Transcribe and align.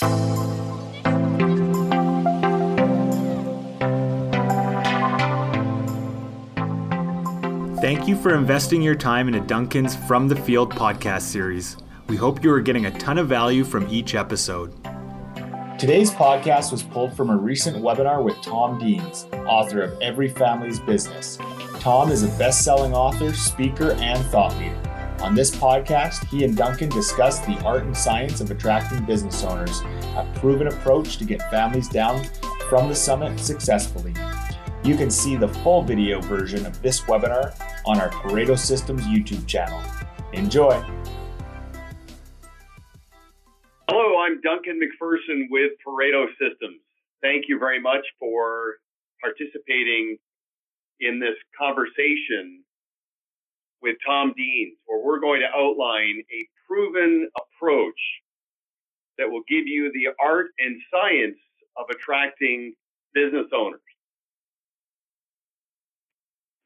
Thank 0.00 0.12
you 8.06 8.14
for 8.16 8.34
investing 8.34 8.82
your 8.82 8.94
time 8.94 9.26
in 9.28 9.36
a 9.36 9.40
Duncan's 9.40 9.96
From 9.96 10.28
the 10.28 10.36
Field 10.36 10.74
podcast 10.74 11.22
series. 11.22 11.78
We 12.08 12.16
hope 12.16 12.44
you 12.44 12.52
are 12.52 12.60
getting 12.60 12.84
a 12.84 12.98
ton 12.98 13.16
of 13.16 13.28
value 13.28 13.64
from 13.64 13.88
each 13.88 14.14
episode. 14.14 14.74
Today's 15.78 16.10
podcast 16.10 16.72
was 16.72 16.82
pulled 16.82 17.16
from 17.16 17.30
a 17.30 17.36
recent 17.36 17.82
webinar 17.82 18.22
with 18.22 18.36
Tom 18.42 18.78
Deans, 18.78 19.26
author 19.46 19.80
of 19.80 19.98
Every 20.02 20.28
Family's 20.28 20.78
Business. 20.80 21.38
Tom 21.80 22.10
is 22.10 22.22
a 22.22 22.28
best 22.38 22.62
selling 22.62 22.92
author, 22.92 23.32
speaker, 23.32 23.92
and 23.92 24.22
thought 24.26 24.54
leader. 24.58 24.85
On 25.26 25.34
this 25.34 25.50
podcast, 25.50 26.24
he 26.28 26.44
and 26.44 26.56
Duncan 26.56 26.88
discuss 26.88 27.40
the 27.40 27.58
art 27.64 27.82
and 27.82 27.96
science 27.96 28.40
of 28.40 28.52
attracting 28.52 29.04
business 29.06 29.42
owners, 29.42 29.80
a 30.14 30.32
proven 30.36 30.68
approach 30.68 31.16
to 31.16 31.24
get 31.24 31.42
families 31.50 31.88
down 31.88 32.24
from 32.68 32.88
the 32.88 32.94
summit 32.94 33.36
successfully. 33.40 34.14
You 34.84 34.96
can 34.96 35.10
see 35.10 35.34
the 35.34 35.48
full 35.48 35.82
video 35.82 36.20
version 36.20 36.64
of 36.64 36.80
this 36.80 37.00
webinar 37.00 37.60
on 37.86 38.00
our 38.00 38.08
Pareto 38.10 38.56
Systems 38.56 39.02
YouTube 39.02 39.44
channel. 39.48 39.82
Enjoy! 40.32 40.80
Hello, 43.88 44.20
I'm 44.20 44.40
Duncan 44.42 44.78
MacPherson 44.78 45.46
with 45.50 45.72
Pareto 45.84 46.28
Systems. 46.38 46.78
Thank 47.20 47.46
you 47.48 47.58
very 47.58 47.80
much 47.80 48.06
for 48.20 48.76
participating 49.20 50.18
in 51.00 51.18
this 51.18 51.34
conversation 51.58 52.62
with 53.86 53.96
Tom 54.06 54.34
Deans, 54.36 54.76
where 54.86 55.02
we're 55.04 55.20
going 55.20 55.40
to 55.40 55.58
outline 55.58 56.22
a 56.32 56.48
proven 56.68 57.28
approach 57.38 58.00
that 59.18 59.30
will 59.30 59.42
give 59.48 59.66
you 59.66 59.92
the 59.94 60.08
art 60.22 60.48
and 60.58 60.80
science 60.92 61.38
of 61.76 61.86
attracting 61.90 62.74
business 63.14 63.46
owners. 63.54 63.80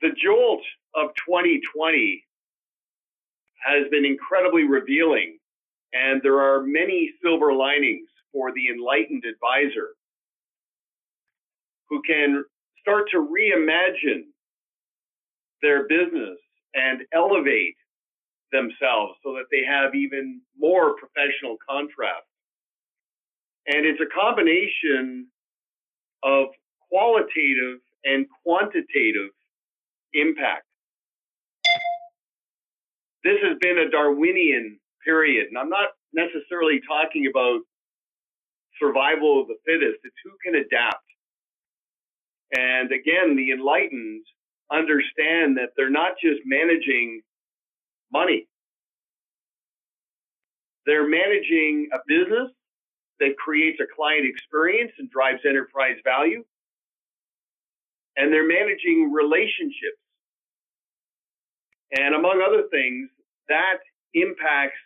The 0.03 0.11
jolt 0.23 0.63
of 0.95 1.11
2020 1.29 2.25
has 3.67 3.89
been 3.91 4.07
incredibly 4.07 4.65
revealing 4.65 5.39
and 5.93 6.23
there 6.23 6.41
are 6.41 6.63
many 6.63 7.11
silver 7.23 7.53
linings 7.53 8.09
for 8.33 8.53
the 8.53 8.69
enlightened 8.69 9.25
advisor 9.25 9.91
who 11.89 12.01
can 12.07 12.45
start 12.81 13.11
to 13.11 13.19
reimagine 13.19 14.25
their 15.63 15.89
business 15.89 16.39
and 16.75 17.03
elevate 17.13 17.77
themselves 18.53 19.15
so 19.23 19.33
that 19.35 19.47
they 19.51 19.65
have 19.65 19.95
even 19.95 20.41
more 20.59 20.95
professional 20.97 21.57
contrast. 21.69 22.27
And 23.67 23.87
it's 23.87 24.01
a 24.01 24.11
combination 24.15 25.29
of 26.23 26.49
qualitative 26.89 27.79
and 28.05 28.27
quantitative 28.43 29.31
impact. 30.13 30.65
This 33.23 33.39
has 33.43 33.59
been 33.61 33.79
a 33.79 33.91
Darwinian 33.91 34.79
period. 35.05 35.49
And 35.49 35.59
I'm 35.59 35.69
not 35.69 35.91
necessarily 36.13 36.81
talking 36.89 37.27
about 37.31 37.61
survival 38.81 39.43
of 39.43 39.49
the 39.49 39.57
fittest, 39.67 40.01
it's 40.03 40.17
who 40.25 40.33
can 40.45 40.55
adapt. 40.55 41.05
And 42.57 42.91
again, 42.91 43.37
the 43.37 43.53
enlightened 43.53 44.25
understand 44.73 45.59
that 45.59 45.71
they're 45.77 45.91
not 45.91 46.13
just 46.23 46.41
managing 46.47 47.23
money, 48.13 48.47
they're 50.87 51.09
managing 51.09 51.89
a 51.95 51.99
business 52.09 52.51
that 53.21 53.37
creates 53.39 53.79
a 53.81 53.87
client 53.95 54.27
experience 54.27 54.93
and 54.99 55.11
drives 55.11 55.41
enterprise 55.47 55.97
value. 56.05 56.45
And 58.17 58.33
they're 58.33 58.49
managing 58.49 59.13
relationships. 59.13 60.01
And 61.97 62.15
among 62.15 62.43
other 62.47 62.65
things, 62.71 63.11
that 63.49 63.79
impacts 64.15 64.79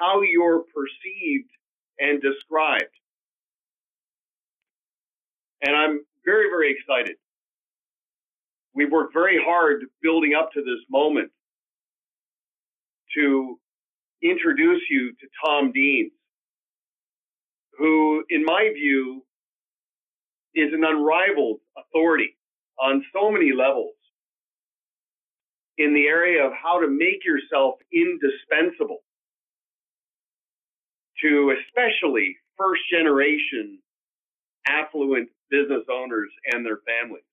how 0.00 0.22
you're 0.22 0.64
perceived 0.74 1.50
and 1.98 2.22
described. 2.22 2.94
And 5.62 5.76
I'm 5.76 6.00
very, 6.24 6.50
very 6.50 6.72
excited. 6.76 7.16
We've 8.78 8.92
worked 8.92 9.12
very 9.12 9.40
hard 9.44 9.82
building 10.02 10.34
up 10.38 10.52
to 10.52 10.60
this 10.60 10.78
moment 10.88 11.32
to 13.16 13.58
introduce 14.22 14.82
you 14.88 15.10
to 15.10 15.26
Tom 15.44 15.72
Deans, 15.72 16.12
who, 17.76 18.22
in 18.30 18.44
my 18.44 18.70
view, 18.72 19.24
is 20.54 20.72
an 20.72 20.84
unrivaled 20.84 21.58
authority 21.76 22.36
on 22.80 23.04
so 23.12 23.32
many 23.32 23.50
levels 23.52 23.96
in 25.76 25.92
the 25.92 26.06
area 26.06 26.46
of 26.46 26.52
how 26.52 26.80
to 26.80 26.86
make 26.86 27.24
yourself 27.24 27.80
indispensable 27.92 29.00
to 31.20 31.52
especially 31.66 32.36
first 32.56 32.82
generation 32.92 33.80
affluent 34.68 35.28
business 35.50 35.82
owners 35.90 36.30
and 36.52 36.64
their 36.64 36.78
families. 36.86 37.27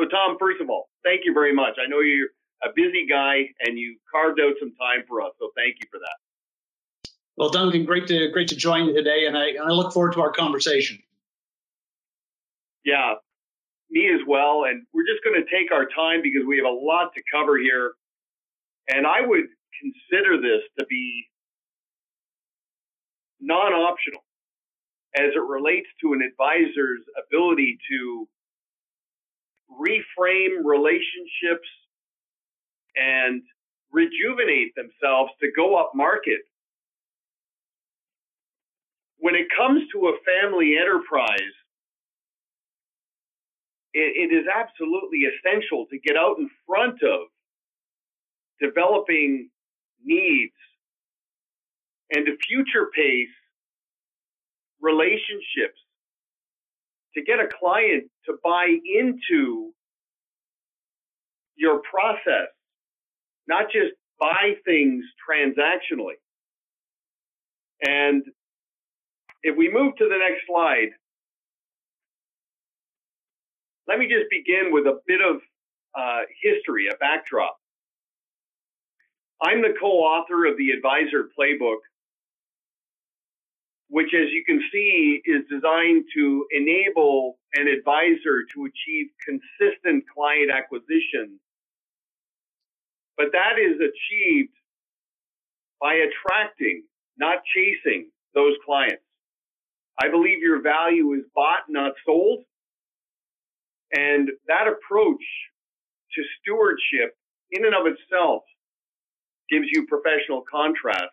So, 0.00 0.08
Tom, 0.08 0.36
first 0.40 0.62
of 0.62 0.70
all, 0.70 0.88
thank 1.04 1.22
you 1.24 1.34
very 1.34 1.54
much. 1.54 1.76
I 1.76 1.86
know 1.86 2.00
you're 2.00 2.28
a 2.64 2.68
busy 2.74 3.06
guy 3.06 3.52
and 3.60 3.78
you 3.78 3.98
carved 4.10 4.40
out 4.40 4.54
some 4.58 4.72
time 4.80 5.04
for 5.06 5.20
us, 5.20 5.32
so 5.38 5.50
thank 5.54 5.76
you 5.80 5.88
for 5.90 5.98
that. 5.98 7.12
Well, 7.36 7.50
Duncan, 7.50 7.84
great 7.84 8.06
to 8.06 8.30
great 8.32 8.48
to 8.48 8.56
join 8.56 8.86
you 8.86 8.94
today, 8.94 9.26
and 9.26 9.36
I, 9.36 9.52
I 9.62 9.70
look 9.72 9.92
forward 9.92 10.14
to 10.14 10.22
our 10.22 10.32
conversation. 10.32 10.98
Yeah, 12.84 13.14
me 13.90 14.08
as 14.08 14.20
well. 14.26 14.64
And 14.64 14.86
we're 14.94 15.04
just 15.04 15.22
going 15.22 15.36
to 15.36 15.50
take 15.50 15.70
our 15.70 15.84
time 15.84 16.22
because 16.22 16.42
we 16.48 16.56
have 16.56 16.66
a 16.66 16.74
lot 16.74 17.12
to 17.14 17.22
cover 17.30 17.58
here. 17.58 17.92
And 18.88 19.06
I 19.06 19.20
would 19.20 19.44
consider 19.80 20.40
this 20.40 20.62
to 20.78 20.86
be 20.86 21.26
non 23.38 23.72
optional 23.72 24.24
as 25.14 25.32
it 25.34 25.42
relates 25.42 25.88
to 26.02 26.14
an 26.14 26.22
advisor's 26.22 27.02
ability 27.28 27.76
to 27.90 28.28
reframe 29.72 30.64
relationships 30.64 31.68
and 32.96 33.42
rejuvenate 33.92 34.74
themselves 34.76 35.32
to 35.42 35.48
go 35.56 35.76
up 35.76 35.92
market. 35.94 36.40
When 39.18 39.34
it 39.36 39.46
comes 39.56 39.82
to 39.92 40.08
a 40.08 40.18
family 40.26 40.76
enterprise, 40.78 41.54
it, 43.94 44.30
it 44.30 44.34
is 44.34 44.46
absolutely 44.52 45.20
essential 45.24 45.86
to 45.90 45.98
get 46.00 46.16
out 46.16 46.36
in 46.38 46.50
front 46.66 47.02
of 47.02 47.28
developing 48.60 49.50
needs 50.04 50.54
and 52.12 52.26
to 52.26 52.36
future 52.48 52.88
pace 52.94 53.28
relationships 54.82 55.78
to 57.14 57.22
get 57.22 57.40
a 57.40 57.48
client 57.58 58.04
to 58.26 58.34
buy 58.44 58.66
into 58.66 59.72
your 61.56 61.80
process, 61.90 62.48
not 63.48 63.66
just 63.72 63.92
buy 64.18 64.54
things 64.64 65.04
transactionally. 65.28 66.18
And 67.82 68.22
if 69.42 69.56
we 69.56 69.72
move 69.72 69.96
to 69.96 70.04
the 70.04 70.18
next 70.18 70.46
slide, 70.46 70.90
let 73.88 73.98
me 73.98 74.06
just 74.06 74.30
begin 74.30 74.72
with 74.72 74.86
a 74.86 75.00
bit 75.06 75.20
of 75.20 75.36
uh, 75.98 76.20
history, 76.42 76.88
a 76.88 76.96
backdrop. 76.98 77.56
I'm 79.42 79.62
the 79.62 79.74
co 79.80 79.86
author 79.86 80.46
of 80.46 80.56
the 80.58 80.70
Advisor 80.70 81.28
Playbook, 81.38 81.78
which, 83.90 84.14
as 84.14 84.30
you 84.30 84.44
can 84.46 84.62
see, 84.72 85.20
is 85.26 85.42
designed 85.50 86.04
to 86.14 86.46
enable 86.52 87.38
an 87.54 87.66
advisor 87.66 88.44
to 88.54 88.64
achieve 88.66 89.08
consistent 89.26 90.04
client 90.14 90.50
acquisition. 90.50 91.40
But 93.16 93.32
that 93.32 93.58
is 93.58 93.76
achieved 93.76 94.54
by 95.80 95.94
attracting, 95.94 96.84
not 97.18 97.38
chasing 97.54 98.10
those 98.34 98.54
clients. 98.64 99.02
I 100.00 100.08
believe 100.08 100.38
your 100.38 100.62
value 100.62 101.12
is 101.14 101.24
bought, 101.34 101.64
not 101.68 101.92
sold. 102.06 102.44
And 103.92 104.30
that 104.46 104.68
approach 104.68 105.24
to 106.14 106.22
stewardship 106.40 107.16
in 107.50 107.66
and 107.66 107.74
of 107.74 107.86
itself 107.86 108.44
gives 109.50 109.66
you 109.72 109.86
professional 109.88 110.44
contrast. 110.50 111.10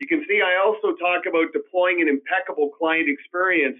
You 0.00 0.08
can 0.08 0.24
see 0.28 0.42
I 0.42 0.60
also 0.64 0.96
talk 0.96 1.26
about 1.28 1.52
deploying 1.52 2.02
an 2.02 2.08
impeccable 2.08 2.70
client 2.78 3.08
experience. 3.08 3.78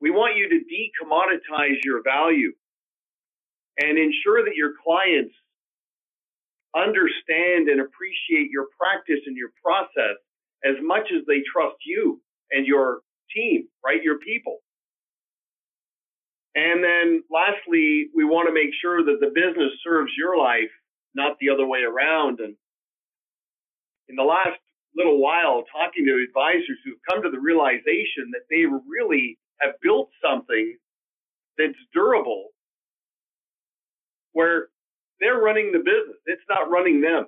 We 0.00 0.10
want 0.10 0.36
you 0.36 0.48
to 0.48 0.60
decommoditize 0.66 1.78
your 1.84 2.02
value 2.02 2.52
and 3.80 3.98
ensure 3.98 4.44
that 4.44 4.56
your 4.56 4.72
clients 4.84 5.34
understand 6.76 7.68
and 7.68 7.80
appreciate 7.80 8.50
your 8.50 8.66
practice 8.78 9.20
and 9.26 9.36
your 9.36 9.50
process 9.62 10.18
as 10.64 10.76
much 10.82 11.08
as 11.14 11.24
they 11.26 11.42
trust 11.52 11.76
you 11.86 12.20
and 12.52 12.66
your 12.66 13.00
team, 13.34 13.68
right? 13.84 14.02
Your 14.02 14.18
people. 14.18 14.58
And 16.54 16.84
then 16.84 17.22
lastly, 17.30 18.08
we 18.14 18.24
want 18.24 18.48
to 18.48 18.54
make 18.54 18.70
sure 18.82 19.04
that 19.04 19.18
the 19.20 19.32
business 19.34 19.72
serves 19.84 20.12
your 20.18 20.38
life, 20.38 20.70
not 21.14 21.38
the 21.40 21.50
other 21.50 21.66
way 21.66 21.80
around. 21.82 22.40
And 22.40 22.56
in 24.08 24.16
the 24.16 24.22
last 24.24 24.58
little 24.96 25.20
while, 25.20 25.64
talking 25.72 26.06
to 26.06 26.24
advisors 26.28 26.78
who've 26.84 26.98
come 27.10 27.22
to 27.22 27.30
the 27.30 27.40
realization 27.40 28.30
that 28.32 28.46
they 28.50 28.64
really 28.88 29.38
have 29.60 29.72
built 29.82 30.10
something 30.22 30.76
that's 31.58 31.78
durable 31.94 32.48
where 34.32 34.68
they're 35.20 35.38
running 35.40 35.72
the 35.72 35.78
business. 35.80 36.18
It's 36.26 36.42
not 36.48 36.70
running 36.70 37.00
them. 37.00 37.26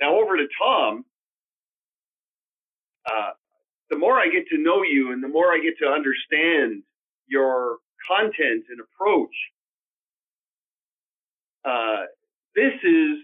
Now 0.00 0.18
over 0.20 0.36
to 0.36 0.46
Tom. 0.62 1.04
Uh, 3.10 3.30
the 3.90 3.98
more 3.98 4.20
I 4.20 4.28
get 4.28 4.46
to 4.48 4.58
know 4.58 4.82
you 4.82 5.12
and 5.12 5.22
the 5.22 5.28
more 5.28 5.52
I 5.52 5.60
get 5.60 5.78
to 5.80 5.86
understand 5.90 6.82
your 7.28 7.78
content 8.08 8.64
and 8.70 8.80
approach, 8.80 9.34
uh, 11.64 12.06
this 12.56 12.74
is 12.84 13.18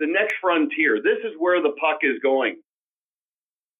the 0.00 0.06
next 0.06 0.34
frontier. 0.40 1.00
This 1.02 1.18
is 1.24 1.34
where 1.38 1.62
the 1.62 1.74
puck 1.80 1.98
is 2.02 2.18
going 2.22 2.56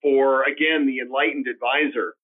for, 0.02 0.44
again, 0.44 0.86
the 0.86 1.00
enlightened 1.00 1.46
advisor. 1.48 2.14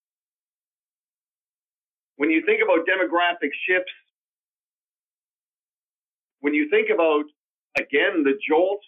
When 2.16 2.30
you 2.30 2.44
think 2.46 2.60
about 2.62 2.86
demographic 2.86 3.50
shifts, 3.66 3.92
when 6.40 6.54
you 6.54 6.68
think 6.70 6.90
about, 6.90 7.24
again, 7.78 8.22
the 8.22 8.38
jolt 8.48 8.80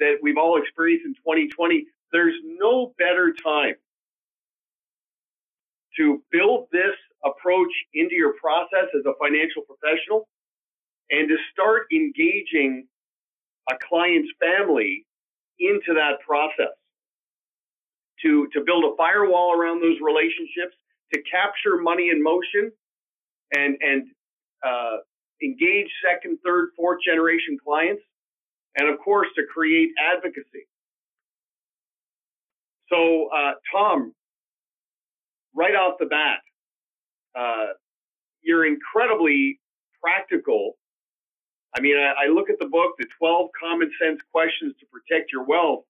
that 0.00 0.16
we've 0.22 0.38
all 0.38 0.60
experienced 0.60 1.06
in 1.06 1.14
2020, 1.14 1.86
there's 2.12 2.34
no 2.44 2.94
better 2.98 3.34
time 3.42 3.74
to 5.96 6.22
build 6.30 6.66
this 6.72 6.94
approach 7.24 7.72
into 7.94 8.14
your 8.14 8.34
process 8.34 8.88
as 8.94 9.04
a 9.06 9.12
financial 9.20 9.62
professional 9.62 10.28
and 11.10 11.28
to 11.28 11.36
start 11.52 11.86
engaging 11.92 12.86
a 13.70 13.74
client's 13.88 14.28
family 14.40 15.06
into 15.58 15.94
that 15.94 16.20
process 16.26 16.74
to, 18.22 18.48
to 18.52 18.62
build 18.64 18.84
a 18.84 18.96
firewall 18.96 19.58
around 19.58 19.80
those 19.80 19.96
relationships, 20.02 20.74
to 21.12 21.20
capture 21.30 21.78
money 21.80 22.10
in 22.10 22.22
motion 22.22 22.72
and, 23.52 23.76
and 23.80 24.06
uh, 24.66 24.96
engage 25.42 25.88
second, 26.04 26.38
third, 26.44 26.70
fourth 26.76 26.98
generation 27.06 27.56
clients, 27.62 28.02
and 28.76 28.88
of 28.88 28.98
course 28.98 29.28
to 29.36 29.42
create 29.52 29.90
advocacy. 29.98 30.66
So, 32.88 33.28
uh, 33.34 33.52
Tom, 33.72 34.12
right 35.54 35.74
off 35.74 35.96
the 35.98 36.06
bat, 36.06 36.38
uh, 37.38 37.72
you're 38.42 38.66
incredibly 38.66 39.60
practical. 40.02 40.74
I 41.76 41.80
mean, 41.80 41.96
I, 41.96 42.26
I, 42.26 42.28
look 42.28 42.50
at 42.50 42.58
the 42.60 42.66
book, 42.66 42.94
the 42.98 43.06
12 43.18 43.50
common 43.60 43.90
sense 44.00 44.20
questions 44.32 44.74
to 44.78 44.86
protect 44.86 45.32
your 45.32 45.44
wealth. 45.44 45.84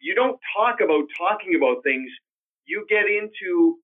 You 0.00 0.14
don't 0.14 0.38
talk 0.56 0.80
about 0.80 1.04
talking 1.16 1.54
about 1.54 1.84
things. 1.84 2.10
You 2.66 2.84
get 2.88 3.06
into 3.06 3.78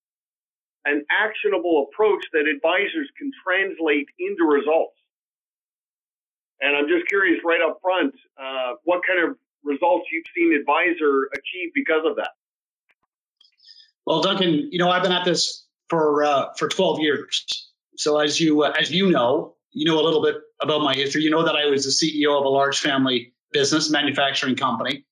an 0.86 1.04
actionable 1.10 1.86
approach 1.88 2.24
that 2.32 2.46
advisors 2.46 3.08
can 3.18 3.30
translate 3.46 4.08
into 4.18 4.44
results. 4.44 4.96
And 6.60 6.76
I'm 6.76 6.88
just 6.88 7.06
curious 7.08 7.40
right 7.44 7.60
up 7.60 7.78
front, 7.82 8.14
uh, 8.40 8.74
what 8.84 9.02
kind 9.06 9.28
of 9.28 9.36
results 9.66 10.06
you've 10.10 10.24
seen 10.34 10.54
Advisor 10.54 11.28
achieve 11.34 11.72
because 11.74 12.02
of 12.06 12.16
that? 12.16 12.30
Well, 14.06 14.22
Duncan, 14.22 14.68
you 14.70 14.78
know 14.78 14.88
I've 14.88 15.02
been 15.02 15.12
at 15.12 15.24
this 15.24 15.66
for 15.88 16.24
uh, 16.24 16.54
for 16.56 16.68
12 16.68 17.00
years. 17.00 17.70
So 17.96 18.18
as 18.18 18.40
you 18.40 18.62
uh, 18.62 18.72
as 18.78 18.90
you 18.90 19.10
know, 19.10 19.55
you 19.72 19.84
know 19.86 20.00
a 20.00 20.04
little 20.04 20.22
bit 20.22 20.36
about 20.60 20.82
my 20.82 20.94
history. 20.94 21.22
You 21.22 21.30
know 21.30 21.44
that 21.44 21.56
I 21.56 21.66
was 21.66 21.84
the 21.84 21.90
CEO 21.90 22.38
of 22.38 22.44
a 22.44 22.48
large 22.48 22.80
family 22.80 23.34
business 23.52 23.90
manufacturing 23.90 24.56
company, 24.56 25.04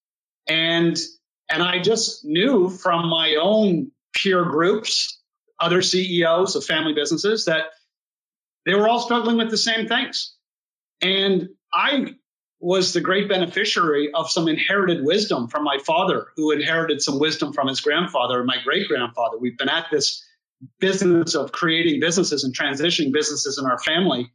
and 0.48 0.96
and 1.50 1.62
I 1.62 1.80
just 1.80 2.24
knew 2.24 2.70
from 2.70 3.08
my 3.08 3.36
own 3.40 3.90
peer 4.16 4.44
groups, 4.44 5.20
other 5.60 5.82
CEOs 5.82 6.56
of 6.56 6.64
family 6.64 6.94
businesses, 6.94 7.44
that 7.44 7.66
they 8.64 8.74
were 8.74 8.88
all 8.88 9.00
struggling 9.00 9.36
with 9.36 9.50
the 9.50 9.58
same 9.58 9.86
things. 9.86 10.34
And 11.02 11.48
I 11.72 12.14
was 12.60 12.94
the 12.94 13.00
great 13.00 13.28
beneficiary 13.28 14.10
of 14.14 14.30
some 14.30 14.48
inherited 14.48 15.04
wisdom 15.04 15.48
from 15.48 15.64
my 15.64 15.78
father, 15.84 16.28
who 16.36 16.50
inherited 16.50 17.02
some 17.02 17.18
wisdom 17.18 17.52
from 17.52 17.68
his 17.68 17.80
grandfather 17.80 18.38
and 18.38 18.46
my 18.46 18.56
great 18.64 18.88
grandfather. 18.88 19.36
We've 19.38 19.58
been 19.58 19.68
at 19.68 19.88
this 19.90 20.24
business 20.80 21.34
of 21.34 21.52
creating 21.52 22.00
businesses 22.00 22.44
and 22.44 22.56
transitioning 22.56 23.12
businesses 23.12 23.58
in 23.58 23.66
our 23.66 23.78
family 23.78 24.30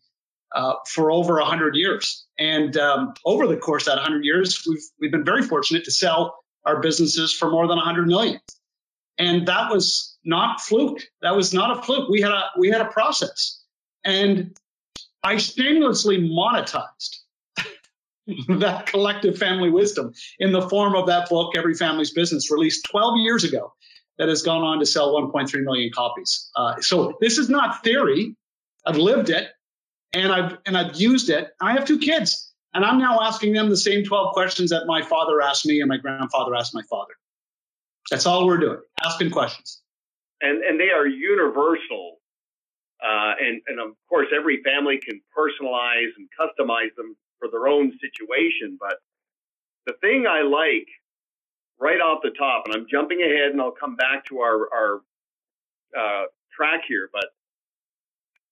uh, 0.53 0.73
for 0.87 1.11
over 1.11 1.35
100 1.35 1.75
years. 1.75 2.25
And 2.37 2.75
um, 2.77 3.13
over 3.25 3.47
the 3.47 3.57
course 3.57 3.83
of 3.83 3.95
that 3.95 4.01
100 4.01 4.25
years, 4.25 4.65
we've, 4.67 4.83
we've 4.99 5.11
been 5.11 5.25
very 5.25 5.43
fortunate 5.43 5.85
to 5.85 5.91
sell 5.91 6.37
our 6.65 6.81
businesses 6.81 7.33
for 7.33 7.49
more 7.49 7.67
than 7.67 7.77
100 7.77 8.07
million. 8.07 8.39
And 9.17 9.47
that 9.47 9.71
was 9.71 10.17
not 10.23 10.61
fluke. 10.61 11.01
That 11.21 11.35
was 11.35 11.53
not 11.53 11.77
a 11.77 11.81
fluke. 11.81 12.09
We 12.09 12.21
had 12.21 12.31
a, 12.31 12.45
we 12.57 12.69
had 12.69 12.81
a 12.81 12.85
process. 12.85 13.61
And 14.05 14.57
I 15.23 15.37
shamelessly 15.37 16.17
monetized 16.17 17.17
that 18.59 18.85
collective 18.85 19.37
family 19.37 19.69
wisdom 19.69 20.13
in 20.39 20.51
the 20.51 20.67
form 20.69 20.95
of 20.95 21.07
that 21.07 21.29
book, 21.29 21.53
Every 21.57 21.75
Family's 21.75 22.11
Business, 22.11 22.51
released 22.51 22.87
12 22.89 23.17
years 23.17 23.43
ago, 23.43 23.73
that 24.17 24.29
has 24.29 24.43
gone 24.43 24.63
on 24.63 24.79
to 24.79 24.85
sell 24.85 25.13
1.3 25.13 25.63
million 25.63 25.91
copies. 25.93 26.49
Uh, 26.55 26.79
so 26.81 27.17
this 27.21 27.37
is 27.37 27.49
not 27.49 27.83
theory. 27.83 28.35
I've 28.85 28.97
lived 28.97 29.29
it, 29.29 29.49
and 30.13 30.31
I've 30.31 30.57
and 30.65 30.77
I've 30.77 30.95
used 30.95 31.29
it. 31.29 31.49
I 31.61 31.73
have 31.73 31.85
two 31.85 31.99
kids, 31.99 32.51
and 32.73 32.83
I'm 32.83 32.97
now 32.97 33.19
asking 33.21 33.53
them 33.53 33.69
the 33.69 33.77
same 33.77 34.03
12 34.03 34.33
questions 34.33 34.69
that 34.71 34.85
my 34.85 35.01
father 35.01 35.41
asked 35.41 35.65
me 35.65 35.81
and 35.81 35.89
my 35.89 35.97
grandfather 35.97 36.55
asked 36.55 36.73
my 36.73 36.83
father. 36.89 37.13
That's 38.09 38.25
all 38.25 38.45
we're 38.45 38.57
doing, 38.57 38.81
asking 39.03 39.31
questions. 39.31 39.81
And 40.41 40.63
and 40.63 40.79
they 40.79 40.89
are 40.89 41.07
universal. 41.07 42.17
Uh, 43.01 43.31
and, 43.39 43.61
and 43.67 43.79
of 43.79 43.95
course, 44.09 44.27
every 44.35 44.61
family 44.61 44.99
can 45.01 45.21
personalize 45.31 46.09
and 46.17 46.27
customize 46.37 46.93
them 46.97 47.15
for 47.39 47.47
their 47.49 47.69
own 47.69 47.93
situation. 48.01 48.77
But 48.77 48.95
the 49.85 49.93
thing 50.01 50.25
I 50.27 50.41
like 50.41 50.87
right 51.79 52.01
off 52.01 52.19
the 52.21 52.31
top, 52.37 52.63
and 52.65 52.75
I'm 52.75 52.85
jumping 52.91 53.21
ahead 53.21 53.51
and 53.51 53.61
I'll 53.61 53.71
come 53.71 53.95
back 53.95 54.25
to 54.25 54.39
our, 54.39 54.67
our 54.73 55.01
uh, 55.97 56.23
track 56.53 56.81
here, 56.87 57.09
but 57.13 57.25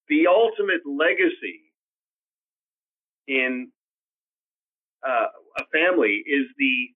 the 0.09 0.27
ultimate 0.27 0.81
legacy 0.85 1.61
in 3.27 3.69
uh, 5.07 5.27
a 5.59 5.63
family 5.71 6.23
is 6.25 6.47
the 6.57 6.87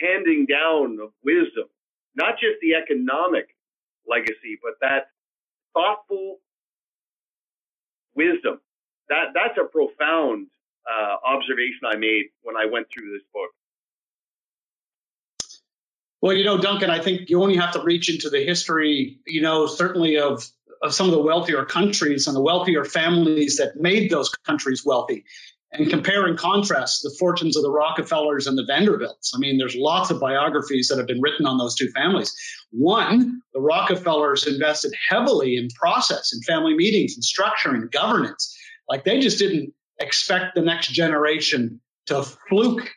handing 0.00 0.46
down 0.46 0.98
of 1.02 1.10
wisdom, 1.24 1.68
not 2.14 2.34
just 2.34 2.56
the 2.60 2.74
economic 2.74 3.48
legacy, 4.08 4.58
but 4.62 4.74
that 4.80 5.06
thoughtful 5.74 6.38
wisdom. 8.14 8.60
That 9.08 9.28
that's 9.34 9.58
a 9.58 9.64
profound 9.64 10.48
uh, 10.90 11.16
observation 11.24 11.80
I 11.86 11.96
made 11.96 12.26
when 12.42 12.56
I 12.56 12.66
went 12.66 12.86
through 12.92 13.12
this 13.12 13.22
book. 13.32 13.50
Well, 16.20 16.36
you 16.36 16.44
know, 16.44 16.56
Duncan, 16.56 16.88
I 16.88 17.00
think 17.00 17.30
you 17.30 17.42
only 17.42 17.56
have 17.56 17.72
to 17.72 17.82
reach 17.82 18.08
into 18.08 18.30
the 18.30 18.44
history, 18.44 19.18
you 19.26 19.40
know, 19.40 19.66
certainly 19.66 20.18
of, 20.18 20.46
of 20.82 20.94
some 20.94 21.06
of 21.06 21.12
the 21.12 21.22
wealthier 21.22 21.64
countries 21.64 22.26
and 22.26 22.36
the 22.36 22.42
wealthier 22.42 22.84
families 22.84 23.56
that 23.56 23.76
made 23.76 24.10
those 24.10 24.28
countries 24.28 24.82
wealthy 24.84 25.24
and 25.72 25.88
compare 25.88 26.26
and 26.26 26.38
contrast 26.38 27.02
the 27.02 27.14
fortunes 27.18 27.56
of 27.56 27.62
the 27.62 27.70
Rockefellers 27.70 28.46
and 28.46 28.58
the 28.58 28.64
Vanderbilts. 28.66 29.32
I 29.34 29.38
mean, 29.38 29.56
there's 29.56 29.74
lots 29.74 30.10
of 30.10 30.20
biographies 30.20 30.88
that 30.88 30.98
have 30.98 31.06
been 31.06 31.22
written 31.22 31.46
on 31.46 31.56
those 31.56 31.74
two 31.74 31.88
families. 31.90 32.34
One, 32.70 33.40
the 33.54 33.60
Rockefellers 33.60 34.46
invested 34.46 34.92
heavily 35.08 35.56
in 35.56 35.68
process 35.70 36.32
and 36.32 36.44
family 36.44 36.74
meetings 36.74 37.14
and 37.14 37.24
structure 37.24 37.70
and 37.70 37.90
governance. 37.90 38.54
Like 38.88 39.04
they 39.04 39.20
just 39.20 39.38
didn't 39.38 39.72
expect 39.98 40.54
the 40.54 40.62
next 40.62 40.88
generation 40.88 41.80
to 42.06 42.22
fluke 42.48 42.90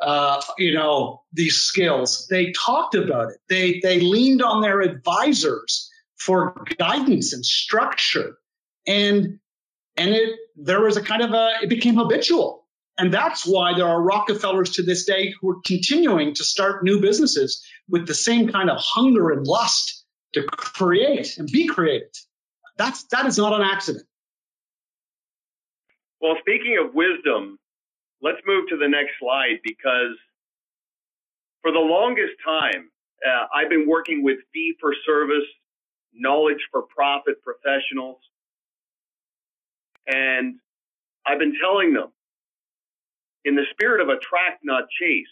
uh, 0.00 0.40
you 0.58 0.74
know 0.74 1.22
these 1.32 1.56
skills 1.56 2.26
they 2.28 2.52
talked 2.52 2.94
about 2.94 3.30
it 3.30 3.36
they 3.48 3.78
they 3.84 4.00
leaned 4.00 4.42
on 4.42 4.60
their 4.60 4.80
advisors 4.80 5.88
for 6.24 6.64
guidance 6.78 7.32
and 7.32 7.44
structure. 7.44 8.36
And 8.86 9.38
and 9.96 10.10
it 10.10 10.38
there 10.56 10.80
was 10.80 10.96
a 10.96 11.02
kind 11.02 11.22
of 11.22 11.32
a 11.32 11.50
it 11.62 11.68
became 11.68 11.96
habitual. 11.96 12.66
And 12.98 13.12
that's 13.12 13.46
why 13.46 13.74
there 13.74 13.86
are 13.86 14.02
rockefellers 14.02 14.72
to 14.72 14.82
this 14.82 15.04
day 15.06 15.32
who 15.40 15.50
are 15.50 15.60
continuing 15.64 16.34
to 16.34 16.44
start 16.44 16.84
new 16.84 17.00
businesses 17.00 17.64
with 17.88 18.06
the 18.06 18.14
same 18.14 18.48
kind 18.48 18.68
of 18.68 18.78
hunger 18.78 19.30
and 19.30 19.46
lust 19.46 20.04
to 20.34 20.42
create 20.42 21.38
and 21.38 21.48
be 21.50 21.66
creative. 21.66 22.08
That's 22.76 23.04
that 23.04 23.26
is 23.26 23.38
not 23.38 23.52
an 23.52 23.62
accident. 23.62 24.04
Well, 26.20 26.36
speaking 26.40 26.78
of 26.78 26.94
wisdom, 26.94 27.58
let's 28.22 28.38
move 28.46 28.68
to 28.68 28.76
the 28.76 28.88
next 28.88 29.12
slide 29.18 29.58
because 29.64 30.16
for 31.62 31.72
the 31.72 31.80
longest 31.80 32.34
time, 32.44 32.90
uh, 33.26 33.46
I've 33.54 33.70
been 33.70 33.88
working 33.88 34.22
with 34.22 34.38
fee 34.52 34.74
for 34.80 34.94
service, 35.06 35.46
knowledge 36.14 36.68
for 36.70 36.82
profit 36.82 37.36
professionals. 37.42 38.18
And 40.06 40.58
I've 41.26 41.38
been 41.38 41.54
telling 41.60 41.92
them 41.94 42.12
in 43.44 43.54
the 43.54 43.64
spirit 43.72 44.00
of 44.00 44.08
attract, 44.08 44.64
not 44.64 44.84
chase, 45.00 45.26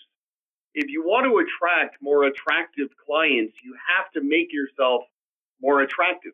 if 0.75 0.89
you 0.89 1.03
want 1.03 1.27
to 1.27 1.39
attract 1.39 1.97
more 2.01 2.25
attractive 2.25 2.89
clients, 3.05 3.55
you 3.65 3.75
have 3.97 4.11
to 4.13 4.21
make 4.23 4.53
yourself 4.53 5.03
more 5.61 5.81
attractive 5.83 6.33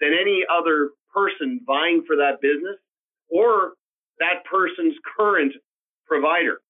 than 0.00 0.12
any 0.14 0.44
other 0.50 0.90
person 1.12 1.60
vying 1.66 2.04
for 2.06 2.16
that 2.16 2.40
business 2.40 2.76
or 3.28 3.72
that 4.20 4.44
person's 4.44 4.94
current 5.16 5.52
provider. 6.06 6.60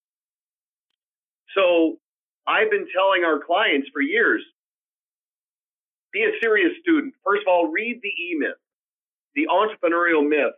So 1.55 1.99
I've 2.47 2.71
been 2.71 2.87
telling 2.95 3.25
our 3.25 3.41
clients 3.45 3.89
for 3.93 4.01
years 4.01 4.43
be 6.13 6.25
a 6.25 6.33
serious 6.43 6.73
student. 6.83 7.15
First 7.25 7.43
of 7.43 7.49
all, 7.49 7.69
read 7.69 8.01
the 8.03 8.09
E 8.09 8.37
myth, 8.39 8.59
the 9.35 9.49
entrepreneurial 9.49 10.29
myth, 10.29 10.55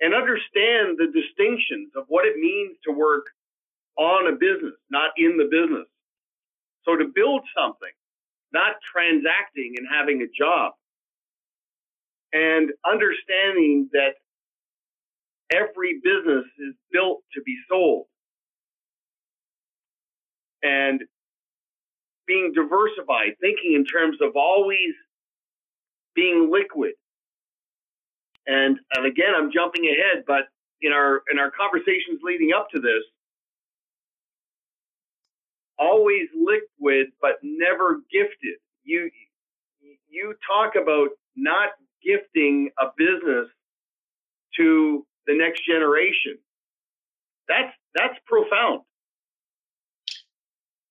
and 0.00 0.14
understand 0.14 0.98
the 0.98 1.10
distinctions 1.14 1.92
of 1.96 2.04
what 2.08 2.26
it 2.26 2.36
means 2.36 2.76
to 2.84 2.92
work 2.92 3.26
on 3.98 4.28
a 4.32 4.36
business, 4.36 4.74
not 4.90 5.12
in 5.16 5.36
the 5.38 5.48
business. 5.50 5.86
So 6.84 6.96
to 6.96 7.06
build 7.14 7.42
something, 7.56 7.92
not 8.52 8.76
transacting 8.92 9.74
and 9.76 9.86
having 9.90 10.22
a 10.22 10.28
job, 10.36 10.72
and 12.32 12.70
understanding 12.90 13.88
that 13.92 14.14
every 15.52 16.00
business 16.02 16.44
is 16.58 16.74
built 16.92 17.22
to 17.34 17.42
be 17.42 17.56
sold 17.68 18.06
and 20.62 21.02
being 22.28 22.52
diversified, 22.54 23.34
thinking 23.40 23.74
in 23.74 23.86
terms 23.86 24.18
of 24.22 24.36
always 24.36 24.94
being 26.14 26.50
liquid. 26.52 26.92
And, 28.46 28.78
and 28.94 29.06
again, 29.06 29.32
I'm 29.36 29.52
jumping 29.52 29.86
ahead, 29.86 30.24
but 30.26 30.44
in 30.82 30.92
our 30.92 31.22
in 31.32 31.38
our 31.40 31.50
conversations 31.50 32.20
leading 32.22 32.50
up 32.56 32.68
to 32.74 32.80
this, 32.80 33.02
always 35.78 36.28
liquid 36.36 37.08
but 37.20 37.38
never 37.42 38.00
gifted. 38.12 38.58
You 38.84 39.10
you 40.08 40.34
talk 40.46 40.74
about 40.80 41.10
not 41.36 41.70
gifting 42.04 42.70
a 42.80 42.86
business 42.96 43.48
to 44.58 45.06
the 45.26 45.34
next 45.36 45.66
generation. 45.66 46.38
That's 47.48 47.74
that's 47.94 48.16
profound. 48.26 48.82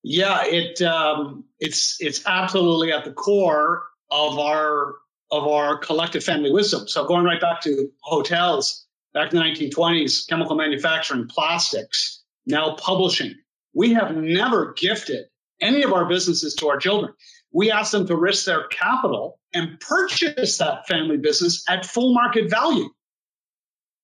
Yeah, 0.02 0.44
it 0.44 0.80
um, 0.82 1.44
it's 1.58 1.96
it's 2.00 2.24
absolutely 2.26 2.92
at 2.92 3.04
the 3.04 3.12
core 3.12 3.84
of 4.10 4.38
our 4.38 4.94
of 5.30 5.46
our 5.46 5.78
collective 5.78 6.24
family 6.24 6.50
wisdom. 6.50 6.88
So 6.88 7.06
going 7.06 7.24
right 7.24 7.40
back 7.40 7.60
to 7.62 7.90
hotels, 8.00 8.86
back 9.12 9.32
in 9.32 9.38
the 9.38 9.44
1920s, 9.44 10.28
chemical 10.28 10.56
manufacturing, 10.56 11.26
plastics, 11.28 12.22
now 12.46 12.76
publishing. 12.76 13.34
We 13.74 13.92
have 13.94 14.16
never 14.16 14.72
gifted 14.72 15.26
any 15.60 15.82
of 15.82 15.92
our 15.92 16.08
businesses 16.08 16.54
to 16.56 16.68
our 16.68 16.78
children. 16.78 17.12
We 17.52 17.70
ask 17.70 17.92
them 17.92 18.06
to 18.06 18.16
risk 18.16 18.46
their 18.46 18.66
capital 18.68 19.38
and 19.52 19.78
purchase 19.80 20.58
that 20.58 20.86
family 20.86 21.16
business 21.16 21.64
at 21.68 21.84
full 21.84 22.14
market 22.14 22.50
value. 22.50 22.88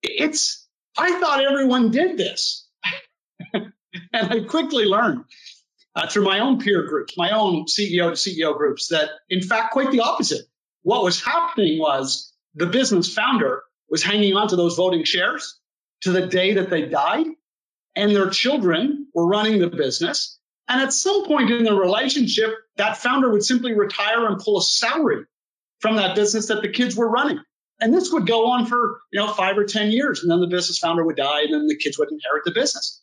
It's, 0.02 0.66
I 0.96 1.18
thought 1.20 1.44
everyone 1.44 1.90
did 1.90 2.18
this. 2.18 2.68
and 3.54 3.72
I 4.12 4.40
quickly 4.40 4.84
learned 4.84 5.24
uh, 5.94 6.08
through 6.08 6.24
my 6.24 6.40
own 6.40 6.58
peer 6.58 6.86
groups, 6.86 7.16
my 7.16 7.30
own 7.30 7.66
CEO 7.66 8.10
to 8.10 8.16
CEO 8.16 8.56
groups, 8.56 8.88
that 8.88 9.10
in 9.28 9.42
fact, 9.42 9.72
quite 9.72 9.90
the 9.90 10.00
opposite. 10.00 10.46
What 10.82 11.04
was 11.04 11.22
happening 11.22 11.78
was 11.78 12.32
the 12.54 12.66
business 12.66 13.12
founder 13.12 13.62
was 13.88 14.02
hanging 14.02 14.34
on 14.36 14.48
to 14.48 14.56
those 14.56 14.76
voting 14.76 15.04
shares 15.04 15.58
to 16.02 16.12
the 16.12 16.26
day 16.26 16.54
that 16.54 16.70
they 16.70 16.86
died, 16.86 17.26
and 17.96 18.14
their 18.14 18.28
children 18.28 19.06
were 19.14 19.26
running 19.26 19.60
the 19.60 19.68
business. 19.68 20.38
And 20.68 20.80
at 20.80 20.92
some 20.92 21.26
point 21.26 21.50
in 21.50 21.64
the 21.64 21.74
relationship, 21.74 22.50
that 22.76 22.96
founder 22.96 23.30
would 23.30 23.44
simply 23.44 23.74
retire 23.74 24.26
and 24.26 24.38
pull 24.38 24.58
a 24.58 24.62
salary 24.62 25.24
from 25.80 25.96
that 25.96 26.16
business 26.16 26.48
that 26.48 26.62
the 26.62 26.70
kids 26.70 26.96
were 26.96 27.10
running. 27.10 27.38
And 27.80 27.92
this 27.92 28.12
would 28.12 28.26
go 28.26 28.46
on 28.50 28.66
for, 28.66 29.00
you 29.12 29.20
know, 29.20 29.28
five 29.28 29.58
or 29.58 29.64
10 29.64 29.90
years. 29.90 30.22
And 30.22 30.30
then 30.30 30.40
the 30.40 30.46
business 30.46 30.78
founder 30.78 31.04
would 31.04 31.16
die 31.16 31.42
and 31.42 31.52
then 31.52 31.66
the 31.66 31.76
kids 31.76 31.98
would 31.98 32.10
inherit 32.10 32.44
the 32.44 32.52
business. 32.52 33.02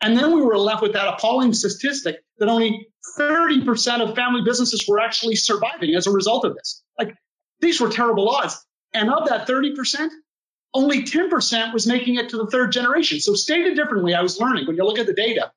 And 0.00 0.16
then 0.16 0.34
we 0.34 0.42
were 0.42 0.58
left 0.58 0.82
with 0.82 0.92
that 0.92 1.08
appalling 1.08 1.52
statistic 1.52 2.16
that 2.38 2.48
only 2.48 2.88
30% 3.18 4.00
of 4.00 4.14
family 4.14 4.42
businesses 4.44 4.84
were 4.86 5.00
actually 5.00 5.34
surviving 5.34 5.94
as 5.94 6.06
a 6.06 6.12
result 6.12 6.44
of 6.44 6.54
this. 6.54 6.82
Like 6.98 7.14
these 7.60 7.80
were 7.80 7.90
terrible 7.90 8.28
odds. 8.28 8.64
And 8.94 9.12
of 9.12 9.28
that 9.28 9.46
30%, 9.46 10.08
only 10.74 11.02
10% 11.02 11.72
was 11.72 11.86
making 11.86 12.16
it 12.16 12.30
to 12.30 12.36
the 12.36 12.46
third 12.46 12.72
generation. 12.72 13.20
So 13.20 13.34
stated 13.34 13.74
differently, 13.74 14.14
I 14.14 14.22
was 14.22 14.40
learning 14.40 14.66
when 14.66 14.76
you 14.76 14.84
look 14.84 14.98
at 14.98 15.06
the 15.06 15.14
data, 15.14 15.50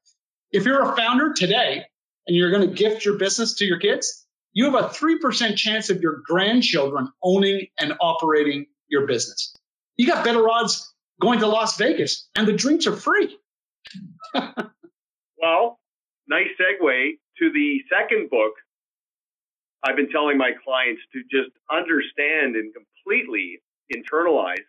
if 0.52 0.66
you're 0.66 0.82
a 0.82 0.96
founder 0.96 1.34
today 1.34 1.86
and 2.28 2.36
you're 2.36 2.52
going 2.52 2.68
to 2.68 2.74
gift 2.74 3.06
your 3.06 3.18
business 3.18 3.56
to 3.56 3.66
your 3.66 3.80
kids, 3.80 4.26
you 4.54 4.66
have 4.66 4.76
a 4.76 4.88
3% 4.90 5.56
chance 5.56 5.90
of 5.90 6.02
your 6.02 6.22
grandchildren 6.26 7.10
owning 7.24 7.68
and 7.80 7.94
operating 8.02 8.66
your 8.90 9.08
business. 9.08 9.56
You 9.96 10.08
got 10.08 10.26
better 10.26 10.48
odds 10.50 10.94
going 11.22 11.40
to 11.40 11.48
Las 11.48 11.78
Vegas 11.78 12.28
and 12.36 12.48
the 12.48 12.54
drinks 12.54 12.88
are 12.88 12.96
free. 12.96 13.38
Well, 15.38 15.80
nice 16.28 16.48
segue 16.60 17.12
to 17.40 17.52
the 17.52 17.80
second 17.92 18.30
book. 18.30 18.54
I've 19.84 19.96
been 19.96 20.10
telling 20.10 20.38
my 20.38 20.52
clients 20.64 21.02
to 21.14 21.22
just 21.24 21.52
understand 21.72 22.56
and 22.56 22.72
completely 22.74 23.62
internalize 23.94 24.68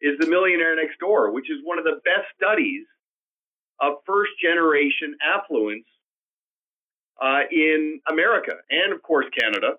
is 0.00 0.18
The 0.18 0.26
Millionaire 0.26 0.74
Next 0.76 0.98
Door, 0.98 1.32
which 1.32 1.50
is 1.50 1.58
one 1.62 1.78
of 1.78 1.84
the 1.84 2.00
best 2.04 2.26
studies 2.34 2.86
of 3.80 3.94
first 4.06 4.32
generation 4.42 5.14
affluence 5.22 5.84
uh, 7.20 7.40
in 7.50 8.00
America 8.10 8.52
and, 8.70 8.92
of 8.94 9.02
course, 9.02 9.26
Canada. 9.38 9.74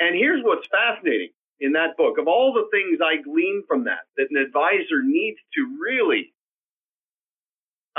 And 0.00 0.16
here's 0.16 0.42
what's 0.42 0.66
fascinating 0.72 1.30
in 1.60 1.72
that 1.72 1.96
book 1.96 2.18
of 2.18 2.26
all 2.26 2.52
the 2.52 2.68
things 2.72 2.98
I 3.04 3.22
glean 3.22 3.62
from 3.68 3.84
that, 3.84 4.08
that 4.16 4.28
an 4.30 4.38
advisor 4.38 5.02
needs 5.04 5.38
to 5.54 5.78
really 5.80 6.32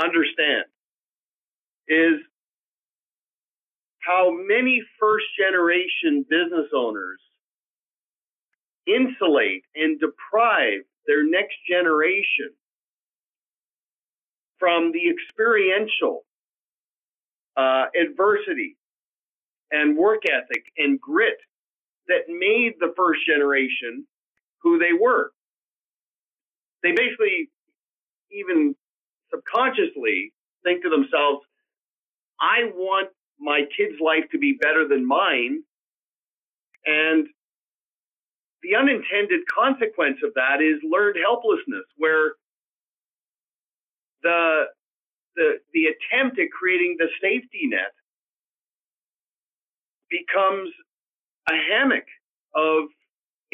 understand 0.00 0.64
is 1.88 2.20
how 4.00 4.30
many 4.32 4.82
first 5.00 5.26
generation 5.38 6.24
business 6.28 6.68
owners 6.74 7.20
insulate 8.86 9.64
and 9.74 10.00
deprive 10.00 10.80
their 11.06 11.24
next 11.24 11.56
generation 11.70 12.50
from 14.58 14.92
the 14.92 15.10
experiential 15.10 16.24
uh, 17.56 17.86
adversity 18.00 18.76
and 19.72 19.96
work 19.96 20.22
ethic 20.26 20.64
and 20.78 21.00
grit 21.00 21.38
that 22.08 22.22
made 22.28 22.74
the 22.80 22.92
first 22.96 23.20
generation 23.26 24.06
who 24.62 24.78
they 24.78 24.92
were. 24.98 25.32
They 26.82 26.92
basically 26.92 27.50
even 28.32 28.74
subconsciously 29.34 30.32
think 30.64 30.82
to 30.84 30.90
themselves, 30.90 31.40
I 32.40 32.70
want 32.74 33.10
my 33.40 33.62
kid's 33.76 34.00
life 34.00 34.24
to 34.32 34.38
be 34.38 34.54
better 34.60 34.88
than 34.88 35.06
mine. 35.06 35.62
And 36.86 37.26
the 38.62 38.76
unintended 38.76 39.40
consequence 39.54 40.18
of 40.24 40.34
that 40.34 40.62
is 40.62 40.80
learned 40.84 41.16
helplessness, 41.22 41.86
where 41.96 42.34
the 44.22 44.64
the 45.36 45.54
the 45.74 45.86
attempt 45.86 46.38
at 46.38 46.48
creating 46.50 46.96
the 46.98 47.08
safety 47.22 47.66
net 47.68 47.92
becomes 50.10 50.70
a 51.50 51.54
hammock 51.54 52.04
of 52.54 52.84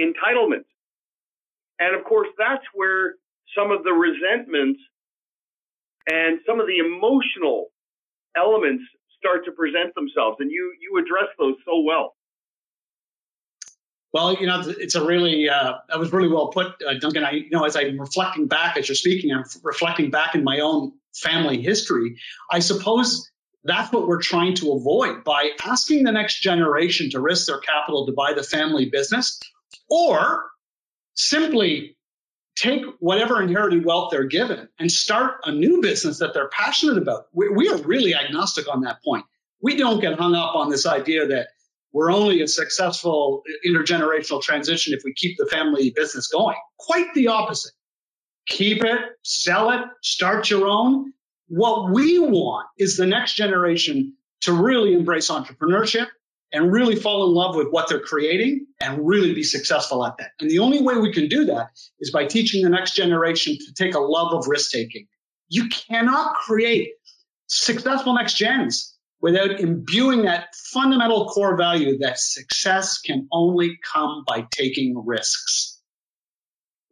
entitlement. 0.01 0.65
And 1.81 1.97
of 1.97 2.05
course, 2.05 2.29
that's 2.39 2.65
where 2.75 3.15
some 3.57 3.71
of 3.73 3.85
the 3.85 3.93
resentment 3.93 4.79
and 6.09 6.41
some 6.47 6.61
of 6.61 6.67
the 6.67 6.79
emotional 6.79 7.67
elements 8.37 8.85
start 9.19 9.45
to 9.45 9.53
present 9.53 9.95
themselves. 9.95 10.37
And 10.41 10.51
you 10.51 10.73
you 10.81 10.99
address 10.99 11.29
those 11.39 11.55
so 11.65 11.81
well. 11.81 12.15
Well, 14.13 14.35
you 14.41 14.47
know, 14.47 14.63
it's 14.67 14.95
a 14.95 15.05
really 15.05 15.49
uh, 15.49 15.75
that 15.89 15.99
was 15.99 16.13
really 16.13 16.29
well 16.29 16.49
put, 16.49 16.69
uh, 16.87 16.95
Duncan. 16.99 17.25
I, 17.25 17.33
you 17.33 17.51
know, 17.51 17.65
as 17.65 17.77
I'm 17.77 18.01
reflecting 18.01 18.47
back 18.47 18.79
as 18.79 18.89
you're 18.89 18.97
speaking, 18.97 19.33
I'm 19.33 19.45
reflecting 19.63 20.11
back 20.11 20.35
in 20.35 20.45
my 20.45 20.61
own 20.61 20.93
family 21.15 21.61
history. 21.61 22.17
I 22.51 22.61
suppose 22.61 23.31
that's 23.65 23.93
what 23.93 24.09
we're 24.09 24.23
trying 24.23 24.55
to 24.57 24.73
avoid 24.73 25.25
by 25.25 25.51
asking 25.63 26.05
the 26.05 26.13
next 26.13 26.41
generation 26.41 27.11
to 27.11 27.21
risk 27.21 27.49
their 27.49 27.59
capital 27.59 28.07
to 28.07 28.13
buy 28.13 28.33
the 28.33 28.43
family 28.43 28.89
business, 28.89 29.39
or 29.91 30.47
simply 31.15 31.98
take 32.59 32.83
whatever 32.99 33.41
inherited 33.41 33.85
wealth 33.85 34.11
they're 34.11 34.25
given 34.25 34.69
and 34.79 34.91
start 34.91 35.37
a 35.45 35.53
new 35.53 35.81
business 35.81 36.19
that 36.19 36.35
they're 36.35 36.49
passionate 36.49 36.99
about. 36.99 37.27
We, 37.33 37.49
we, 37.49 37.69
are 37.69 37.77
really 37.79 38.15
agnostic 38.15 38.67
on 38.69 38.83
that 38.83 39.03
point. 39.03 39.25
We 39.63 39.77
don't 39.77 40.01
get 40.01 40.19
hung 40.19 40.35
up 40.35 40.57
on 40.57 40.69
this 40.69 40.87
idea 40.87 41.27
that 41.29 41.49
we're 41.93 42.13
only 42.13 42.43
a 42.43 42.49
successful 42.49 43.43
intergenerational 43.67 44.43
transition 44.43 44.93
if 44.93 45.03
we 45.05 45.15
keep 45.15 45.37
the 45.39 45.47
family 45.47 45.93
business 45.95 46.29
going. 46.29 46.57
Quite 46.79 47.15
the 47.15 47.29
opposite. 47.29 47.73
Keep 48.47 48.85
it, 48.85 49.01
sell 49.23 49.71
it, 49.71 49.81
start 50.03 50.51
your 50.51 50.67
own. 50.67 51.13
What 51.49 51.93
we 51.93 52.19
want 52.19 52.67
is 52.79 52.97
the 52.97 53.07
next 53.07 53.35
generation 53.35 54.15
to 54.43 54.53
really 54.53 54.95
embrace 54.95 55.31
entrepreneurship 55.31 56.07
and 56.53 56.73
really 56.73 56.97
fall 56.97 57.27
in 57.27 57.35
love 57.35 57.55
with 57.55 57.69
what 57.71 57.89
they're 57.89 58.01
creating 58.01 58.67
and 58.81 59.07
really 59.07 59.35
be 59.35 59.43
successful 59.43 60.05
at 60.05 60.17
that. 60.19 60.31
And 60.41 60.51
the 60.51 60.61
only 60.61 60.81
way 60.81 60.97
we 60.97 61.13
can 61.13 61.29
do 61.29 61.45
that 61.47 61.69
is 62.01 62.11
by 62.11 62.27
teaching 62.27 62.63
the 62.63 62.71
next 62.71 62.95
generation 62.95 63.57
to 63.59 63.75
take 63.75 63.95
a 63.95 64.01
love 64.01 64.33
of 64.33 64.49
risk 64.49 64.71
taking. 64.71 65.07
You 65.49 65.69
cannot 65.69 66.35
create 66.35 66.91
successful 67.47 68.15
next 68.15 68.35
gens 68.35 68.95
without 69.21 69.61
imbuing 69.61 70.23
that 70.23 70.55
fundamental 70.55 71.27
core 71.27 71.57
value 71.57 71.99
that 71.99 72.19
success 72.19 72.99
can 72.99 73.27
only 73.33 73.79
come 73.93 74.25
by 74.27 74.47
taking 74.51 75.03
risks. 75.05 75.81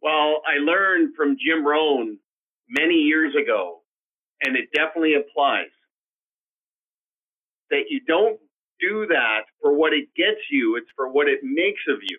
Well, 0.01 0.41
I 0.45 0.59
learned 0.59 1.15
from 1.15 1.37
Jim 1.37 1.65
Rohn 1.65 2.19
many 2.69 2.95
years 2.95 3.33
ago, 3.35 3.81
and 4.41 4.55
it 4.55 4.65
definitely 4.73 5.15
applies, 5.15 5.67
that 7.69 7.85
you 7.89 8.01
don't 8.07 8.39
do 8.79 9.07
that 9.07 9.41
for 9.61 9.73
what 9.73 9.93
it 9.93 10.07
gets 10.15 10.41
you, 10.51 10.75
it's 10.75 10.89
for 10.95 11.11
what 11.11 11.27
it 11.27 11.39
makes 11.43 11.81
of 11.87 11.99
you. 12.01 12.17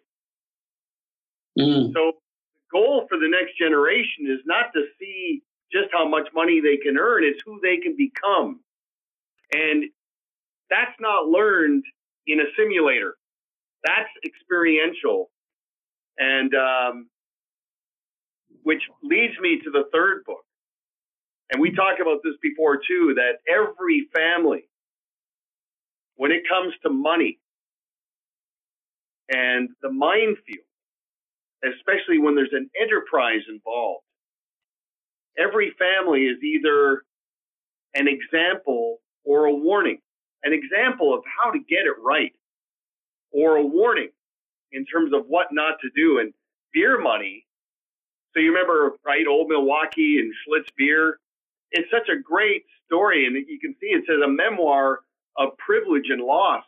Mm. 1.59 1.93
So 1.93 2.13
the 2.55 2.79
goal 2.79 3.07
for 3.09 3.19
the 3.19 3.29
next 3.29 3.59
generation 3.59 4.27
is 4.27 4.41
not 4.47 4.73
to 4.75 4.85
see 4.99 5.43
just 5.73 5.89
how 5.93 6.09
much 6.09 6.29
money 6.35 6.61
they 6.61 6.77
can 6.77 6.97
earn, 6.99 7.25
it's 7.25 7.41
who 7.45 7.61
they 7.63 7.77
can 7.79 7.97
become. 7.97 8.61
And 9.53 9.85
that's 10.71 10.95
not 11.01 11.29
learned 11.29 11.85
in 12.27 12.41
a 12.41 12.45
simulator. 12.57 13.17
That's 13.85 14.09
experiential. 14.25 15.31
And 16.19 16.53
um, 16.55 17.09
which 18.63 18.83
leads 19.03 19.39
me 19.41 19.61
to 19.65 19.71
the 19.71 19.85
third 19.93 20.25
book. 20.27 20.45
And 21.51 21.63
we 21.63 21.75
talked 21.75 22.01
about 22.01 22.19
this 22.23 22.35
before 22.43 22.77
too, 22.77 23.15
that 23.17 23.39
every 23.51 24.09
family 24.15 24.69
when 26.19 26.33
it 26.33 26.43
comes 26.49 26.75
to 26.83 26.91
money 26.91 27.39
and 29.31 29.71
the 29.83 29.91
minefield, 29.91 30.67
especially 31.65 32.19
when 32.19 32.35
there's 32.35 32.53
an 32.53 32.69
enterprise 32.81 33.43
involved, 33.49 34.05
every 35.39 35.73
family 35.79 36.25
is 36.25 36.43
either 36.43 37.05
an 37.95 38.09
example 38.09 38.99
or 39.25 39.47
a 39.47 39.55
warning. 39.55 39.99
An 40.45 40.53
example 40.53 41.15
of 41.15 41.23
how 41.41 41.51
to 41.51 41.59
get 41.59 41.87
it 41.87 41.97
right, 42.05 42.33
or 43.33 43.57
a 43.57 43.67
warning 43.67 44.11
in 44.71 44.85
terms 44.87 45.13
of 45.13 45.25
what 45.27 45.49
not 45.53 45.75
to 45.83 45.89
do. 45.97 46.19
And 46.19 46.33
beer 46.73 47.01
money, 47.01 47.45
so 48.35 48.41
you 48.41 48.53
remember, 48.53 48.99
right, 49.05 49.27
Old 49.27 49.49
Milwaukee 49.49 50.19
and 50.21 50.33
Schlitz 50.33 50.69
beer? 50.77 51.19
It's 51.73 51.91
such 51.91 52.09
a 52.09 52.21
great 52.21 52.65
story. 52.87 53.27
And 53.27 53.37
you 53.37 53.59
can 53.61 53.75
see 53.81 53.89
it 53.89 54.05
says 54.07 54.21
a 54.25 54.29
memoir 54.29 55.01
of 55.39 55.51
privilege 55.59 56.07
and 56.11 56.23
loss. 56.23 56.65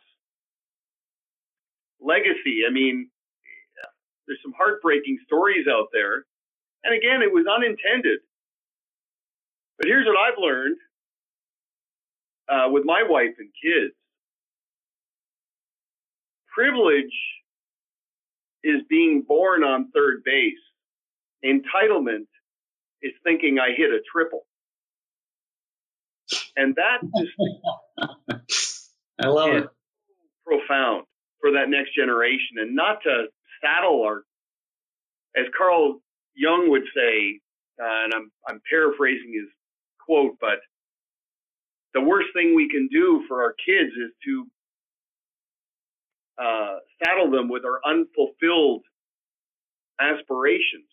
Legacy, 2.01 2.63
I 2.67 2.71
mean, 2.73 3.09
there's 4.27 4.39
some 4.43 4.53
heartbreaking 4.57 5.19
stories 5.25 5.67
out 5.71 5.87
there. 5.93 6.25
And 6.83 6.95
again, 6.95 7.21
it 7.23 7.33
was 7.33 7.45
unintended. 7.47 8.19
But 9.77 9.87
here's 9.87 10.05
what 10.07 10.17
I've 10.17 10.39
learned 10.39 10.77
uh, 12.49 12.69
with 12.71 12.85
my 12.85 13.03
wife 13.07 13.35
and 13.39 13.49
kids 13.63 13.93
privilege 16.53 17.13
is 18.63 18.81
being 18.89 19.23
born 19.27 19.63
on 19.63 19.91
third 19.95 20.23
base, 20.25 20.53
entitlement 21.45 22.27
is 23.03 23.13
thinking 23.23 23.59
I 23.59 23.69
hit 23.77 23.91
a 23.91 23.99
triple. 24.11 24.41
And 26.57 26.75
that 26.77 26.99
just 27.17 27.31
I 29.19 29.27
love 29.27 29.49
it. 29.49 29.67
Profound 30.45 31.05
for 31.39 31.51
that 31.51 31.69
next 31.69 31.95
generation 31.95 32.57
and 32.59 32.75
not 32.75 33.01
to 33.03 33.25
saddle 33.63 34.03
our 34.03 34.23
as 35.35 35.45
Carl 35.57 36.01
Jung 36.35 36.69
would 36.69 36.83
say, 36.95 37.39
uh, 37.81 38.03
and 38.05 38.13
I'm 38.13 38.31
I'm 38.47 38.61
paraphrasing 38.69 39.33
his 39.33 39.49
quote, 40.05 40.37
but 40.39 40.59
the 41.93 42.01
worst 42.01 42.29
thing 42.33 42.55
we 42.55 42.69
can 42.69 42.87
do 42.91 43.23
for 43.27 43.43
our 43.43 43.53
kids 43.65 43.91
is 43.91 44.11
to 44.25 44.47
uh, 46.41 46.75
saddle 47.03 47.31
them 47.31 47.49
with 47.49 47.63
our 47.65 47.79
unfulfilled 47.85 48.81
aspirations. 49.99 50.87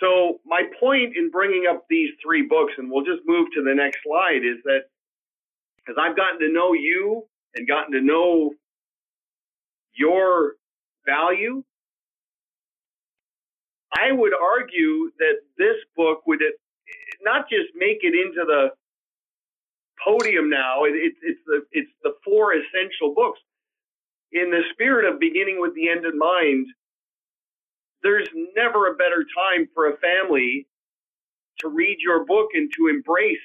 So 0.00 0.40
my 0.44 0.62
point 0.80 1.16
in 1.16 1.30
bringing 1.30 1.66
up 1.70 1.84
these 1.88 2.10
three 2.24 2.42
books, 2.42 2.72
and 2.78 2.90
we'll 2.90 3.04
just 3.04 3.22
move 3.26 3.48
to 3.54 3.62
the 3.62 3.74
next 3.74 3.98
slide, 4.04 4.42
is 4.44 4.58
that 4.64 4.84
as 5.88 5.96
I've 5.98 6.16
gotten 6.16 6.40
to 6.40 6.52
know 6.52 6.72
you 6.74 7.24
and 7.54 7.68
gotten 7.68 7.92
to 7.92 8.00
know 8.00 8.52
your 9.94 10.54
value, 11.06 11.62
I 13.94 14.12
would 14.12 14.32
argue 14.34 15.10
that 15.18 15.36
this 15.58 15.76
book 15.96 16.26
would 16.26 16.40
not 17.22 17.48
just 17.48 17.68
make 17.76 17.98
it 18.02 18.14
into 18.14 18.44
the 18.46 18.68
podium 20.04 20.50
now. 20.50 20.84
It's 20.84 21.18
it's 21.22 21.40
the 21.46 21.62
it's 21.72 21.90
the 22.02 22.14
four 22.24 22.54
essential 22.54 23.14
books. 23.14 23.40
In 24.32 24.50
the 24.50 24.62
spirit 24.72 25.12
of 25.12 25.20
beginning 25.20 25.58
with 25.60 25.74
the 25.74 25.90
end 25.90 26.06
in 26.06 26.18
mind, 26.18 26.66
there's 28.02 28.28
never 28.56 28.88
a 28.88 28.96
better 28.96 29.24
time 29.36 29.68
for 29.74 29.88
a 29.90 29.96
family 29.98 30.66
to 31.60 31.68
read 31.68 31.98
your 32.00 32.24
book 32.24 32.48
and 32.54 32.72
to 32.76 32.88
embrace 32.88 33.38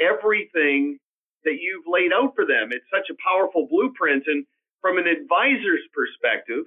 everything 0.00 0.98
that 1.44 1.56
you've 1.60 1.84
laid 1.86 2.12
out 2.12 2.34
for 2.34 2.44
them. 2.44 2.70
It's 2.72 2.84
such 2.92 3.08
a 3.10 3.16
powerful 3.22 3.66
blueprint. 3.70 4.24
And 4.26 4.44
from 4.80 4.98
an 4.98 5.06
advisor's 5.06 5.86
perspective, 5.94 6.64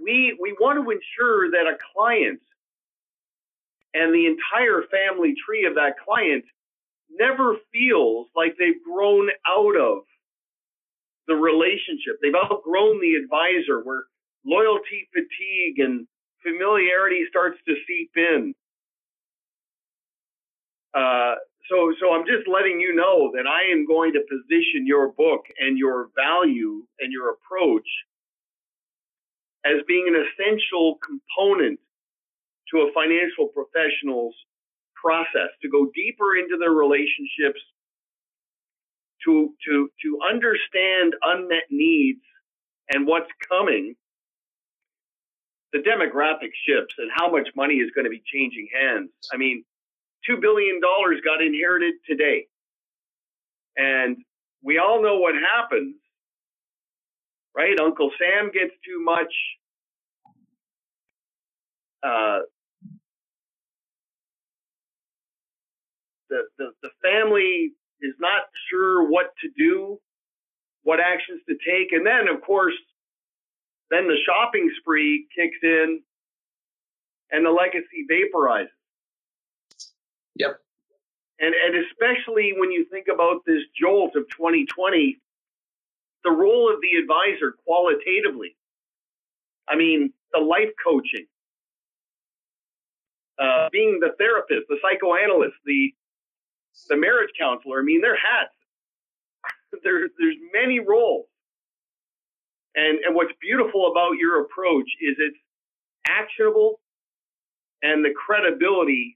we, 0.00 0.36
we 0.40 0.54
want 0.60 0.76
to 0.76 0.90
ensure 0.90 1.50
that 1.50 1.66
a 1.66 1.78
client 1.94 2.40
and 3.94 4.14
the 4.14 4.26
entire 4.26 4.82
family 4.90 5.34
tree 5.46 5.64
of 5.66 5.74
that 5.74 5.94
client 6.04 6.44
never 7.10 7.56
feels 7.72 8.28
like 8.36 8.54
they've 8.58 8.82
grown 8.84 9.28
out 9.48 9.76
of 9.76 10.02
the 11.26 11.34
relationship. 11.34 12.18
They've 12.22 12.34
outgrown 12.34 13.00
the 13.00 13.14
advisor 13.14 13.82
where 13.82 14.04
loyalty 14.44 15.08
fatigue 15.12 15.78
and 15.78 16.06
familiarity 16.42 17.24
starts 17.28 17.58
to 17.66 17.74
seep 17.86 18.10
in. 18.16 18.54
Uh, 20.96 21.34
so, 21.68 21.92
so 22.00 22.14
I'm 22.14 22.24
just 22.24 22.48
letting 22.48 22.80
you 22.80 22.94
know 22.96 23.32
that 23.36 23.44
I 23.46 23.70
am 23.72 23.86
going 23.86 24.14
to 24.14 24.20
position 24.20 24.86
your 24.86 25.12
book 25.12 25.44
and 25.58 25.76
your 25.76 26.08
value 26.16 26.86
and 27.00 27.12
your 27.12 27.36
approach 27.36 27.88
as 29.66 29.82
being 29.86 30.06
an 30.08 30.16
essential 30.16 30.98
component 31.04 31.80
to 32.72 32.78
a 32.80 32.92
financial 32.94 33.48
professional's 33.52 34.34
process 34.94 35.50
to 35.62 35.68
go 35.68 35.90
deeper 35.94 36.36
into 36.36 36.56
their 36.58 36.72
relationships 36.72 37.60
to 39.24 39.54
to 39.66 39.90
to 40.02 40.18
understand 40.30 41.14
unmet 41.22 41.64
needs 41.70 42.22
and 42.90 43.06
what's 43.06 43.30
coming, 43.48 43.96
the 45.72 45.78
demographic 45.80 46.52
shifts 46.66 46.94
and 46.98 47.10
how 47.14 47.30
much 47.30 47.48
money 47.56 47.74
is 47.74 47.90
going 47.94 48.04
to 48.04 48.10
be 48.10 48.22
changing 48.32 48.68
hands. 48.72 49.10
I 49.32 49.36
mean, 49.36 49.64
two 50.26 50.38
billion 50.40 50.80
dollars 50.80 51.20
got 51.24 51.42
inherited 51.42 51.94
today, 52.08 52.46
and 53.76 54.18
we 54.62 54.78
all 54.78 55.02
know 55.02 55.18
what 55.18 55.34
happens, 55.34 55.96
right? 57.56 57.78
Uncle 57.80 58.10
Sam 58.18 58.50
gets 58.52 58.72
too 58.84 59.02
much. 59.04 59.32
Uh, 62.02 62.40
the, 66.30 66.42
the, 66.58 66.70
the 66.82 66.90
family 67.02 67.72
is 68.02 68.14
not 68.20 68.42
sure 68.70 69.08
what 69.10 69.28
to 69.42 69.48
do, 69.58 69.98
what 70.82 71.00
actions 71.00 71.40
to 71.48 71.54
take. 71.68 71.92
And 71.92 72.06
then, 72.06 72.28
of 72.28 72.42
course, 72.42 72.74
then 73.90 74.08
the 74.08 74.16
shopping 74.26 74.70
spree 74.80 75.26
kicks 75.36 75.58
in 75.62 76.00
and 77.32 77.46
the 77.46 77.50
legacy 77.50 78.06
vaporizes. 78.10 78.68
Yep. 80.38 80.60
And, 81.40 81.54
and 81.54 81.84
especially 81.84 82.54
when 82.56 82.70
you 82.72 82.86
think 82.90 83.06
about 83.12 83.42
this 83.46 83.62
jolt 83.78 84.16
of 84.16 84.24
2020, 84.30 85.18
the 86.24 86.30
role 86.30 86.72
of 86.72 86.80
the 86.80 86.98
advisor 86.98 87.54
qualitatively. 87.64 88.56
I 89.68 89.76
mean, 89.76 90.12
the 90.32 90.40
life 90.40 90.70
coaching, 90.84 91.26
uh, 93.38 93.68
being 93.72 93.98
the 94.00 94.10
therapist, 94.18 94.66
the 94.68 94.78
psychoanalyst, 94.82 95.56
the 95.64 95.92
the 96.88 96.96
marriage 96.96 97.30
counselor. 97.38 97.80
I 97.80 97.82
mean, 97.82 98.00
they're 98.02 98.16
hats. 98.16 98.54
there, 99.84 100.08
there's 100.18 100.36
many 100.52 100.80
roles. 100.80 101.26
And 102.74 102.98
and 103.06 103.14
what's 103.14 103.32
beautiful 103.40 103.90
about 103.90 104.12
your 104.20 104.42
approach 104.42 104.88
is 105.00 105.16
it's 105.18 105.38
actionable 106.08 106.80
and 107.82 108.04
the 108.04 108.12
credibility 108.14 109.15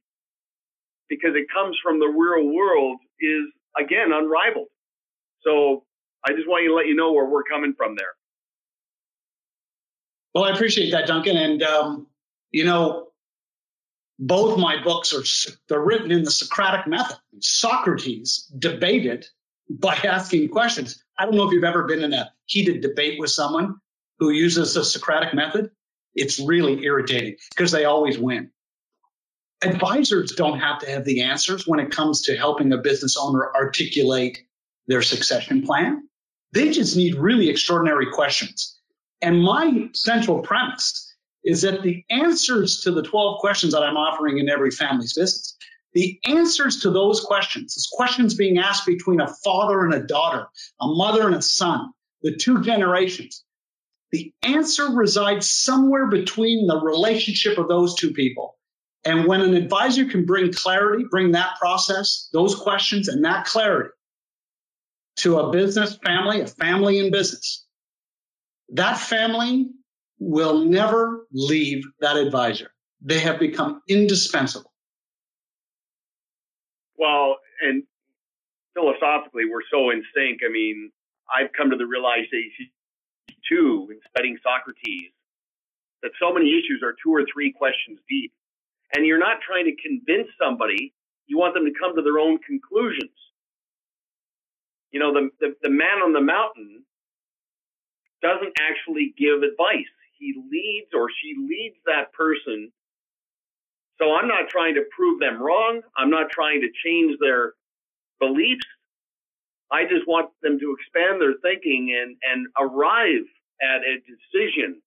because 1.11 1.33
it 1.35 1.47
comes 1.53 1.77
from 1.83 1.99
the 1.99 2.07
real 2.07 2.49
world 2.55 2.99
is 3.21 3.43
again 3.79 4.13
unrivaled. 4.13 4.69
So 5.43 5.85
I 6.25 6.33
just 6.33 6.49
want 6.49 6.65
to 6.67 6.75
let 6.75 6.87
you 6.87 6.95
know 6.95 7.13
where 7.13 7.27
we're 7.27 7.43
coming 7.43 7.75
from 7.77 7.97
there. 7.97 8.15
Well, 10.33 10.45
I 10.45 10.55
appreciate 10.55 10.93
that, 10.93 11.07
Duncan. 11.07 11.37
And 11.37 11.63
um, 11.63 12.07
you 12.53 12.65
know, 12.65 13.09
both 14.19 14.59
my 14.59 14.83
books 14.83 15.13
are 15.13 15.57
they're 15.69 15.85
written 15.85 16.11
in 16.11 16.23
the 16.23 16.31
Socratic 16.31 16.87
method. 16.87 17.17
Socrates 17.41 18.51
debated 18.57 19.27
by 19.69 19.95
asking 19.95 20.49
questions. 20.49 21.03
I 21.19 21.25
don't 21.25 21.35
know 21.35 21.47
if 21.47 21.53
you've 21.53 21.65
ever 21.65 21.85
been 21.85 22.03
in 22.03 22.13
a 22.13 22.33
heated 22.47 22.81
debate 22.81 23.19
with 23.19 23.31
someone 23.31 23.77
who 24.19 24.31
uses 24.31 24.75
the 24.75 24.85
Socratic 24.85 25.35
method. 25.35 25.71
It's 26.15 26.39
really 26.39 26.85
irritating 26.85 27.37
because 27.51 27.71
they 27.71 27.85
always 27.85 28.19
win. 28.19 28.51
Advisors 29.63 30.33
don't 30.33 30.59
have 30.59 30.81
to 30.81 30.91
have 30.91 31.05
the 31.05 31.23
answers 31.23 31.67
when 31.67 31.81
it 31.81 31.91
comes 31.91 32.23
to 32.23 32.37
helping 32.37 32.73
a 32.73 32.79
business 32.79 33.17
owner 33.19 33.53
articulate 33.55 34.39
their 34.87 35.03
succession 35.03 35.63
plan. 35.63 36.09
They 36.53 36.71
just 36.71 36.97
need 36.97 37.15
really 37.15 37.51
extraordinary 37.51 38.07
questions. 38.13 38.79
And 39.23 39.43
my 39.43 39.89
central 39.93 40.41
premise 40.41 41.15
is 41.45 41.63
that 41.63 41.83
the 41.83 42.05
answers 42.11 42.81
to 42.83 42.91
the 42.91 43.03
12 43.03 43.41
questions 43.41 43.73
that 43.73 43.83
I'm 43.83 43.97
offering 43.97 44.39
in 44.39 44.49
every 44.49 44.71
family's 44.71 45.13
business, 45.13 45.57
the 45.93 46.19
answers 46.25 46.81
to 46.81 46.91
those 46.91 47.21
questions, 47.21 47.75
those 47.75 47.89
questions 47.93 48.35
being 48.35 48.59
asked 48.59 48.87
between 48.87 49.21
a 49.21 49.33
father 49.45 49.85
and 49.85 49.95
a 49.95 50.07
daughter, 50.07 50.47
a 50.81 50.87
mother 50.87 51.27
and 51.27 51.35
a 51.35 51.43
son, 51.43 51.93
the 52.23 52.37
two 52.37 52.63
generations, 52.63 53.45
the 54.13 54.33
answer 54.43 54.89
resides 54.89 55.49
somewhere 55.49 56.07
between 56.07 56.67
the 56.67 56.81
relationship 56.81 57.59
of 57.59 57.69
those 57.69 57.95
two 57.95 58.13
people. 58.13 58.57
And 59.05 59.27
when 59.27 59.41
an 59.41 59.55
advisor 59.55 60.05
can 60.05 60.27
bring 60.27 60.53
clarity, 60.53 61.05
bring 61.11 61.33
that 61.33 61.57
process, 61.59 62.29
those 62.33 62.55
questions, 62.55 63.09
and 63.09 63.25
that 63.25 63.47
clarity 63.47 63.91
to 65.17 65.39
a 65.39 65.51
business 65.51 65.97
family, 66.05 66.41
a 66.41 66.47
family 66.47 66.99
in 66.99 67.11
business, 67.11 67.67
that 68.71 68.99
family 68.99 69.69
will 70.19 70.65
never 70.65 71.27
leave 71.33 71.85
that 72.01 72.17
advisor. 72.17 72.71
They 73.03 73.19
have 73.21 73.39
become 73.39 73.83
indispensable. 73.89 74.73
Well, 76.97 77.37
and 77.63 77.85
philosophically, 78.75 79.45
we're 79.51 79.65
so 79.73 79.91
in 79.91 80.05
sync. 80.15 80.41
I 80.47 80.53
mean, 80.53 80.91
I've 81.35 81.53
come 81.57 81.71
to 81.71 81.77
the 81.77 81.87
realization 81.87 82.71
too 83.51 83.89
in 83.91 83.99
studying 84.11 84.37
Socrates 84.43 85.11
that 86.03 86.13
so 86.21 86.33
many 86.33 86.51
issues 86.51 86.83
are 86.83 86.95
two 87.03 87.13
or 87.15 87.25
three 87.33 87.53
questions 87.53 87.99
deep. 88.09 88.33
And 88.93 89.07
you're 89.07 89.19
not 89.19 89.39
trying 89.47 89.67
to 89.67 89.77
convince 89.81 90.29
somebody, 90.41 90.95
you 91.27 91.39
want 91.39 91.55
them 91.55 91.65
to 91.65 91.73
come 91.79 91.95
to 91.95 92.03
their 92.03 92.19
own 92.19 92.39
conclusions. 92.39 93.15
You 94.91 94.99
know, 94.99 95.13
the, 95.13 95.31
the, 95.41 95.55
the 95.63 95.71
man 95.71 96.03
on 96.03 96.13
the 96.13 96.21
mountain 96.21 96.83
doesn't 98.21 98.53
actually 98.61 99.15
give 99.17 99.43
advice 99.43 99.87
he 100.21 100.35
leads 100.37 100.93
or 100.95 101.09
she 101.11 101.35
leads 101.37 101.77
that 101.87 102.13
person. 102.13 102.71
So 103.99 104.15
I'm 104.15 104.29
not 104.29 104.49
trying 104.49 104.75
to 104.75 104.85
prove 104.95 105.19
them 105.19 105.43
wrong. 105.43 105.81
I'm 105.97 106.11
not 106.11 106.31
trying 106.31 106.61
to 106.61 106.69
change 106.85 107.17
their 107.21 107.55
beliefs. 108.21 108.67
I 109.73 109.85
just 109.85 110.07
want 110.07 110.31
them 110.43 110.59
to 110.61 110.77
expand 110.79 111.21
their 111.21 111.35
thinking 111.43 111.97
and, 111.97 112.17
and 112.23 112.47
arrive 112.59 113.25
at 113.63 113.81
a 113.81 113.97
decision 114.05 114.81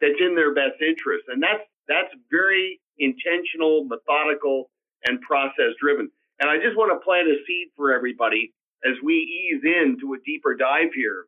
that's 0.00 0.20
in 0.20 0.34
their 0.34 0.54
best 0.54 0.80
interest. 0.80 1.24
And 1.28 1.42
that's, 1.42 1.62
that's 1.90 2.14
very 2.30 2.80
intentional, 2.98 3.84
methodical, 3.84 4.70
and 5.04 5.20
process 5.20 5.74
driven. 5.82 6.10
And 6.40 6.48
I 6.48 6.56
just 6.56 6.76
want 6.76 6.94
to 6.94 7.04
plant 7.04 7.28
a 7.28 7.36
seed 7.46 7.68
for 7.76 7.92
everybody 7.92 8.54
as 8.84 8.94
we 9.04 9.14
ease 9.14 9.62
into 9.64 10.14
a 10.14 10.18
deeper 10.24 10.54
dive 10.54 10.94
here 10.94 11.26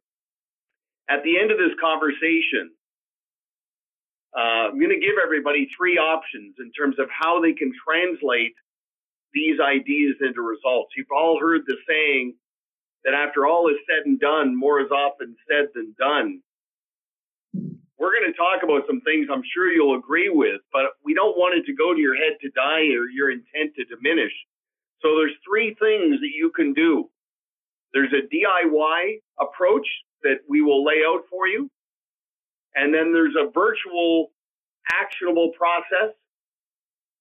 at 1.12 1.22
the 1.24 1.38
end 1.38 1.50
of 1.50 1.58
this 1.58 1.76
conversation, 1.80 2.70
uh, 4.36 4.72
I'm 4.72 4.78
going 4.78 4.94
to 4.94 5.00
give 5.00 5.16
everybody 5.22 5.68
three 5.76 5.98
options 5.98 6.54
in 6.58 6.72
terms 6.72 6.98
of 6.98 7.08
how 7.10 7.40
they 7.40 7.52
can 7.52 7.72
translate 7.86 8.54
these 9.34 9.60
ideas 9.60 10.16
into 10.20 10.40
results. 10.40 10.92
You've 10.96 11.12
all 11.14 11.38
heard 11.40 11.62
the 11.66 11.76
saying 11.88 12.34
that 13.04 13.14
after 13.14 13.46
all 13.46 13.68
is 13.68 13.76
said 13.88 14.06
and 14.06 14.18
done, 14.20 14.56
more 14.58 14.80
is 14.80 14.90
often 14.90 15.36
said 15.50 15.66
than 15.74 15.94
done. 15.98 16.40
We're 18.02 18.18
going 18.18 18.26
to 18.26 18.36
talk 18.36 18.64
about 18.64 18.82
some 18.88 19.00
things 19.02 19.28
I'm 19.30 19.46
sure 19.54 19.70
you'll 19.70 19.96
agree 19.96 20.28
with, 20.28 20.60
but 20.72 20.98
we 21.04 21.14
don't 21.14 21.38
want 21.38 21.54
it 21.54 21.64
to 21.66 21.72
go 21.72 21.94
to 21.94 22.00
your 22.00 22.16
head 22.16 22.34
to 22.42 22.50
die 22.50 22.90
or 22.98 23.06
your 23.06 23.30
intent 23.30 23.76
to 23.76 23.84
diminish. 23.84 24.32
So 25.02 25.14
there's 25.14 25.38
three 25.46 25.76
things 25.78 26.18
that 26.18 26.34
you 26.34 26.50
can 26.50 26.74
do. 26.74 27.08
There's 27.94 28.12
a 28.12 28.26
DIY 28.26 29.20
approach 29.38 29.86
that 30.24 30.38
we 30.48 30.62
will 30.62 30.84
lay 30.84 31.06
out 31.06 31.22
for 31.30 31.46
you. 31.46 31.70
And 32.74 32.92
then 32.92 33.12
there's 33.12 33.36
a 33.38 33.52
virtual 33.54 34.32
actionable 34.90 35.52
process. 35.56 36.10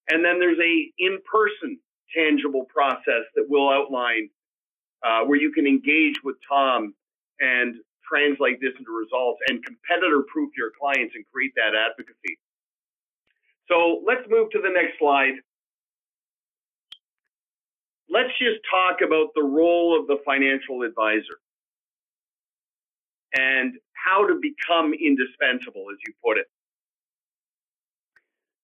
And 0.10 0.26
then 0.26 0.40
there's 0.40 0.58
a 0.58 0.92
in-person 0.98 1.78
tangible 2.18 2.66
process 2.74 3.30
that 3.36 3.46
we'll 3.48 3.70
outline 3.70 4.32
uh, 5.06 5.26
where 5.26 5.40
you 5.40 5.52
can 5.52 5.68
engage 5.68 6.16
with 6.24 6.38
Tom 6.50 6.96
and 7.40 7.76
translate 8.12 8.60
this 8.60 8.74
into 8.78 8.92
results 8.92 9.40
and 9.48 9.64
competitor 9.64 10.24
proof 10.28 10.52
your 10.58 10.72
clients 10.80 11.14
and 11.16 11.24
create 11.32 11.54
that 11.56 11.72
advocacy. 11.76 12.38
So 13.68 14.02
let's 14.06 14.28
move 14.30 14.50
to 14.52 14.60
the 14.62 14.70
next 14.70 15.00
slide. 15.00 15.36
Let's 18.10 18.32
just 18.38 18.60
talk 18.70 19.00
about 19.06 19.28
the 19.36 19.44
role 19.44 19.98
of 19.98 20.08
the 20.08 20.18
financial 20.26 20.82
advisor 20.84 21.40
and 23.34 23.76
how 23.94 24.28
to 24.28 24.40
become 24.42 24.94
indispensable, 24.94 25.86
as 25.92 25.98
you 26.06 26.14
put 26.24 26.38
it. 26.38 26.48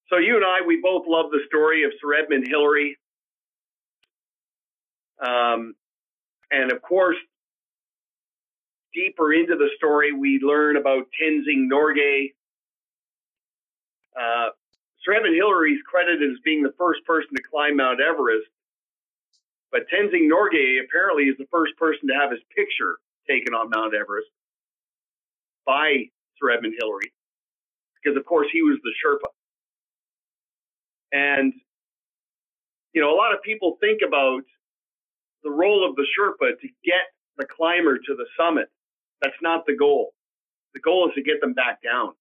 So 0.10 0.18
you 0.18 0.36
and 0.36 0.44
I, 0.44 0.66
we 0.66 0.82
both 0.82 1.06
love 1.08 1.32
the 1.32 1.40
story 1.48 1.84
of 1.84 1.92
Sir 2.02 2.16
Edmund 2.16 2.48
Hillary. 2.48 2.98
Um, 5.26 5.76
and 6.52 6.72
of 6.72 6.82
course, 6.82 7.18
deeper 8.98 9.32
into 9.34 9.56
the 9.56 9.70
story, 9.78 10.12
we 10.12 10.40
learn 10.42 10.78
about 10.78 11.06
Tenzing 11.22 11.70
Norgay. 11.72 12.34
Uh, 14.20 14.50
Sir 15.04 15.14
Edmund 15.14 15.36
Hillary 15.36 15.74
is 15.74 15.82
credited 15.86 16.32
as 16.32 16.40
being 16.44 16.64
the 16.64 16.74
first 16.78 17.06
person 17.06 17.30
to 17.36 17.44
climb 17.44 17.78
Mount 17.78 18.02
Everest, 18.02 18.50
but 19.72 19.82
Tenzing 19.94 20.28
Norgay 20.28 20.84
apparently 20.84 21.26
is 21.26 21.38
the 21.38 21.46
first 21.52 21.78
person 21.78 22.08
to 22.10 22.16
have 22.16 22.32
his 22.32 22.42
picture 22.56 22.98
taken 23.30 23.54
on 23.54 23.70
Mount 23.70 23.94
Everest 23.94 24.28
by 25.66 26.10
Sir 26.40 26.50
Edmund 26.50 26.74
Hillary, 26.80 27.14
because 28.02 28.18
of 28.18 28.26
course 28.26 28.48
he 28.52 28.64
was 28.64 28.80
the 28.84 28.92
Sherpa. 28.98 29.30
And, 31.12 31.54
you 32.94 33.02
know, 33.02 33.14
a 33.14 33.18
lot 33.18 33.34
of 33.34 33.42
people 33.44 33.78
think 33.80 34.02
about 34.06 34.42
the 35.44 35.52
role 35.52 35.88
of 35.88 35.96
the 35.96 36.06
Sherpa 36.18 36.60
to 36.60 36.68
get 36.84 37.14
the 37.38 37.46
climber 37.46 37.98
to 37.98 38.16
the 38.16 38.26
summit. 38.36 38.70
That's 39.22 39.36
not 39.42 39.66
the 39.66 39.76
goal. 39.76 40.14
The 40.74 40.80
goal 40.80 41.10
is 41.10 41.16
to 41.16 41.24
get 41.24 41.42
them 41.42 41.54
back 41.54 41.82
down. 41.84 42.14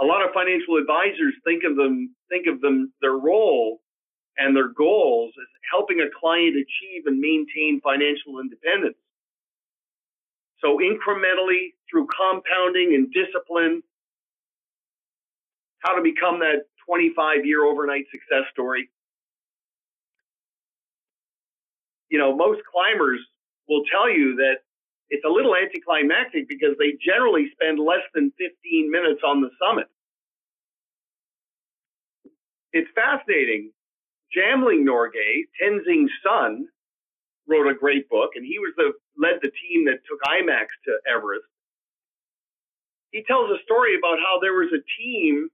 A 0.00 0.04
lot 0.04 0.24
of 0.24 0.32
financial 0.34 0.76
advisors 0.76 1.34
think 1.44 1.64
of 1.64 1.76
them, 1.76 2.14
think 2.28 2.46
of 2.46 2.60
them, 2.60 2.92
their 3.00 3.16
role 3.16 3.80
and 4.38 4.54
their 4.54 4.68
goals 4.68 5.32
as 5.40 5.48
helping 5.72 6.00
a 6.00 6.10
client 6.20 6.54
achieve 6.54 7.04
and 7.06 7.18
maintain 7.18 7.80
financial 7.82 8.40
independence. 8.40 8.96
So 10.60 10.78
incrementally 10.78 11.74
through 11.90 12.08
compounding 12.16 12.94
and 12.94 13.12
discipline, 13.12 13.82
how 15.80 15.96
to 15.96 16.02
become 16.02 16.40
that 16.40 16.64
25 16.86 17.44
year 17.44 17.64
overnight 17.64 18.04
success 18.10 18.44
story. 18.52 18.88
You 22.10 22.18
know, 22.18 22.36
most 22.36 22.60
climbers 22.70 23.20
will 23.68 23.82
tell 23.90 24.10
you 24.10 24.36
that 24.36 24.65
it's 25.10 25.24
a 25.24 25.30
little 25.30 25.54
anticlimactic 25.56 26.48
because 26.48 26.76
they 26.78 26.98
generally 27.04 27.48
spend 27.52 27.78
less 27.78 28.04
than 28.14 28.32
15 28.38 28.90
minutes 28.90 29.22
on 29.24 29.40
the 29.42 29.50
summit. 29.62 29.86
It's 32.72 32.90
fascinating. 32.94 33.72
Jamling 34.36 34.84
Norgay, 34.84 35.46
Tenzing's 35.62 36.12
son, 36.24 36.66
wrote 37.48 37.68
a 37.70 37.74
great 37.74 38.08
book, 38.08 38.32
and 38.36 38.44
he 38.46 38.58
was 38.58 38.74
the 38.76 38.92
led 39.18 39.40
the 39.42 39.50
team 39.50 39.86
that 39.86 40.00
took 40.08 40.20
IMAX 40.22 40.66
to 40.86 40.98
Everest. 41.10 41.46
He 43.12 43.24
tells 43.24 43.50
a 43.50 43.62
story 43.64 43.96
about 43.98 44.18
how 44.18 44.40
there 44.40 44.54
was 44.54 44.72
a 44.74 44.82
team 45.02 45.48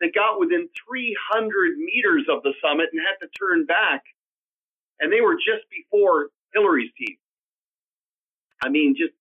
that 0.00 0.14
got 0.14 0.40
within 0.40 0.68
300 0.88 1.78
meters 1.78 2.26
of 2.30 2.42
the 2.42 2.54
summit 2.62 2.90
and 2.92 3.02
had 3.02 3.18
to 3.24 3.30
turn 3.38 3.66
back, 3.66 4.02
and 5.00 5.12
they 5.12 5.20
were 5.20 5.36
just 5.36 5.64
before 5.70 6.30
Hillary's 6.54 6.92
team. 6.98 7.16
I 8.62 8.68
mean, 8.68 8.94
just 8.96 9.14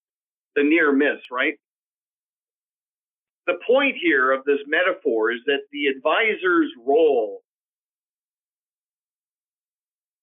the 0.56 0.64
near 0.64 0.92
miss, 0.92 1.22
right? 1.32 1.56
The 3.48 3.60
point 3.66 3.96
here 4.02 4.32
of 4.32 4.46
this 4.46 4.60
metaphor 4.68 5.32
is 5.32 5.40
that 5.48 5.62
the 5.72 5.88
advisor's 5.88 6.72
role 6.86 7.42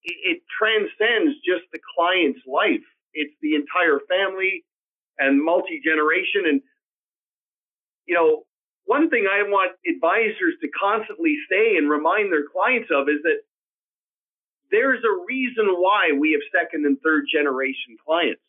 it, 0.07 0.42
transcends 0.59 1.35
just 1.44 1.64
the 1.72 1.81
client's 1.96 2.40
life. 2.46 2.85
It's 3.12 3.35
the 3.42 3.55
entire 3.55 4.00
family 4.09 4.64
and 5.18 5.42
multi 5.42 5.81
generation. 5.85 6.44
And 6.46 6.61
you 8.07 8.14
know, 8.14 8.44
one 8.85 9.11
thing 9.11 9.26
I 9.31 9.42
want 9.42 9.72
advisors 9.88 10.55
to 10.62 10.68
constantly 10.68 11.37
say 11.50 11.76
and 11.76 11.90
remind 11.90 12.33
their 12.33 12.46
clients 12.46 12.88
of 12.94 13.09
is 13.09 13.20
that 13.24 13.40
there's 14.70 15.02
a 15.05 15.24
reason 15.26 15.66
why 15.66 16.12
we 16.18 16.33
have 16.33 16.42
second 16.55 16.87
and 16.87 16.98
third 17.02 17.24
generation 17.33 17.96
clients. 18.05 18.42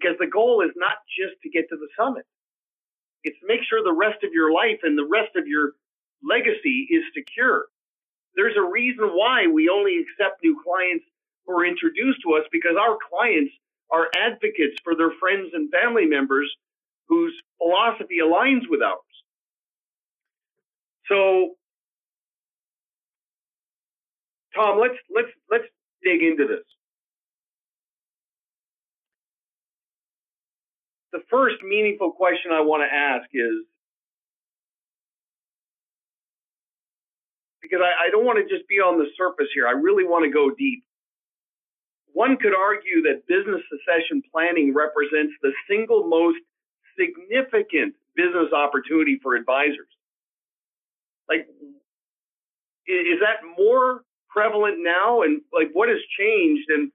Because 0.00 0.18
the 0.18 0.26
goal 0.26 0.62
is 0.62 0.72
not 0.76 0.98
just 1.18 1.38
to 1.42 1.50
get 1.50 1.68
to 1.70 1.76
the 1.76 1.88
summit. 1.98 2.26
It's 3.24 3.38
to 3.40 3.46
make 3.46 3.60
sure 3.68 3.82
the 3.82 3.92
rest 3.94 4.24
of 4.24 4.32
your 4.32 4.52
life 4.52 4.80
and 4.82 4.98
the 4.98 5.06
rest 5.08 5.36
of 5.36 5.46
your 5.46 5.72
legacy 6.22 6.88
is 6.90 7.04
secure. 7.14 7.66
There's 8.36 8.56
a 8.56 8.68
reason 8.70 9.10
why 9.14 9.46
we 9.46 9.68
only 9.68 9.98
accept 9.98 10.42
new 10.42 10.60
clients 10.64 11.04
who 11.46 11.56
are 11.56 11.66
introduced 11.66 12.20
to 12.26 12.34
us 12.34 12.44
because 12.52 12.76
our 12.80 12.98
clients 13.10 13.52
are 13.92 14.08
advocates 14.16 14.76
for 14.84 14.96
their 14.96 15.12
friends 15.20 15.50
and 15.54 15.70
family 15.70 16.06
members 16.06 16.50
whose 17.08 17.34
philosophy 17.58 18.18
aligns 18.24 18.62
with 18.68 18.82
ours. 18.82 19.00
So, 21.08 21.54
Tom, 24.54 24.80
let's 24.80 24.98
let's 25.14 25.28
let's 25.50 25.64
dig 26.02 26.22
into 26.22 26.46
this. 26.48 26.64
The 31.14 31.22
first 31.30 31.62
meaningful 31.62 32.10
question 32.10 32.50
I 32.50 32.60
want 32.60 32.82
to 32.82 32.90
ask 32.92 33.30
is 33.32 33.62
because 37.62 37.78
I, 37.80 38.08
I 38.08 38.10
don't 38.10 38.26
want 38.26 38.42
to 38.42 38.52
just 38.52 38.68
be 38.68 38.82
on 38.82 38.98
the 38.98 39.06
surface 39.16 39.46
here. 39.54 39.68
I 39.68 39.78
really 39.78 40.02
want 40.02 40.24
to 40.26 40.30
go 40.30 40.50
deep. 40.50 40.82
One 42.12 42.36
could 42.36 42.52
argue 42.52 43.02
that 43.06 43.22
business 43.28 43.62
succession 43.70 44.22
planning 44.30 44.74
represents 44.74 45.32
the 45.40 45.52
single 45.70 46.08
most 46.10 46.38
significant 46.98 47.94
business 48.16 48.52
opportunity 48.52 49.18
for 49.22 49.36
advisors. 49.36 49.90
Like, 51.28 51.46
is 52.86 53.22
that 53.22 53.46
more 53.56 54.02
prevalent 54.30 54.78
now? 54.82 55.22
And 55.22 55.42
like, 55.52 55.70
what 55.74 55.88
has 55.88 55.98
changed? 56.18 56.68
And 56.70 56.90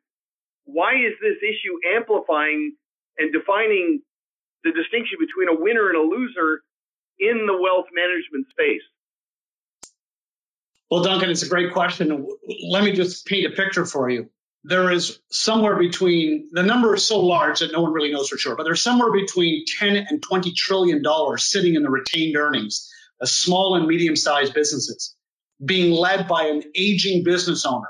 why 0.65 0.95
is 0.95 1.15
this 1.23 1.39
issue 1.39 1.95
amplifying 1.95 2.75
and 3.17 3.32
defining 3.32 4.01
the 4.63 4.72
distinction 4.72 5.17
between 5.19 5.50
a 5.50 5.60
winner 5.60 5.89
and 5.89 5.98
a 5.98 6.02
loser 6.02 6.62
in 7.19 7.45
the 7.45 7.58
wealth 7.58 7.88
management 7.93 8.48
space? 8.50 8.82
Well, 10.89 11.04
Duncan, 11.04 11.30
it's 11.30 11.43
a 11.43 11.50
great 11.50 11.74
question. 11.74 12.28
Let 12.69 12.84
me 12.84 12.93
just 12.93 13.26
paint 13.26 13.52
a 13.52 13.56
picture 13.56 13.86
for 13.86 14.10
you. 14.10 14.30
There 14.63 14.91
is 14.91 15.19
somewhere 15.32 15.78
between 15.78 16.50
the 16.52 16.63
number 16.63 16.93
is 16.95 17.06
so 17.06 17.19
large 17.19 17.60
that 17.60 17.72
no 17.72 17.82
one 17.82 17.93
really 17.93 18.12
knows 18.12 18.28
for 18.28 18.38
sure, 18.38 18.56
but 18.56 18.63
there's 18.63 18.82
somewhere 18.82 19.12
between 19.12 19.63
10 19.80 19.95
and 19.95 20.22
20 20.22 20.52
trillion 20.54 21.02
dollars 21.02 21.45
sitting 21.45 21.76
in 21.76 21.84
the 21.84 21.89
retained 21.89 22.36
earnings 22.36 22.91
of 23.22 23.30
small 23.30 23.76
and 23.76 23.88
medium 23.88 24.15
sized 24.15 24.54
businesses 24.54 25.15
being 25.63 25.91
led 25.91 26.28
by 26.28 26.45
an 26.45 26.63
aging 26.76 27.24
business 27.24 27.65
owner. 27.65 27.89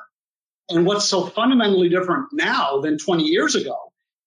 And 0.70 0.86
what's 0.86 1.06
so 1.06 1.26
fundamentally 1.26 1.90
different 1.90 2.28
now 2.34 2.82
than 2.82 2.98
20 2.98 3.24
years 3.24 3.56
ago 3.56 3.76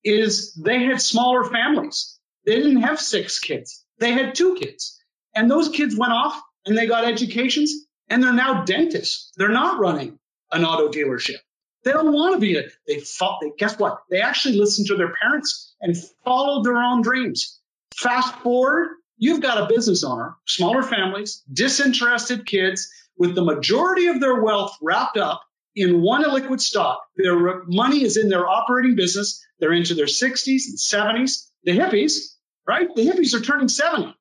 is 0.04 0.54
they 0.54 0.84
had 0.84 1.00
smaller 1.00 1.44
families. 1.44 2.11
They 2.44 2.56
didn't 2.56 2.82
have 2.82 3.00
six 3.00 3.38
kids. 3.38 3.84
They 3.98 4.12
had 4.12 4.34
two 4.34 4.54
kids. 4.56 4.98
And 5.34 5.50
those 5.50 5.68
kids 5.68 5.96
went 5.96 6.12
off 6.12 6.40
and 6.66 6.76
they 6.76 6.86
got 6.86 7.04
educations 7.04 7.86
and 8.08 8.22
they're 8.22 8.32
now 8.32 8.64
dentists. 8.64 9.32
They're 9.36 9.48
not 9.48 9.78
running 9.78 10.18
an 10.50 10.64
auto 10.64 10.88
dealership. 10.88 11.38
They 11.84 11.92
don't 11.92 12.12
want 12.12 12.34
to 12.34 12.40
be 12.40 12.56
a, 12.56 12.64
they, 12.86 13.00
fought, 13.00 13.40
they 13.40 13.52
guess 13.58 13.78
what? 13.78 13.98
They 14.10 14.20
actually 14.20 14.56
listened 14.56 14.88
to 14.88 14.96
their 14.96 15.14
parents 15.20 15.74
and 15.80 15.96
followed 16.24 16.64
their 16.64 16.76
own 16.76 17.02
dreams. 17.02 17.60
Fast 17.96 18.34
forward, 18.36 18.90
you've 19.16 19.40
got 19.40 19.62
a 19.62 19.74
business 19.74 20.04
owner, 20.04 20.36
smaller 20.46 20.82
families, 20.82 21.42
disinterested 21.52 22.46
kids 22.46 22.88
with 23.16 23.34
the 23.34 23.44
majority 23.44 24.06
of 24.06 24.20
their 24.20 24.40
wealth 24.40 24.76
wrapped 24.80 25.16
up 25.16 25.42
in 25.74 26.02
one 26.02 26.24
illiquid 26.24 26.60
stock. 26.60 27.00
Their 27.16 27.64
money 27.66 28.02
is 28.02 28.16
in 28.16 28.28
their 28.28 28.48
operating 28.48 28.94
business. 28.94 29.44
They're 29.58 29.72
into 29.72 29.94
their 29.94 30.06
60s 30.06 30.62
and 30.68 30.78
70s. 30.78 31.48
The 31.64 31.72
hippies, 31.78 32.31
right? 32.66 32.88
The 32.94 33.06
hippies 33.06 33.34
are 33.34 33.40
turning 33.40 33.68
70 33.68 34.14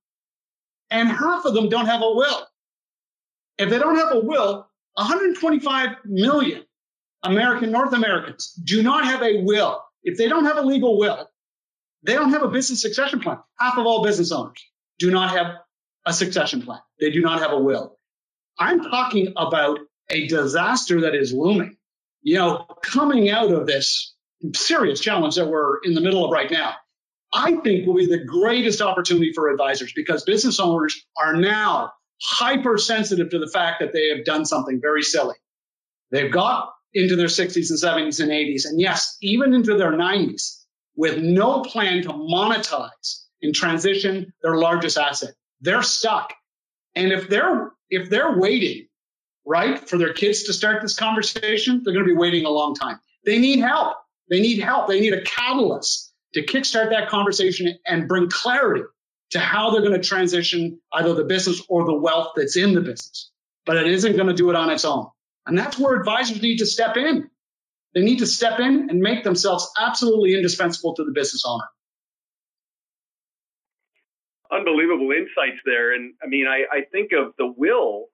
and 0.91 1.09
half 1.09 1.45
of 1.45 1.53
them 1.53 1.69
don't 1.69 1.85
have 1.85 2.01
a 2.01 2.11
will. 2.11 2.47
If 3.57 3.69
they 3.69 3.79
don't 3.79 3.95
have 3.95 4.11
a 4.11 4.19
will, 4.19 4.67
125 4.95 5.89
million 6.05 6.63
American, 7.23 7.71
North 7.71 7.93
Americans 7.93 8.53
do 8.63 8.83
not 8.83 9.05
have 9.05 9.21
a 9.21 9.41
will. 9.43 9.81
If 10.03 10.17
they 10.17 10.27
don't 10.27 10.45
have 10.45 10.57
a 10.57 10.63
legal 10.63 10.97
will, 10.97 11.29
they 12.03 12.13
don't 12.13 12.31
have 12.31 12.43
a 12.43 12.49
business 12.49 12.81
succession 12.81 13.19
plan. 13.19 13.37
Half 13.57 13.77
of 13.77 13.85
all 13.85 14.03
business 14.03 14.31
owners 14.31 14.63
do 14.99 15.11
not 15.11 15.31
have 15.31 15.55
a 16.05 16.13
succession 16.13 16.61
plan. 16.63 16.79
They 16.99 17.11
do 17.11 17.21
not 17.21 17.39
have 17.39 17.51
a 17.51 17.59
will. 17.59 17.97
I'm 18.59 18.81
talking 18.81 19.33
about 19.37 19.79
a 20.09 20.27
disaster 20.27 21.01
that 21.01 21.15
is 21.15 21.31
looming. 21.31 21.77
You 22.21 22.37
know, 22.37 22.65
coming 22.83 23.29
out 23.29 23.51
of 23.51 23.65
this 23.65 24.15
serious 24.55 24.99
challenge 24.99 25.35
that 25.35 25.47
we're 25.47 25.79
in 25.83 25.93
the 25.93 26.01
middle 26.01 26.25
of 26.25 26.31
right 26.31 26.51
now, 26.51 26.73
I 27.33 27.55
think 27.57 27.87
will 27.87 27.95
be 27.95 28.07
the 28.07 28.23
greatest 28.23 28.81
opportunity 28.81 29.31
for 29.33 29.49
advisors 29.49 29.93
because 29.93 30.23
business 30.23 30.59
owners 30.59 31.05
are 31.17 31.33
now 31.33 31.93
hypersensitive 32.21 33.29
to 33.29 33.39
the 33.39 33.47
fact 33.47 33.79
that 33.79 33.93
they 33.93 34.09
have 34.09 34.25
done 34.25 34.45
something 34.45 34.79
very 34.81 35.01
silly. 35.01 35.35
They've 36.11 36.31
got 36.31 36.73
into 36.93 37.15
their 37.15 37.27
60s 37.27 37.69
and 37.69 37.79
70s 37.79 38.19
and 38.19 38.31
80s, 38.31 38.65
and 38.65 38.79
yes, 38.79 39.17
even 39.21 39.53
into 39.53 39.77
their 39.77 39.93
90s 39.93 40.61
with 40.95 41.19
no 41.19 41.61
plan 41.61 42.03
to 42.03 42.09
monetize 42.09 43.23
and 43.41 43.55
transition 43.55 44.33
their 44.43 44.57
largest 44.57 44.97
asset. 44.97 45.33
They're 45.61 45.83
stuck. 45.83 46.33
And 46.95 47.11
if 47.13 47.29
they're 47.29 47.71
if 47.89 48.09
they're 48.09 48.37
waiting, 48.37 48.87
right, 49.45 49.79
for 49.87 49.97
their 49.97 50.13
kids 50.13 50.43
to 50.43 50.53
start 50.53 50.81
this 50.81 50.95
conversation, 50.95 51.81
they're 51.83 51.93
going 51.93 52.05
to 52.05 52.13
be 52.13 52.17
waiting 52.17 52.45
a 52.45 52.49
long 52.49 52.75
time. 52.75 52.99
They 53.25 53.37
need 53.37 53.59
help. 53.59 53.97
They 54.29 54.41
need 54.41 54.59
help. 54.59 54.87
They 54.87 54.99
need 54.99 55.13
a 55.13 55.21
catalyst 55.23 56.10
to 56.33 56.45
kickstart 56.45 56.89
that 56.89 57.09
conversation 57.09 57.77
and 57.85 58.07
bring 58.07 58.29
clarity 58.29 58.83
to 59.31 59.39
how 59.39 59.71
they're 59.71 59.81
going 59.81 59.99
to 59.99 60.07
transition 60.07 60.79
either 60.93 61.13
the 61.13 61.23
business 61.23 61.61
or 61.69 61.85
the 61.85 61.93
wealth 61.93 62.33
that's 62.35 62.57
in 62.57 62.73
the 62.73 62.81
business. 62.81 63.31
But 63.65 63.77
it 63.77 63.87
isn't 63.87 64.15
going 64.15 64.27
to 64.27 64.33
do 64.33 64.49
it 64.49 64.55
on 64.55 64.69
its 64.69 64.85
own. 64.85 65.07
And 65.45 65.57
that's 65.57 65.77
where 65.77 65.97
advisors 65.97 66.41
need 66.41 66.57
to 66.57 66.65
step 66.65 66.97
in. 66.97 67.29
They 67.93 68.01
need 68.01 68.19
to 68.19 68.27
step 68.27 68.59
in 68.59 68.89
and 68.89 68.99
make 68.99 69.23
themselves 69.23 69.69
absolutely 69.79 70.35
indispensable 70.35 70.95
to 70.95 71.03
the 71.03 71.11
business 71.11 71.43
owner. 71.45 71.65
Unbelievable 74.51 75.11
insights 75.11 75.61
there. 75.65 75.93
And 75.93 76.13
I 76.23 76.27
mean, 76.27 76.47
I, 76.47 76.63
I 76.71 76.81
think 76.91 77.11
of 77.13 77.33
the 77.37 77.53
will 77.55 78.07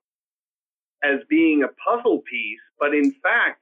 as 1.03 1.19
being 1.29 1.63
a 1.63 1.67
puzzle 1.67 2.21
piece, 2.29 2.59
but 2.79 2.93
in 2.93 3.13
fact, 3.23 3.61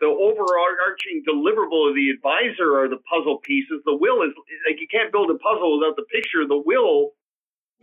the 0.00 0.06
overarching 0.06 1.22
deliverable 1.28 1.88
of 1.88 1.94
the 1.94 2.10
advisor 2.10 2.76
are 2.78 2.88
the 2.88 3.00
puzzle 3.08 3.38
pieces. 3.44 3.82
The 3.84 3.94
will 3.94 4.22
is 4.22 4.32
like 4.66 4.80
you 4.80 4.88
can't 4.90 5.12
build 5.12 5.30
a 5.30 5.38
puzzle 5.38 5.78
without 5.78 5.96
the 5.96 6.04
picture. 6.10 6.46
The 6.48 6.62
will 6.64 7.12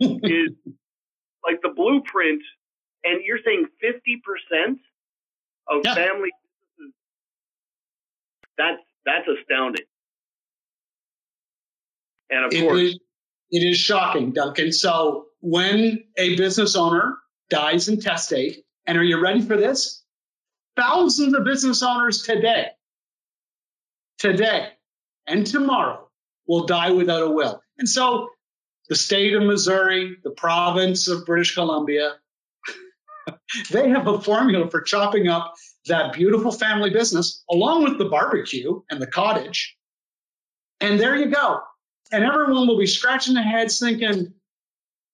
is 0.00 0.50
like 1.44 1.60
the 1.62 1.70
blueprint, 1.74 2.42
and 3.04 3.22
you're 3.24 3.38
saying 3.44 3.66
50% 3.82 4.78
of 5.68 5.82
yeah. 5.84 5.94
family 5.94 6.30
businesses. 6.76 6.94
That's 8.56 8.82
that's 9.06 9.28
astounding. 9.40 9.86
And 12.30 12.44
of 12.44 12.52
it 12.52 12.60
course, 12.60 12.80
is, 12.80 12.98
it 13.50 13.60
is 13.60 13.78
shocking, 13.78 14.32
Duncan. 14.32 14.72
So 14.72 15.26
when 15.40 16.04
a 16.16 16.36
business 16.36 16.74
owner 16.74 17.18
dies 17.48 17.88
intestate, 17.88 18.64
and 18.86 18.98
are 18.98 19.04
you 19.04 19.20
ready 19.20 19.40
for 19.40 19.56
this? 19.56 20.02
Thousands 20.78 21.34
of 21.34 21.44
business 21.44 21.82
owners 21.82 22.22
today, 22.22 22.68
today 24.18 24.68
and 25.26 25.46
tomorrow 25.46 26.08
will 26.46 26.66
die 26.66 26.90
without 26.90 27.22
a 27.22 27.30
will. 27.30 27.60
And 27.78 27.88
so 27.88 28.30
the 28.88 28.94
state 28.94 29.34
of 29.34 29.42
Missouri, 29.42 30.16
the 30.22 30.30
province 30.30 31.08
of 31.08 31.26
British 31.26 31.54
Columbia, 31.54 32.14
they 33.70 33.88
have 33.90 34.06
a 34.06 34.20
formula 34.20 34.70
for 34.70 34.80
chopping 34.80 35.28
up 35.28 35.54
that 35.86 36.12
beautiful 36.12 36.52
family 36.52 36.90
business 36.90 37.42
along 37.50 37.82
with 37.82 37.98
the 37.98 38.06
barbecue 38.06 38.80
and 38.90 39.02
the 39.02 39.06
cottage. 39.06 39.76
And 40.80 41.00
there 41.00 41.16
you 41.16 41.26
go. 41.26 41.60
And 42.12 42.24
everyone 42.24 42.68
will 42.68 42.78
be 42.78 42.86
scratching 42.86 43.34
their 43.34 43.42
heads 43.42 43.80
thinking, 43.80 44.32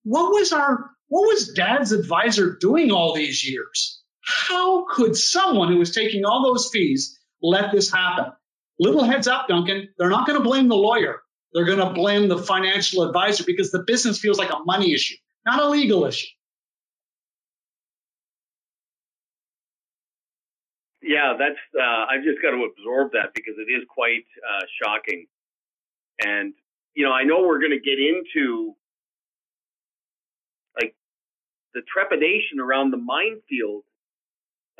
what 0.04 0.30
was 0.30 0.52
our, 0.52 0.90
what 1.08 1.22
was 1.22 1.54
dad's 1.54 1.92
advisor 1.92 2.56
doing 2.60 2.92
all 2.92 3.14
these 3.14 3.48
years? 3.48 4.03
How 4.24 4.86
could 4.86 5.16
someone 5.16 5.70
who 5.70 5.78
was 5.78 5.94
taking 5.94 6.24
all 6.24 6.42
those 6.42 6.70
fees 6.72 7.18
let 7.42 7.72
this 7.72 7.92
happen? 7.92 8.32
Little 8.78 9.04
heads 9.04 9.28
up, 9.28 9.48
Duncan. 9.48 9.88
They're 9.98 10.10
not 10.10 10.26
going 10.26 10.38
to 10.38 10.44
blame 10.44 10.68
the 10.68 10.76
lawyer. 10.76 11.20
They're 11.52 11.64
going 11.66 11.78
to 11.78 11.90
blame 11.90 12.28
the 12.28 12.38
financial 12.38 13.04
advisor 13.04 13.44
because 13.46 13.70
the 13.70 13.84
business 13.86 14.18
feels 14.18 14.38
like 14.38 14.50
a 14.50 14.58
money 14.64 14.92
issue, 14.92 15.14
not 15.46 15.60
a 15.60 15.68
legal 15.68 16.04
issue. 16.04 16.26
Yeah, 21.00 21.34
that's. 21.38 21.60
Uh, 21.78 22.06
I've 22.10 22.24
just 22.24 22.40
got 22.42 22.52
to 22.52 22.64
absorb 22.64 23.12
that 23.12 23.34
because 23.34 23.54
it 23.58 23.70
is 23.70 23.84
quite 23.88 24.24
uh, 24.40 24.64
shocking, 24.82 25.26
and 26.24 26.54
you 26.94 27.04
know, 27.04 27.12
I 27.12 27.24
know 27.24 27.42
we're 27.42 27.58
going 27.58 27.78
to 27.78 27.78
get 27.78 27.98
into 27.98 28.74
like 30.80 30.96
the 31.74 31.82
trepidation 31.92 32.58
around 32.58 32.90
the 32.90 32.96
minefield 32.96 33.84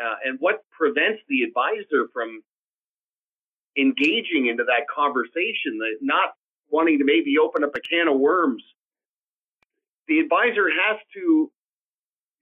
uh, 0.03 0.17
and 0.25 0.39
what 0.41 0.65
prevents 0.71 1.23
the 1.29 1.43
advisor 1.43 2.09
from 2.13 2.43
engaging 3.77 4.47
into 4.49 4.65
that 4.65 4.87
conversation, 4.95 5.79
that 5.79 5.99
not 6.01 6.35
wanting 6.71 6.99
to 6.99 7.05
maybe 7.05 7.35
open 7.39 7.65
up 7.65 7.75
a 7.75 7.81
can 7.81 8.09
of 8.09 8.19
worms. 8.19 8.63
The 10.09 10.21
advisor 10.21 10.69
has 10.69 10.99
to 11.15 11.51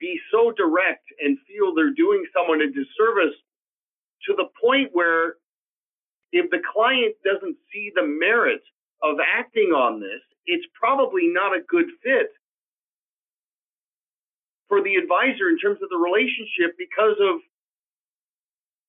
be 0.00 0.18
so 0.32 0.52
direct 0.52 1.04
and 1.20 1.38
feel 1.46 1.74
they're 1.74 1.94
doing 1.94 2.24
someone 2.34 2.60
a 2.60 2.66
disservice 2.66 3.36
to 4.26 4.34
the 4.36 4.48
point 4.60 4.90
where 4.92 5.36
if 6.32 6.50
the 6.50 6.60
client 6.72 7.14
doesn't 7.24 7.56
see 7.72 7.92
the 7.94 8.02
merit 8.02 8.62
of 9.02 9.16
acting 9.20 9.70
on 9.70 10.00
this, 10.00 10.20
it's 10.46 10.66
probably 10.74 11.28
not 11.28 11.54
a 11.54 11.60
good 11.68 11.86
fit 12.02 12.30
for 14.72 14.82
the 14.82 14.94
advisor 14.94 15.50
in 15.50 15.58
terms 15.58 15.78
of 15.82 15.90
the 15.90 15.98
relationship 15.98 16.74
because 16.78 17.16
of 17.20 17.40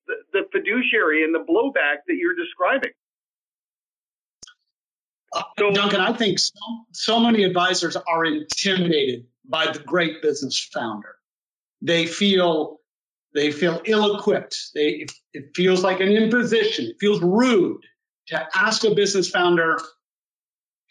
the, 0.07 0.15
the 0.31 0.43
fiduciary 0.49 1.25
and 1.25 1.35
the 1.35 1.39
blowback 1.39 1.97
that 2.07 2.15
you're 2.15 2.35
describing. 2.35 2.91
Uh, 5.33 5.41
so, 5.59 5.71
Duncan, 5.71 5.99
I 5.99 6.13
think 6.13 6.39
so, 6.39 6.53
so 6.93 7.19
many 7.19 7.43
advisors 7.43 7.97
are 7.97 8.23
intimidated 8.23 9.25
by 9.43 9.73
the 9.73 9.79
great 9.79 10.21
business 10.21 10.57
founder. 10.73 11.15
They 11.81 12.05
feel 12.05 12.79
they 13.35 13.51
feel 13.51 13.81
ill-equipped. 13.83 14.55
They 14.73 15.05
it 15.33 15.49
feels 15.53 15.83
like 15.83 15.99
an 15.99 16.07
imposition. 16.07 16.85
It 16.85 16.95
feels 17.01 17.21
rude 17.21 17.81
to 18.27 18.47
ask 18.55 18.85
a 18.85 18.95
business 18.95 19.29
founder, 19.29 19.81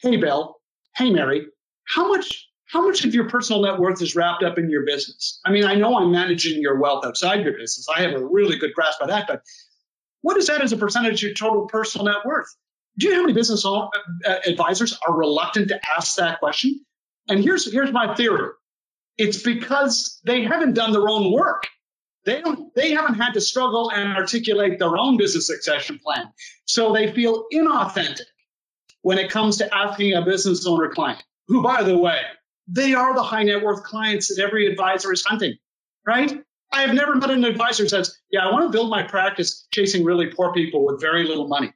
"Hey, 0.02 0.18
Bill. 0.18 0.60
Hey, 0.94 1.08
Mary. 1.08 1.46
How 1.84 2.08
much 2.08 2.51
how 2.72 2.86
much 2.86 3.04
of 3.04 3.14
your 3.14 3.28
personal 3.28 3.62
net 3.62 3.78
worth 3.78 4.00
is 4.00 4.16
wrapped 4.16 4.42
up 4.42 4.58
in 4.58 4.70
your 4.70 4.86
business? 4.86 5.40
I 5.44 5.50
mean, 5.50 5.64
I 5.64 5.74
know 5.74 5.98
I'm 5.98 6.10
managing 6.10 6.62
your 6.62 6.78
wealth 6.78 7.04
outside 7.04 7.44
your 7.44 7.52
business. 7.52 7.86
I 7.94 8.00
have 8.00 8.14
a 8.14 8.24
really 8.24 8.56
good 8.56 8.72
grasp 8.72 9.02
of 9.02 9.08
that, 9.08 9.26
but 9.28 9.42
what 10.22 10.38
is 10.38 10.46
that 10.46 10.62
as 10.62 10.72
a 10.72 10.78
percentage 10.78 11.22
of 11.22 11.28
your 11.28 11.34
total 11.34 11.66
personal 11.66 12.06
net 12.06 12.24
worth? 12.24 12.46
Do 12.96 13.06
you 13.06 13.12
know 13.12 13.18
how 13.18 13.22
many 13.24 13.34
business 13.34 13.66
uh, 13.66 13.88
advisors 14.46 14.98
are 15.06 15.14
reluctant 15.14 15.68
to 15.68 15.80
ask 15.96 16.16
that 16.16 16.38
question? 16.38 16.80
And 17.28 17.44
here's 17.44 17.70
here's 17.70 17.92
my 17.92 18.14
theory. 18.14 18.50
It's 19.18 19.42
because 19.42 20.18
they 20.24 20.42
haven't 20.42 20.72
done 20.72 20.92
their 20.92 21.08
own 21.08 21.30
work. 21.30 21.66
They 22.24 22.40
don't 22.40 22.74
they 22.74 22.92
haven't 22.92 23.14
had 23.14 23.34
to 23.34 23.40
struggle 23.40 23.90
and 23.90 24.16
articulate 24.16 24.78
their 24.78 24.96
own 24.96 25.18
business 25.18 25.46
succession 25.46 25.98
plan. 25.98 26.32
So 26.64 26.92
they 26.92 27.12
feel 27.12 27.44
inauthentic 27.52 28.22
when 29.02 29.18
it 29.18 29.30
comes 29.30 29.58
to 29.58 29.74
asking 29.74 30.14
a 30.14 30.22
business 30.22 30.66
owner 30.66 30.88
client, 30.88 31.22
who 31.48 31.62
by 31.62 31.82
the 31.82 31.98
way, 31.98 32.20
they 32.68 32.94
are 32.94 33.14
the 33.14 33.22
high 33.22 33.42
net 33.42 33.62
worth 33.62 33.82
clients 33.82 34.34
that 34.34 34.42
every 34.42 34.66
advisor 34.66 35.12
is 35.12 35.24
hunting, 35.24 35.56
right? 36.06 36.42
I 36.72 36.82
have 36.82 36.94
never 36.94 37.14
met 37.14 37.30
an 37.30 37.44
advisor 37.44 37.82
who 37.82 37.88
says, 37.88 38.16
Yeah, 38.30 38.46
I 38.46 38.52
want 38.52 38.64
to 38.64 38.70
build 38.70 38.90
my 38.90 39.02
practice 39.02 39.66
chasing 39.72 40.04
really 40.04 40.28
poor 40.28 40.52
people 40.52 40.86
with 40.86 41.00
very 41.00 41.24
little 41.24 41.48
money. 41.48 41.72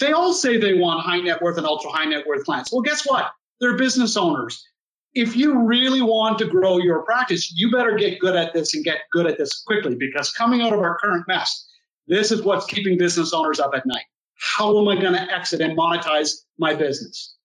They 0.00 0.12
all 0.12 0.32
say 0.32 0.56
they 0.56 0.74
want 0.74 1.04
high 1.04 1.20
net 1.20 1.40
worth 1.40 1.58
and 1.58 1.66
ultra 1.66 1.90
high 1.90 2.06
net 2.06 2.26
worth 2.26 2.44
clients. 2.44 2.72
Well, 2.72 2.80
guess 2.80 3.06
what? 3.06 3.30
They're 3.60 3.76
business 3.76 4.16
owners. 4.16 4.66
If 5.12 5.36
you 5.36 5.66
really 5.66 6.02
want 6.02 6.38
to 6.38 6.46
grow 6.46 6.78
your 6.78 7.02
practice, 7.02 7.52
you 7.54 7.70
better 7.70 7.96
get 7.96 8.18
good 8.18 8.36
at 8.36 8.54
this 8.54 8.74
and 8.74 8.84
get 8.84 9.00
good 9.12 9.26
at 9.26 9.38
this 9.38 9.62
quickly 9.66 9.96
because 9.98 10.32
coming 10.32 10.62
out 10.62 10.72
of 10.72 10.78
our 10.78 10.98
current 10.98 11.24
mess, 11.28 11.68
this 12.06 12.32
is 12.32 12.42
what's 12.42 12.66
keeping 12.66 12.96
business 12.96 13.32
owners 13.32 13.60
up 13.60 13.72
at 13.74 13.84
night. 13.86 14.04
How 14.36 14.78
am 14.78 14.88
I 14.88 15.00
going 15.00 15.12
to 15.12 15.34
exit 15.34 15.60
and 15.60 15.76
monetize 15.76 16.32
my 16.58 16.74
business? 16.74 17.36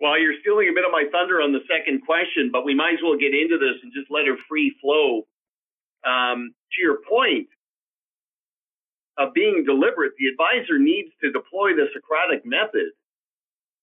Well, 0.00 0.20
you're 0.20 0.36
stealing 0.40 0.68
a 0.68 0.74
bit 0.74 0.84
of 0.84 0.92
my 0.92 1.04
thunder 1.10 1.40
on 1.40 1.52
the 1.52 1.64
second 1.64 2.04
question, 2.04 2.50
but 2.52 2.64
we 2.64 2.74
might 2.74 2.94
as 2.94 3.02
well 3.02 3.16
get 3.16 3.32
into 3.34 3.56
this 3.56 3.80
and 3.82 3.92
just 3.94 4.10
let 4.10 4.28
it 4.28 4.38
free 4.48 4.74
flow. 4.80 5.26
Um, 6.04 6.54
to 6.72 6.82
your 6.82 6.98
point, 7.08 7.48
of 9.18 9.32
being 9.32 9.64
deliberate, 9.64 10.12
the 10.18 10.26
advisor 10.28 10.78
needs 10.78 11.08
to 11.22 11.32
deploy 11.32 11.74
the 11.74 11.86
Socratic 11.94 12.44
method 12.44 12.92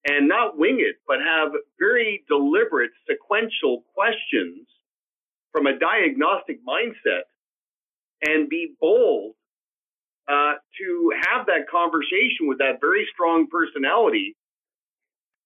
and 0.05 0.27
not 0.27 0.57
wing 0.57 0.77
it, 0.79 0.97
but 1.07 1.17
have 1.25 1.51
very 1.79 2.23
deliberate 2.27 2.91
sequential 3.09 3.83
questions 3.95 4.67
from 5.51 5.65
a 5.65 5.77
diagnostic 5.77 6.59
mindset 6.65 7.25
and 8.21 8.49
be 8.49 8.75
bold 8.79 9.33
uh, 10.27 10.53
to 10.79 11.11
have 11.27 11.47
that 11.47 11.67
conversation 11.69 12.47
with 12.47 12.59
that 12.59 12.79
very 12.79 13.07
strong 13.13 13.47
personality 13.49 14.35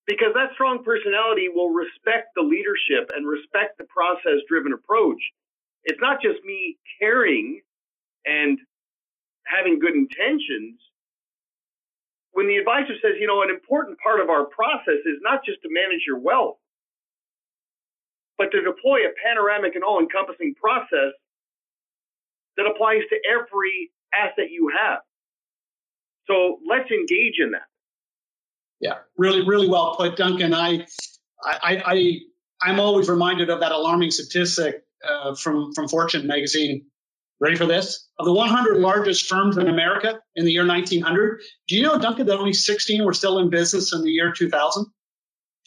because 0.07 0.33
that 0.33 0.51
strong 0.53 0.83
personality 0.83 1.49
will 1.53 1.69
respect 1.69 2.29
the 2.35 2.41
leadership 2.41 3.11
and 3.15 3.27
respect 3.27 3.77
the 3.77 3.85
process 3.85 4.39
driven 4.49 4.73
approach. 4.73 5.19
It's 5.83 5.99
not 6.01 6.21
just 6.21 6.43
me 6.43 6.77
caring 6.99 7.61
and 8.25 8.59
having 9.45 9.79
good 9.79 9.93
intentions, 9.93 10.79
when 12.31 12.47
the 12.47 12.57
advisor 12.57 12.93
says, 13.01 13.13
you 13.19 13.27
know, 13.27 13.41
an 13.41 13.49
important 13.49 13.97
part 13.99 14.19
of 14.19 14.29
our 14.29 14.45
process 14.45 15.01
is 15.05 15.17
not 15.21 15.43
just 15.45 15.61
to 15.63 15.69
manage 15.71 16.03
your 16.05 16.19
wealth, 16.19 16.57
but 18.37 18.51
to 18.51 18.61
deploy 18.61 19.07
a 19.07 19.11
panoramic 19.25 19.75
and 19.75 19.83
all 19.83 19.99
encompassing 19.99 20.53
process 20.55 21.13
that 22.57 22.67
applies 22.67 23.01
to 23.09 23.17
every 23.25 23.91
asset 24.13 24.51
you 24.51 24.69
have. 24.69 24.99
So 26.27 26.59
let's 26.67 26.91
engage 26.91 27.39
in 27.39 27.51
that. 27.51 27.67
Yeah, 28.79 28.95
really, 29.17 29.47
really 29.47 29.67
well 29.67 29.95
put, 29.95 30.17
Duncan. 30.17 30.53
I, 30.53 30.85
I, 31.43 31.83
I, 31.85 32.19
I'm 32.61 32.79
always 32.79 33.09
reminded 33.09 33.49
of 33.49 33.59
that 33.59 33.71
alarming 33.71 34.11
statistic 34.11 34.83
uh, 35.07 35.35
from 35.35 35.73
from 35.73 35.87
Fortune 35.87 36.27
magazine 36.27 36.85
Ready 37.39 37.55
for 37.55 37.67
this? 37.67 38.07
Of 38.17 38.25
the 38.25 38.33
100 38.33 38.79
largest 38.79 39.27
firms 39.27 39.57
in 39.57 39.67
America 39.67 40.19
in 40.35 40.45
the 40.45 40.51
year 40.51 40.65
1900, 40.65 41.41
do 41.67 41.75
you 41.75 41.83
know, 41.83 41.99
Duncan, 41.99 42.25
that 42.25 42.39
only 42.39 42.53
16 42.53 43.05
were 43.05 43.13
still 43.13 43.37
in 43.37 43.51
business 43.51 43.93
in 43.93 44.01
the 44.01 44.09
year 44.09 44.33
2000? 44.35 44.85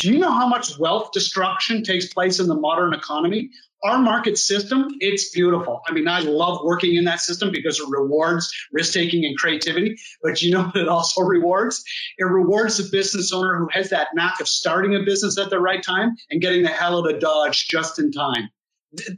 Do 0.00 0.10
you 0.10 0.18
know 0.18 0.32
how 0.32 0.48
much 0.48 0.78
wealth 0.78 1.12
destruction 1.12 1.84
takes 1.84 2.06
place 2.06 2.40
in 2.40 2.46
the 2.46 2.54
modern 2.54 2.94
economy? 2.94 3.50
Our 3.84 3.98
market 3.98 4.38
system, 4.38 4.88
it's 5.00 5.30
beautiful. 5.30 5.82
I 5.86 5.92
mean, 5.92 6.08
I 6.08 6.20
love 6.20 6.60
working 6.64 6.96
in 6.96 7.04
that 7.04 7.20
system 7.20 7.50
because 7.52 7.78
it 7.78 7.86
rewards 7.88 8.50
risk 8.72 8.94
taking 8.94 9.26
and 9.26 9.36
creativity. 9.36 9.98
But 10.22 10.40
you 10.40 10.52
know 10.52 10.62
what 10.64 10.76
it 10.76 10.88
also 10.88 11.20
rewards? 11.20 11.84
It 12.16 12.24
rewards 12.24 12.78
the 12.78 12.88
business 12.90 13.30
owner 13.30 13.58
who 13.58 13.68
has 13.72 13.90
that 13.90 14.08
knack 14.14 14.40
of 14.40 14.48
starting 14.48 14.96
a 14.96 15.00
business 15.00 15.38
at 15.38 15.50
the 15.50 15.60
right 15.60 15.82
time 15.82 16.16
and 16.30 16.40
getting 16.40 16.62
the 16.62 16.68
hell 16.68 16.98
out 16.98 17.14
of 17.14 17.20
Dodge 17.20 17.68
just 17.68 17.98
in 17.98 18.10
time. 18.10 18.48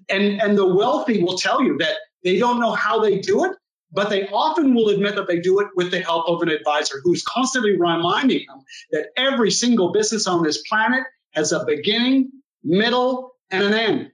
And, 0.08 0.42
and 0.42 0.58
the 0.58 0.66
wealthy 0.66 1.22
will 1.22 1.38
tell 1.38 1.62
you 1.62 1.78
that 1.78 1.94
they 2.24 2.38
don't 2.38 2.60
know 2.60 2.72
how 2.72 3.00
they 3.00 3.20
do 3.20 3.44
it, 3.44 3.52
but 3.92 4.10
they 4.10 4.26
often 4.28 4.74
will 4.74 4.88
admit 4.88 5.16
that 5.16 5.28
they 5.28 5.40
do 5.40 5.60
it 5.60 5.68
with 5.76 5.90
the 5.90 6.00
help 6.00 6.28
of 6.28 6.42
an 6.42 6.48
advisor 6.48 7.00
who's 7.02 7.22
constantly 7.22 7.72
reminding 7.72 8.46
them 8.48 8.60
that 8.90 9.08
every 9.16 9.50
single 9.50 9.92
business 9.92 10.26
on 10.26 10.42
this 10.42 10.62
planet 10.68 11.04
has 11.32 11.52
a 11.52 11.64
beginning, 11.64 12.30
middle, 12.64 13.32
and 13.50 13.62
an 13.62 13.74
end. 13.74 14.10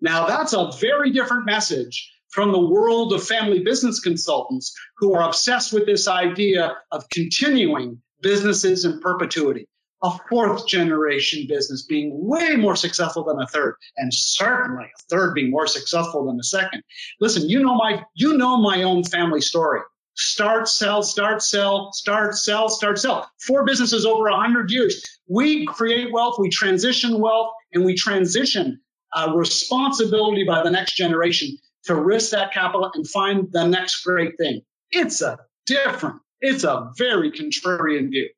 Now, 0.00 0.26
that's 0.26 0.52
a 0.52 0.70
very 0.80 1.12
different 1.12 1.46
message 1.46 2.10
from 2.30 2.52
the 2.52 2.60
world 2.60 3.12
of 3.12 3.24
family 3.24 3.62
business 3.62 4.00
consultants 4.00 4.74
who 4.98 5.14
are 5.14 5.28
obsessed 5.28 5.72
with 5.72 5.86
this 5.86 6.08
idea 6.08 6.76
of 6.90 7.08
continuing 7.10 8.00
businesses 8.22 8.84
in 8.84 9.00
perpetuity 9.00 9.68
a 10.02 10.18
fourth 10.28 10.66
generation 10.66 11.46
business 11.48 11.82
being 11.82 12.10
way 12.26 12.56
more 12.56 12.76
successful 12.76 13.24
than 13.24 13.40
a 13.40 13.46
third 13.46 13.76
and 13.96 14.12
certainly 14.12 14.84
a 14.84 15.02
third 15.10 15.34
being 15.34 15.50
more 15.50 15.66
successful 15.66 16.26
than 16.26 16.38
a 16.38 16.44
second 16.44 16.82
listen 17.20 17.48
you 17.48 17.60
know 17.60 17.74
my 17.74 18.02
you 18.14 18.36
know 18.36 18.56
my 18.60 18.82
own 18.82 19.04
family 19.04 19.40
story 19.40 19.80
start 20.14 20.68
sell 20.68 21.02
start 21.02 21.42
sell 21.42 21.92
start 21.92 22.34
sell 22.34 22.68
start 22.68 22.98
sell 22.98 23.30
four 23.40 23.64
businesses 23.64 24.06
over 24.06 24.24
100 24.30 24.70
years 24.70 25.04
we 25.28 25.66
create 25.66 26.12
wealth 26.12 26.36
we 26.38 26.48
transition 26.48 27.20
wealth 27.20 27.52
and 27.72 27.84
we 27.84 27.94
transition 27.94 28.80
a 29.14 29.32
responsibility 29.32 30.44
by 30.44 30.62
the 30.62 30.70
next 30.70 30.94
generation 30.94 31.56
to 31.84 31.94
risk 31.94 32.30
that 32.30 32.52
capital 32.52 32.90
and 32.94 33.08
find 33.08 33.48
the 33.52 33.66
next 33.66 34.04
great 34.04 34.36
thing. 34.38 34.62
It's 34.90 35.22
a 35.22 35.38
different, 35.66 36.20
it's 36.40 36.64
a 36.64 36.90
very 36.96 37.32
contrarian 37.32 38.10
view. 38.10 38.28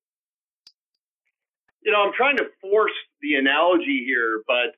You 1.85 1.93
know, 1.93 2.03
I'm 2.03 2.13
trying 2.17 2.37
to 2.39 2.47
force 2.61 2.93
the 3.23 3.35
analogy 3.35 4.05
here, 4.07 4.43
but 4.47 4.77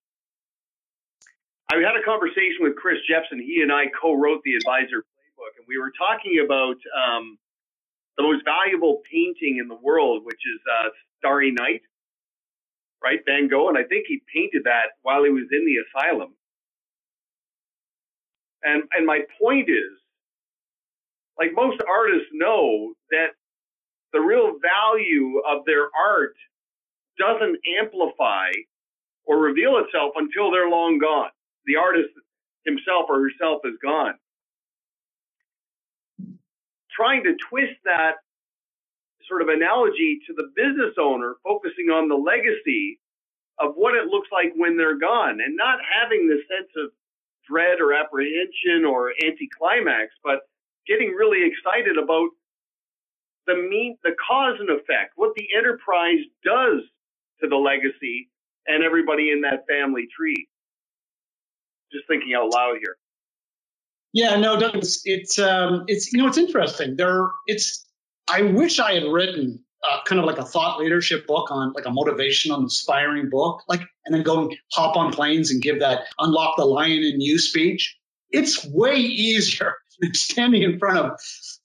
I 1.70 1.76
had 1.76 1.96
a 2.00 2.04
conversation 2.04 2.60
with 2.60 2.76
Chris 2.76 2.98
Jepson. 3.08 3.40
He 3.40 3.60
and 3.62 3.72
I 3.72 3.86
co-wrote 4.00 4.42
the 4.44 4.54
Advisor 4.54 5.04
Playbook, 5.04 5.52
and 5.58 5.66
we 5.68 5.78
were 5.78 5.92
talking 5.98 6.42
about 6.44 6.76
um, 6.96 7.38
the 8.16 8.22
most 8.22 8.44
valuable 8.44 9.02
painting 9.10 9.58
in 9.60 9.68
the 9.68 9.76
world, 9.76 10.22
which 10.24 10.40
is 10.46 10.60
uh, 10.80 10.88
Starry 11.18 11.50
Night, 11.50 11.82
right? 13.02 13.20
Van 13.26 13.48
Gogh, 13.48 13.68
and 13.68 13.78
I 13.78 13.84
think 13.84 14.06
he 14.08 14.22
painted 14.34 14.64
that 14.64 14.96
while 15.02 15.24
he 15.24 15.30
was 15.30 15.44
in 15.52 15.66
the 15.66 15.76
asylum. 15.84 16.34
And 18.62 18.84
and 18.92 19.06
my 19.06 19.20
point 19.40 19.68
is, 19.68 19.92
like 21.38 21.50
most 21.54 21.82
artists 21.88 22.28
know 22.32 22.94
that 23.10 23.36
the 24.12 24.20
real 24.20 24.52
value 24.62 25.40
of 25.46 25.64
their 25.66 25.88
art 26.08 26.36
doesn't 27.18 27.58
amplify 27.80 28.50
or 29.26 29.38
reveal 29.38 29.78
itself 29.78 30.12
until 30.16 30.50
they're 30.50 30.68
long 30.68 30.98
gone. 30.98 31.30
The 31.66 31.76
artist 31.76 32.10
himself 32.64 33.06
or 33.08 33.20
herself 33.22 33.62
is 33.64 33.74
gone 33.82 34.14
trying 36.94 37.24
to 37.24 37.34
twist 37.50 37.74
that 37.84 38.16
sort 39.28 39.42
of 39.42 39.48
analogy 39.48 40.20
to 40.26 40.34
the 40.36 40.50
business 40.54 40.94
owner, 41.00 41.34
focusing 41.42 41.90
on 41.90 42.08
the 42.08 42.14
legacy 42.14 43.00
of 43.58 43.74
what 43.74 43.94
it 43.94 44.06
looks 44.06 44.28
like 44.32 44.52
when 44.56 44.76
they're 44.76 44.98
gone 44.98 45.40
and 45.40 45.56
not 45.56 45.78
having 45.82 46.28
the 46.28 46.38
sense 46.48 46.70
of 46.76 46.90
dread 47.48 47.80
or 47.80 47.92
apprehension 47.92 48.84
or 48.84 49.12
anticlimax, 49.24 50.12
but 50.22 50.40
getting 50.86 51.10
really 51.10 51.46
excited 51.46 51.96
about 51.98 52.28
the 53.46 53.54
mean, 53.56 53.96
the 54.04 54.14
cause 54.26 54.56
and 54.60 54.70
effect, 54.70 55.12
what 55.16 55.34
the 55.36 55.46
enterprise 55.56 56.20
does 56.44 56.80
to 57.44 57.48
the 57.48 57.56
legacy 57.56 58.30
and 58.66 58.82
everybody 58.82 59.30
in 59.30 59.42
that 59.42 59.66
family 59.68 60.08
tree. 60.16 60.48
Just 61.92 62.08
thinking 62.08 62.34
out 62.34 62.52
loud 62.52 62.76
here. 62.80 62.96
Yeah, 64.12 64.36
no, 64.36 64.56
it's 64.58 65.02
it's 65.04 65.38
um, 65.38 65.84
it's 65.88 66.12
you 66.12 66.20
know 66.20 66.28
it's 66.28 66.38
interesting. 66.38 66.96
There, 66.96 67.28
it's 67.46 67.84
I 68.28 68.42
wish 68.42 68.80
I 68.80 68.94
had 68.94 69.04
written 69.04 69.64
uh, 69.82 69.98
kind 70.06 70.20
of 70.20 70.24
like 70.24 70.38
a 70.38 70.44
thought 70.44 70.78
leadership 70.78 71.26
book 71.26 71.50
on 71.50 71.72
like 71.72 71.86
a 71.86 71.90
motivational, 71.90 72.60
inspiring 72.60 73.28
book, 73.30 73.62
like 73.68 73.82
and 74.06 74.14
then 74.14 74.22
go 74.22 74.42
and 74.42 74.56
hop 74.72 74.96
on 74.96 75.12
planes 75.12 75.50
and 75.50 75.62
give 75.62 75.80
that 75.80 76.02
unlock 76.18 76.56
the 76.56 76.64
lion 76.64 77.02
in 77.04 77.20
you 77.20 77.38
speech. 77.38 77.96
It's 78.30 78.64
way 78.66 78.96
easier 78.96 79.74
than 80.00 80.14
standing 80.14 80.62
in 80.62 80.78
front 80.78 80.98
of 80.98 81.20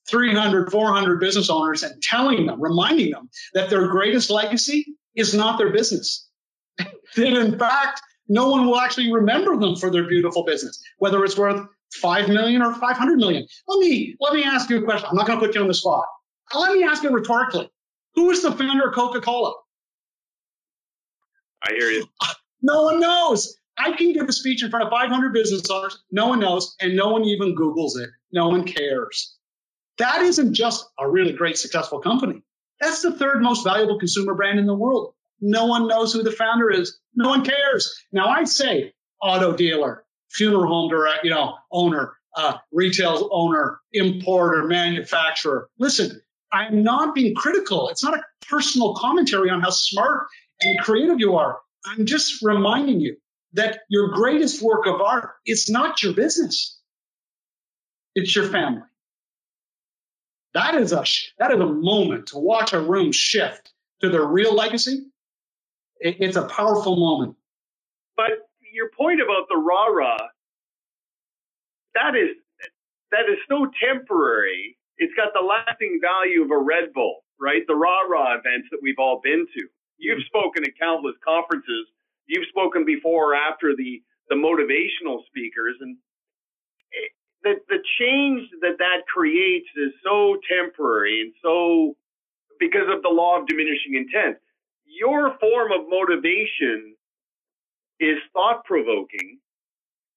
300, 0.09 0.71
400 0.71 1.19
business 1.19 1.49
owners 1.51 1.83
and 1.83 2.01
telling 2.01 2.47
them, 2.47 2.61
reminding 2.61 3.11
them 3.11 3.29
that 3.53 3.69
their 3.69 3.87
greatest 3.87 4.31
legacy 4.31 4.85
is 5.19 5.33
not 5.33 5.57
their 5.57 5.71
business. 5.71 6.27
that 6.77 6.89
in 7.17 7.59
fact, 7.59 8.01
no 8.27 8.49
one 8.49 8.65
will 8.65 8.79
actually 8.79 9.11
remember 9.11 9.57
them 9.57 9.75
for 9.75 9.91
their 9.91 10.07
beautiful 10.07 10.43
business, 10.43 10.81
whether 10.97 11.23
it's 11.23 11.37
worth 11.37 11.67
five 12.01 12.29
million 12.29 12.61
or 12.61 12.73
500 12.73 13.17
million. 13.17 13.47
Let 13.67 13.79
me, 13.79 14.15
let 14.19 14.33
me 14.33 14.43
ask 14.43 14.69
you 14.69 14.79
a 14.79 14.83
question. 14.83 15.07
I'm 15.09 15.15
not 15.15 15.27
going 15.27 15.39
to 15.39 15.45
put 15.45 15.55
you 15.55 15.61
on 15.61 15.67
the 15.67 15.73
spot. 15.73 16.05
Let 16.55 16.75
me 16.75 16.83
ask 16.83 17.03
it 17.03 17.11
rhetorically. 17.11 17.69
Who 18.15 18.29
is 18.31 18.41
the 18.41 18.51
founder 18.51 18.87
of 18.87 18.95
Coca-Cola? 18.95 19.53
I 21.63 21.73
hear 21.73 21.91
you. 21.91 22.05
No 22.61 22.83
one 22.83 22.99
knows. 22.99 23.55
I 23.77 23.93
can 23.93 24.11
give 24.11 24.27
a 24.27 24.33
speech 24.33 24.61
in 24.61 24.69
front 24.69 24.83
of 24.83 24.91
500 24.91 25.33
business 25.33 25.69
owners. 25.69 25.97
No 26.11 26.27
one 26.27 26.41
knows, 26.41 26.75
and 26.81 26.93
no 26.97 27.07
one 27.07 27.23
even 27.23 27.55
Googles 27.55 27.97
it. 27.97 28.09
No 28.33 28.49
one 28.49 28.65
cares. 28.65 29.37
That 29.97 30.21
isn't 30.23 30.53
just 30.53 30.85
a 30.99 31.09
really 31.09 31.31
great, 31.31 31.57
successful 31.57 31.99
company. 31.99 32.43
That's 32.79 33.01
the 33.01 33.11
third 33.11 33.41
most 33.41 33.63
valuable 33.63 33.99
consumer 33.99 34.33
brand 34.35 34.59
in 34.59 34.65
the 34.65 34.73
world. 34.73 35.13
No 35.41 35.65
one 35.65 35.87
knows 35.87 36.13
who 36.13 36.23
the 36.23 36.31
founder 36.31 36.69
is. 36.69 36.99
No 37.15 37.29
one 37.29 37.45
cares. 37.45 38.03
Now 38.11 38.27
I 38.27 38.43
say 38.43 38.93
auto 39.21 39.53
dealer, 39.53 40.03
funeral 40.29 40.67
home 40.67 40.89
direct, 40.89 41.23
you 41.23 41.31
know, 41.31 41.55
owner, 41.71 42.13
uh, 42.35 42.57
retail 42.71 43.29
owner, 43.31 43.79
importer, 43.93 44.63
manufacturer. 44.65 45.69
Listen, 45.77 46.21
I'm 46.51 46.83
not 46.83 47.15
being 47.15 47.35
critical. 47.35 47.89
It's 47.89 48.03
not 48.03 48.17
a 48.17 48.23
personal 48.49 48.95
commentary 48.95 49.49
on 49.49 49.61
how 49.61 49.69
smart 49.69 50.27
and 50.61 50.79
creative 50.79 51.19
you 51.19 51.35
are. 51.35 51.59
I'm 51.85 52.05
just 52.05 52.41
reminding 52.41 52.99
you 52.99 53.17
that 53.53 53.79
your 53.89 54.09
greatest 54.09 54.61
work 54.61 54.85
of 54.85 55.01
art 55.01 55.31
is 55.45 55.69
not 55.69 56.03
your 56.03 56.13
business. 56.13 56.79
It's 58.15 58.35
your 58.35 58.45
family. 58.45 58.81
That 60.59 60.75
is 60.75 60.91
a 60.91 61.03
that 61.39 61.51
is 61.53 61.59
a 61.61 61.65
moment 61.65 62.27
to 62.27 62.37
watch 62.39 62.73
a 62.73 62.81
room 62.81 63.13
shift 63.13 63.71
to 64.01 64.09
their 64.09 64.25
real 64.25 64.53
legacy. 64.53 65.05
it's 66.19 66.37
a 66.37 66.47
powerful 66.47 66.97
moment. 66.97 67.35
But 68.17 68.31
your 68.73 68.89
point 68.97 69.21
about 69.21 69.47
the 69.49 69.57
rah 69.57 69.87
rah, 69.87 70.17
that 71.95 72.15
is 72.15 72.35
that 73.11 73.25
is 73.31 73.37
so 73.49 73.67
temporary. 73.83 74.77
It's 74.97 75.13
got 75.15 75.33
the 75.33 75.41
lasting 75.41 75.99
value 76.01 76.43
of 76.43 76.51
a 76.51 76.57
Red 76.57 76.93
Bull, 76.93 77.23
right? 77.39 77.63
The 77.67 77.75
rah 77.75 78.01
rah 78.01 78.33
events 78.37 78.67
that 78.71 78.79
we've 78.83 78.99
all 78.99 79.21
been 79.23 79.47
to. 79.57 79.67
You've 79.97 80.23
spoken 80.25 80.63
at 80.65 80.71
countless 80.79 81.15
conferences. 81.25 81.87
You've 82.27 82.47
spoken 82.49 82.85
before 82.85 83.33
or 83.33 83.35
after 83.35 83.75
the 83.75 84.03
the 84.29 84.35
motivational 84.35 85.25
speakers, 85.27 85.77
and 85.81 85.95
it, 85.95 86.08
the 87.43 87.55
the 87.69 87.79
change 87.99 88.49
that 88.61 88.77
that 88.79 89.07
creates 89.13 89.67
is 89.75 89.93
so 90.03 90.37
temporary 90.49 91.21
and 91.21 91.33
so 91.41 91.95
because 92.59 92.87
of 92.93 93.01
the 93.01 93.09
law 93.09 93.39
of 93.39 93.47
diminishing 93.47 93.95
intent. 93.95 94.37
Your 94.85 95.37
form 95.39 95.71
of 95.71 95.87
motivation 95.87 96.95
is 97.99 98.17
thought 98.33 98.65
provoking, 98.65 99.39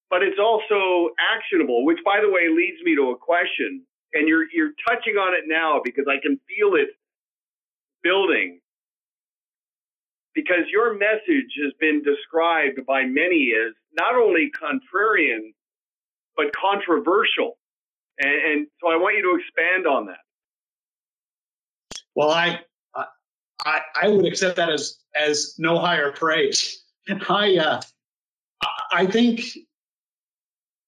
but 0.09 0.23
it's 0.23 0.39
also 0.39 1.09
actionable, 1.19 1.85
which 1.85 1.99
by 2.03 2.19
the 2.21 2.29
way 2.29 2.49
leads 2.49 2.81
me 2.83 2.95
to 2.95 3.11
a 3.11 3.17
question. 3.17 3.83
And 4.13 4.27
you're 4.27 4.45
you're 4.53 4.73
touching 4.87 5.15
on 5.15 5.33
it 5.33 5.45
now 5.47 5.81
because 5.83 6.05
I 6.09 6.21
can 6.21 6.39
feel 6.47 6.75
it 6.75 6.89
building. 8.03 8.59
Because 10.35 10.65
your 10.71 10.97
message 10.97 11.53
has 11.63 11.73
been 11.79 12.01
described 12.03 12.85
by 12.87 13.03
many 13.05 13.53
as 13.53 13.73
not 13.93 14.15
only 14.15 14.51
contrarian, 14.51 15.53
but 16.35 16.47
controversial. 16.55 17.57
And, 18.19 18.31
and 18.31 18.67
so 18.81 18.91
I 18.91 18.97
want 18.97 19.15
you 19.17 19.23
to 19.23 19.39
expand 19.39 19.87
on 19.87 20.07
that. 20.07 20.17
Well, 22.15 22.29
I, 22.29 22.59
I, 23.65 23.81
I 24.01 24.07
would 24.07 24.25
accept 24.25 24.57
that 24.57 24.69
as, 24.69 24.97
as 25.15 25.55
no 25.57 25.79
higher 25.79 26.11
praise. 26.11 26.83
I 27.29 27.57
uh, 27.57 27.81
I 28.91 29.07
think 29.07 29.41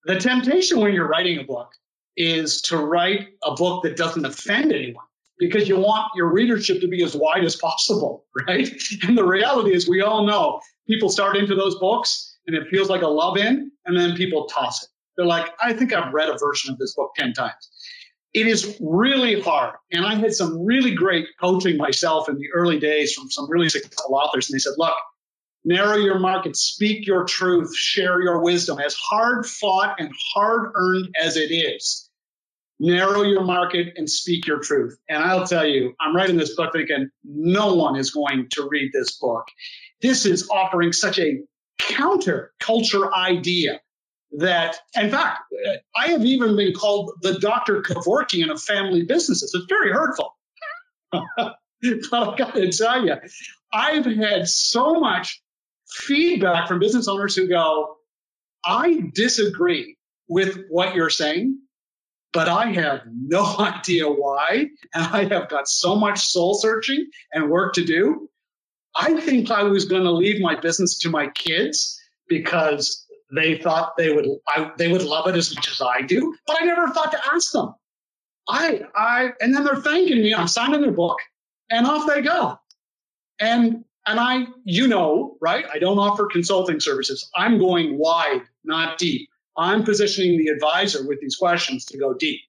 the 0.05 0.19
temptation 0.19 0.79
when 0.79 0.93
you're 0.93 1.07
writing 1.07 1.39
a 1.39 1.43
book 1.43 1.71
is 2.15 2.61
to 2.61 2.77
write 2.77 3.27
a 3.43 3.55
book 3.55 3.83
that 3.83 3.97
doesn't 3.97 4.25
offend 4.25 4.71
anyone 4.71 5.03
because 5.37 5.67
you 5.67 5.77
want 5.77 6.11
your 6.15 6.31
readership 6.31 6.79
to 6.81 6.87
be 6.87 7.03
as 7.03 7.15
wide 7.15 7.43
as 7.43 7.55
possible, 7.55 8.25
right? 8.47 8.69
And 9.03 9.17
the 9.17 9.25
reality 9.25 9.73
is, 9.73 9.89
we 9.89 10.01
all 10.01 10.25
know 10.25 10.61
people 10.87 11.09
start 11.09 11.35
into 11.35 11.55
those 11.55 11.75
books 11.79 12.37
and 12.47 12.55
it 12.55 12.67
feels 12.69 12.89
like 12.89 13.01
a 13.01 13.07
love 13.07 13.37
in, 13.37 13.71
and 13.85 13.97
then 13.97 14.15
people 14.15 14.45
toss 14.45 14.83
it. 14.83 14.89
They're 15.17 15.25
like, 15.25 15.47
I 15.61 15.73
think 15.73 15.93
I've 15.93 16.13
read 16.13 16.29
a 16.29 16.37
version 16.37 16.71
of 16.71 16.77
this 16.77 16.93
book 16.95 17.11
10 17.17 17.33
times. 17.33 17.69
It 18.33 18.47
is 18.47 18.77
really 18.81 19.39
hard. 19.39 19.75
And 19.91 20.05
I 20.05 20.15
had 20.15 20.33
some 20.33 20.65
really 20.65 20.93
great 20.93 21.25
coaching 21.39 21.77
myself 21.77 22.27
in 22.27 22.35
the 22.35 22.49
early 22.53 22.79
days 22.79 23.13
from 23.13 23.29
some 23.29 23.49
really 23.49 23.69
successful 23.69 24.15
authors. 24.15 24.49
And 24.49 24.55
they 24.55 24.59
said, 24.59 24.73
look, 24.77 24.95
narrow 25.63 25.95
your 25.95 26.19
market, 26.19 26.57
speak 26.57 27.07
your 27.07 27.23
truth, 27.23 27.73
share 27.75 28.21
your 28.21 28.43
wisdom. 28.43 28.79
As 28.79 28.93
hard 28.93 29.45
fought 29.45 29.95
and 29.99 30.11
hard 30.33 30.71
earned 30.75 31.15
as 31.21 31.37
it 31.37 31.51
is, 31.51 32.09
narrow 32.77 33.21
your 33.21 33.45
market 33.45 33.93
and 33.95 34.09
speak 34.09 34.45
your 34.45 34.59
truth. 34.59 34.97
And 35.07 35.23
I'll 35.23 35.47
tell 35.47 35.65
you, 35.65 35.95
I'm 36.01 36.13
writing 36.13 36.35
this 36.35 36.55
book 36.55 36.73
thinking 36.73 37.09
no 37.23 37.75
one 37.75 37.95
is 37.95 38.11
going 38.11 38.47
to 38.51 38.67
read 38.69 38.91
this 38.93 39.17
book. 39.17 39.45
This 40.01 40.25
is 40.25 40.49
offering 40.49 40.91
such 40.91 41.19
a 41.19 41.39
counter 41.79 42.51
culture 42.59 43.13
idea 43.13 43.79
that, 44.39 44.77
in 44.95 45.09
fact, 45.09 45.39
uh, 45.67 45.73
I 45.95 46.07
have 46.07 46.25
even 46.25 46.55
been 46.55 46.73
called 46.73 47.11
the 47.21 47.39
Dr. 47.39 47.81
Kevorkian 47.81 48.51
of 48.51 48.61
family 48.61 49.03
businesses. 49.03 49.53
It's 49.53 49.65
very 49.69 49.91
hurtful. 49.91 50.35
but 51.11 51.57
I 52.13 52.35
got 52.35 52.55
to 52.55 52.71
tell 52.71 53.05
you, 53.05 53.15
I've 53.71 54.05
had 54.05 54.47
so 54.47 54.99
much 54.99 55.41
feedback 55.87 56.67
from 56.67 56.79
business 56.79 57.07
owners 57.07 57.35
who 57.35 57.47
go, 57.47 57.97
I 58.63 59.11
disagree 59.13 59.97
with 60.27 60.65
what 60.69 60.95
you're 60.95 61.09
saying, 61.09 61.59
but 62.33 62.49
I 62.49 62.71
have 62.73 63.01
no 63.05 63.45
idea 63.59 64.07
why. 64.07 64.67
And 64.93 65.03
I 65.05 65.23
have 65.25 65.49
got 65.49 65.67
so 65.67 65.95
much 65.95 66.19
soul 66.19 66.55
searching 66.55 67.07
and 67.31 67.49
work 67.49 67.73
to 67.75 67.83
do. 67.83 68.29
I 68.95 69.19
think 69.19 69.51
I 69.51 69.63
was 69.63 69.85
going 69.85 70.03
to 70.03 70.11
leave 70.11 70.41
my 70.41 70.59
business 70.59 70.99
to 70.99 71.09
my 71.09 71.27
kids 71.27 71.99
because 72.27 73.04
they 73.31 73.57
thought 73.57 73.97
they 73.97 74.13
would 74.13 74.27
I, 74.47 74.71
they 74.77 74.91
would 74.91 75.03
love 75.03 75.27
it 75.27 75.35
as 75.35 75.53
much 75.55 75.69
as 75.69 75.81
I 75.81 76.01
do, 76.01 76.35
but 76.45 76.61
I 76.61 76.65
never 76.65 76.89
thought 76.89 77.11
to 77.11 77.19
ask 77.33 77.51
them. 77.51 77.73
I 78.47 78.81
I 78.95 79.31
and 79.39 79.53
then 79.55 79.63
they're 79.63 79.81
thanking 79.81 80.21
me. 80.21 80.33
I'm 80.33 80.47
signing 80.47 80.81
their 80.81 80.91
book, 80.91 81.17
and 81.69 81.87
off 81.87 82.07
they 82.07 82.21
go. 82.21 82.59
And 83.39 83.83
and 84.07 84.19
I, 84.19 84.45
you 84.63 84.87
know, 84.87 85.37
right? 85.41 85.65
I 85.71 85.79
don't 85.79 85.97
offer 85.97 86.27
consulting 86.27 86.79
services. 86.79 87.29
I'm 87.35 87.57
going 87.57 87.97
wide, 87.97 88.43
not 88.63 88.97
deep. 88.97 89.29
I'm 89.57 89.83
positioning 89.83 90.37
the 90.37 90.49
advisor 90.49 91.07
with 91.07 91.19
these 91.21 91.35
questions 91.35 91.85
to 91.85 91.97
go 91.97 92.13
deep. 92.13 92.41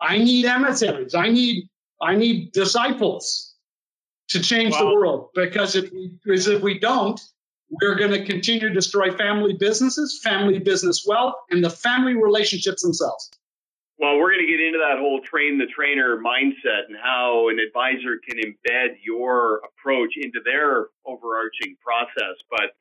I 0.00 0.18
need 0.18 0.46
emissaries. 0.46 1.14
I 1.14 1.28
need 1.28 1.68
I 2.00 2.16
need 2.16 2.52
disciples 2.52 3.54
to 4.28 4.40
change 4.40 4.72
wow. 4.72 4.80
the 4.80 4.86
world 4.86 5.28
because 5.34 5.76
if 5.76 5.92
we 5.92 6.12
because 6.24 6.48
if 6.48 6.62
we 6.62 6.78
don't, 6.78 7.20
we're 7.80 7.94
going 7.94 8.10
to 8.10 8.24
continue 8.24 8.68
to 8.68 8.74
destroy 8.74 9.10
family 9.16 9.54
businesses, 9.54 10.20
family 10.22 10.58
business 10.58 11.04
wealth, 11.06 11.34
and 11.50 11.64
the 11.64 11.70
family 11.70 12.14
relationships 12.14 12.82
themselves. 12.82 13.30
Well, 13.98 14.18
we're 14.18 14.32
going 14.32 14.46
to 14.46 14.50
get 14.50 14.60
into 14.60 14.78
that 14.78 14.98
whole 14.98 15.20
train 15.20 15.58
the 15.58 15.66
trainer 15.66 16.16
mindset 16.18 16.86
and 16.88 16.96
how 17.00 17.48
an 17.48 17.58
advisor 17.58 18.18
can 18.28 18.38
embed 18.38 18.96
your 19.04 19.62
approach 19.64 20.14
into 20.16 20.40
their 20.44 20.88
overarching 21.06 21.76
process. 21.82 22.36
But, 22.50 22.74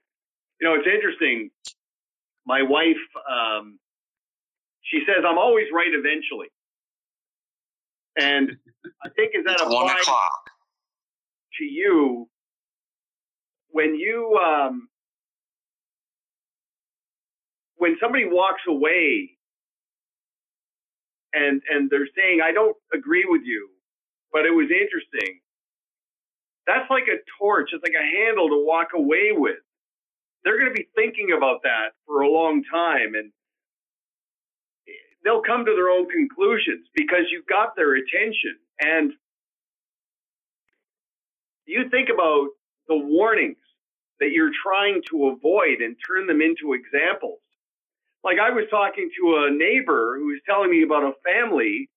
you 0.59 0.67
know, 0.67 0.75
it's 0.75 0.87
interesting. 0.87 1.51
My 2.45 2.61
wife, 2.63 2.97
um, 3.29 3.79
she 4.81 5.01
says, 5.07 5.23
I'm 5.27 5.37
always 5.37 5.67
right 5.71 5.91
eventually. 5.91 6.47
And 8.17 8.57
I 9.03 9.09
think 9.09 9.31
is 9.35 9.45
that 9.45 9.61
applies 9.61 10.05
to 11.59 11.63
you 11.63 12.27
when 13.73 13.95
you 13.95 14.39
um, 14.43 14.89
when 17.77 17.97
somebody 18.01 18.25
walks 18.25 18.61
away 18.69 19.31
and 21.33 21.61
and 21.69 21.89
they're 21.89 22.09
saying 22.15 22.39
I 22.43 22.53
don't 22.53 22.77
agree 22.93 23.25
with 23.27 23.43
you, 23.45 23.69
but 24.33 24.45
it 24.45 24.51
was 24.51 24.69
interesting. 24.71 25.41
That's 26.67 26.89
like 26.91 27.05
a 27.09 27.19
torch. 27.39 27.71
It's 27.73 27.83
like 27.83 27.95
a 27.99 28.05
handle 28.05 28.49
to 28.49 28.65
walk 28.65 28.89
away 28.95 29.31
with. 29.33 29.57
They're 30.43 30.59
going 30.59 30.71
to 30.71 30.75
be 30.75 30.87
thinking 30.95 31.33
about 31.37 31.63
that 31.63 31.91
for 32.07 32.21
a 32.21 32.29
long 32.29 32.63
time, 32.71 33.15
and 33.15 33.31
they'll 35.23 35.43
come 35.43 35.65
to 35.65 35.73
their 35.75 35.89
own 35.89 36.09
conclusions 36.09 36.87
because 36.95 37.25
you've 37.31 37.47
got 37.47 37.75
their 37.75 37.95
attention. 37.95 38.57
And 38.81 39.13
you 41.67 41.89
think 41.91 42.09
about 42.13 42.49
the 42.89 42.97
warnings 42.97 43.57
that 44.23 44.31
you're 44.31 44.51
trying 44.63 45.01
to 45.11 45.27
avoid 45.27 45.81
and 45.81 45.97
turn 46.07 46.27
them 46.27 46.39
into 46.41 46.71
examples. 46.73 47.39
Like 48.23 48.37
I 48.39 48.51
was 48.51 48.63
talking 48.71 49.09
to 49.19 49.47
a 49.47 49.51
neighbor 49.51 50.15
who 50.17 50.27
was 50.27 50.39
telling 50.47 50.71
me 50.71 50.83
about 50.83 51.03
a 51.03 51.11
family 51.25 51.89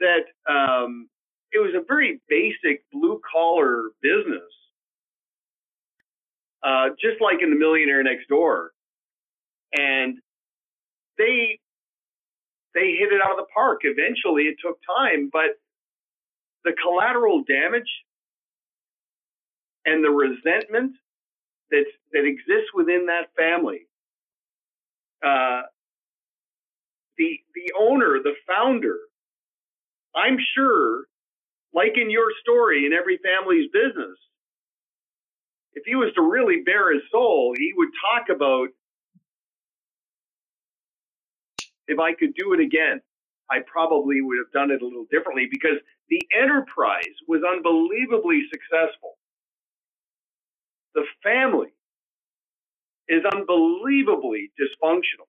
that 0.00 0.26
um, 0.52 1.08
it 1.52 1.58
was 1.58 1.70
a 1.76 1.84
very 1.86 2.20
basic 2.28 2.82
blue 2.90 3.20
collar 3.32 3.90
business, 4.02 4.50
uh, 6.64 6.88
just 7.00 7.20
like 7.20 7.42
in 7.42 7.50
the 7.50 7.56
Millionaire 7.58 8.02
Next 8.02 8.26
Door, 8.28 8.72
and 9.72 10.18
they 11.16 11.60
they 12.74 12.96
hit 12.98 13.12
it 13.12 13.20
out 13.22 13.30
of 13.30 13.36
the 13.36 13.46
park. 13.54 13.82
Eventually, 13.84 14.44
it 14.44 14.56
took 14.60 14.78
time, 14.98 15.30
but 15.32 15.58
the 16.64 16.72
collateral 16.72 17.44
damage 17.46 17.88
and 19.90 20.04
the 20.04 20.10
resentment 20.10 20.94
that 21.70 21.86
that 22.12 22.24
exists 22.26 22.70
within 22.74 23.06
that 23.06 23.28
family 23.36 23.80
uh, 25.24 25.62
the 27.18 27.40
the 27.54 27.72
owner, 27.80 28.20
the 28.22 28.34
founder, 28.46 28.98
I'm 30.16 30.38
sure, 30.56 31.04
like 31.74 31.94
in 31.96 32.10
your 32.10 32.30
story 32.42 32.86
in 32.86 32.92
every 32.92 33.18
family's 33.24 33.70
business, 33.72 34.18
if 35.74 35.84
he 35.86 35.96
was 35.96 36.12
to 36.16 36.22
really 36.22 36.62
bare 36.66 36.92
his 36.94 37.02
soul, 37.12 37.54
he 37.58 37.72
would 37.76 37.90
talk 38.12 38.34
about 38.34 38.68
if 41.88 42.00
I 42.00 42.14
could 42.14 42.34
do 42.36 42.54
it 42.54 42.60
again, 42.60 43.02
I 43.50 43.58
probably 43.70 44.22
would 44.22 44.38
have 44.38 44.52
done 44.54 44.72
it 44.72 44.82
a 44.82 44.86
little 44.86 45.06
differently 45.12 45.48
because 45.50 45.78
the 46.10 46.22
enterprise 46.38 47.16
was 47.28 47.42
unbelievably 47.44 48.44
successful. 48.52 49.18
The 50.94 51.04
family 51.22 51.72
is 53.08 53.22
unbelievably 53.32 54.52
dysfunctional. 54.60 55.28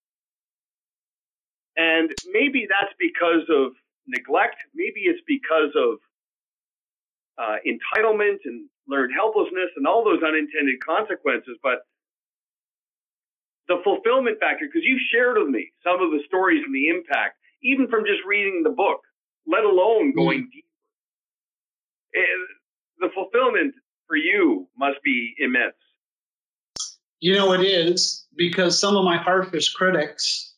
And 1.78 2.12
maybe 2.32 2.68
that's 2.70 2.93
because 2.99 3.43
of 3.49 3.74
neglect. 4.07 4.57
Maybe 4.76 5.01
it's 5.05 5.22
because 5.28 5.72
of 5.76 5.97
uh, 7.38 7.57
entitlement 7.66 8.38
and 8.45 8.70
learned 8.88 9.14
helplessness 9.16 9.72
and 9.78 9.88
all 9.88 10.03
those 10.03 10.22
unintended 10.24 10.84
consequences. 10.86 11.57
But 11.64 11.80
the 13.68 13.82
fulfillment 13.84 14.39
factor, 14.39 14.66
because 14.68 14.84
you've 14.86 15.01
shared 15.12 15.38
with 15.38 15.49
me 15.49 15.72
some 15.84 16.01
of 16.01 16.12
the 16.12 16.22
stories 16.28 16.64
and 16.66 16.76
the 16.76 16.89
impact, 16.89 17.38
even 17.64 17.88
from 17.88 18.05
just 18.05 18.22
reading 18.28 18.62
the 18.64 18.72
book, 18.72 19.01
let 19.47 19.64
alone 19.64 20.14
going 20.14 20.43
mm. 20.43 20.51
deeper. 20.51 20.68
the 22.99 23.09
fulfillment 23.16 23.74
for 24.12 24.18
you 24.18 24.68
must 24.78 25.01
be 25.03 25.34
immense. 25.38 25.74
You 27.22 27.36
know, 27.36 27.53
it 27.53 27.62
is 27.62 28.28
because 28.36 28.78
some 28.78 28.97
of 28.97 29.05
my 29.05 29.16
harshest 29.16 29.74
critics, 29.74 30.53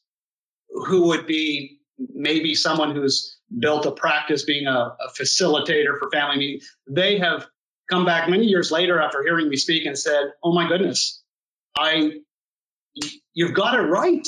who 0.88 1.08
would 1.10 1.28
be 1.28 1.78
maybe 2.00 2.56
someone 2.56 2.96
who's 2.96 3.38
built 3.60 3.86
a 3.86 3.92
practice 3.92 4.44
being 4.44 4.66
a, 4.66 4.72
a 4.72 5.10
facilitator 5.20 6.00
for 6.00 6.10
family 6.12 6.38
meetings, 6.38 6.76
they 6.90 7.20
have 7.20 7.46
come 7.92 8.06
back 8.06 8.28
many 8.28 8.46
years 8.46 8.72
later 8.72 9.00
after 9.00 9.22
hearing 9.22 9.50
me 9.50 9.56
speak 9.56 9.86
and 9.86 9.96
said, 9.96 10.32
"Oh 10.44 10.52
my 10.52 10.68
goodness, 10.68 11.22
I, 11.78 12.14
you've 13.36 13.54
got 13.54 13.76
it 13.76 13.84
right. 13.84 14.28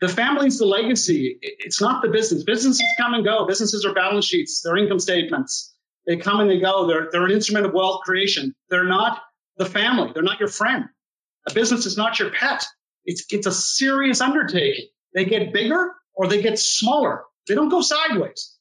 The 0.00 0.08
family's 0.08 0.58
the 0.58 0.66
legacy. 0.66 1.38
It's 1.42 1.80
not 1.80 2.02
the 2.02 2.10
business. 2.10 2.44
Businesses 2.44 2.86
come 2.96 3.14
and 3.14 3.24
go. 3.24 3.44
Businesses 3.46 3.84
are 3.84 3.94
balance 3.94 4.26
sheets. 4.26 4.60
They're 4.62 4.76
income 4.76 5.00
statements. 5.00 5.75
They 6.06 6.16
come 6.16 6.40
and 6.40 6.48
they 6.48 6.60
go. 6.60 6.86
They're, 6.86 7.08
they're 7.10 7.24
an 7.24 7.32
instrument 7.32 7.66
of 7.66 7.72
wealth 7.72 8.02
creation. 8.04 8.54
They're 8.70 8.84
not 8.84 9.20
the 9.56 9.64
family. 9.66 10.12
They're 10.14 10.22
not 10.22 10.40
your 10.40 10.48
friend. 10.48 10.84
A 11.48 11.52
business 11.52 11.86
is 11.86 11.96
not 11.96 12.18
your 12.18 12.30
pet. 12.30 12.64
It's, 13.04 13.24
it's 13.30 13.46
a 13.46 13.52
serious 13.52 14.20
undertaking. 14.20 14.88
They 15.14 15.24
get 15.24 15.52
bigger 15.52 15.92
or 16.14 16.28
they 16.28 16.42
get 16.42 16.58
smaller. 16.58 17.24
They 17.48 17.54
don't 17.54 17.68
go 17.68 17.80
sideways. 17.80 18.54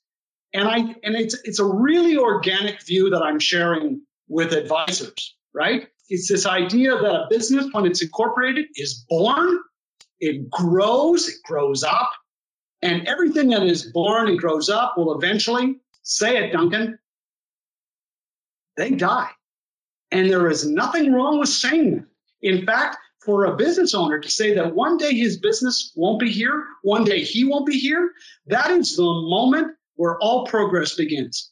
And 0.54 0.68
I, 0.68 0.78
and 0.78 1.16
it's, 1.16 1.36
it's 1.44 1.60
a 1.60 1.66
really 1.66 2.18
organic 2.18 2.82
view 2.86 3.10
that 3.12 3.22
I'm 3.22 3.40
sharing 3.40 4.02
with 4.28 4.54
advisors, 4.54 5.36
right? 5.54 5.88
It's 6.08 6.30
this 6.30 6.46
idea 6.46 6.92
that 6.92 7.14
a 7.14 7.28
business, 7.30 7.68
when 7.72 7.86
it's 7.86 8.02
incorporated, 8.02 8.68
is 8.76 9.06
born, 9.10 9.60
it 10.20 10.50
grows, 10.50 11.28
it 11.28 11.36
grows 11.44 11.84
up, 11.84 12.10
and 12.82 13.08
everything 13.08 13.50
that 13.50 13.64
is 13.64 13.92
born 13.92 14.30
and 14.30 14.38
grows 14.38 14.70
up 14.70 14.94
will 14.98 15.16
eventually, 15.16 15.82
say 16.04 16.38
it, 16.38 16.54
Duncan, 16.54 17.00
they 18.78 18.92
die. 18.92 19.30
And 20.12 20.30
there 20.30 20.50
is 20.50 20.66
nothing 20.66 21.14
wrong 21.14 21.40
with 21.40 21.50
saying 21.50 21.96
that. 21.96 22.06
In 22.42 22.66
fact, 22.66 22.98
for 23.26 23.46
a 23.46 23.56
business 23.56 23.96
owner 23.96 24.20
to 24.20 24.30
say 24.30 24.54
that 24.54 24.76
one 24.76 24.98
day 24.98 25.14
his 25.14 25.38
business 25.38 25.92
won't 25.96 26.20
be 26.20 26.32
here, 26.32 26.66
one 26.84 27.04
day 27.04 27.24
he 27.24 27.44
won't 27.44 27.66
be 27.66 27.80
here, 27.80 28.12
that 28.48 28.70
is 28.70 28.96
the 28.96 29.04
moment 29.04 29.76
where 29.96 30.18
all 30.20 30.46
progress 30.46 30.94
begins. 30.94 31.52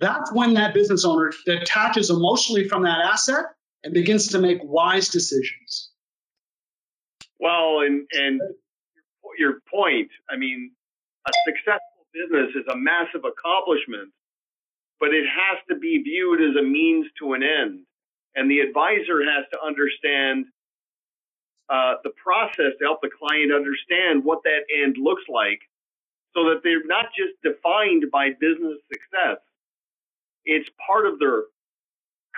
That's 0.00 0.32
when 0.32 0.54
that 0.54 0.74
business 0.74 1.04
owner 1.04 1.32
detaches 1.46 2.10
emotionally 2.10 2.68
from 2.68 2.82
that 2.82 2.98
asset 3.04 3.44
and 3.84 3.94
begins 3.94 4.28
to 4.28 4.40
make 4.40 4.58
wise 4.64 5.08
decisions. 5.08 5.90
Well, 7.38 7.80
and 7.80 8.06
and 8.12 8.40
your 9.38 9.60
point, 9.72 10.10
I 10.28 10.36
mean, 10.36 10.72
a 11.26 11.30
successful 11.46 12.06
business 12.12 12.50
is 12.56 12.66
a 12.68 12.76
massive 12.76 13.22
accomplishment 13.24 14.12
but 15.02 15.12
it 15.12 15.24
has 15.26 15.58
to 15.68 15.74
be 15.74 16.00
viewed 16.00 16.40
as 16.40 16.54
a 16.54 16.62
means 16.62 17.08
to 17.18 17.32
an 17.32 17.42
end. 17.42 17.80
And 18.36 18.48
the 18.48 18.60
advisor 18.60 19.18
has 19.26 19.44
to 19.52 19.58
understand 19.60 20.46
uh, 21.68 21.94
the 22.04 22.12
process 22.22 22.78
to 22.78 22.84
help 22.84 23.00
the 23.02 23.10
client 23.10 23.52
understand 23.52 24.22
what 24.22 24.44
that 24.44 24.62
end 24.72 24.94
looks 25.02 25.24
like 25.28 25.58
so 26.36 26.44
that 26.44 26.60
they're 26.62 26.86
not 26.86 27.06
just 27.18 27.34
defined 27.42 28.04
by 28.12 28.30
business 28.38 28.78
success. 28.86 29.42
It's 30.44 30.68
part 30.86 31.04
of 31.06 31.18
their 31.18 31.50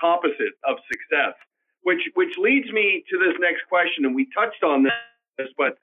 composite 0.00 0.56
of 0.66 0.78
success, 0.88 1.36
which, 1.82 2.00
which 2.14 2.32
leads 2.38 2.72
me 2.72 3.04
to 3.10 3.18
this 3.18 3.36
next 3.40 3.68
question. 3.68 4.06
And 4.06 4.14
we 4.14 4.26
touched 4.34 4.64
on 4.64 4.84
this, 4.84 5.48
but 5.58 5.76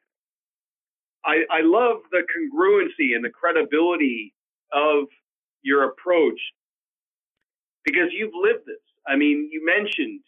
I, 1.24 1.46
I 1.52 1.62
love 1.62 1.98
the 2.10 2.26
congruency 2.26 3.16
and 3.16 3.24
the 3.24 3.30
credibility 3.30 4.34
of 4.74 5.06
your 5.62 5.84
approach 5.84 6.40
because 7.86 8.10
you've 8.12 8.34
lived 8.36 8.66
this. 8.66 8.82
I 9.08 9.16
mean, 9.16 9.50
you 9.52 9.66
mentioned 9.66 10.22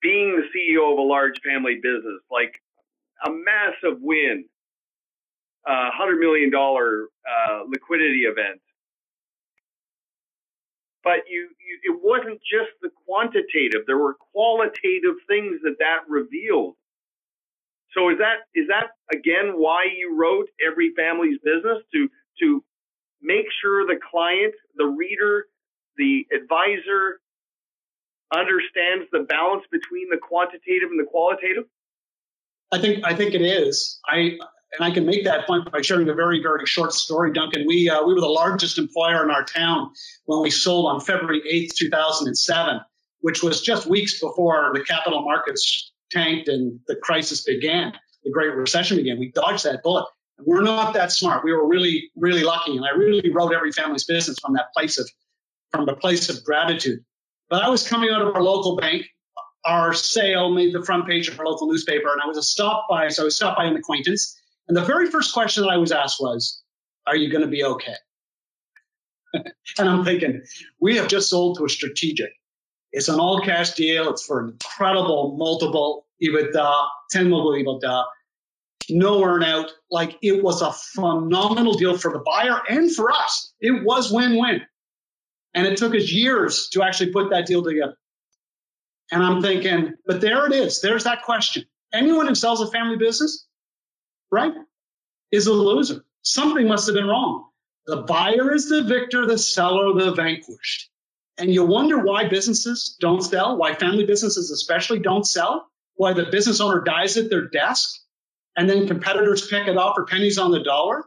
being 0.00 0.36
the 0.36 0.46
CEO 0.54 0.92
of 0.92 0.98
a 0.98 1.02
large 1.02 1.40
family 1.44 1.76
business, 1.82 2.22
like 2.30 2.60
a 3.26 3.30
massive 3.30 3.98
win, 4.00 4.44
a 5.66 5.70
uh, 5.72 5.90
hundred 5.92 6.20
million 6.20 6.50
dollar 6.50 7.08
uh, 7.26 7.62
liquidity 7.68 8.22
event. 8.22 8.60
But 11.04 11.24
you, 11.28 11.48
you, 11.58 11.94
it 11.94 12.00
wasn't 12.02 12.40
just 12.40 12.70
the 12.82 12.90
quantitative. 13.06 13.82
There 13.86 13.98
were 13.98 14.16
qualitative 14.32 15.16
things 15.26 15.60
that 15.64 15.76
that 15.80 16.00
revealed. 16.08 16.74
So 17.94 18.10
is 18.10 18.18
that 18.18 18.46
is 18.54 18.68
that 18.68 18.90
again 19.12 19.54
why 19.56 19.86
you 19.96 20.16
wrote 20.18 20.48
every 20.66 20.92
family's 20.96 21.38
business 21.42 21.82
to 21.94 22.08
to 22.40 22.62
make 23.22 23.46
sure 23.60 23.86
the 23.86 23.98
client, 24.10 24.54
the 24.76 24.86
reader, 24.86 25.46
the 25.98 26.26
advisor 26.34 27.20
understands 28.34 29.08
the 29.12 29.20
balance 29.20 29.64
between 29.70 30.08
the 30.10 30.18
quantitative 30.18 30.90
and 30.90 31.00
the 31.00 31.06
qualitative? 31.10 31.64
I 32.72 32.78
think 32.78 33.04
I 33.04 33.14
think 33.14 33.34
it 33.34 33.42
is. 33.42 34.00
I 34.06 34.38
and 34.72 34.82
I 34.82 34.90
can 34.90 35.06
make 35.06 35.24
that 35.24 35.46
point 35.46 35.70
by 35.72 35.80
sharing 35.80 36.08
a 36.08 36.14
very 36.14 36.42
very 36.42 36.66
short 36.66 36.92
story, 36.92 37.32
Duncan. 37.32 37.66
We 37.66 37.88
uh, 37.88 38.04
we 38.06 38.14
were 38.14 38.20
the 38.20 38.26
largest 38.26 38.78
employer 38.78 39.24
in 39.24 39.30
our 39.30 39.44
town 39.44 39.90
when 40.26 40.42
we 40.42 40.50
sold 40.50 40.86
on 40.86 41.00
February 41.00 41.42
eighth, 41.48 41.74
two 41.76 41.88
thousand 41.88 42.28
and 42.28 42.38
seven, 42.38 42.80
which 43.20 43.42
was 43.42 43.62
just 43.62 43.86
weeks 43.86 44.20
before 44.20 44.70
the 44.74 44.84
capital 44.84 45.22
markets 45.22 45.92
tanked 46.10 46.48
and 46.48 46.80
the 46.86 46.96
crisis 46.96 47.42
began, 47.42 47.92
the 48.24 48.30
Great 48.30 48.54
Recession 48.54 48.96
began. 48.96 49.18
We 49.18 49.30
dodged 49.32 49.64
that 49.64 49.82
bullet. 49.82 50.06
We're 50.38 50.62
not 50.62 50.94
that 50.94 51.12
smart. 51.12 51.44
We 51.44 51.52
were 51.52 51.66
really 51.66 52.10
really 52.16 52.44
lucky, 52.44 52.76
and 52.76 52.84
I 52.84 52.90
really 52.90 53.30
wrote 53.30 53.54
every 53.54 53.72
family's 53.72 54.04
business 54.04 54.38
from 54.38 54.52
that 54.54 54.72
place 54.76 54.98
of 54.98 55.10
from 55.70 55.88
a 55.88 55.96
place 55.96 56.28
of 56.28 56.44
gratitude. 56.44 57.00
But 57.48 57.62
I 57.62 57.68
was 57.68 57.86
coming 57.86 58.10
out 58.10 58.22
of 58.22 58.34
our 58.34 58.42
local 58.42 58.76
bank. 58.76 59.06
Our 59.64 59.92
sale 59.92 60.50
made 60.50 60.72
the 60.72 60.84
front 60.84 61.06
page 61.06 61.28
of 61.28 61.38
our 61.38 61.46
local 61.46 61.68
newspaper, 61.68 62.12
and 62.12 62.20
I 62.22 62.26
was 62.26 62.38
a 62.38 62.42
stop 62.42 62.86
by. 62.88 63.08
So 63.08 63.22
I 63.22 63.24
was 63.24 63.36
stopped 63.36 63.58
by 63.58 63.64
an 63.64 63.76
acquaintance, 63.76 64.40
and 64.68 64.76
the 64.76 64.84
very 64.84 65.10
first 65.10 65.32
question 65.32 65.62
that 65.62 65.70
I 65.70 65.76
was 65.76 65.92
asked 65.92 66.20
was, 66.20 66.62
"Are 67.06 67.16
you 67.16 67.30
going 67.30 67.44
to 67.44 67.50
be 67.50 67.64
okay?" 67.64 67.96
and 69.78 69.88
I'm 69.88 70.04
thinking, 70.04 70.42
we 70.80 70.96
have 70.96 71.08
just 71.08 71.30
sold 71.30 71.58
to 71.58 71.64
a 71.64 71.68
strategic. 71.68 72.30
It's 72.92 73.08
an 73.08 73.20
all 73.20 73.40
cash 73.40 73.72
deal. 73.72 74.08
It's 74.10 74.24
for 74.24 74.40
an 74.40 74.50
incredible 74.50 75.36
multiple 75.36 76.06
EBITDA, 76.22 76.86
10 77.10 77.28
multiple 77.28 77.52
EBITDA, 77.52 78.04
no 78.90 79.20
earnout. 79.20 79.70
Like 79.90 80.16
it 80.22 80.42
was 80.42 80.62
a 80.62 80.72
phenomenal 80.72 81.74
deal 81.74 81.98
for 81.98 82.12
the 82.12 82.20
buyer 82.20 82.60
and 82.68 82.94
for 82.94 83.12
us. 83.12 83.52
It 83.60 83.84
was 83.84 84.10
win 84.10 84.38
win. 84.38 84.62
And 85.54 85.66
it 85.66 85.76
took 85.76 85.94
us 85.94 86.10
years 86.10 86.68
to 86.70 86.82
actually 86.82 87.12
put 87.12 87.30
that 87.30 87.46
deal 87.46 87.62
together. 87.62 87.96
And 89.10 89.22
I'm 89.22 89.40
thinking, 89.40 89.94
but 90.06 90.20
there 90.20 90.46
it 90.46 90.52
is. 90.52 90.80
There's 90.80 91.04
that 91.04 91.22
question. 91.22 91.64
Anyone 91.92 92.26
who 92.26 92.34
sells 92.34 92.60
a 92.60 92.66
family 92.66 92.96
business, 92.96 93.46
right, 94.30 94.52
is 95.32 95.46
a 95.46 95.52
loser. 95.52 96.04
Something 96.22 96.68
must 96.68 96.86
have 96.86 96.94
been 96.94 97.06
wrong. 97.06 97.46
The 97.86 98.02
buyer 98.02 98.52
is 98.52 98.68
the 98.68 98.84
victor, 98.84 99.26
the 99.26 99.38
seller 99.38 99.94
the 99.94 100.12
vanquished. 100.12 100.90
And 101.38 101.52
you 101.52 101.64
wonder 101.64 101.98
why 101.98 102.28
businesses 102.28 102.96
don't 103.00 103.22
sell, 103.22 103.56
why 103.56 103.74
family 103.74 104.04
businesses 104.04 104.50
especially 104.50 104.98
don't 104.98 105.26
sell, 105.26 105.68
why 105.94 106.12
the 106.12 106.26
business 106.26 106.60
owner 106.60 106.82
dies 106.82 107.16
at 107.16 107.30
their 107.30 107.48
desk 107.48 108.00
and 108.56 108.68
then 108.68 108.88
competitors 108.88 109.46
pick 109.46 109.68
it 109.68 109.78
up 109.78 109.94
for 109.94 110.04
pennies 110.04 110.36
on 110.36 110.50
the 110.50 110.62
dollar. 110.62 111.04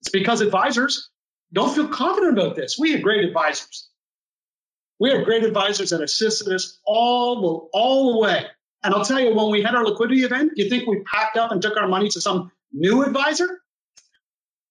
It's 0.00 0.10
because 0.10 0.40
advisors 0.40 1.10
don't 1.56 1.74
feel 1.74 1.88
confident 1.88 2.38
about 2.38 2.54
this. 2.54 2.78
We 2.78 2.92
have 2.92 3.02
great 3.02 3.24
advisors. 3.24 3.88
We 5.00 5.10
have 5.10 5.24
great 5.24 5.42
advisors 5.42 5.88
that 5.88 6.02
assisted 6.02 6.52
us 6.52 6.78
all 6.84 7.40
the, 7.40 7.78
all 7.78 8.12
the 8.12 8.18
way. 8.18 8.44
And 8.84 8.94
I'll 8.94 9.06
tell 9.06 9.18
you, 9.18 9.34
when 9.34 9.50
we 9.50 9.62
had 9.62 9.74
our 9.74 9.84
liquidity 9.84 10.20
event, 10.22 10.52
you 10.56 10.68
think 10.68 10.86
we 10.86 11.00
packed 11.00 11.38
up 11.38 11.52
and 11.52 11.62
took 11.62 11.78
our 11.78 11.88
money 11.88 12.10
to 12.10 12.20
some 12.20 12.52
new 12.72 13.02
advisor? 13.02 13.48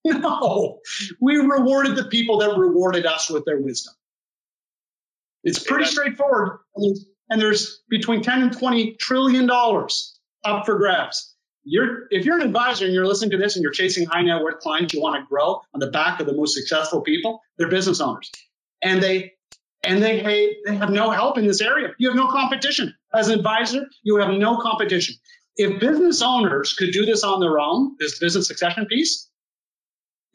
No, 0.07 0.81
we 1.19 1.38
rewarded 1.38 1.95
the 1.95 2.03
people 2.03 2.38
that 2.38 2.55
rewarded 2.55 3.07
us 3.07 3.27
with 3.27 3.43
their 3.43 3.59
wisdom. 3.59 3.95
It's 5.43 5.57
pretty 5.57 5.86
straightforward. 5.86 6.59
And 6.75 7.41
there's 7.41 7.81
between 7.89 8.21
10 8.21 8.43
and 8.43 8.53
20 8.55 8.97
trillion 8.97 9.47
dollars 9.47 10.19
up 10.43 10.67
for 10.67 10.77
grabs 10.77 11.34
you're 11.66 12.07
if 12.11 12.26
you're 12.26 12.39
an 12.39 12.45
advisor 12.45 12.86
and 12.86 12.93
you're 12.93 13.07
listening 13.07 13.32
to 13.32 13.38
this 13.38 13.55
and 13.55 13.63
you're 13.63 13.72
chasing 13.72 14.05
high 14.05 14.22
net 14.22 14.41
worth 14.41 14.59
clients 14.59 14.93
you 14.93 15.01
want 15.01 15.16
to 15.22 15.28
grow 15.28 15.61
on 15.74 15.80
the 15.80 15.88
back 15.91 16.20
of 16.20 16.28
the 16.28 16.34
most 16.34 16.53
successful 16.53 17.01
people 17.01 17.41
they're 17.57 17.68
business 17.68 17.99
owners. 17.99 18.32
And 18.82 19.01
they 19.01 19.34
and 19.84 20.01
they 20.01 20.20
hey, 20.20 20.55
they 20.66 20.76
have 20.76 20.91
no 20.91 21.09
help 21.09 21.38
in 21.38 21.45
this 21.45 21.61
area. 21.61 21.89
You 21.97 22.09
have 22.09 22.16
no 22.16 22.28
competition. 22.28 22.93
As 23.13 23.28
an 23.28 23.39
advisor 23.39 23.86
you 24.03 24.18
have 24.18 24.30
no 24.30 24.57
competition. 24.57 25.16
If 25.57 25.80
business 25.80 26.22
owners 26.22 26.74
could 26.74 26.91
do 26.91 27.05
this 27.05 27.24
on 27.24 27.39
their 27.39 27.59
own 27.59 27.95
this 27.99 28.20
business 28.20 28.47
succession 28.47 28.86
piece 28.86 29.30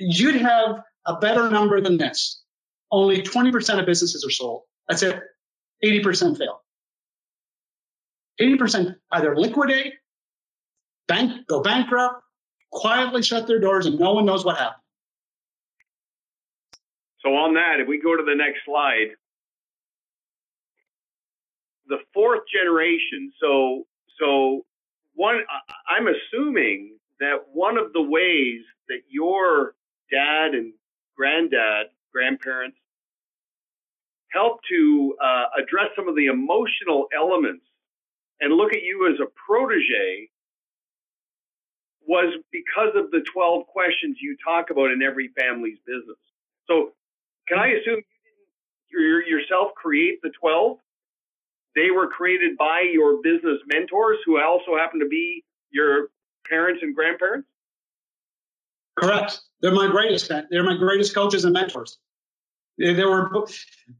you'd 0.00 0.36
have 0.36 0.82
a 1.06 1.16
better 1.16 1.48
number 1.50 1.80
than 1.80 1.98
this. 1.98 2.42
Only 2.90 3.22
20% 3.22 3.78
of 3.78 3.86
businesses 3.86 4.24
are 4.24 4.30
sold. 4.30 4.62
That's 4.88 5.02
it. 5.02 5.20
80% 5.84 6.38
fail. 6.38 6.60
80% 8.40 8.96
either 9.12 9.36
liquidate 9.36 9.94
bank 11.10 11.46
go 11.48 11.60
bankrupt, 11.60 12.22
quietly 12.70 13.22
shut 13.22 13.46
their 13.46 13.58
doors, 13.58 13.86
and 13.86 13.98
no 13.98 14.14
one 14.14 14.24
knows 14.24 14.44
what 14.44 14.56
happened. 14.56 14.82
So 17.22 17.30
on 17.30 17.54
that, 17.54 17.80
if 17.80 17.88
we 17.88 18.00
go 18.00 18.16
to 18.16 18.22
the 18.22 18.34
next 18.34 18.60
slide, 18.64 19.10
the 21.88 21.98
fourth 22.14 22.42
generation. 22.52 23.32
So 23.40 23.86
so 24.18 24.64
one, 25.14 25.40
I'm 25.88 26.06
assuming 26.06 26.96
that 27.18 27.40
one 27.52 27.76
of 27.76 27.92
the 27.92 28.02
ways 28.02 28.62
that 28.88 29.00
your 29.08 29.74
dad 30.10 30.54
and 30.54 30.72
granddad, 31.16 31.88
grandparents, 32.12 32.76
helped 34.32 34.64
to 34.70 35.16
uh, 35.22 35.44
address 35.60 35.90
some 35.96 36.08
of 36.08 36.14
the 36.14 36.26
emotional 36.26 37.08
elements 37.14 37.64
and 38.40 38.54
look 38.54 38.72
at 38.72 38.82
you 38.82 39.12
as 39.12 39.20
a 39.20 39.28
protege 39.46 40.29
was 42.10 42.34
because 42.50 42.90
of 42.96 43.12
the 43.12 43.22
12 43.32 43.68
questions 43.68 44.16
you 44.20 44.36
talk 44.44 44.70
about 44.70 44.90
in 44.90 45.00
every 45.00 45.30
family's 45.38 45.78
business. 45.86 46.18
So, 46.66 46.90
can 47.46 47.56
I 47.56 47.68
assume 47.68 48.02
you 48.90 48.98
didn't 48.98 49.28
yourself 49.30 49.74
create 49.76 50.20
the 50.20 50.30
12? 50.40 50.78
They 51.76 51.92
were 51.94 52.08
created 52.08 52.58
by 52.58 52.80
your 52.92 53.22
business 53.22 53.60
mentors 53.72 54.18
who 54.26 54.40
also 54.40 54.76
happen 54.76 54.98
to 54.98 55.06
be 55.06 55.44
your 55.70 56.08
parents 56.48 56.80
and 56.82 56.96
grandparents? 56.96 57.46
Correct. 58.98 59.40
They're 59.62 59.72
my 59.72 59.86
greatest. 59.86 60.32
They're 60.50 60.64
my 60.64 60.76
greatest 60.76 61.14
coaches 61.14 61.44
and 61.44 61.52
mentors. 61.52 61.96
They, 62.76 62.92
they 62.92 63.04
were, 63.04 63.46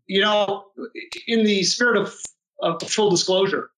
you 0.07 0.23
know, 0.23 0.65
in 1.29 1.45
the 1.45 1.63
spirit 1.63 1.97
of, 1.97 2.13
of 2.61 2.83
full 2.91 3.11
disclosure, 3.11 3.71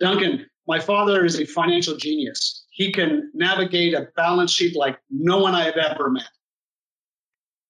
Duncan, 0.00 0.46
my 0.66 0.80
father 0.80 1.26
is 1.26 1.38
a 1.38 1.44
financial 1.44 1.98
genius. 1.98 2.65
He 2.76 2.92
can 2.92 3.30
navigate 3.32 3.94
a 3.94 4.08
balance 4.16 4.50
sheet 4.50 4.76
like 4.76 4.98
no 5.08 5.38
one 5.38 5.54
I 5.54 5.64
have 5.64 5.78
ever 5.78 6.10
met. 6.10 6.28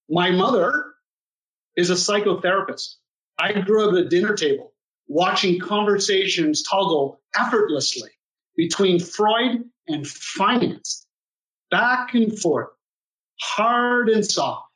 My 0.09 0.31
mother 0.31 0.95
is 1.77 1.89
a 1.89 1.93
psychotherapist. 1.93 2.95
I 3.39 3.53
grew 3.61 3.87
up 3.87 3.93
at 3.93 3.99
a 3.99 4.09
dinner 4.09 4.33
table 4.33 4.73
watching 5.07 5.61
conversations 5.61 6.61
toggle 6.61 7.21
effortlessly 7.33 8.09
between 8.57 8.99
Freud 8.99 9.63
and 9.87 10.05
finance, 10.05 11.07
back 11.71 12.13
and 12.13 12.37
forth, 12.37 12.67
hard 13.39 14.09
and 14.09 14.25
soft. 14.25 14.67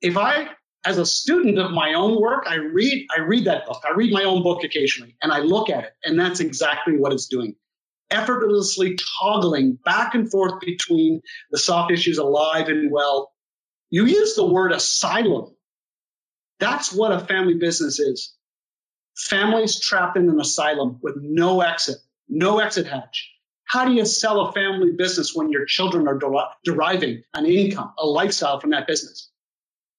If 0.00 0.16
I, 0.16 0.48
as 0.84 0.98
a 0.98 1.06
student 1.06 1.60
of 1.60 1.70
my 1.70 1.94
own 1.94 2.20
work, 2.20 2.46
I 2.48 2.56
read, 2.56 3.06
I 3.16 3.20
read 3.20 3.44
that 3.44 3.66
book. 3.66 3.84
I 3.88 3.92
read 3.94 4.12
my 4.12 4.24
own 4.24 4.42
book 4.42 4.64
occasionally 4.64 5.16
and 5.22 5.30
I 5.30 5.38
look 5.38 5.70
at 5.70 5.84
it, 5.84 5.92
and 6.02 6.18
that's 6.18 6.40
exactly 6.40 6.96
what 6.96 7.12
it's 7.12 7.28
doing 7.28 7.54
effortlessly 8.12 8.98
toggling 9.20 9.78
back 9.84 10.14
and 10.14 10.30
forth 10.30 10.60
between 10.60 11.22
the 11.50 11.58
soft 11.58 11.92
issues 11.92 12.18
alive 12.18 12.68
and 12.68 12.92
well. 12.92 13.32
You 13.90 14.06
use 14.06 14.36
the 14.36 14.46
word 14.46 14.72
asylum. 14.72 15.54
That's 16.60 16.92
what 16.92 17.12
a 17.12 17.20
family 17.20 17.54
business 17.54 18.00
is. 18.00 18.34
Families 19.16 19.80
trapped 19.80 20.16
in 20.16 20.28
an 20.30 20.40
asylum 20.40 20.98
with 21.02 21.16
no 21.20 21.60
exit, 21.62 21.98
no 22.28 22.60
exit 22.60 22.86
hatch. 22.86 23.30
How 23.64 23.86
do 23.86 23.92
you 23.94 24.06
sell 24.06 24.40
a 24.42 24.52
family 24.52 24.92
business 24.92 25.34
when 25.34 25.50
your 25.50 25.66
children 25.66 26.08
are 26.08 26.18
der- 26.18 26.50
deriving 26.64 27.22
an 27.34 27.46
income, 27.46 27.92
a 27.98 28.06
lifestyle 28.06 28.60
from 28.60 28.70
that 28.70 28.86
business? 28.86 29.30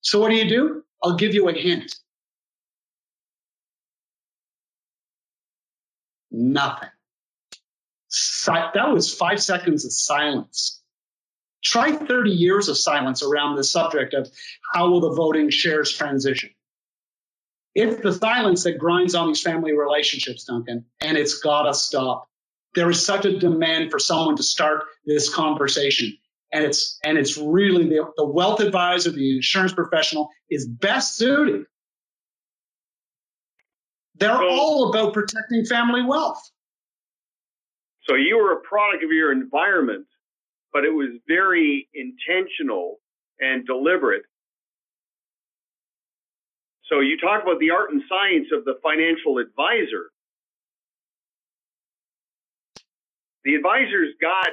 So, 0.01 0.19
what 0.19 0.29
do 0.29 0.35
you 0.35 0.49
do? 0.49 0.83
I'll 1.03 1.17
give 1.17 1.33
you 1.35 1.49
a 1.49 1.53
hint. 1.53 1.95
Nothing 6.31 6.89
that 8.45 8.91
was 8.91 9.13
five 9.13 9.41
seconds 9.41 9.85
of 9.85 9.91
silence. 9.91 10.81
Try 11.63 11.93
30 11.93 12.31
years 12.31 12.67
of 12.67 12.77
silence 12.77 13.23
around 13.23 13.55
the 13.55 13.63
subject 13.63 14.13
of 14.13 14.29
how 14.73 14.89
will 14.89 14.99
the 14.99 15.13
voting 15.13 15.49
shares 15.49 15.91
transition. 15.91 16.49
It's 17.75 18.01
the 18.01 18.13
silence 18.13 18.63
that 18.63 18.77
grinds 18.77 19.15
on 19.15 19.27
these 19.27 19.41
family 19.41 19.73
relationships, 19.73 20.43
Duncan, 20.43 20.85
and 21.01 21.17
it's 21.17 21.39
got 21.39 21.63
to 21.63 21.73
stop. 21.73 22.29
There 22.75 22.89
is 22.89 23.03
such 23.03 23.25
a 23.25 23.37
demand 23.39 23.91
for 23.91 23.99
someone 23.99 24.35
to 24.35 24.43
start 24.43 24.83
this 25.05 25.33
conversation. 25.33 26.17
And 26.51 26.63
it's 26.63 26.99
and 27.03 27.17
it's 27.17 27.35
really 27.37 27.89
the, 27.89 28.11
the 28.15 28.25
wealth 28.25 28.59
advisor, 28.59 29.09
the 29.09 29.37
insurance 29.37 29.73
professional 29.73 30.29
is 30.49 30.67
best 30.67 31.17
suited. 31.17 31.65
They're 34.15 34.41
all 34.43 34.89
about 34.89 35.13
protecting 35.13 35.65
family 35.65 36.03
wealth. 36.03 36.41
So 38.09 38.15
you 38.15 38.37
were 38.37 38.53
a 38.53 38.61
product 38.61 39.03
of 39.03 39.11
your 39.11 39.31
environment, 39.31 40.07
but 40.73 40.85
it 40.85 40.93
was 40.93 41.09
very 41.27 41.89
intentional 41.93 42.99
and 43.39 43.65
deliberate 43.65 44.23
so 46.89 47.01
you 47.01 47.17
talk 47.17 47.43
about 47.43 47.59
the 47.59 47.71
art 47.71 47.91
and 47.91 48.01
science 48.09 48.47
of 48.53 48.65
the 48.65 48.75
financial 48.83 49.39
advisor. 49.39 50.11
The 53.45 53.55
advisor's 53.55 54.15
got, 54.21 54.49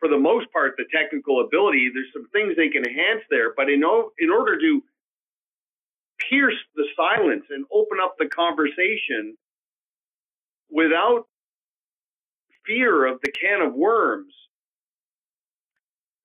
for 0.00 0.08
the 0.08 0.18
most 0.18 0.52
part, 0.52 0.74
the 0.76 0.86
technical 0.94 1.42
ability. 1.44 1.90
There's 1.94 2.12
some 2.12 2.28
things 2.32 2.56
they 2.56 2.68
can 2.68 2.84
enhance 2.86 3.22
there, 3.30 3.54
but 3.56 3.70
in, 3.70 3.82
in 4.18 4.30
order 4.30 4.58
to 4.58 4.82
pierce 6.30 6.58
the 6.76 6.86
silence 6.96 7.44
and 7.50 7.66
open 7.72 7.98
up 8.02 8.16
the 8.18 8.28
conversation 8.28 9.36
without 10.70 11.26
fear 12.66 13.06
of 13.06 13.20
the 13.22 13.32
can 13.32 13.62
of 13.62 13.74
worms, 13.74 14.34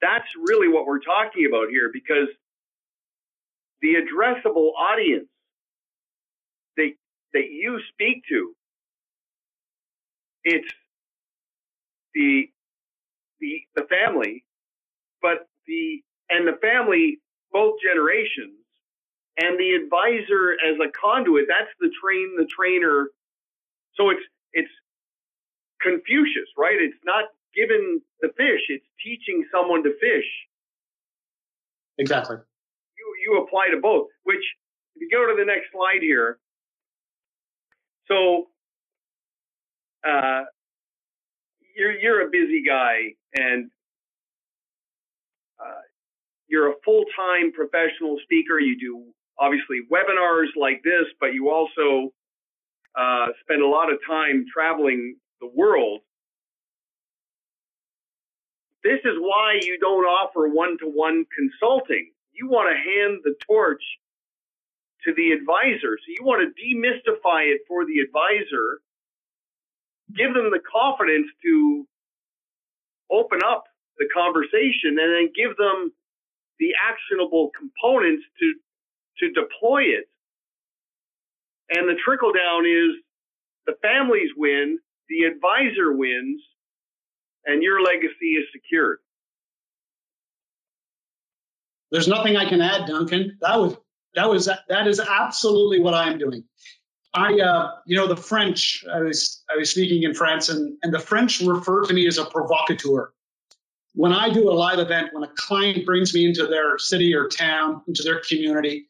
that's 0.02 0.28
really 0.38 0.68
what 0.70 0.86
we're 0.88 1.00
talking 1.00 1.48
about 1.48 1.70
here 1.70 1.92
because 1.94 2.30
the 3.82 3.96
addressable 3.96 4.72
audience 4.80 5.30
that 6.78 6.92
that 7.34 7.50
you 7.52 7.80
speak 7.92 8.24
to 8.30 8.54
it's 10.44 10.68
the 12.16 12.50
the 13.42 13.62
the 13.76 13.84
family 13.90 14.46
but 15.22 15.48
the 15.68 16.02
and 16.30 16.48
the 16.48 16.58
family 16.62 17.20
both 17.52 17.76
generations 17.84 18.56
and 19.38 19.60
the 19.60 19.72
advisor 19.74 20.54
as 20.54 20.78
a 20.80 20.92
conduit 20.92 21.46
that's 21.48 21.72
the 21.80 21.92
train 22.02 22.36
the 22.38 22.46
trainer. 22.46 23.10
So 23.96 24.10
it's 24.10 24.24
it's 24.54 24.72
confucius 25.84 26.48
right 26.58 26.78
it's 26.80 27.04
not 27.06 27.26
giving 27.56 28.00
the 28.22 28.30
fish 28.38 28.62
it's 28.70 28.86
teaching 29.04 29.44
someone 29.52 29.84
to 29.84 29.92
fish 30.00 30.30
exactly 31.98 32.38
you 33.02 33.16
you 33.32 33.44
apply 33.44 33.70
to 33.74 33.82
both. 33.82 34.08
Which, 34.24 34.44
if 34.96 35.02
you 35.02 35.10
go 35.12 35.26
to 35.28 35.36
the 35.38 35.46
next 35.46 35.72
slide 35.72 36.02
here, 36.02 36.40
so 38.08 38.48
uh, 40.08 40.44
you're 41.76 41.94
you're 41.94 42.28
a 42.28 42.30
busy 42.32 42.64
guy 42.66 43.14
and 43.34 43.70
uh, 45.60 45.82
you're 46.48 46.72
a 46.72 46.76
full 46.84 47.06
time 47.16 47.52
professional 47.52 48.18
speaker. 48.24 48.60
You 48.60 48.80
do 48.80 49.06
obviously 49.40 49.82
webinars 49.92 50.50
like 50.60 50.82
this, 50.84 51.06
but 51.20 51.34
you 51.34 51.50
also 51.50 52.14
uh, 52.98 53.28
spend 53.42 53.62
a 53.62 53.68
lot 53.68 53.92
of 53.92 54.00
time 54.08 54.46
traveling 54.54 55.16
the 55.42 55.52
world. 55.54 56.02
This 58.84 59.00
is 59.04 59.18
why 59.20 59.60
you 59.62 59.78
don't 59.80 60.06
offer 60.06 60.48
one 60.48 60.78
to 60.80 60.86
one 60.86 61.26
consulting 61.36 62.12
you 62.34 62.50
want 62.50 62.70
to 62.70 62.76
hand 62.76 63.22
the 63.24 63.36
torch 63.46 63.84
to 65.04 65.14
the 65.16 65.32
advisor. 65.32 65.98
So 65.98 66.08
you 66.08 66.24
want 66.24 66.42
to 66.42 66.50
demystify 66.58 67.54
it 67.54 67.62
for 67.68 67.86
the 67.86 68.00
advisor, 68.00 68.82
give 70.16 70.34
them 70.34 70.52
the 70.52 70.62
confidence 70.66 71.28
to 71.44 71.86
open 73.12 73.40
up 73.46 73.66
the 73.98 74.08
conversation, 74.14 74.98
and 74.98 75.10
then 75.14 75.30
give 75.36 75.56
them 75.58 75.92
the 76.60 76.74
actionable 76.78 77.52
components 77.58 78.24
to 78.40 78.54
to 79.20 79.30
deploy 79.34 79.84
it. 79.84 80.10
And 81.70 81.88
the 81.88 82.00
trickle 82.04 82.34
down 82.34 82.66
is 82.66 82.98
the 83.68 83.76
families 83.82 84.30
win, 84.36 84.80
the 85.12 85.26
advisor 85.26 85.92
wins, 85.92 86.42
and 87.46 87.62
your 87.62 87.82
legacy 87.82 88.38
is 88.38 88.46
secured. 88.54 89.00
There's 91.92 92.08
nothing 92.08 92.38
I 92.38 92.48
can 92.48 92.62
add, 92.62 92.88
Duncan. 92.88 93.38
That 93.42 93.60
was 93.60 93.78
that 94.16 94.30
was 94.30 94.46
that 94.46 94.88
is 94.88 95.00
absolutely 95.00 95.80
what 95.80 95.94
I'm 95.94 96.18
doing. 96.18 96.46
I, 97.14 97.38
uh, 97.40 97.72
you 97.86 97.98
know, 97.98 98.08
the 98.08 98.16
French. 98.16 98.86
I 98.92 99.02
was 99.02 99.44
I 99.54 99.58
was 99.58 99.70
speaking 99.70 100.04
in 100.04 100.14
France, 100.14 100.48
and 100.48 100.78
and 100.82 100.94
the 100.94 101.00
French 101.00 101.42
refer 101.42 101.86
to 101.86 101.94
me 101.94 102.08
as 102.08 102.18
a 102.18 102.26
provocateur. 102.26 103.12
When 103.94 104.14
I 104.14 104.32
do 104.32 104.50
a 104.50 104.54
live 104.54 104.80
event, 104.80 105.10
when 105.12 105.24
a 105.24 105.32
client 105.36 105.86
brings 105.86 106.14
me 106.14 106.26
into 106.26 106.48
their 106.48 106.78
city 106.78 107.14
or 107.14 107.28
town, 107.28 107.82
into 107.90 108.04
their 108.04 108.22
community, 108.22 108.86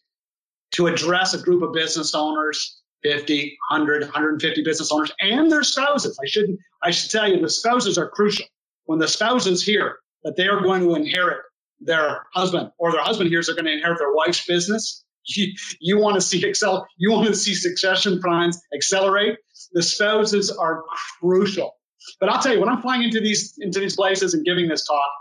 to 0.73 0.85
address 0.85 1.33
a 1.33 1.41
group 1.41 1.63
of 1.63 1.73
business 1.73 2.13
owners, 2.13 2.80
50, 3.03 3.57
100, 3.69 4.03
150 4.03 4.63
business 4.63 4.91
owners, 4.91 5.11
and 5.19 5.51
their 5.51 5.63
spouses. 5.63 6.19
I 6.21 6.27
should 6.27 6.57
I 6.83 6.91
should 6.91 7.11
tell 7.11 7.27
you, 7.29 7.39
the 7.39 7.49
spouses 7.49 7.97
are 7.97 8.09
crucial. 8.09 8.45
When 8.85 8.99
the 8.99 9.07
spouses 9.07 9.63
hear 9.63 9.97
that 10.23 10.35
they 10.35 10.47
are 10.47 10.61
going 10.61 10.81
to 10.81 10.95
inherit 10.95 11.41
their 11.79 12.25
husband 12.33 12.71
or 12.77 12.91
their 12.91 13.01
husband 13.01 13.29
hears 13.29 13.47
they're 13.47 13.55
going 13.55 13.65
to 13.65 13.73
inherit 13.73 13.97
their 13.99 14.13
wife's 14.13 14.45
business. 14.45 15.03
You, 15.23 15.53
you 15.79 15.99
want 15.99 16.15
to 16.15 16.21
see 16.21 16.43
excel, 16.43 16.87
you 16.97 17.11
want 17.11 17.27
to 17.27 17.35
see 17.35 17.53
succession 17.53 18.19
plans 18.19 18.59
accelerate. 18.73 19.37
The 19.71 19.83
spouses 19.83 20.49
are 20.49 20.83
crucial. 21.19 21.75
But 22.19 22.29
I'll 22.29 22.41
tell 22.41 22.55
you, 22.55 22.59
when 22.59 22.69
I'm 22.69 22.81
flying 22.81 23.03
into 23.03 23.19
these 23.19 23.53
into 23.59 23.79
these 23.79 23.95
places 23.95 24.33
and 24.33 24.43
giving 24.43 24.67
this 24.67 24.87
talk, 24.87 25.11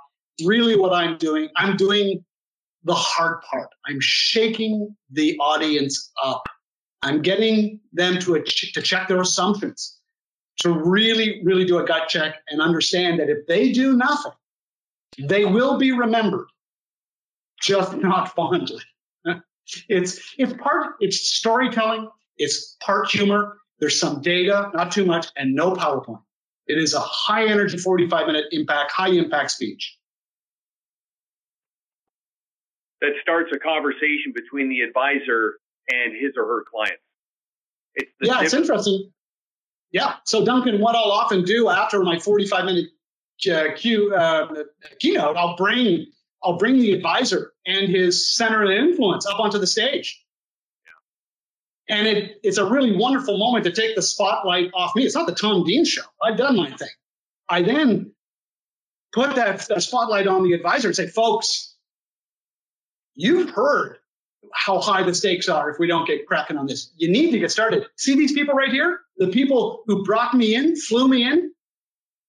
really 0.43 0.75
what 0.75 0.95
I'm 0.95 1.19
doing, 1.19 1.51
I'm 1.55 1.77
doing 1.77 2.25
the 2.85 2.95
hard 2.95 3.43
part. 3.43 3.69
I'm 3.87 3.99
shaking 4.01 4.97
the 5.11 5.37
audience 5.39 6.11
up. 6.25 6.45
I'm 7.03 7.23
getting 7.23 7.81
them 7.93 8.19
to 8.21 8.43
to 8.43 8.83
check 8.83 9.09
their 9.09 9.21
assumptions, 9.21 9.99
to 10.61 10.73
really, 10.73 11.41
really 11.43 11.65
do 11.65 11.79
a 11.79 11.85
gut 11.85 12.09
check 12.09 12.37
and 12.49 12.61
understand 12.61 13.21
that 13.21 13.31
if 13.31 13.47
they 13.47 13.73
do 13.73 13.97
nothing, 13.97 14.33
they 15.19 15.45
will 15.45 15.79
be 15.79 15.93
remembered, 15.93 16.47
just 17.61 17.95
not 17.97 18.35
fondly. 18.35 18.83
it's 19.89 20.35
it's 20.39 20.53
part 20.55 20.97
it's 21.01 21.21
storytelling, 21.29 22.09
it's 22.37 22.77
part 22.81 23.11
humor. 23.11 23.57
There's 23.79 23.99
some 23.99 24.21
data, 24.21 24.71
not 24.75 24.93
too 24.93 25.07
much, 25.07 25.29
and 25.37 25.55
no 25.55 25.73
PowerPoint. 25.73 26.21
It 26.67 26.77
is 26.77 26.93
a 26.93 27.01
high 27.01 27.47
energy 27.47 27.79
45 27.79 28.27
minute 28.27 28.45
impact, 28.53 28.93
high 28.93 29.09
impact 29.09 29.53
speech. 29.53 29.97
That 33.01 33.13
starts 33.23 33.51
a 33.55 33.59
conversation 33.59 34.35
between 34.35 34.69
the 34.69 34.83
advisor 34.83 35.59
and 35.93 36.15
his 36.15 36.33
or 36.37 36.47
her 36.47 36.65
client. 36.71 36.99
It's 37.95 38.11
yeah, 38.21 38.43
it's 38.43 38.55
interesting. 38.55 39.11
Yeah. 39.93 40.15
So 40.25 40.45
Duncan, 40.45 40.81
what 40.81 40.95
I'll 40.95 41.11
often 41.11 41.45
do 41.45 41.69
after 41.69 42.03
my 42.03 42.19
45 42.19 42.65
minute 42.65 42.87
uh, 43.51 43.75
Q, 43.75 44.15
uh, 44.15 44.49
keynote, 45.01 45.37
I'll 45.37 45.57
bring 45.57 46.07
I'll 46.43 46.57
bring 46.57 46.79
the 46.79 46.93
advisor 46.93 47.53
and 47.67 47.89
his 47.89 48.35
center 48.35 48.65
of 48.65 48.71
influence 48.71 49.27
up 49.27 49.41
onto 49.41 49.59
the 49.59 49.67
stage. 49.67 50.25
Yeah. 51.89 51.97
And 51.97 52.07
it, 52.07 52.41
it's 52.43 52.59
a 52.59 52.65
really 52.65 52.97
wonderful 52.97 53.39
moment 53.39 53.65
to 53.65 53.73
take 53.73 53.95
the 53.95 54.03
spotlight 54.03 54.71
off 54.73 54.95
me. 54.97 55.05
It's 55.05 55.15
not 55.15 55.27
the 55.27 55.35
Tom 55.35 55.65
Dean 55.65 55.85
show. 55.85 56.03
I've 56.23 56.39
done 56.39 56.57
my 56.57 56.71
thing. 56.71 56.89
I 57.49 57.63
then 57.63 58.13
put 59.13 59.35
that 59.37 59.83
spotlight 59.83 60.27
on 60.27 60.45
the 60.45 60.53
advisor 60.53 60.89
and 60.89 60.97
say, 60.97 61.09
folks, 61.09 61.75
you've 63.15 63.51
heard 63.51 63.99
how 64.53 64.81
high 64.81 65.03
the 65.03 65.15
stakes 65.15 65.49
are 65.49 65.71
if 65.71 65.79
we 65.79 65.87
don't 65.87 66.07
get 66.07 66.27
cracking 66.27 66.57
on 66.57 66.67
this. 66.67 66.93
You 66.97 67.11
need 67.11 67.31
to 67.33 67.39
get 67.39 67.51
started. 67.51 67.87
See 67.97 68.17
these 68.17 68.33
people 68.33 68.55
right 68.55 68.71
here? 68.71 69.01
The 69.19 69.29
people 69.29 69.83
who 69.87 70.05
brought 70.05 70.35
me 70.35 70.55
in, 70.55 70.77
flew 70.77 71.09
me 71.09 71.25
in, 71.25 71.53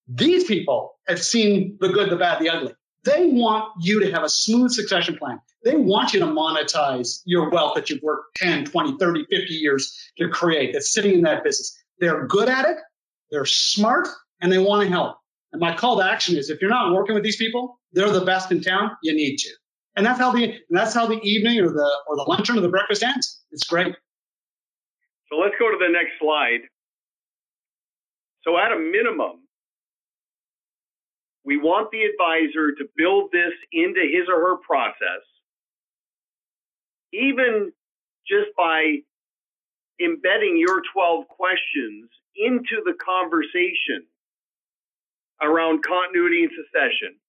these 0.08 0.44
people 0.44 0.96
have 1.08 1.24
seen 1.24 1.78
the 1.80 1.90
good, 1.90 2.10
the 2.10 2.18
bad, 2.18 2.40
the 2.40 2.50
ugly. 2.50 2.74
They 3.04 3.28
want 3.28 3.72
you 3.80 4.02
to 4.02 4.12
have 4.12 4.24
a 4.24 4.30
smooth 4.30 4.72
succession 4.72 5.18
plan. 5.18 5.40
They 5.64 5.76
want 5.76 6.14
you 6.14 6.20
to 6.20 6.26
monetize 6.26 7.22
your 7.26 7.50
wealth 7.50 7.76
that 7.76 7.90
you've 7.90 8.02
worked 8.02 8.36
10, 8.38 8.66
20, 8.66 8.98
30, 8.98 9.26
50 9.30 9.54
years 9.54 10.12
to 10.18 10.28
create 10.30 10.74
that's 10.74 10.94
sitting 10.94 11.14
in 11.14 11.22
that 11.22 11.44
business. 11.44 11.78
They're 12.00 12.26
good 12.26 12.50
at 12.50 12.66
it, 12.66 12.78
they're 13.30 13.46
smart, 13.46 14.08
and 14.42 14.52
they 14.52 14.58
want 14.58 14.84
to 14.84 14.90
help. 14.90 15.18
And 15.52 15.60
my 15.60 15.76
call 15.76 15.98
to 15.98 16.06
action 16.06 16.38
is 16.38 16.50
if 16.50 16.62
you're 16.62 16.70
not 16.70 16.94
working 16.94 17.14
with 17.14 17.24
these 17.24 17.38
people, 17.38 17.80
they're 17.94 18.12
the 18.12 18.26
best 18.26 18.52
in 18.52 18.62
town, 18.62 18.92
you 19.04 19.14
need 19.14 19.38
to. 19.38 19.50
And 19.96 20.06
that's 20.06 20.20
how 20.20 20.32
the 20.32 20.54
that's 20.70 20.94
how 20.94 21.06
the 21.06 21.20
evening 21.22 21.60
or 21.60 21.70
the 21.70 22.00
or 22.08 22.16
the 22.16 22.26
luncheon 22.28 22.58
or 22.58 22.62
the 22.62 22.70
breakfast 22.70 23.04
ends. 23.04 23.44
It's 23.52 23.66
great. 23.66 23.94
So 25.30 25.38
let's 25.38 25.56
go 25.60 25.70
to 25.70 25.78
the 25.78 25.92
next 25.92 26.12
slide. 26.20 26.62
So 28.44 28.58
at 28.58 28.72
a 28.72 28.80
minimum, 28.80 29.48
we 31.46 31.58
want 31.58 31.92
the 31.92 32.04
advisor 32.04 32.72
to 32.72 32.86
build 32.96 33.32
this 33.32 33.54
into 33.72 34.02
his 34.02 34.28
or 34.30 34.40
her 34.42 34.58
process, 34.58 35.24
even 37.14 37.72
just 38.28 38.50
by 38.58 38.98
embedding 40.02 40.58
your 40.58 40.82
12 40.94 41.28
questions 41.28 42.10
into 42.36 42.82
the 42.86 42.94
conversation 43.04 44.08
around 45.42 45.84
continuity 45.84 46.44
and 46.44 46.52
succession. 46.56 47.21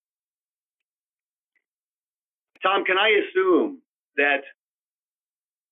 Tom, 2.62 2.84
can 2.84 2.98
I 2.98 3.08
assume 3.22 3.80
that 4.16 4.42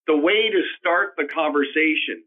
the 0.07 0.17
way 0.17 0.51
to 0.51 0.63
start 0.79 1.15
the 1.17 1.25
conversation 1.25 2.25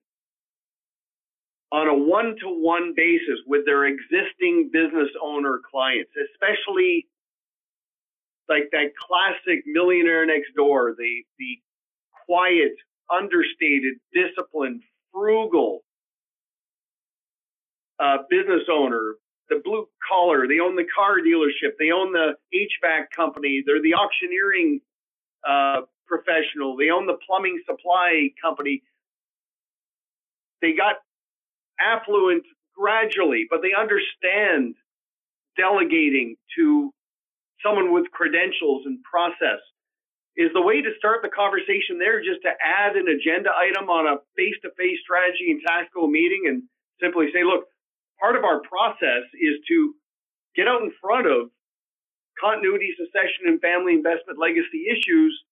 on 1.72 1.88
a 1.88 1.94
one 1.94 2.36
to 2.40 2.48
one 2.48 2.94
basis 2.96 3.40
with 3.48 3.66
their 3.66 3.86
existing 3.86 4.70
business 4.72 5.10
owner 5.22 5.60
clients, 5.70 6.12
especially 6.32 7.08
like 8.48 8.70
that 8.72 8.92
classic 8.96 9.64
millionaire 9.66 10.26
next 10.26 10.54
door, 10.56 10.94
the, 10.98 11.24
the 11.40 11.60
quiet, 12.26 12.74
understated, 13.12 13.96
disciplined, 14.14 14.82
frugal 15.12 15.80
uh, 18.00 18.18
business 18.30 18.64
owner, 18.72 19.16
the 19.54 19.62
blue 19.64 19.88
collar, 20.08 20.48
they 20.48 20.60
own 20.60 20.76
the 20.76 20.86
car 20.96 21.18
dealership, 21.20 21.78
they 21.80 21.92
own 21.92 22.14
the 22.14 22.34
HVAC 22.54 23.06
company, 23.16 23.64
they're 23.66 23.82
the 23.82 23.94
auctioneering 23.94 24.82
uh, 25.48 25.82
professional, 26.08 26.76
they 26.78 26.90
own 26.90 27.06
the 27.06 27.18
plumbing 27.26 27.62
supply 27.66 28.30
company. 28.42 28.84
They 30.62 30.74
got 30.74 30.96
affluent 31.80 32.44
gradually, 32.76 33.48
but 33.50 33.62
they 33.62 33.74
understand 33.78 34.76
delegating 35.58 36.36
to 36.58 36.92
someone 37.66 37.94
with 37.94 38.10
credentials 38.12 38.84
and 38.86 39.00
process. 39.04 39.60
Is 40.36 40.50
the 40.54 40.62
way 40.62 40.82
to 40.82 40.90
start 40.98 41.22
the 41.22 41.30
conversation 41.30 42.00
there 42.00 42.18
just 42.24 42.42
to 42.42 42.50
add 42.58 42.96
an 42.96 43.06
agenda 43.08 43.52
item 43.54 43.90
on 43.90 44.08
a 44.08 44.18
face 44.36 44.58
to 44.64 44.72
face 44.80 44.98
strategy 45.06 45.52
and 45.52 45.62
tactical 45.62 46.08
meeting 46.08 46.46
and 46.48 46.64
simply 47.00 47.28
say, 47.32 47.44
look, 47.44 47.66
part 48.24 48.38
of 48.38 48.46
our 48.46 48.62
process 48.62 49.28
is 49.34 49.60
to 49.68 49.94
get 50.56 50.66
out 50.66 50.82
in 50.82 50.92
front 51.02 51.28
of 51.28 51.50
continuity, 52.40 52.96
succession, 52.98 53.48
and 53.48 53.60
family 53.60 53.94
investment 53.94 54.40
legacy 54.40 54.88
issues 54.90 55.44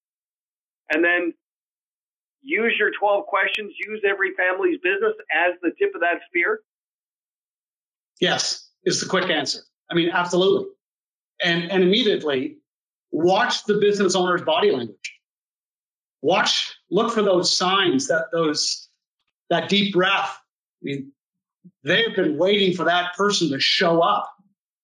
and 0.90 1.04
then 1.04 1.34
use 2.40 2.72
your 2.78 2.90
12 2.98 3.26
questions, 3.26 3.74
use 3.86 4.02
every 4.08 4.30
family's 4.38 4.78
business 4.82 5.12
as 5.30 5.52
the 5.60 5.70
tip 5.78 5.94
of 5.94 6.00
that 6.00 6.20
spear? 6.28 6.60
Yes, 8.20 8.70
is 8.84 9.00
the 9.00 9.06
quick 9.06 9.28
answer. 9.28 9.60
I 9.90 9.94
mean, 9.94 10.08
absolutely. 10.10 10.68
And, 11.44 11.70
and 11.70 11.82
immediately 11.82 12.56
watch 13.10 13.64
the 13.64 13.74
business 13.74 14.14
owner's 14.14 14.42
body 14.42 14.70
language. 14.70 15.18
Watch, 16.22 16.74
look 16.90 17.12
for 17.12 17.22
those 17.22 17.54
signs, 17.54 18.08
that 18.08 18.26
those, 18.32 18.88
that 19.50 19.68
deep 19.68 19.92
breath. 19.92 20.38
I 20.38 20.82
mean, 20.82 21.12
they've 21.84 22.14
been 22.14 22.36
waiting 22.36 22.74
for 22.76 22.84
that 22.84 23.14
person 23.14 23.50
to 23.50 23.60
show 23.60 24.00
up. 24.00 24.28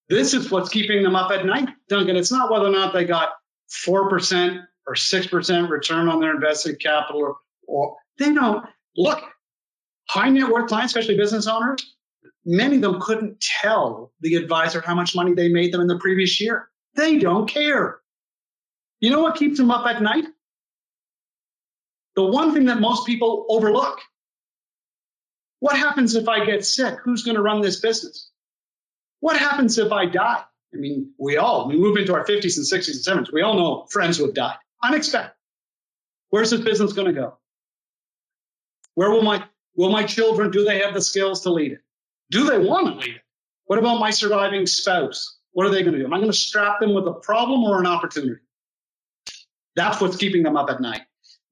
This 0.09 0.33
is 0.35 0.51
what's 0.51 0.71
keeping 0.71 1.03
them 1.03 1.17
up 1.17 1.31
at 1.31 1.45
night, 1.45 1.69
Duncan. 1.89 2.17
It's 2.17 2.33
not 2.33 2.51
whether 2.51 2.67
or 2.67 2.71
not 2.71 2.95
they 2.95 3.05
got 3.05 3.31
4% 3.87 4.63
or 4.87 4.95
6% 4.95 5.69
return 5.69 6.09
on 6.09 6.21
their 6.21 6.35
invested 6.35 6.81
capital 6.81 7.21
or, 7.21 7.37
or 7.67 7.97
they 8.19 8.33
don't 8.33 8.65
look 8.97 9.23
high 10.09 10.31
net 10.31 10.51
worth 10.51 10.69
clients, 10.69 10.95
especially 10.95 11.17
business 11.17 11.47
owners. 11.47 11.95
Many 12.45 12.77
of 12.77 12.83
them 12.83 13.01
couldn't 13.01 13.41
tell 13.41 14.13
the 14.21 14.37
advisor 14.37 14.81
how 14.81 14.95
much 14.95 15.15
money 15.15 15.35
they 15.35 15.49
made 15.49 15.73
them 15.73 15.83
in 15.83 15.87
the 15.87 15.99
previous 15.99 16.41
year. 16.41 16.69
They 16.95 17.19
don't 17.19 17.47
care. 17.47 17.99
You 19.01 19.11
know 19.11 19.21
what 19.21 19.37
keeps 19.37 19.59
them 19.59 19.71
up 19.71 19.87
at 19.87 20.03
night? 20.03 20.25
The 22.17 22.25
one 22.25 22.55
thing 22.55 22.65
that 22.65 22.81
most 22.81 23.07
people 23.07 23.47
overlook. 23.49 24.01
What 25.61 25.77
happens 25.77 26.15
if 26.15 26.29
I 26.29 26.45
get 26.45 26.65
sick? 26.65 26.99
Who's 27.03 27.25
going 27.25 27.37
to 27.37 27.43
run 27.43 27.61
this 27.61 27.81
business? 27.81 28.31
What 29.21 29.39
happens 29.39 29.79
if 29.79 29.93
I 29.93 30.07
die? 30.07 30.43
I 30.73 30.77
mean, 30.77 31.13
we 31.19 31.37
all, 31.39 31.69
we 31.69 31.77
move 31.77 31.97
into 31.97 32.15
our 32.15 32.25
50s 32.25 32.57
and 32.57 32.67
60s 32.67 33.07
and 33.09 33.27
70s. 33.27 33.33
We 33.33 33.43
all 33.43 33.55
know 33.55 33.87
friends 33.91 34.19
who 34.19 34.27
have 34.27 34.35
died 34.35 34.57
unexpected. 34.83 35.33
Where's 36.31 36.51
this 36.51 36.61
business 36.61 36.93
going 36.93 37.09
to 37.13 37.19
go? 37.19 37.39
Where 38.95 39.11
will 39.11 39.23
my 39.23 39.45
will 39.77 39.91
my 39.91 40.03
children 40.05 40.51
do 40.51 40.65
they 40.65 40.81
have 40.81 40.93
the 40.93 41.01
skills 41.01 41.43
to 41.43 41.51
lead 41.51 41.73
it? 41.73 41.81
Do 42.31 42.45
they 42.45 42.59
want 42.59 42.87
to 42.87 42.95
lead 42.95 43.17
it? 43.17 43.23
What 43.67 43.79
about 43.79 44.01
my 44.01 44.11
surviving 44.11 44.67
spouse? 44.67 45.39
What 45.53 45.67
are 45.67 45.71
they 45.71 45.83
going 45.83 45.93
to 45.93 45.99
do? 46.01 46.05
Am 46.05 46.13
I 46.13 46.19
going 46.19 46.31
to 46.31 46.37
strap 46.37 46.81
them 46.81 46.95
with 46.95 47.07
a 47.07 47.13
problem 47.13 47.65
or 47.65 47.81
an 47.81 47.87
opportunity? 47.87 48.41
That's 49.77 50.01
what's 50.01 50.17
keeping 50.17 50.43
them 50.43 50.57
up 50.57 50.71
at 50.71 50.81
night. 50.81 51.03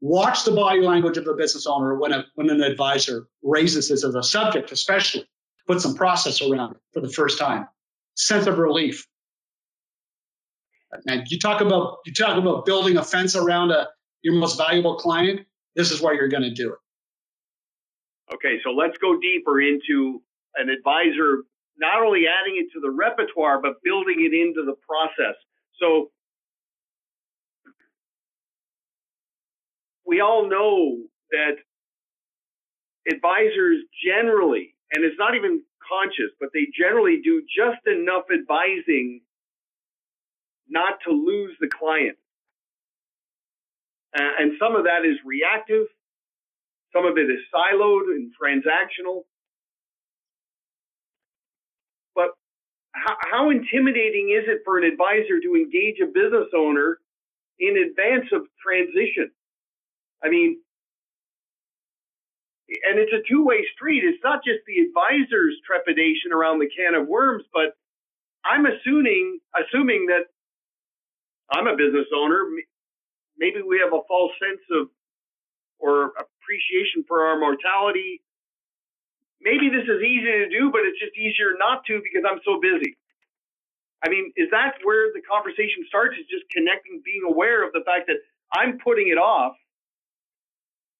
Watch 0.01 0.44
the 0.44 0.53
body 0.53 0.80
language 0.80 1.16
of 1.16 1.24
the 1.24 1.34
business 1.34 1.66
owner 1.66 1.99
when, 1.99 2.12
a, 2.12 2.24
when 2.34 2.51
an 2.51 2.62
advisor 2.62 3.28
raises 3.42 3.88
this 3.88 4.05
as 4.05 4.14
a 4.14 4.22
subject, 4.22 4.70
especially. 4.72 5.26
Put 5.66 5.80
some 5.80 5.94
process 5.94 6.42
around 6.42 6.72
it 6.72 6.80
for 6.92 7.01
the 7.01 7.09
first 7.09 7.38
time. 7.38 7.66
Sense 8.14 8.47
of 8.47 8.59
relief. 8.59 9.07
And 11.07 11.26
you 11.28 11.38
talk 11.38 11.61
about 11.61 11.99
you 12.07 12.12
talk 12.12 12.38
about 12.38 12.64
building 12.64 12.97
a 12.97 13.03
fence 13.03 13.34
around 13.34 13.70
a 13.70 13.88
your 14.22 14.34
most 14.34 14.57
valuable 14.57 14.97
client. 14.97 15.40
This 15.74 15.90
is 15.90 16.01
where 16.01 16.14
you're 16.14 16.28
going 16.28 16.44
to 16.44 16.55
do 16.55 16.72
it. 16.72 18.34
Okay, 18.34 18.59
so 18.64 18.70
let's 18.70 18.97
go 18.99 19.18
deeper 19.20 19.61
into 19.61 20.22
an 20.57 20.68
advisor 20.68 21.44
not 21.78 22.03
only 22.03 22.24
adding 22.26 22.57
it 22.57 22.72
to 22.72 22.80
the 22.80 22.90
repertoire 22.90 23.61
but 23.61 23.74
building 23.84 24.16
it 24.20 24.34
into 24.34 24.64
the 24.64 24.74
process. 24.86 25.34
So 25.78 26.11
we 30.07 30.20
all 30.20 30.48
know 30.48 30.98
that 31.32 31.57
advisors 33.11 33.78
generally, 34.04 34.74
and 34.92 35.04
it's 35.04 35.16
not 35.18 35.34
even 35.34 35.62
conscious, 35.88 36.32
but 36.40 36.50
they 36.54 36.66
generally 36.78 37.20
do 37.22 37.42
just 37.42 37.86
enough 37.86 38.24
advising 38.32 39.20
not 40.68 40.98
to 41.07 41.12
lose 41.12 41.57
the 41.61 41.68
client. 41.68 42.16
Uh, 44.18 44.22
and 44.40 44.52
some 44.61 44.74
of 44.74 44.84
that 44.84 45.04
is 45.04 45.16
reactive, 45.24 45.86
some 46.92 47.04
of 47.07 47.18
it 47.18 47.30
is 47.30 47.40
siloed 47.54 48.11
and 48.14 48.32
transactional. 48.40 49.22
But 52.14 52.30
how, 52.92 53.16
how 53.30 53.50
intimidating 53.50 54.30
is 54.36 54.48
it 54.48 54.62
for 54.64 54.78
an 54.78 54.84
advisor 54.84 55.40
to 55.40 55.54
engage 55.54 56.00
a 56.02 56.07
business 56.07 56.48
owner 56.57 56.98
in 57.61 57.76
advance 57.76 58.26
of 58.32 58.42
transition? 58.64 59.30
I 60.24 60.28
mean, 60.30 60.60
and 62.68 62.98
it's 62.98 63.12
a 63.12 63.22
two-way 63.28 63.64
street. 63.74 64.04
It's 64.04 64.22
not 64.24 64.42
just 64.44 64.60
the 64.66 64.82
advisor's 64.82 65.54
trepidation 65.66 66.32
around 66.32 66.58
the 66.60 66.70
can 66.70 66.94
of 66.94 67.08
worms, 67.08 67.44
but 67.52 67.76
I'm 68.44 68.66
assuming 68.66 69.40
assuming 69.54 70.06
that 70.08 70.26
I'm 71.50 71.66
a 71.66 71.76
business 71.76 72.06
owner. 72.16 72.44
Maybe 73.38 73.62
we 73.62 73.80
have 73.84 73.92
a 73.92 74.02
false 74.08 74.32
sense 74.42 74.62
of 74.72 74.88
or 75.78 76.12
appreciation 76.18 77.04
for 77.08 77.26
our 77.26 77.38
mortality. 77.38 78.22
Maybe 79.40 79.68
this 79.70 79.84
is 79.84 80.02
easy 80.02 80.26
to 80.44 80.48
do, 80.50 80.70
but 80.72 80.82
it's 80.86 80.98
just 81.00 81.16
easier 81.16 81.54
not 81.58 81.84
to 81.86 82.00
because 82.02 82.24
I'm 82.28 82.40
so 82.44 82.60
busy. 82.60 82.96
I 84.04 84.08
mean, 84.10 84.32
is 84.36 84.48
that 84.52 84.78
where 84.84 85.12
the 85.12 85.22
conversation 85.22 85.84
starts? 85.88 86.16
Is 86.18 86.26
just 86.30 86.44
connecting, 86.52 87.02
being 87.04 87.22
aware 87.28 87.66
of 87.66 87.72
the 87.72 87.82
fact 87.86 88.08
that 88.08 88.20
I'm 88.54 88.78
putting 88.78 89.08
it 89.08 89.18
off, 89.18 89.56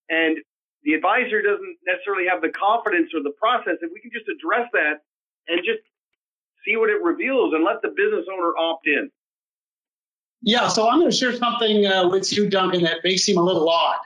and 0.09 0.39
the 0.83 0.95
advisor 0.95 1.43
doesn't 1.43 1.77
necessarily 1.87 2.29
have 2.31 2.41
the 2.41 2.51
confidence 2.51 3.11
or 3.13 3.23
the 3.23 3.35
process. 3.39 3.75
If 3.83 3.91
we 3.93 4.01
can 4.01 4.11
just 4.13 4.29
address 4.29 4.69
that 4.73 5.03
and 5.49 5.61
just 5.65 5.83
see 6.65 6.77
what 6.77 6.91
it 6.91 7.03
reveals 7.03 7.55
and 7.55 7.65
let 7.65 7.83
the 7.83 7.89
business 7.89 8.27
owner 8.33 8.57
opt 8.57 8.87
in. 8.87 9.11
Yeah, 10.43 10.69
so 10.69 10.89
I'm 10.89 11.01
going 11.01 11.11
to 11.11 11.17
share 11.17 11.35
something 11.35 11.87
uh, 11.87 12.09
with 12.09 12.33
you, 12.33 12.49
Duncan, 12.49 12.83
that 12.85 12.99
may 13.03 13.17
seem 13.17 13.39
a 13.39 13.43
little 13.43 13.69
odd. 13.69 13.99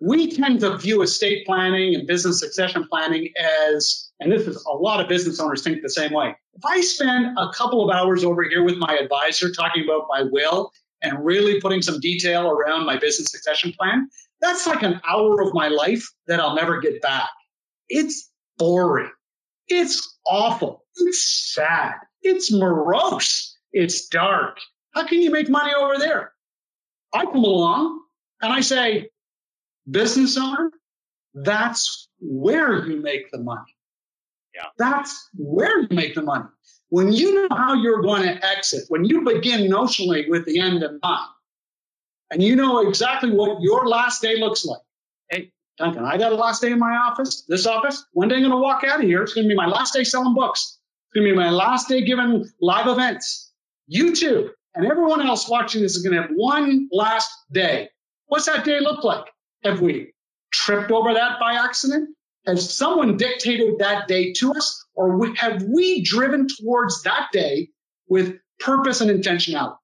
We 0.00 0.30
tend 0.30 0.60
to 0.60 0.76
view 0.76 1.02
estate 1.02 1.44
planning 1.46 1.94
and 1.94 2.06
business 2.06 2.40
succession 2.40 2.86
planning 2.88 3.32
as, 3.40 4.10
and 4.20 4.30
this 4.30 4.46
is 4.46 4.64
a 4.64 4.74
lot 4.74 5.00
of 5.00 5.08
business 5.08 5.40
owners 5.40 5.62
think 5.62 5.82
the 5.82 5.90
same 5.90 6.12
way. 6.12 6.34
If 6.54 6.64
I 6.64 6.80
spend 6.80 7.36
a 7.36 7.50
couple 7.52 7.88
of 7.88 7.94
hours 7.94 8.24
over 8.24 8.42
here 8.42 8.64
with 8.64 8.76
my 8.76 8.96
advisor 8.96 9.52
talking 9.52 9.84
about 9.84 10.06
my 10.08 10.22
will 10.22 10.72
and 11.02 11.24
really 11.24 11.60
putting 11.60 11.82
some 11.82 12.00
detail 12.00 12.48
around 12.48 12.86
my 12.86 12.96
business 12.96 13.30
succession 13.30 13.72
plan, 13.72 14.08
that's 14.40 14.66
like 14.66 14.82
an 14.82 15.00
hour 15.08 15.40
of 15.42 15.54
my 15.54 15.68
life 15.68 16.08
that 16.26 16.40
I'll 16.40 16.54
never 16.54 16.80
get 16.80 17.02
back. 17.02 17.30
It's 17.88 18.30
boring. 18.56 19.10
It's 19.66 20.16
awful. 20.26 20.84
It's 20.96 21.52
sad. 21.54 21.94
It's 22.22 22.52
morose. 22.52 23.56
It's 23.72 24.08
dark. 24.08 24.58
How 24.94 25.06
can 25.06 25.20
you 25.20 25.30
make 25.30 25.48
money 25.48 25.72
over 25.74 25.98
there? 25.98 26.32
I 27.12 27.24
come 27.24 27.44
along 27.44 28.00
and 28.40 28.52
I 28.52 28.60
say, 28.60 29.10
business 29.90 30.36
owner, 30.36 30.70
that's 31.34 32.08
where 32.20 32.86
you 32.86 33.00
make 33.00 33.30
the 33.30 33.38
money. 33.38 33.74
Yeah. 34.54 34.64
That's 34.78 35.28
where 35.34 35.80
you 35.80 35.88
make 35.90 36.14
the 36.14 36.22
money. 36.22 36.48
When 36.90 37.12
you 37.12 37.48
know 37.48 37.56
how 37.56 37.74
you're 37.74 38.02
going 38.02 38.22
to 38.22 38.44
exit, 38.44 38.84
when 38.88 39.04
you 39.04 39.22
begin 39.22 39.70
notionally 39.70 40.28
with 40.28 40.46
the 40.46 40.58
end 40.58 40.82
in 40.82 40.98
mind, 41.02 41.28
and 42.30 42.42
you 42.42 42.56
know 42.56 42.86
exactly 42.86 43.30
what 43.30 43.60
your 43.62 43.86
last 43.86 44.22
day 44.22 44.36
looks 44.38 44.64
like, 44.64 44.80
hey, 45.30 45.52
Duncan, 45.78 46.04
I 46.04 46.18
got 46.18 46.32
a 46.32 46.36
last 46.36 46.60
day 46.60 46.72
in 46.72 46.78
my 46.78 46.96
office, 46.96 47.44
this 47.48 47.66
office. 47.66 48.04
One 48.12 48.28
day 48.28 48.36
I'm 48.36 48.42
going 48.42 48.52
to 48.52 48.58
walk 48.58 48.84
out 48.84 49.00
of 49.00 49.06
here. 49.06 49.22
It's 49.22 49.34
going 49.34 49.44
to 49.44 49.48
be 49.48 49.54
my 49.54 49.66
last 49.66 49.94
day 49.94 50.04
selling 50.04 50.34
books. 50.34 50.78
It's 51.08 51.14
going 51.14 51.26
to 51.26 51.32
be 51.32 51.36
my 51.36 51.50
last 51.50 51.88
day 51.88 52.04
giving 52.04 52.44
live 52.60 52.86
events. 52.86 53.52
You 53.86 54.14
too, 54.14 54.50
and 54.74 54.86
everyone 54.86 55.26
else 55.26 55.48
watching 55.48 55.82
this 55.82 55.96
is 55.96 56.02
going 56.02 56.16
to 56.16 56.22
have 56.22 56.30
one 56.34 56.88
last 56.92 57.30
day. 57.50 57.88
What's 58.26 58.46
that 58.46 58.64
day 58.64 58.80
look 58.80 59.02
like? 59.04 59.24
Have 59.64 59.80
we 59.80 60.12
tripped 60.52 60.90
over 60.90 61.14
that 61.14 61.40
by 61.40 61.54
accident? 61.54 62.10
Has 62.46 62.72
someone 62.72 63.16
dictated 63.16 63.78
that 63.78 64.08
day 64.08 64.32
to 64.34 64.52
us? 64.52 64.86
Or 64.94 65.34
have 65.36 65.62
we 65.62 66.02
driven 66.02 66.46
towards 66.48 67.02
that 67.02 67.28
day 67.32 67.70
with 68.08 68.36
purpose 68.60 69.00
and 69.00 69.10
intentionality? 69.10 69.76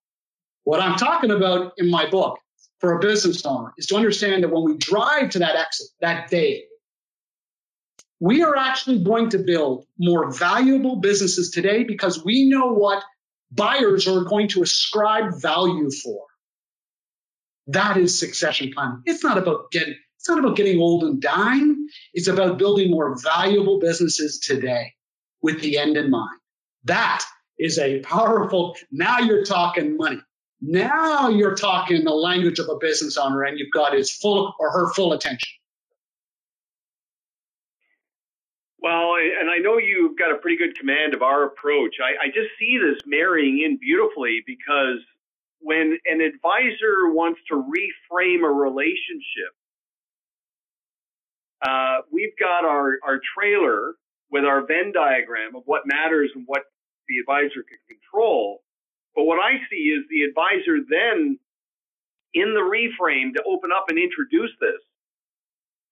What 0.64 0.80
I'm 0.80 0.96
talking 0.96 1.30
about 1.30 1.72
in 1.76 1.90
my 1.90 2.08
book 2.08 2.38
for 2.80 2.96
a 2.96 3.00
business 3.00 3.44
owner 3.44 3.72
is 3.78 3.86
to 3.86 3.96
understand 3.96 4.42
that 4.42 4.50
when 4.50 4.64
we 4.64 4.76
drive 4.76 5.30
to 5.30 5.38
that 5.40 5.56
exit, 5.56 5.88
that 6.00 6.30
day, 6.30 6.64
we 8.20 8.42
are 8.42 8.56
actually 8.56 9.02
going 9.02 9.30
to 9.30 9.38
build 9.38 9.86
more 9.98 10.32
valuable 10.32 10.96
businesses 10.96 11.50
today 11.50 11.84
because 11.84 12.24
we 12.24 12.48
know 12.48 12.72
what 12.72 13.02
buyers 13.50 14.08
are 14.08 14.24
going 14.24 14.48
to 14.48 14.62
ascribe 14.62 15.40
value 15.40 15.90
for. 15.90 16.24
That 17.68 17.96
is 17.96 18.18
succession 18.18 18.72
planning. 18.74 19.02
It's 19.04 19.22
not 19.24 19.38
about 19.38 19.70
getting 19.70 19.94
it's 20.24 20.30
not 20.30 20.38
about 20.38 20.56
getting 20.56 20.80
old 20.80 21.04
and 21.04 21.20
dying. 21.20 21.86
It's 22.14 22.28
about 22.28 22.56
building 22.56 22.90
more 22.90 23.14
valuable 23.22 23.78
businesses 23.78 24.38
today 24.38 24.94
with 25.42 25.60
the 25.60 25.76
end 25.76 25.98
in 25.98 26.08
mind. 26.08 26.38
That 26.84 27.22
is 27.58 27.78
a 27.78 28.00
powerful, 28.00 28.74
now 28.90 29.18
you're 29.18 29.44
talking 29.44 29.98
money. 29.98 30.22
Now 30.66 31.28
you're 31.28 31.54
talking 31.54 32.04
the 32.04 32.10
language 32.10 32.58
of 32.58 32.70
a 32.70 32.76
business 32.76 33.18
owner 33.18 33.42
and 33.42 33.58
you've 33.58 33.72
got 33.72 33.92
his 33.92 34.10
full 34.10 34.54
or 34.58 34.70
her 34.70 34.92
full 34.94 35.12
attention. 35.12 35.52
Well, 38.78 39.14
and 39.40 39.50
I 39.50 39.58
know 39.58 39.78
you've 39.78 40.16
got 40.18 40.30
a 40.30 40.36
pretty 40.36 40.56
good 40.56 40.76
command 40.78 41.14
of 41.14 41.22
our 41.22 41.44
approach. 41.44 41.96
I, 42.02 42.26
I 42.26 42.28
just 42.28 42.48
see 42.58 42.78
this 42.78 43.00
marrying 43.06 43.62
in 43.64 43.78
beautifully 43.78 44.42
because 44.46 45.00
when 45.60 45.98
an 46.06 46.20
advisor 46.20 47.08
wants 47.08 47.40
to 47.48 47.54
reframe 47.54 48.44
a 48.44 48.52
relationship, 48.52 49.52
uh, 51.66 51.98
we've 52.10 52.36
got 52.38 52.64
our, 52.64 52.98
our 53.06 53.20
trailer 53.36 53.94
with 54.30 54.44
our 54.44 54.66
Venn 54.66 54.92
diagram 54.92 55.56
of 55.56 55.62
what 55.66 55.82
matters 55.86 56.30
and 56.34 56.44
what 56.46 56.62
the 57.08 57.18
advisor 57.18 57.62
can 57.62 57.78
control. 57.88 58.62
But 59.16 59.24
what 59.24 59.38
I 59.38 59.58
see 59.70 59.92
is 59.94 60.04
the 60.10 60.22
advisor 60.22 60.78
then 60.88 61.38
in 62.34 62.54
the 62.54 62.60
reframe 62.60 63.32
to 63.34 63.42
open 63.46 63.70
up 63.72 63.86
and 63.88 63.98
introduce 63.98 64.50
this, 64.60 64.80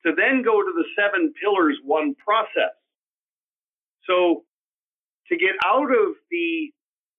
to 0.06 0.12
then 0.16 0.42
go 0.42 0.62
to 0.62 0.72
the 0.74 0.84
seven 0.98 1.32
pillars 1.40 1.78
one 1.84 2.14
process. 2.16 2.74
So 4.06 4.44
to 5.28 5.36
get 5.36 5.54
out 5.64 5.90
of 5.90 6.16
the 6.30 6.70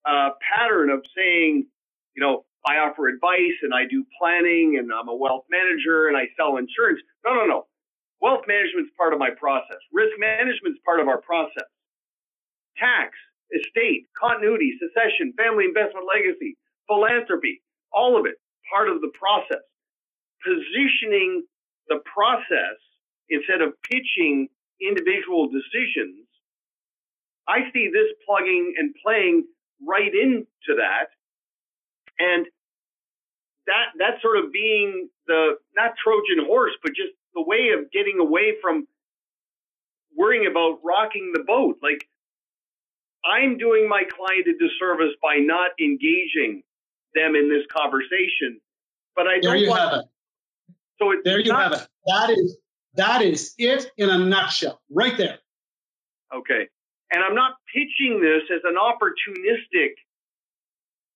uh, 0.06 0.32
pattern 0.56 0.90
of 0.90 1.04
saying, 1.16 1.68
you 2.16 2.22
know, 2.24 2.46
I 2.66 2.78
offer 2.78 3.08
advice 3.08 3.60
and 3.64 3.74
I 3.74 3.86
do 3.90 4.06
planning 4.20 4.78
and 4.80 4.92
I'm 4.94 5.10
a 5.10 5.16
wealth 5.16 5.46
manager 5.50 6.08
and 6.08 6.18
I 6.18 6.28
sell 6.38 6.58
insurance. 6.58 7.02
No, 7.26 7.34
no, 7.34 7.46
no. 7.46 7.68
Wealth 8.22 8.44
management 8.48 8.88
is 8.88 8.94
part 8.98 9.14
of 9.14 9.20
my 9.20 9.32
process. 9.38 9.80
Risk 9.92 10.14
management 10.20 10.76
is 10.76 10.82
part 10.86 11.00
of 11.00 11.08
our 11.08 11.22
process. 11.22 11.68
Tax, 12.78 13.12
estate, 13.56 14.08
continuity, 14.20 14.74
succession, 14.82 15.34
family 15.38 15.66
investment 15.66 16.08
legacy, 16.08 16.58
philanthropy, 16.88 17.62
all 17.94 18.20
of 18.20 18.26
it 18.26 18.36
part 18.72 18.90
of 18.90 19.02
the 19.02 19.12
process. 19.20 19.64
Positioning 20.46 21.44
the 21.90 22.00
process 22.06 22.80
instead 23.30 23.62
of 23.62 23.74
pitching 23.90 24.50
individual 24.82 25.50
decisions 25.50 26.28
I 27.48 27.72
see 27.74 27.90
this 27.92 28.08
plugging 28.26 28.76
and 28.78 28.96
playing 29.06 29.46
right 29.86 30.14
into 30.14 30.78
that. 30.78 31.08
And 32.20 32.48
that 33.68 33.88
that 34.00 34.22
sort 34.22 34.38
of 34.38 34.52
being 34.52 35.10
the 35.28 35.56
not 35.76 35.94
Trojan 36.04 36.46
horse, 36.46 36.74
but 36.84 36.94
just 36.96 37.14
the 37.36 37.44
way 37.44 37.72
of 37.78 37.92
getting 37.92 38.20
away 38.20 38.56
from 38.62 38.88
worrying 40.16 40.48
about 40.50 40.80
rocking 40.84 41.32
the 41.34 41.44
boat. 41.44 41.78
Like 41.84 42.08
I'm 43.26 43.58
doing 43.58 43.88
my 43.88 44.04
client 44.04 44.48
a 44.48 44.54
disservice 44.54 45.16
by 45.22 45.38
not 45.38 45.72
engaging 45.80 46.64
them 47.16 47.36
in 47.36 47.50
this 47.50 47.64
conversation. 47.72 48.60
But 49.16 49.28
I 49.28 49.40
don't 49.40 49.60
you 49.60 49.70
want 49.70 49.82
have 49.82 50.00
it. 50.00 50.06
So 51.00 51.12
it, 51.12 51.20
there 51.24 51.40
you 51.40 51.52
not, 51.52 51.72
have 51.72 51.82
it. 51.82 51.88
That 52.08 52.30
is 52.32 52.58
that 52.96 53.22
is 53.22 53.54
it 53.58 53.92
in 53.98 54.10
a 54.10 54.18
nutshell, 54.18 54.82
right 54.90 55.18
there. 55.18 55.40
Okay. 56.34 56.68
And 57.12 57.24
I'm 57.24 57.36
not 57.36 57.54
pitching 57.74 58.22
this 58.22 58.44
as 58.54 58.62
an 58.64 58.76
opportunistic, 58.76 59.94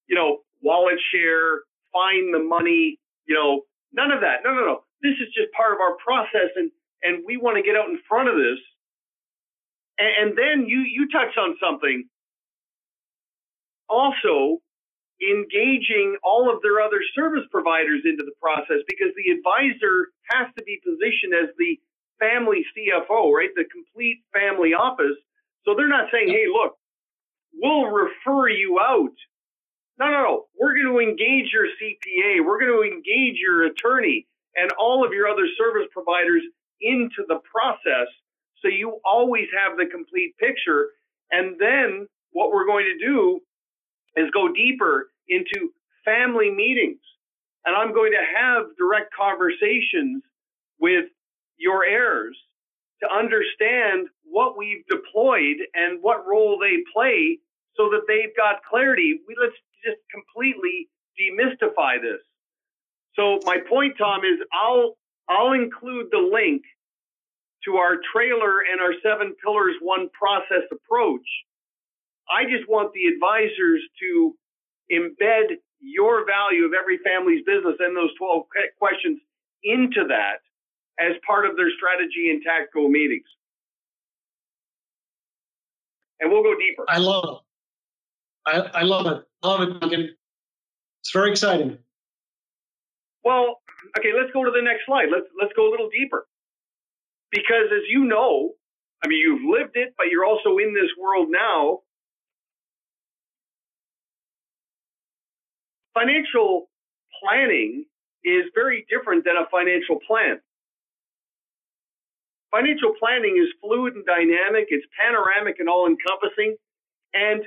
you 0.07 0.15
know, 0.15 0.39
wallet 0.61 0.99
share, 1.11 1.61
find 1.91 2.33
the 2.33 2.39
money, 2.39 2.99
you 3.25 3.35
know, 3.35 3.61
none 3.93 4.11
of 4.11 4.21
that. 4.21 4.41
No, 4.43 4.53
no, 4.53 4.61
no. 4.61 4.83
This 5.01 5.13
is 5.13 5.33
just 5.33 5.51
part 5.53 5.73
of 5.73 5.79
our 5.79 5.95
process 5.97 6.53
and, 6.55 6.71
and 7.03 7.23
we 7.25 7.37
want 7.37 7.57
to 7.57 7.63
get 7.63 7.75
out 7.75 7.89
in 7.89 7.99
front 8.07 8.29
of 8.29 8.35
this. 8.35 8.59
And, 9.99 10.29
and 10.29 10.37
then 10.37 10.67
you, 10.67 10.81
you 10.81 11.07
touch 11.09 11.37
on 11.37 11.57
something. 11.61 12.05
Also, 13.89 14.59
engaging 15.21 16.17
all 16.23 16.53
of 16.53 16.61
their 16.61 16.81
other 16.81 17.01
service 17.15 17.45
providers 17.51 18.01
into 18.05 18.23
the 18.23 18.35
process 18.41 18.83
because 18.87 19.13
the 19.17 19.31
advisor 19.31 20.11
has 20.31 20.47
to 20.57 20.63
be 20.63 20.79
positioned 20.83 21.33
as 21.33 21.49
the 21.57 21.79
family 22.19 22.65
CFO, 22.75 23.31
right? 23.31 23.49
The 23.55 23.65
complete 23.71 24.21
family 24.33 24.73
office 24.73 25.17
so 25.65 25.75
they're 25.75 25.89
not 25.89 26.07
saying, 26.13 26.29
hey, 26.29 26.47
look, 26.51 26.75
we'll 27.53 27.91
refer 27.91 28.49
you 28.49 28.79
out. 28.79 29.15
No, 29.99 30.05
no, 30.07 30.23
no. 30.23 30.45
We're 30.59 30.75
going 30.75 30.93
to 30.93 30.99
engage 30.99 31.51
your 31.51 31.67
CPA. 31.67 32.45
We're 32.45 32.59
going 32.59 32.71
to 32.71 32.95
engage 32.95 33.37
your 33.41 33.65
attorney 33.65 34.27
and 34.55 34.71
all 34.79 35.05
of 35.05 35.11
your 35.13 35.27
other 35.27 35.47
service 35.57 35.87
providers 35.91 36.43
into 36.81 37.25
the 37.27 37.39
process 37.51 38.07
so 38.61 38.69
you 38.69 38.99
always 39.05 39.47
have 39.57 39.77
the 39.77 39.85
complete 39.87 40.35
picture. 40.39 40.89
And 41.31 41.57
then 41.59 42.07
what 42.31 42.51
we're 42.51 42.65
going 42.65 42.85
to 42.85 43.05
do 43.05 43.41
is 44.15 44.29
go 44.33 44.49
deeper 44.53 45.11
into 45.29 45.71
family 46.05 46.51
meetings. 46.51 47.01
And 47.65 47.75
I'm 47.75 47.93
going 47.93 48.11
to 48.13 48.23
have 48.37 48.65
direct 48.77 49.13
conversations 49.13 50.23
with 50.79 51.05
your 51.57 51.85
heirs 51.85 52.37
to 53.03 53.09
understand 53.11 54.07
what 54.23 54.57
we've 54.57 54.85
deployed 54.89 55.57
and 55.75 56.01
what 56.01 56.27
role 56.27 56.59
they 56.59 56.77
play 56.93 57.39
so 57.75 57.89
that 57.91 58.03
they've 58.07 58.35
got 58.37 58.63
clarity. 58.69 59.19
We 59.27 59.35
let's 59.39 59.55
just 59.85 59.97
completely 60.13 60.89
demystify 61.19 62.01
this. 62.01 62.21
So 63.15 63.39
my 63.45 63.57
point, 63.69 63.95
Tom, 63.97 64.21
is 64.25 64.39
I'll 64.53 64.97
I'll 65.29 65.53
include 65.53 66.07
the 66.11 66.19
link 66.19 66.63
to 67.67 67.75
our 67.75 67.99
trailer 68.15 68.63
and 68.63 68.79
our 68.79 68.95
seven 69.03 69.35
pillars 69.43 69.75
one 69.81 70.09
process 70.17 70.63
approach. 70.71 71.27
I 72.31 72.43
just 72.43 72.67
want 72.67 72.93
the 72.93 73.05
advisors 73.05 73.83
to 74.01 74.33
embed 74.91 75.59
your 75.79 76.25
value 76.25 76.65
of 76.65 76.71
every 76.73 76.97
family's 77.03 77.43
business 77.45 77.75
and 77.79 77.95
those 77.95 78.11
12 78.17 78.43
questions 78.79 79.19
into 79.63 80.07
that 80.07 80.39
as 80.99 81.13
part 81.27 81.45
of 81.45 81.55
their 81.55 81.69
strategy 81.77 82.31
and 82.31 82.41
tactical 82.41 82.89
meetings. 82.89 83.27
And 86.19 86.31
we'll 86.31 86.43
go 86.43 86.55
deeper. 86.57 86.85
I 86.87 86.97
love 86.97 87.23
it. 87.23 87.37
I, 88.49 88.79
I 88.79 88.83
love 88.83 89.05
it. 89.05 89.23
Love 89.43 89.61
it, 89.61 89.79
Duncan. 89.79 90.15
It's 91.01 91.11
very 91.13 91.31
exciting. 91.31 91.77
Well, 93.23 93.59
okay, 93.99 94.09
let's 94.17 94.31
go 94.33 94.43
to 94.43 94.51
the 94.51 94.61
next 94.63 94.85
slide. 94.85 95.09
Let's 95.11 95.27
let's 95.39 95.53
go 95.55 95.69
a 95.69 95.71
little 95.71 95.89
deeper. 95.89 96.25
Because 97.41 97.69
as 97.71 97.83
you 97.89 98.05
know, 98.05 98.53
I 99.03 99.07
mean 99.07 99.19
you've 99.19 99.43
lived 99.49 99.75
it, 99.75 99.93
but 99.97 100.07
you're 100.09 100.25
also 100.25 100.57
in 100.57 100.73
this 100.73 100.89
world 100.99 101.27
now. 101.29 101.79
Financial 105.93 106.69
planning 107.21 107.85
is 108.23 108.45
very 108.55 108.85
different 108.89 109.25
than 109.25 109.35
a 109.37 109.49
financial 109.51 109.99
plan. 110.07 110.39
Financial 112.51 112.93
planning 112.99 113.37
is 113.41 113.49
fluid 113.61 113.95
and 113.95 114.05
dynamic, 114.05 114.67
it's 114.69 114.85
panoramic 114.99 115.57
and 115.59 115.69
all 115.69 115.87
encompassing, 115.87 116.55
and 117.13 117.43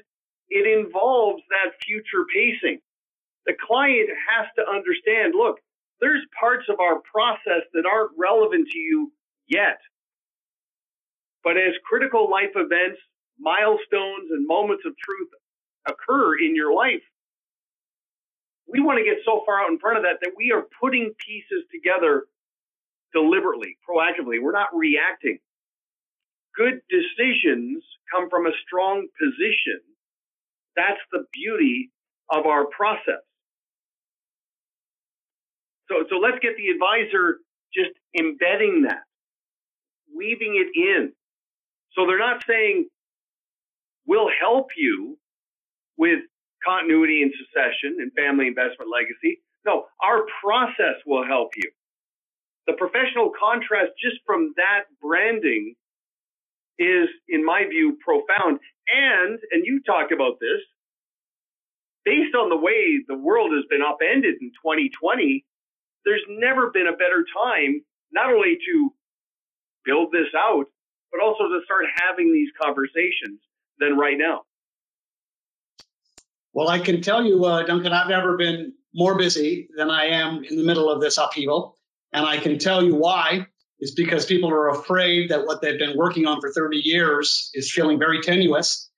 it 0.51 0.67
involves 0.67 1.43
that 1.51 1.73
future 1.85 2.27
pacing. 2.33 2.81
The 3.47 3.55
client 3.67 4.11
has 4.31 4.47
to 4.59 4.63
understand 4.71 5.35
look, 5.37 5.59
there's 6.01 6.23
parts 6.39 6.67
of 6.71 6.81
our 6.81 7.01
process 7.11 7.65
that 7.75 7.87
aren't 7.87 8.13
relevant 8.19 8.69
to 8.73 8.79
you 8.79 9.13
yet. 9.51 9.79
But 11.45 11.57
as 11.59 11.75
critical 11.89 12.31
life 12.31 12.53
events, 12.57 13.01
milestones, 13.39 14.31
and 14.31 14.47
moments 14.47 14.85
of 14.87 14.95
truth 14.99 15.31
occur 15.89 16.39
in 16.39 16.57
your 16.57 16.75
life, 16.75 17.03
we 18.69 18.81
want 18.81 18.99
to 18.99 19.05
get 19.05 19.19
so 19.25 19.43
far 19.47 19.61
out 19.61 19.71
in 19.71 19.79
front 19.81 19.99
of 19.99 20.05
that 20.05 20.19
that 20.23 20.33
we 20.37 20.53
are 20.53 20.65
putting 20.81 21.13
pieces 21.27 21.65
together 21.73 22.25
deliberately, 23.15 23.79
proactively. 23.89 24.43
We're 24.43 24.53
not 24.53 24.69
reacting. 24.75 25.39
Good 26.57 26.81
decisions 26.91 27.85
come 28.13 28.31
from 28.31 28.47
a 28.47 28.53
strong 28.67 29.09
position. 29.21 29.81
That's 30.77 31.01
the 31.13 31.27
beauty 31.33 31.91
of 32.31 32.47
our 32.47 32.67
process. 32.67 33.23
So, 35.89 36.05
so 36.11 36.17
let's 36.17 36.39
get 36.43 36.57
the 36.57 36.69
advisor 36.69 37.39
just 37.75 37.91
embedding 38.19 38.85
that, 38.89 39.05
weaving 40.17 40.57
it 40.57 40.79
in. 40.79 41.13
So 41.95 42.07
they're 42.07 42.19
not 42.19 42.45
saying, 42.49 42.89
we'll 44.07 44.31
help 44.41 44.69
you 44.77 45.19
with 45.99 46.21
continuity 46.67 47.23
and 47.23 47.33
succession 47.39 47.99
and 48.01 48.13
family 48.15 48.47
investment 48.49 48.91
legacy. 48.93 49.43
No, 49.67 49.87
our 50.03 50.25
process 50.43 50.97
will 51.07 51.27
help 51.27 51.51
you. 51.57 51.71
The 52.67 52.75
professional 52.75 53.33
contrast 53.39 53.93
just 54.03 54.19
from 54.27 54.55
that 54.57 54.85
branding 55.03 55.75
is, 56.79 57.09
in 57.29 57.45
my 57.45 57.65
view, 57.71 57.99
profound. 58.05 58.61
And, 58.95 59.39
and 59.53 59.65
you 59.65 59.83
talked 59.87 60.13
about 60.13 60.41
this, 60.41 60.61
based 62.05 62.35
on 62.35 62.49
the 62.51 62.57
way 62.57 63.05
the 63.09 63.19
world 63.19 63.53
has 63.55 63.65
been 63.71 63.83
upended 63.83 64.37
in 64.41 64.51
2020, 64.63 65.45
there's 66.05 66.25
never 66.29 66.71
been 66.71 66.87
a 66.89 66.97
better 66.97 67.25
time 67.37 67.83
not 68.13 68.33
only 68.33 68.59
to 68.67 68.95
build 69.85 70.13
this 70.13 70.29
out, 70.37 70.65
but 71.13 71.23
also 71.23 71.45
to 71.45 71.61
start 71.65 71.85
having 71.97 72.33
these 72.33 72.51
conversations 72.61 73.41
than 73.79 73.97
right 73.97 74.19
now. 74.19 74.43
Well, 76.53 76.69
I 76.69 76.79
can 76.79 77.01
tell 77.01 77.25
you, 77.25 77.45
uh, 77.45 77.63
Duncan, 77.63 77.93
I've 77.93 78.09
never 78.09 78.37
been 78.37 78.73
more 78.95 79.17
busy 79.17 79.69
than 79.77 79.91
I 79.91 80.07
am 80.07 80.45
in 80.45 80.57
the 80.57 80.65
middle 80.65 80.91
of 80.91 81.01
this 81.01 81.17
upheaval. 81.17 81.77
And 82.13 82.27
I 82.27 82.39
can 82.39 82.59
tell 82.59 82.83
you 82.85 82.95
why. 82.95 83.47
Is 83.83 83.93
because 83.93 84.27
people 84.27 84.51
are 84.51 84.69
afraid 84.69 85.31
that 85.31 85.47
what 85.47 85.63
they've 85.63 85.79
been 85.79 85.97
working 85.97 86.27
on 86.27 86.43
for 86.43 86.53
30 86.53 86.77
years 86.77 87.51
is 87.55 87.73
feeling 87.73 87.99
very 87.99 88.21
tenuous. 88.21 88.91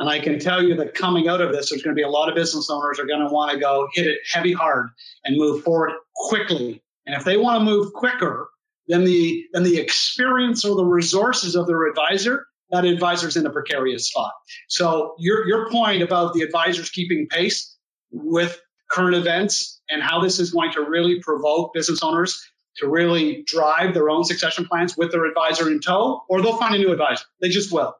And 0.00 0.08
I 0.08 0.18
can 0.18 0.40
tell 0.40 0.60
you 0.60 0.74
that 0.76 0.94
coming 0.94 1.28
out 1.28 1.40
of 1.40 1.52
this, 1.52 1.70
there's 1.70 1.84
going 1.84 1.94
to 1.94 1.98
be 1.98 2.02
a 2.02 2.08
lot 2.08 2.28
of 2.28 2.34
business 2.34 2.68
owners 2.68 2.98
are 2.98 3.06
going 3.06 3.20
to 3.20 3.32
want 3.32 3.52
to 3.52 3.60
go 3.60 3.86
hit 3.92 4.08
it 4.08 4.18
heavy 4.28 4.52
hard 4.52 4.88
and 5.24 5.36
move 5.36 5.62
forward 5.62 5.92
quickly. 6.16 6.82
And 7.06 7.14
if 7.14 7.24
they 7.24 7.36
want 7.36 7.60
to 7.60 7.64
move 7.64 7.92
quicker 7.92 8.48
than 8.88 9.04
the 9.04 9.44
than 9.52 9.62
the 9.62 9.78
experience 9.78 10.64
or 10.64 10.76
the 10.76 10.84
resources 10.84 11.54
of 11.54 11.66
their 11.66 11.86
advisor, 11.86 12.46
that 12.70 12.84
advisor's 12.84 13.36
in 13.36 13.46
a 13.46 13.50
precarious 13.50 14.08
spot. 14.08 14.32
So 14.68 15.14
your 15.18 15.46
your 15.46 15.70
point 15.70 16.02
about 16.02 16.34
the 16.34 16.42
advisors 16.42 16.90
keeping 16.90 17.26
pace 17.30 17.76
with 18.10 18.60
current 18.90 19.14
events 19.14 19.80
and 19.90 20.02
how 20.02 20.20
this 20.20 20.38
is 20.38 20.50
going 20.50 20.72
to 20.72 20.82
really 20.82 21.20
provoke 21.20 21.74
business 21.74 22.02
owners 22.02 22.42
to 22.78 22.88
really 22.88 23.42
drive 23.46 23.92
their 23.94 24.08
own 24.08 24.24
succession 24.24 24.64
plans 24.66 24.96
with 24.96 25.12
their 25.12 25.24
advisor 25.24 25.70
in 25.70 25.80
tow, 25.80 26.22
or 26.28 26.40
they'll 26.40 26.56
find 26.56 26.74
a 26.74 26.78
new 26.78 26.92
advisor. 26.92 27.24
They 27.40 27.48
just 27.48 27.72
will. 27.72 27.94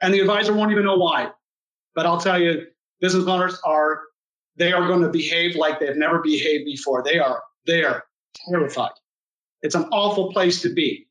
And 0.00 0.12
the 0.12 0.20
advisor 0.20 0.52
won't 0.52 0.72
even 0.72 0.84
know 0.84 0.96
why. 0.96 1.30
But 1.94 2.06
I'll 2.06 2.20
tell 2.20 2.40
you, 2.40 2.66
business 3.00 3.26
owners 3.26 3.60
are, 3.64 4.00
they 4.56 4.72
are 4.72 4.86
going 4.86 5.02
to 5.02 5.08
behave 5.08 5.56
like 5.56 5.78
they've 5.80 5.96
never 5.96 6.20
behaved 6.20 6.64
before. 6.64 7.02
They 7.04 7.18
are, 7.18 7.42
they 7.66 7.84
are 7.84 8.04
terrified. 8.48 8.92
It's 9.62 9.74
an 9.74 9.84
awful 9.92 10.32
place 10.32 10.62
to 10.62 10.72
be. 10.72 11.06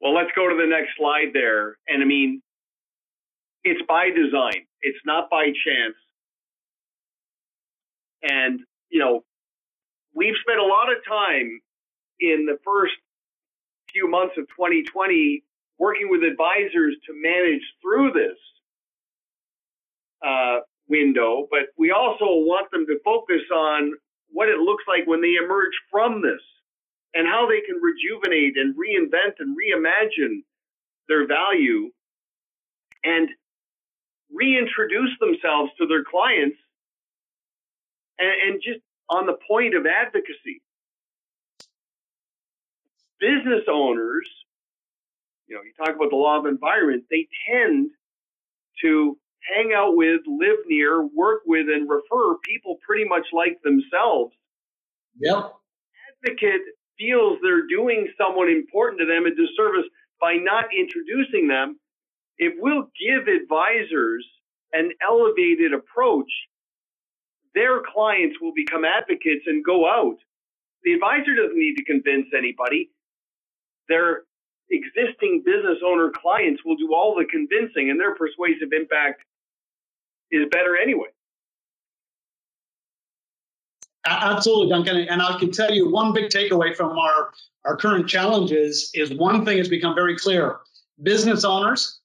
Well, 0.00 0.14
let's 0.14 0.30
go 0.34 0.48
to 0.48 0.56
the 0.56 0.66
next 0.66 0.90
slide 0.96 1.32
there. 1.34 1.76
And 1.88 2.02
I 2.02 2.06
mean, 2.06 2.42
it's 3.64 3.82
by 3.86 4.10
design. 4.10 4.66
It's 4.80 4.98
not 5.04 5.28
by 5.30 5.46
chance. 5.46 5.96
And, 8.22 8.60
you 8.90 9.00
know, 9.00 9.24
we've 10.14 10.34
spent 10.40 10.58
a 10.58 10.64
lot 10.64 10.90
of 10.90 10.98
time 11.06 11.60
in 12.18 12.46
the 12.46 12.58
first 12.64 12.94
few 13.92 14.08
months 14.08 14.34
of 14.38 14.46
2020 14.48 15.42
working 15.78 16.08
with 16.10 16.22
advisors 16.22 16.94
to 17.06 17.12
manage 17.14 17.62
through 17.82 18.12
this 18.12 18.36
uh, 20.26 20.60
window, 20.88 21.46
but 21.50 21.68
we 21.78 21.90
also 21.90 22.26
want 22.44 22.70
them 22.70 22.86
to 22.86 22.98
focus 23.04 23.42
on 23.54 23.92
what 24.30 24.48
it 24.48 24.58
looks 24.58 24.84
like 24.86 25.06
when 25.06 25.20
they 25.22 25.34
emerge 25.42 25.72
from 25.90 26.22
this 26.22 26.40
and 27.14 27.26
how 27.26 27.48
they 27.48 27.60
can 27.60 27.80
rejuvenate 27.80 28.56
and 28.56 28.74
reinvent 28.74 29.34
and 29.38 29.56
reimagine 29.56 30.42
their 31.08 31.26
value 31.26 31.90
and 33.04 33.28
reintroduce 34.32 35.10
themselves 35.18 35.72
to 35.78 35.86
their 35.86 36.04
clients 36.04 36.56
and, 38.18 38.30
and 38.46 38.62
just 38.62 38.80
on 39.08 39.26
the 39.26 39.36
point 39.48 39.74
of 39.74 39.86
advocacy. 39.86 40.62
Business 43.18 43.64
owners, 43.68 44.28
you 45.46 45.56
know, 45.56 45.62
you 45.62 45.72
talk 45.76 45.96
about 45.96 46.10
the 46.10 46.16
law 46.16 46.38
of 46.38 46.46
environment, 46.46 47.04
they 47.10 47.26
tend 47.50 47.90
to 48.82 49.18
hang 49.54 49.72
out 49.74 49.96
with, 49.96 50.20
live 50.26 50.58
near, 50.66 51.02
work 51.02 51.42
with, 51.44 51.66
and 51.68 51.88
refer 51.88 52.36
people 52.44 52.76
pretty 52.86 53.04
much 53.04 53.26
like 53.32 53.60
themselves. 53.62 54.32
Yep. 55.18 55.52
Advocate 56.24 56.60
feels 57.00 57.40
they're 57.42 57.68
doing 57.68 58.08
someone 58.18 58.50
important 58.50 59.00
to 59.00 59.06
them 59.06 59.26
a 59.26 59.30
disservice 59.32 59.88
by 60.20 60.36
not 60.36 60.66
introducing 60.76 61.48
them. 61.48 61.80
It 62.38 62.54
will 62.60 62.90
give 63.00 63.28
advisors 63.28 64.26
an 64.74 64.92
elevated 65.08 65.74
approach 65.74 66.30
their 67.54 67.82
clients 67.82 68.36
will 68.40 68.54
become 68.54 68.84
advocates 68.84 69.44
and 69.46 69.64
go 69.64 69.88
out. 69.88 70.18
The 70.84 70.94
advisor 70.94 71.34
doesn't 71.36 71.58
need 71.58 71.76
to 71.76 71.84
convince 71.84 72.28
anybody. 72.36 72.90
Their 73.88 74.24
existing 74.70 75.42
business 75.46 75.78
owner 75.86 76.10
clients 76.14 76.62
will 76.64 76.76
do 76.76 76.94
all 76.94 77.16
the 77.16 77.26
convincing, 77.26 77.90
and 77.90 78.00
their 78.00 78.14
persuasive 78.16 78.72
impact 78.72 79.22
is 80.32 80.48
better 80.52 80.76
anyway. 80.76 81.08
Absolutely, 84.06 84.70
Duncan. 84.70 84.96
And 84.96 85.20
I 85.20 85.38
can 85.38 85.50
tell 85.50 85.72
you 85.72 85.90
one 85.90 86.12
big 86.12 86.30
takeaway 86.30 86.74
from 86.74 86.98
our, 86.98 87.30
our 87.64 87.76
current 87.76 88.08
challenges 88.08 88.90
is 88.94 89.12
one 89.12 89.44
thing 89.44 89.58
has 89.58 89.68
become 89.68 89.94
very 89.94 90.16
clear. 90.16 90.58
Business 91.02 91.44
owners 91.44 92.00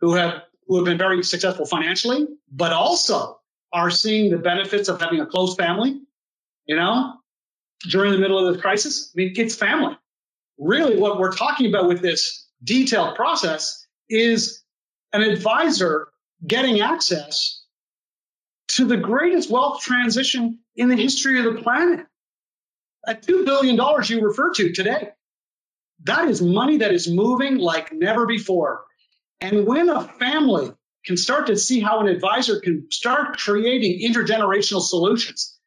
who 0.00 0.14
have 0.14 0.42
who 0.66 0.76
have 0.76 0.84
been 0.84 0.98
very 0.98 1.22
successful 1.22 1.66
financially, 1.66 2.26
but 2.50 2.72
also 2.72 3.38
are 3.72 3.90
seeing 3.90 4.30
the 4.30 4.38
benefits 4.38 4.88
of 4.88 5.00
having 5.00 5.20
a 5.20 5.26
close 5.26 5.54
family, 5.56 6.00
you 6.66 6.76
know, 6.76 7.14
during 7.90 8.12
the 8.12 8.18
middle 8.18 8.38
of 8.38 8.52
this 8.52 8.62
crisis. 8.62 9.12
I 9.14 9.16
mean, 9.16 9.32
it's 9.36 9.54
family. 9.54 9.96
Really, 10.58 10.98
what 10.98 11.18
we're 11.18 11.32
talking 11.32 11.66
about 11.66 11.88
with 11.88 12.00
this 12.00 12.46
detailed 12.62 13.16
process 13.16 13.86
is 14.08 14.62
an 15.12 15.22
advisor 15.22 16.08
getting 16.46 16.80
access 16.80 17.61
to 18.68 18.84
the 18.84 18.96
greatest 18.96 19.50
wealth 19.50 19.82
transition 19.82 20.60
in 20.76 20.88
the 20.88 20.96
history 20.96 21.38
of 21.38 21.44
the 21.44 21.62
planet. 21.62 22.06
At 23.06 23.22
$2 23.22 23.44
billion 23.44 23.76
you 24.04 24.26
refer 24.26 24.52
to 24.54 24.72
today, 24.72 25.10
that 26.04 26.28
is 26.28 26.40
money 26.40 26.78
that 26.78 26.92
is 26.92 27.08
moving 27.08 27.58
like 27.58 27.92
never 27.92 28.26
before. 28.26 28.84
And 29.40 29.66
when 29.66 29.88
a 29.88 30.06
family 30.06 30.72
can 31.04 31.16
start 31.16 31.48
to 31.48 31.56
see 31.56 31.80
how 31.80 32.00
an 32.00 32.06
advisor 32.06 32.60
can 32.60 32.86
start 32.90 33.38
creating 33.38 34.08
intergenerational 34.08 34.82
solutions, 34.82 35.58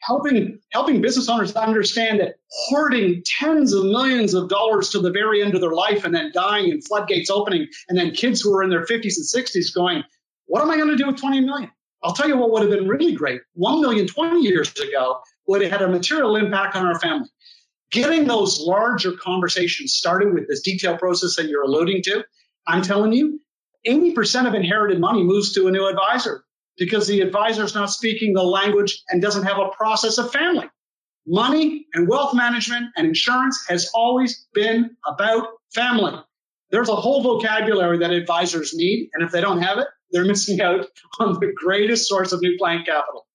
helping 0.00 0.60
helping 0.70 1.00
business 1.00 1.28
owners 1.28 1.54
understand 1.56 2.20
that 2.20 2.36
hoarding 2.48 3.22
tens 3.24 3.72
of 3.72 3.84
millions 3.84 4.34
of 4.34 4.48
dollars 4.48 4.90
to 4.90 5.00
the 5.00 5.10
very 5.10 5.42
end 5.42 5.54
of 5.54 5.60
their 5.60 5.72
life 5.72 6.04
and 6.04 6.14
then 6.14 6.30
dying 6.32 6.70
and 6.70 6.86
floodgates 6.86 7.30
opening, 7.30 7.66
and 7.88 7.98
then 7.98 8.12
kids 8.12 8.40
who 8.40 8.54
are 8.54 8.62
in 8.62 8.70
their 8.70 8.86
50s 8.86 9.16
and 9.16 9.44
60s 9.46 9.74
going, 9.74 10.04
what 10.46 10.62
am 10.62 10.70
I 10.70 10.76
going 10.76 10.90
to 10.90 10.96
do 10.96 11.06
with 11.06 11.20
20 11.20 11.40
million? 11.40 11.70
I'll 12.02 12.12
tell 12.12 12.28
you 12.28 12.36
what 12.36 12.50
would 12.50 12.62
have 12.62 12.70
been 12.70 12.88
really 12.88 13.14
great. 13.14 13.40
1 13.54 13.80
million 13.80 14.06
20 14.06 14.40
years 14.40 14.72
ago 14.78 15.18
would 15.46 15.62
have 15.62 15.70
had 15.70 15.82
a 15.82 15.88
material 15.88 16.36
impact 16.36 16.76
on 16.76 16.86
our 16.86 16.98
family. 17.00 17.28
Getting 17.90 18.26
those 18.26 18.60
larger 18.60 19.12
conversations 19.12 19.94
started 19.94 20.34
with 20.34 20.48
this 20.48 20.60
detailed 20.60 20.98
process 20.98 21.36
that 21.36 21.48
you're 21.48 21.62
alluding 21.62 22.02
to, 22.04 22.24
I'm 22.66 22.82
telling 22.82 23.12
you, 23.12 23.40
80% 23.86 24.46
of 24.46 24.54
inherited 24.54 25.00
money 25.00 25.22
moves 25.22 25.52
to 25.54 25.68
a 25.68 25.70
new 25.70 25.86
advisor 25.86 26.44
because 26.76 27.06
the 27.06 27.20
advisor 27.20 27.64
is 27.64 27.74
not 27.74 27.90
speaking 27.90 28.34
the 28.34 28.42
language 28.42 29.02
and 29.08 29.22
doesn't 29.22 29.44
have 29.44 29.58
a 29.58 29.70
process 29.70 30.18
of 30.18 30.32
family. 30.32 30.68
Money 31.26 31.86
and 31.94 32.08
wealth 32.08 32.34
management 32.34 32.86
and 32.96 33.06
insurance 33.06 33.64
has 33.68 33.90
always 33.94 34.46
been 34.52 34.96
about 35.06 35.48
family. 35.74 36.14
There's 36.70 36.88
a 36.88 36.96
whole 36.96 37.22
vocabulary 37.22 37.98
that 37.98 38.10
advisors 38.10 38.74
need, 38.74 39.10
and 39.14 39.22
if 39.22 39.30
they 39.30 39.40
don't 39.40 39.62
have 39.62 39.78
it, 39.78 39.86
they're 40.10 40.24
missing 40.24 40.60
out 40.60 40.86
on 41.20 41.34
the 41.34 41.52
greatest 41.54 42.08
source 42.08 42.32
of 42.32 42.40
new 42.40 42.56
client 42.58 42.86
capital. 42.86 43.26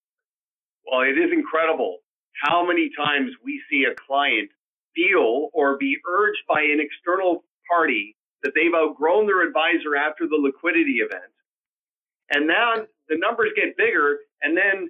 Well, 0.90 1.02
it 1.02 1.18
is 1.18 1.32
incredible 1.32 2.00
how 2.44 2.66
many 2.66 2.90
times 2.98 3.32
we 3.44 3.62
see 3.70 3.86
a 3.86 3.96
client 3.96 4.50
feel 4.96 5.50
or 5.54 5.78
be 5.78 5.96
urged 6.10 6.42
by 6.50 6.62
an 6.62 6.80
external 6.82 7.46
party 7.70 8.18
that 8.44 8.52
they've 8.56 8.74
outgrown 8.76 9.28
their 9.28 9.48
advisor 9.48 9.96
after 9.96 10.28
the 10.28 10.36
liquidity 10.36 11.00
event. 11.00 11.32
And 12.32 12.48
now 12.48 12.76
the 13.08 13.18
numbers 13.18 13.52
get 13.56 13.78
bigger, 13.78 14.20
and 14.42 14.58
then 14.58 14.90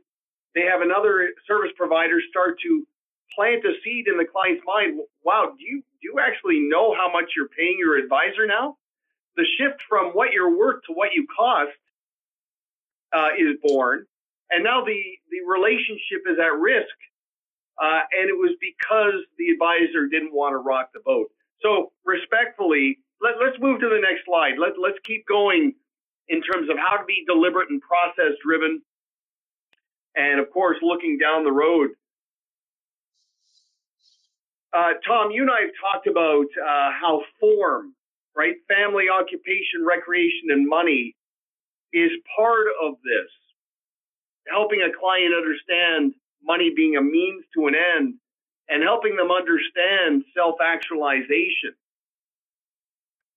they 0.56 0.62
have 0.62 0.82
another 0.82 1.30
service 1.48 1.72
provider 1.78 2.20
start 2.30 2.58
to 2.64 2.88
plant 3.36 3.66
a 3.66 3.74
seed 3.84 4.08
in 4.08 4.18
the 4.18 4.26
client's 4.26 4.64
mind. 4.66 5.00
Wow, 5.24 5.54
do 5.58 5.64
you 5.64 5.84
do 6.02 6.10
you 6.10 6.20
actually 6.20 6.60
know 6.60 6.94
how 6.96 7.12
much 7.12 7.32
you're 7.36 7.50
paying 7.50 7.78
your 7.80 7.98
advisor 7.98 8.46
now? 8.48 8.78
The 9.36 9.46
shift 9.58 9.82
from 9.88 10.12
what 10.12 10.32
you're 10.34 10.56
worth 10.58 10.84
to 10.88 10.94
what 10.94 11.10
you 11.16 11.26
cost 11.28 11.78
uh, 13.14 13.30
is 13.38 13.58
born, 13.64 14.06
and 14.50 14.64
now 14.64 14.84
the 14.84 15.00
the 15.30 15.42
relationship 15.48 16.28
is 16.30 16.38
at 16.40 16.54
risk, 16.60 16.96
uh, 17.82 18.02
and 18.12 18.30
it 18.30 18.38
was 18.38 18.56
because 18.60 19.24
the 19.38 19.50
advisor 19.50 20.08
didn't 20.08 20.34
want 20.34 20.54
to 20.54 20.58
rock 20.58 20.90
the 20.94 21.02
boat. 21.06 21.32
So 21.62 21.92
respectfully, 22.06 23.00
let, 23.22 23.36
let's 23.40 23.58
move 23.60 23.80
to 23.82 23.90
the 23.90 24.02
next 24.02 24.26
slide. 24.26 24.58
Let, 24.58 24.74
let's 24.82 24.98
keep 25.06 25.28
going 25.28 25.74
in 26.28 26.42
terms 26.42 26.70
of 26.70 26.78
how 26.78 26.98
to 26.98 27.06
be 27.06 27.24
deliberate 27.28 27.70
and 27.70 27.82
process 27.82 28.34
driven. 28.44 28.82
And 30.16 30.40
of 30.40 30.52
course, 30.52 30.78
looking 30.82 31.18
down 31.18 31.44
the 31.44 31.52
road. 31.52 31.92
Uh, 34.74 34.94
Tom, 35.08 35.32
you 35.32 35.42
and 35.44 35.52
I 35.52 35.62
have 35.62 35.76
talked 35.82 36.08
about 36.08 36.46
uh, 36.62 36.92
how 37.00 37.22
form, 37.40 37.94
right? 38.36 38.56
Family, 38.68 39.06
occupation, 39.10 39.86
recreation, 39.86 40.52
and 40.52 40.68
money 40.68 41.16
is 41.94 42.12
part 42.38 42.68
of 42.84 42.96
this. 43.04 43.30
Helping 44.50 44.82
a 44.82 44.92
client 44.98 45.34
understand 45.36 46.14
money 46.44 46.72
being 46.76 46.98
a 46.98 47.02
means 47.02 47.44
to 47.56 47.68
an 47.68 47.76
end 47.76 48.16
and 48.70 48.84
helping 48.84 49.16
them 49.18 49.32
understand 49.32 50.24
self 50.36 50.56
actualization 50.64 51.76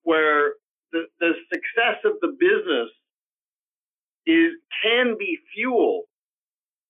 where 0.04 0.54
the, 0.92 1.04
the 1.20 1.32
success 1.52 1.98
of 2.04 2.14
the 2.22 2.36
business 2.38 2.90
is 4.26 4.52
can 4.82 5.16
be 5.18 5.38
fuel 5.54 6.04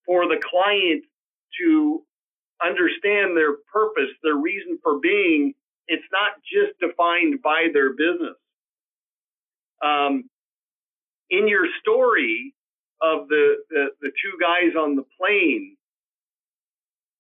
for 0.07 0.27
the 0.29 0.41
client 0.51 1.05
to 1.61 2.03
understand 2.64 3.36
their 3.36 3.56
purpose, 3.72 4.10
their 4.22 4.36
reason 4.36 4.78
for 4.82 4.98
being. 4.98 5.55
It's 5.86 6.05
not 6.12 6.32
just 6.43 6.78
defined 6.81 7.43
by 7.43 7.68
their 7.72 7.93
business. 7.93 8.36
Um, 9.85 10.31
in 11.31 11.48
your 11.48 11.66
story 11.81 12.55
of 13.02 13.28
the, 13.28 13.56
the, 13.70 13.86
the 14.01 14.09
two 14.09 14.39
guys 14.40 14.74
on 14.78 14.97
the 14.97 15.05
plane, 15.18 15.76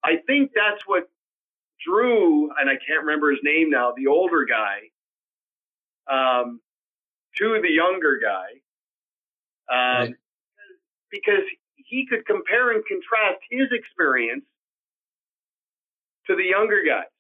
I 0.02 0.16
think 0.26 0.52
that's 0.54 0.82
what 0.86 1.08
drew, 1.84 2.50
and 2.58 2.70
I 2.70 2.74
can't 2.86 3.04
remember 3.04 3.30
his 3.30 3.40
name 3.42 3.70
now, 3.70 3.92
the 3.96 4.06
older 4.06 4.46
guy, 4.46 4.90
um, 6.10 6.60
to 7.36 7.60
the 7.60 7.70
younger 7.70 8.18
guy 8.22 8.60
um, 9.70 10.08
right. 10.08 10.14
because 11.10 11.42
he 11.76 12.06
could 12.08 12.24
compare 12.26 12.72
and 12.72 12.84
contrast 12.86 13.40
his 13.50 13.68
experience 13.72 14.44
to 16.28 16.36
the 16.36 16.44
younger 16.44 16.82
guys. 16.86 17.10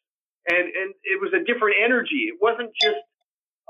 And, 0.48 0.64
and 0.68 0.94
it 1.04 1.20
was 1.20 1.32
a 1.34 1.44
different 1.44 1.76
energy. 1.82 2.28
It 2.28 2.38
wasn't 2.40 2.70
just 2.80 3.00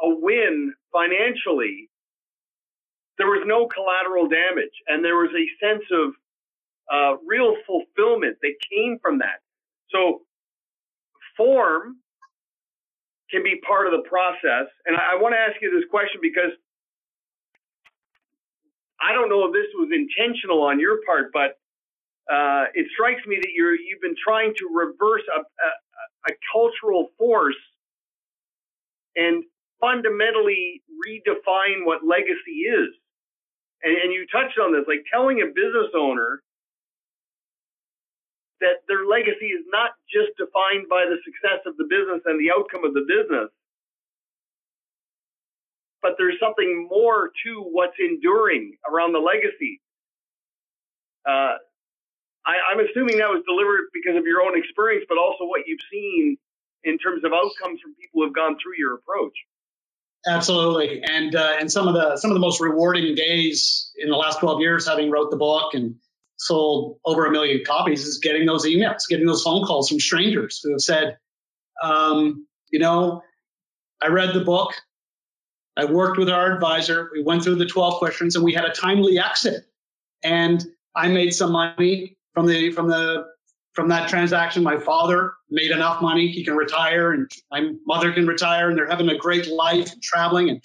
a 0.02 0.08
win 0.08 0.74
financially. 0.92 1.90
There 3.18 3.28
was 3.28 3.44
no 3.46 3.68
collateral 3.68 4.28
damage, 4.28 4.74
and 4.88 5.04
there 5.04 5.16
was 5.16 5.30
a 5.34 5.46
sense 5.64 5.84
of 5.92 6.14
uh, 6.92 7.16
real 7.26 7.56
fulfillment 7.66 8.38
that 8.42 8.54
came 8.72 8.98
from 9.02 9.18
that. 9.20 9.40
So, 9.90 10.22
form 11.36 11.96
can 13.30 13.42
be 13.42 13.60
part 13.66 13.86
of 13.86 13.92
the 13.92 14.08
process. 14.08 14.68
And 14.86 14.96
I, 14.96 15.14
I 15.14 15.22
want 15.22 15.34
to 15.34 15.40
ask 15.40 15.60
you 15.62 15.70
this 15.74 15.88
question 15.90 16.20
because 16.22 16.52
I 19.00 19.12
don't 19.12 19.28
know 19.28 19.46
if 19.46 19.52
this 19.52 19.68
was 19.74 19.90
intentional 19.92 20.62
on 20.62 20.80
your 20.80 21.00
part, 21.06 21.30
but 21.32 21.58
uh, 22.30 22.64
it 22.74 22.86
strikes 22.94 23.26
me 23.26 23.36
that 23.36 23.50
you're 23.54 23.74
you've 23.74 24.00
been 24.00 24.16
trying 24.22 24.54
to 24.56 24.68
reverse 24.72 25.22
a, 25.34 25.40
a, 25.40 26.32
a 26.32 26.34
cultural 26.52 27.08
force 27.18 27.56
and 29.16 29.44
fundamentally 29.80 30.82
redefine 31.06 31.84
what 31.84 32.04
legacy 32.06 32.64
is. 32.66 32.88
And, 33.82 33.96
and 33.96 34.12
you 34.12 34.26
touched 34.32 34.58
on 34.58 34.72
this, 34.72 34.84
like 34.88 35.04
telling 35.12 35.42
a 35.42 35.46
business 35.46 35.92
owner 35.94 36.42
that 38.60 38.80
their 38.88 39.04
legacy 39.06 39.52
is 39.52 39.64
not 39.70 39.90
just 40.08 40.32
defined 40.38 40.88
by 40.88 41.04
the 41.04 41.18
success 41.24 41.60
of 41.66 41.76
the 41.76 41.84
business 41.84 42.22
and 42.24 42.40
the 42.40 42.50
outcome 42.50 42.84
of 42.84 42.94
the 42.94 43.04
business, 43.04 43.50
but 46.00 46.14
there's 46.18 46.38
something 46.40 46.88
more 46.90 47.30
to 47.44 47.60
what's 47.60 47.96
enduring 48.00 48.76
around 48.90 49.12
the 49.12 49.18
legacy. 49.18 49.80
Uh, 51.28 51.56
I, 52.46 52.72
I'm 52.72 52.80
assuming 52.80 53.18
that 53.18 53.30
was 53.30 53.42
delivered 53.46 53.88
because 53.92 54.16
of 54.16 54.24
your 54.24 54.42
own 54.42 54.58
experience, 54.58 55.06
but 55.08 55.18
also 55.18 55.44
what 55.44 55.62
you've 55.66 55.80
seen 55.90 56.36
in 56.84 56.98
terms 56.98 57.24
of 57.24 57.32
outcomes 57.32 57.80
from 57.80 57.94
people 57.94 58.20
who 58.20 58.24
have 58.24 58.34
gone 58.34 58.56
through 58.62 58.76
your 58.78 58.94
approach. 58.94 59.32
Absolutely, 60.26 61.02
and 61.02 61.34
uh, 61.34 61.56
and 61.60 61.70
some 61.70 61.86
of 61.86 61.94
the 61.94 62.16
some 62.16 62.30
of 62.30 62.34
the 62.34 62.40
most 62.40 62.60
rewarding 62.60 63.14
days 63.14 63.90
in 63.96 64.08
the 64.08 64.16
last 64.16 64.40
12 64.40 64.60
years, 64.60 64.88
having 64.88 65.10
wrote 65.10 65.30
the 65.30 65.36
book 65.36 65.74
and 65.74 65.96
sold 66.36 66.98
over 67.04 67.26
a 67.26 67.30
million 67.30 67.62
copies 67.66 68.04
is 68.06 68.18
getting 68.18 68.46
those 68.46 68.64
emails, 68.66 69.02
getting 69.08 69.26
those 69.26 69.42
phone 69.42 69.64
calls 69.64 69.88
from 69.88 70.00
strangers 70.00 70.60
who 70.62 70.72
have 70.72 70.80
said, 70.80 71.18
um, 71.82 72.46
you 72.70 72.78
know, 72.78 73.22
I 74.02 74.08
read 74.08 74.34
the 74.34 74.40
book. 74.40 74.72
I 75.76 75.86
worked 75.86 76.18
with 76.18 76.28
our 76.28 76.52
advisor. 76.52 77.10
We 77.12 77.22
went 77.22 77.42
through 77.42 77.56
the 77.56 77.66
12 77.66 77.94
questions 77.98 78.36
and 78.36 78.44
we 78.44 78.52
had 78.52 78.64
a 78.64 78.72
timely 78.72 79.18
exit. 79.18 79.64
And 80.22 80.64
I 80.94 81.08
made 81.08 81.32
some 81.32 81.52
money 81.52 82.16
from 82.34 82.46
the 82.46 82.70
from 82.72 82.88
the 82.88 83.24
from 83.72 83.88
that 83.88 84.08
transaction. 84.08 84.62
My 84.62 84.78
father 84.78 85.34
made 85.50 85.70
enough 85.70 86.02
money 86.02 86.28
he 86.28 86.44
can 86.44 86.54
retire, 86.54 87.12
and 87.12 87.30
my 87.50 87.70
mother 87.86 88.12
can 88.12 88.26
retire, 88.26 88.68
and 88.68 88.78
they're 88.78 88.90
having 88.90 89.08
a 89.08 89.16
great 89.16 89.46
life 89.46 89.92
and 89.92 90.02
traveling. 90.02 90.50
And 90.50 90.62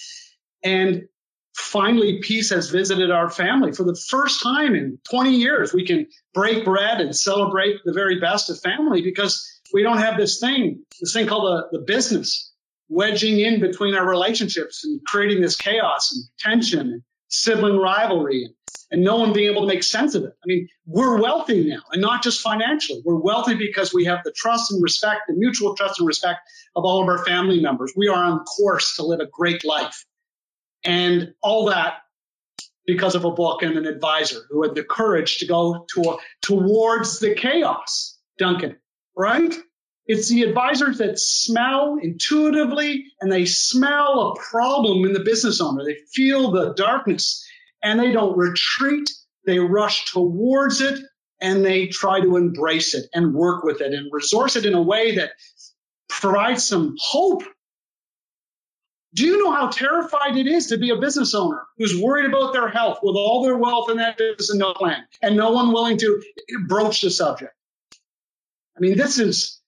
and 0.64 1.08
finally 1.56 2.20
peace 2.22 2.50
has 2.52 2.70
visited 2.70 3.12
our 3.12 3.30
family 3.30 3.72
for 3.72 3.84
the 3.84 4.00
first 4.08 4.42
time 4.42 4.76
in 4.76 4.98
20 5.10 5.36
years 5.36 5.74
we 5.74 5.86
can 5.86 6.08
break 6.34 6.64
bread 6.64 7.02
and 7.02 7.14
celebrate 7.14 7.78
the 7.84 7.92
very 7.92 8.18
best 8.20 8.50
of 8.50 8.60
family 8.62 9.02
because 9.02 9.46
we 9.74 9.84
don't 9.84 9.98
have 9.98 10.16
this 10.16 10.40
thing 10.40 10.82
this 11.02 11.12
thing 11.12 11.28
called 11.28 11.46
the, 11.72 11.78
the 11.80 11.84
business 11.86 12.54
wedging 12.88 13.40
in 13.40 13.60
between 13.60 13.94
our 13.94 14.08
relationships 14.08 14.86
and 14.86 15.02
creating 15.06 15.42
this 15.42 15.56
chaos 15.56 16.14
and 16.14 16.24
tension 16.40 16.80
and 16.80 17.02
sibling 17.28 17.78
rivalry 17.78 18.46
and, 18.46 18.54
and 18.92 19.04
no 19.04 19.18
one 19.18 19.34
being 19.34 19.52
able 19.52 19.62
to 19.62 19.68
make 19.68 19.84
sense 19.84 20.16
of 20.16 20.24
it. 20.24 20.34
I 20.44 20.48
mean 20.48 20.68
we're 20.86 21.22
wealthy 21.22 21.64
now 21.66 21.82
and 21.92 22.02
not 22.02 22.24
just 22.24 22.42
financially. 22.42 23.02
We're 23.06 23.20
wealthy 23.20 23.56
because 23.56 23.94
we 23.94 24.06
have 24.06 24.20
the 24.24 24.32
trust 24.32 24.72
and 24.72 24.82
respect 24.82 25.22
the 25.28 25.34
mutual 25.34 25.76
trust 25.76 26.00
and 26.00 26.08
respect 26.08 26.40
of 26.76 26.84
all 26.86 27.02
of 27.02 27.08
our 27.08 27.24
family 27.26 27.60
members. 27.60 27.94
We 27.96 28.08
are 28.08 28.24
on 28.24 28.44
course 28.46 28.96
to 28.96 29.04
live 29.04 29.20
a 29.20 29.28
great 29.28 29.64
life. 29.66 30.06
And 30.84 31.34
all 31.42 31.66
that 31.66 31.98
because 32.86 33.14
of 33.14 33.24
a 33.24 33.32
book 33.32 33.62
and 33.62 33.78
an 33.78 33.86
advisor 33.86 34.40
who 34.50 34.64
had 34.64 34.74
the 34.74 34.84
courage 34.84 35.38
to 35.40 35.46
go 35.46 35.86
to 35.94 36.18
towards 36.42 37.20
the 37.20 37.36
chaos, 37.36 38.18
Duncan, 38.40 38.78
right? 39.16 39.54
It's 40.08 40.28
the 40.28 40.42
advisors 40.42 40.98
that 40.98 41.20
smell 41.20 42.00
intuitively 42.02 43.06
and 43.22 43.32
they 43.32 43.46
smell 43.46 44.34
a 44.34 44.40
problem 44.40 45.06
in 45.06 45.14
the 45.14 45.20
business 45.20 45.62
owner. 45.62 45.86
They 45.86 46.00
feel 46.12 46.50
the 46.50 46.74
darkness 46.74 47.46
and 47.84 48.00
they 48.00 48.12
don't 48.12 48.38
retreat. 48.38 49.10
They 49.46 49.60
rush 49.60 50.12
towards 50.12 50.82
it 50.82 51.00
and 51.42 51.64
they 51.64 51.88
try 51.88 52.20
to 52.20 52.36
embrace 52.36 52.94
it 52.94 53.10
and 53.14 53.34
work 53.34 53.64
with 53.64 53.82
it 53.82 53.94
and 53.94 54.12
resource 54.12 54.56
it 54.56 54.66
in 54.66 54.74
a 54.74 54.82
way 54.82 55.16
that 55.16 55.32
provides 56.10 56.66
some 56.66 56.96
hope 57.00 57.44
do 59.14 59.26
you 59.26 59.44
know 59.44 59.52
how 59.52 59.70
terrified 59.70 60.38
it 60.38 60.46
is 60.46 60.68
to 60.68 60.78
be 60.78 60.92
a 60.92 60.98
business 60.98 61.34
owner 61.34 61.66
who's 61.78 62.00
worried 62.00 62.26
about 62.26 62.54
their 62.54 62.68
health 62.68 63.00
with 63.02 63.16
all 63.16 63.44
their 63.44 63.58
wealth 63.58 63.90
in 63.90 63.98
that 63.98 64.18
business 64.18 64.52
and 64.52 64.60
no 64.60 64.74
plan 64.74 65.04
and 65.22 65.36
no 65.36 65.52
one 65.52 65.72
willing 65.72 65.98
to 65.98 66.22
broach 66.68 67.02
the 67.02 67.10
subject? 67.10 67.54
I 68.78 68.80
mean, 68.80 68.98
this 68.98 69.18
is 69.18 69.60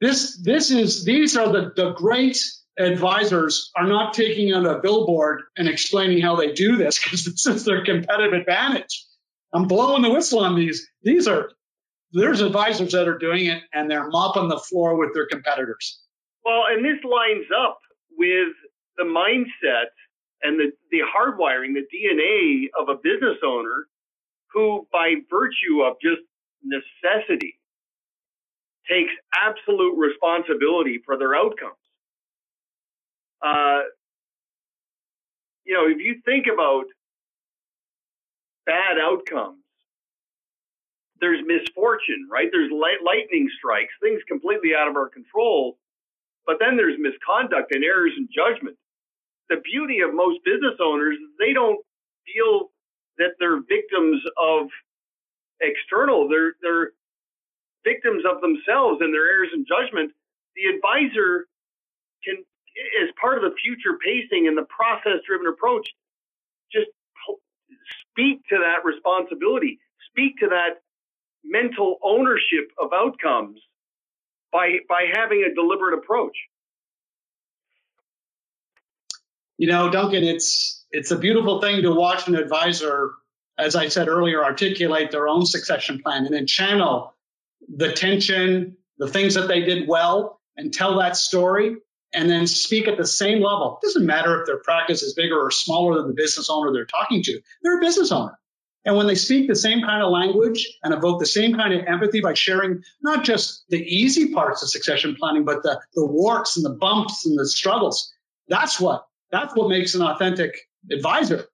this 0.00 0.40
this 0.42 0.70
is 0.70 1.04
these 1.04 1.36
are 1.36 1.52
the, 1.52 1.72
the 1.76 1.92
great 1.92 2.42
advisors 2.78 3.70
are 3.76 3.86
not 3.86 4.14
taking 4.14 4.52
on 4.52 4.66
a 4.66 4.78
billboard 4.80 5.42
and 5.56 5.68
explaining 5.68 6.20
how 6.20 6.36
they 6.36 6.52
do 6.52 6.76
this 6.76 7.02
because 7.02 7.24
this 7.24 7.46
is 7.46 7.64
their 7.64 7.84
competitive 7.84 8.32
advantage. 8.32 9.04
I'm 9.52 9.66
blowing 9.66 10.02
the 10.02 10.10
whistle 10.10 10.40
on 10.40 10.56
these. 10.56 10.88
These 11.02 11.28
are 11.28 11.50
there's 12.12 12.40
advisors 12.40 12.92
that 12.92 13.08
are 13.08 13.18
doing 13.18 13.46
it 13.46 13.62
and 13.72 13.90
they're 13.90 14.08
mopping 14.08 14.48
the 14.48 14.58
floor 14.58 14.96
with 14.96 15.12
their 15.14 15.26
competitors. 15.26 16.00
Well, 16.44 16.64
and 16.70 16.84
this 16.84 17.02
lines 17.04 17.46
up 17.56 17.78
with 18.16 18.52
the 18.96 19.04
mindset 19.04 19.90
and 20.42 20.58
the, 20.58 20.70
the 20.90 20.98
hardwiring, 21.00 21.74
the 21.74 21.86
DNA 21.92 22.66
of 22.80 22.88
a 22.88 22.94
business 23.02 23.38
owner 23.44 23.86
who, 24.52 24.86
by 24.92 25.14
virtue 25.28 25.82
of 25.82 25.96
just 26.00 26.22
necessity, 26.62 27.58
takes 28.88 29.12
absolute 29.34 29.96
responsibility 29.96 31.00
for 31.04 31.18
their 31.18 31.34
outcomes. 31.34 31.76
Uh, 33.46 33.82
you 35.64 35.74
know, 35.74 35.86
if 35.88 35.98
you 35.98 36.20
think 36.24 36.46
about 36.52 36.84
bad 38.66 38.98
outcomes, 39.00 39.62
there's 41.20 41.40
misfortune, 41.46 42.28
right? 42.30 42.48
There's 42.52 42.70
light, 42.72 43.02
lightning 43.04 43.48
strikes, 43.58 43.92
things 44.02 44.20
completely 44.28 44.74
out 44.74 44.88
of 44.88 44.96
our 44.96 45.08
control. 45.08 45.78
But 46.46 46.56
then 46.60 46.76
there's 46.76 46.96
misconduct 46.98 47.74
and 47.74 47.84
errors 47.84 48.12
in 48.16 48.28
judgment. 48.34 48.76
The 49.50 49.58
beauty 49.64 50.00
of 50.00 50.14
most 50.14 50.40
business 50.44 50.74
owners 50.82 51.16
they 51.40 51.52
don't 51.52 51.80
feel 52.26 52.70
that 53.18 53.32
they're 53.40 53.60
victims 53.60 54.22
of 54.38 54.68
external. 55.60 56.28
They're 56.28 56.54
they're 56.62 56.92
victims 57.84 58.24
of 58.30 58.40
themselves 58.42 59.00
and 59.00 59.14
their 59.14 59.28
errors 59.28 59.50
in 59.54 59.66
judgment. 59.66 60.12
The 60.56 60.74
advisor 60.74 61.46
can, 62.24 62.44
as 63.02 63.10
part 63.20 63.36
of 63.36 63.42
the 63.42 63.56
future 63.62 63.98
pacing 64.04 64.48
and 64.48 64.56
the 64.56 64.66
process 64.68 65.20
driven 65.26 65.46
approach, 65.46 65.88
just 66.72 66.88
speak 68.10 68.42
to 68.48 68.58
that 68.58 68.84
responsibility, 68.84 69.78
speak 70.10 70.38
to 70.40 70.48
that 70.48 70.82
mental 71.44 71.98
ownership 72.02 72.70
of 72.80 72.90
outcomes 72.92 73.60
by 74.52 74.78
by 74.88 75.06
having 75.14 75.44
a 75.50 75.54
deliberate 75.54 75.98
approach. 75.98 76.36
You 79.58 79.68
know, 79.68 79.90
Duncan, 79.90 80.24
it's 80.24 80.84
it's 80.90 81.10
a 81.10 81.18
beautiful 81.18 81.60
thing 81.60 81.82
to 81.82 81.92
watch 81.92 82.28
an 82.28 82.36
advisor, 82.36 83.12
as 83.58 83.76
I 83.76 83.88
said 83.88 84.08
earlier, 84.08 84.44
articulate 84.44 85.10
their 85.10 85.28
own 85.28 85.46
succession 85.46 86.00
plan 86.02 86.24
and 86.26 86.34
then 86.34 86.46
channel 86.46 87.14
the 87.68 87.92
tension, 87.92 88.76
the 88.98 89.08
things 89.08 89.34
that 89.34 89.48
they 89.48 89.60
did 89.60 89.88
well, 89.88 90.40
and 90.56 90.72
tell 90.72 90.98
that 90.98 91.16
story, 91.16 91.76
and 92.12 92.30
then 92.30 92.46
speak 92.46 92.88
at 92.88 92.96
the 92.96 93.06
same 93.06 93.42
level. 93.42 93.78
It 93.82 93.86
doesn't 93.86 94.06
matter 94.06 94.40
if 94.40 94.46
their 94.46 94.58
practice 94.58 95.02
is 95.02 95.14
bigger 95.14 95.38
or 95.38 95.50
smaller 95.50 95.98
than 95.98 96.08
the 96.08 96.14
business 96.14 96.48
owner 96.50 96.72
they're 96.72 96.86
talking 96.86 97.22
to. 97.24 97.40
They're 97.62 97.78
a 97.78 97.80
business 97.80 98.12
owner. 98.12 98.38
And 98.86 98.96
when 98.96 99.08
they 99.08 99.16
speak 99.16 99.48
the 99.48 99.56
same 99.56 99.82
kind 99.82 100.00
of 100.00 100.12
language 100.12 100.66
and 100.84 100.94
evoke 100.94 101.18
the 101.18 101.26
same 101.26 101.56
kind 101.56 101.74
of 101.74 101.84
empathy 101.86 102.20
by 102.20 102.34
sharing 102.34 102.82
not 103.02 103.24
just 103.24 103.64
the 103.68 103.82
easy 103.82 104.32
parts 104.32 104.62
of 104.62 104.70
succession 104.70 105.16
planning, 105.18 105.44
but 105.44 105.64
the, 105.64 105.80
the 105.94 106.06
warts 106.06 106.56
and 106.56 106.64
the 106.64 106.70
bumps 106.70 107.26
and 107.26 107.36
the 107.36 107.48
struggles, 107.48 108.12
that's 108.48 108.80
what 108.80 109.04
that's 109.32 109.56
what 109.56 109.68
makes 109.68 109.96
an 109.96 110.02
authentic 110.02 110.56
advisor, 110.92 111.46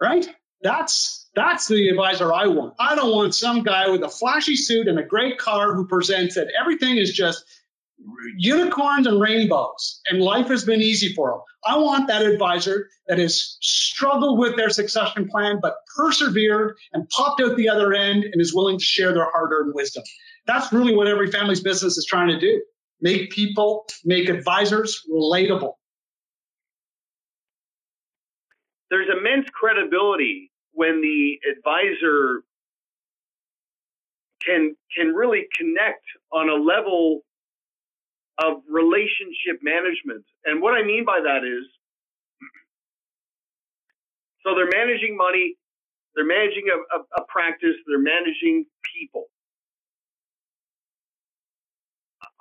right? 0.00 0.26
That's 0.62 1.28
that's 1.34 1.68
the 1.68 1.90
advisor 1.90 2.32
I 2.32 2.46
want. 2.46 2.74
I 2.78 2.94
don't 2.94 3.14
want 3.14 3.34
some 3.34 3.62
guy 3.62 3.90
with 3.90 4.02
a 4.02 4.08
flashy 4.08 4.56
suit 4.56 4.88
and 4.88 4.98
a 4.98 5.04
great 5.04 5.36
car 5.36 5.74
who 5.74 5.86
presents 5.86 6.36
that 6.36 6.48
everything 6.58 6.96
is 6.96 7.12
just 7.12 7.44
unicorns 8.36 9.06
and 9.06 9.20
rainbows 9.20 10.00
and 10.08 10.20
life 10.20 10.48
has 10.48 10.64
been 10.64 10.82
easy 10.82 11.12
for 11.14 11.30
them. 11.30 11.40
I 11.64 11.78
want 11.78 12.08
that 12.08 12.22
advisor 12.22 12.88
that 13.08 13.18
has 13.18 13.56
struggled 13.60 14.38
with 14.38 14.56
their 14.56 14.70
succession 14.70 15.28
plan, 15.28 15.58
but 15.62 15.76
persevered 15.96 16.76
and 16.92 17.08
popped 17.10 17.40
out 17.40 17.56
the 17.56 17.68
other 17.68 17.92
end 17.92 18.24
and 18.24 18.40
is 18.40 18.54
willing 18.54 18.78
to 18.78 18.84
share 18.84 19.12
their 19.12 19.30
hard 19.30 19.52
earned 19.52 19.74
wisdom. 19.74 20.02
That's 20.46 20.72
really 20.72 20.94
what 20.94 21.06
every 21.06 21.30
family's 21.30 21.62
business 21.62 21.96
is 21.96 22.06
trying 22.06 22.28
to 22.28 22.38
do 22.38 22.60
make 23.00 23.30
people, 23.30 23.84
make 24.04 24.28
advisors 24.28 25.02
relatable. 25.12 25.74
There's 28.90 29.08
immense 29.10 29.46
credibility 29.52 30.50
when 30.72 31.00
the 31.00 31.38
advisor 31.50 32.44
can 34.44 34.76
can 34.96 35.08
really 35.14 35.46
connect 35.56 36.04
on 36.32 36.48
a 36.48 36.54
level 36.54 37.22
of 38.38 38.62
relationship 38.68 39.62
management. 39.62 40.24
And 40.44 40.60
what 40.60 40.74
I 40.74 40.82
mean 40.82 41.04
by 41.04 41.20
that 41.22 41.44
is 41.44 41.64
so 44.44 44.54
they're 44.54 44.68
managing 44.70 45.16
money, 45.16 45.56
they're 46.14 46.26
managing 46.26 46.68
a, 46.68 46.78
a, 46.98 47.22
a 47.22 47.26
practice, 47.28 47.76
they're 47.86 47.98
managing 47.98 48.66
people. 48.94 49.26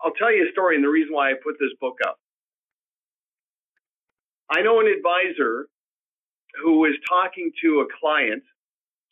I'll 0.04 0.14
tell 0.14 0.34
you 0.34 0.48
a 0.48 0.52
story 0.52 0.76
and 0.76 0.84
the 0.84 0.90
reason 0.90 1.14
why 1.14 1.32
I 1.32 1.34
put 1.42 1.56
this 1.60 1.72
book 1.80 1.98
up. 2.06 2.18
I 4.50 4.62
know 4.62 4.80
an 4.82 4.88
advisor 4.88 5.68
who 6.62 6.80
was 6.80 6.94
talking 7.08 7.52
to 7.64 7.82
a 7.82 7.88
client, 8.00 8.44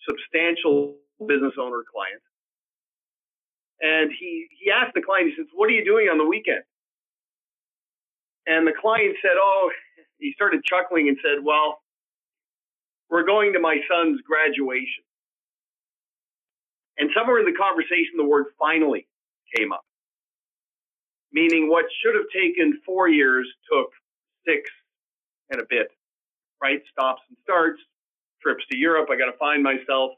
substantial 0.08 0.98
business 1.28 1.54
owner 1.60 1.84
client, 1.92 2.22
and 3.82 4.12
he 4.20 4.48
he 4.60 4.72
asked 4.72 4.94
the 4.96 5.02
client, 5.02 5.30
he 5.30 5.36
says, 5.38 5.48
"What 5.54 5.68
are 5.70 5.74
you 5.74 5.86
doing 5.86 6.08
on 6.10 6.18
the 6.18 6.26
weekend?" 6.26 6.64
And 8.48 8.68
the 8.68 8.74
client 8.80 9.16
said, 9.22 9.38
Oh, 9.40 9.72
he 10.20 10.34
started 10.36 10.64
chuckling 10.66 11.10
and 11.10 11.18
said, 11.24 11.44
Well, 11.44 11.82
we're 13.10 13.26
going 13.26 13.54
to 13.54 13.60
my 13.60 13.78
son's 13.90 14.22
graduation. 14.22 15.04
And 16.98 17.10
somewhere 17.18 17.40
in 17.40 17.46
the 17.46 17.58
conversation, 17.58 18.18
the 18.18 18.26
word 18.26 18.48
finally 18.60 19.08
came 19.58 19.72
up, 19.74 19.84
meaning 21.34 21.70
what 21.70 21.86
should 22.04 22.16
have 22.16 22.26
taken 22.36 22.82
four 22.86 23.10
years 23.10 23.48
took 23.72 23.90
six 24.48 24.70
and 25.52 25.62
a 25.62 25.66
bit, 25.70 25.90
right? 26.64 26.82
Stops 26.92 27.22
and 27.30 27.38
starts, 27.44 27.82
trips 28.42 28.64
to 28.72 28.78
Europe. 28.78 29.10
I 29.12 29.18
got 29.18 29.32
to 29.32 29.38
find 29.40 29.64
myself. 29.64 30.12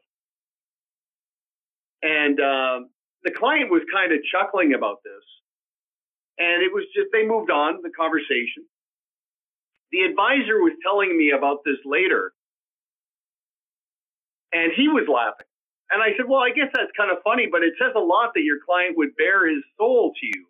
And 2.04 2.40
uh, 2.40 2.80
the 3.24 3.32
client 3.32 3.72
was 3.72 3.82
kind 3.94 4.12
of 4.14 4.20
chuckling 4.32 4.74
about 4.76 4.98
this. 5.04 5.24
And 6.40 6.64
it 6.64 6.74
was 6.74 6.86
just, 6.96 7.10
they 7.14 7.26
moved 7.28 7.52
on 7.52 7.82
the 7.84 7.92
conversation. 7.92 8.66
The 9.92 10.02
advisor 10.10 10.60
was 10.62 10.74
telling 10.84 11.18
me 11.18 11.32
about 11.38 11.60
this 11.66 11.78
later, 11.86 12.34
and 14.54 14.72
he 14.76 14.90
was 14.90 15.06
laughing. 15.08 15.48
And 15.92 16.02
I 16.02 16.18
said, 16.18 16.26
Well, 16.28 16.42
I 16.42 16.52
guess 16.52 16.74
that's 16.74 16.92
kind 16.98 17.12
of 17.12 17.24
funny, 17.24 17.48
but 17.52 17.64
it 17.64 17.74
says 17.80 17.94
a 17.96 18.02
lot 18.02 18.34
that 18.36 18.44
your 18.44 18.58
client 18.66 18.98
would 18.98 19.16
bare 19.18 19.48
his 19.50 19.64
soul 19.78 20.14
to 20.20 20.26
you 20.26 20.46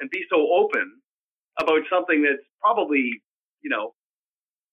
and 0.00 0.10
be 0.10 0.24
so 0.30 0.38
open 0.54 1.02
about 1.60 1.82
something 1.90 2.22
that's 2.22 2.44
probably, 2.62 3.10
you 3.62 3.70
know, 3.70 3.94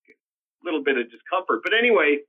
a 0.10 0.62
little 0.66 0.84
bit 0.84 0.98
of 0.98 1.10
discomfort. 1.12 1.62
But 1.64 1.74
anyway, 1.74 2.20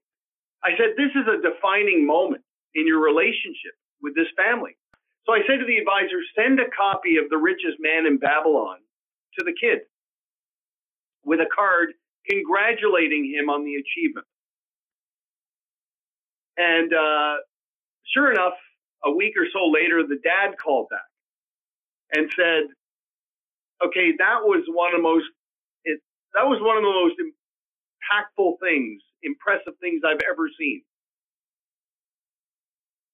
I 0.65 0.73
said, 0.79 0.97
This 0.97 1.13
is 1.15 1.29
a 1.29 1.43
defining 1.45 2.07
moment 2.07 2.45
in 2.75 2.87
your 2.87 3.01
relationship 3.05 3.77
with 4.03 4.17
this 4.17 4.29
family. 4.37 4.77
So 5.27 5.35
I 5.35 5.41
said 5.47 5.59
to 5.61 5.67
the 5.67 5.79
advisor, 5.79 6.19
send 6.37 6.61
a 6.61 6.71
copy 6.77 7.17
of 7.19 7.31
The 7.31 7.39
Richest 7.39 7.79
Man 7.81 8.07
in 8.07 8.19
Babylon 8.19 8.79
to 9.39 9.45
the 9.45 9.55
kid 9.61 9.81
with 11.25 11.41
a 11.41 11.49
card 11.55 11.91
congratulating 12.31 13.27
him 13.35 13.51
on 13.51 13.65
the 13.65 13.77
achievement. 13.77 14.27
And 16.59 16.93
uh, 16.95 17.37
sure 18.15 18.33
enough, 18.33 18.55
a 19.05 19.13
week 19.13 19.35
or 19.39 19.47
so 19.53 19.67
later, 19.69 20.03
the 20.07 20.21
dad 20.25 20.57
called 20.63 20.89
back 20.91 21.09
and 22.15 22.31
said, 22.37 22.65
"Okay, 23.87 24.13
that 24.19 24.43
was 24.45 24.65
one 24.69 24.95
of 24.95 24.99
the 24.99 25.03
most 25.03 25.27
it, 25.85 26.01
that 26.35 26.45
was 26.47 26.61
one 26.63 26.77
of 26.79 26.85
the 26.85 26.91
most 26.91 27.17
impactful 27.87 28.61
things, 28.61 29.03
impressive 29.23 29.75
things 29.81 30.03
I've 30.07 30.23
ever 30.31 30.49
seen." 30.59 30.83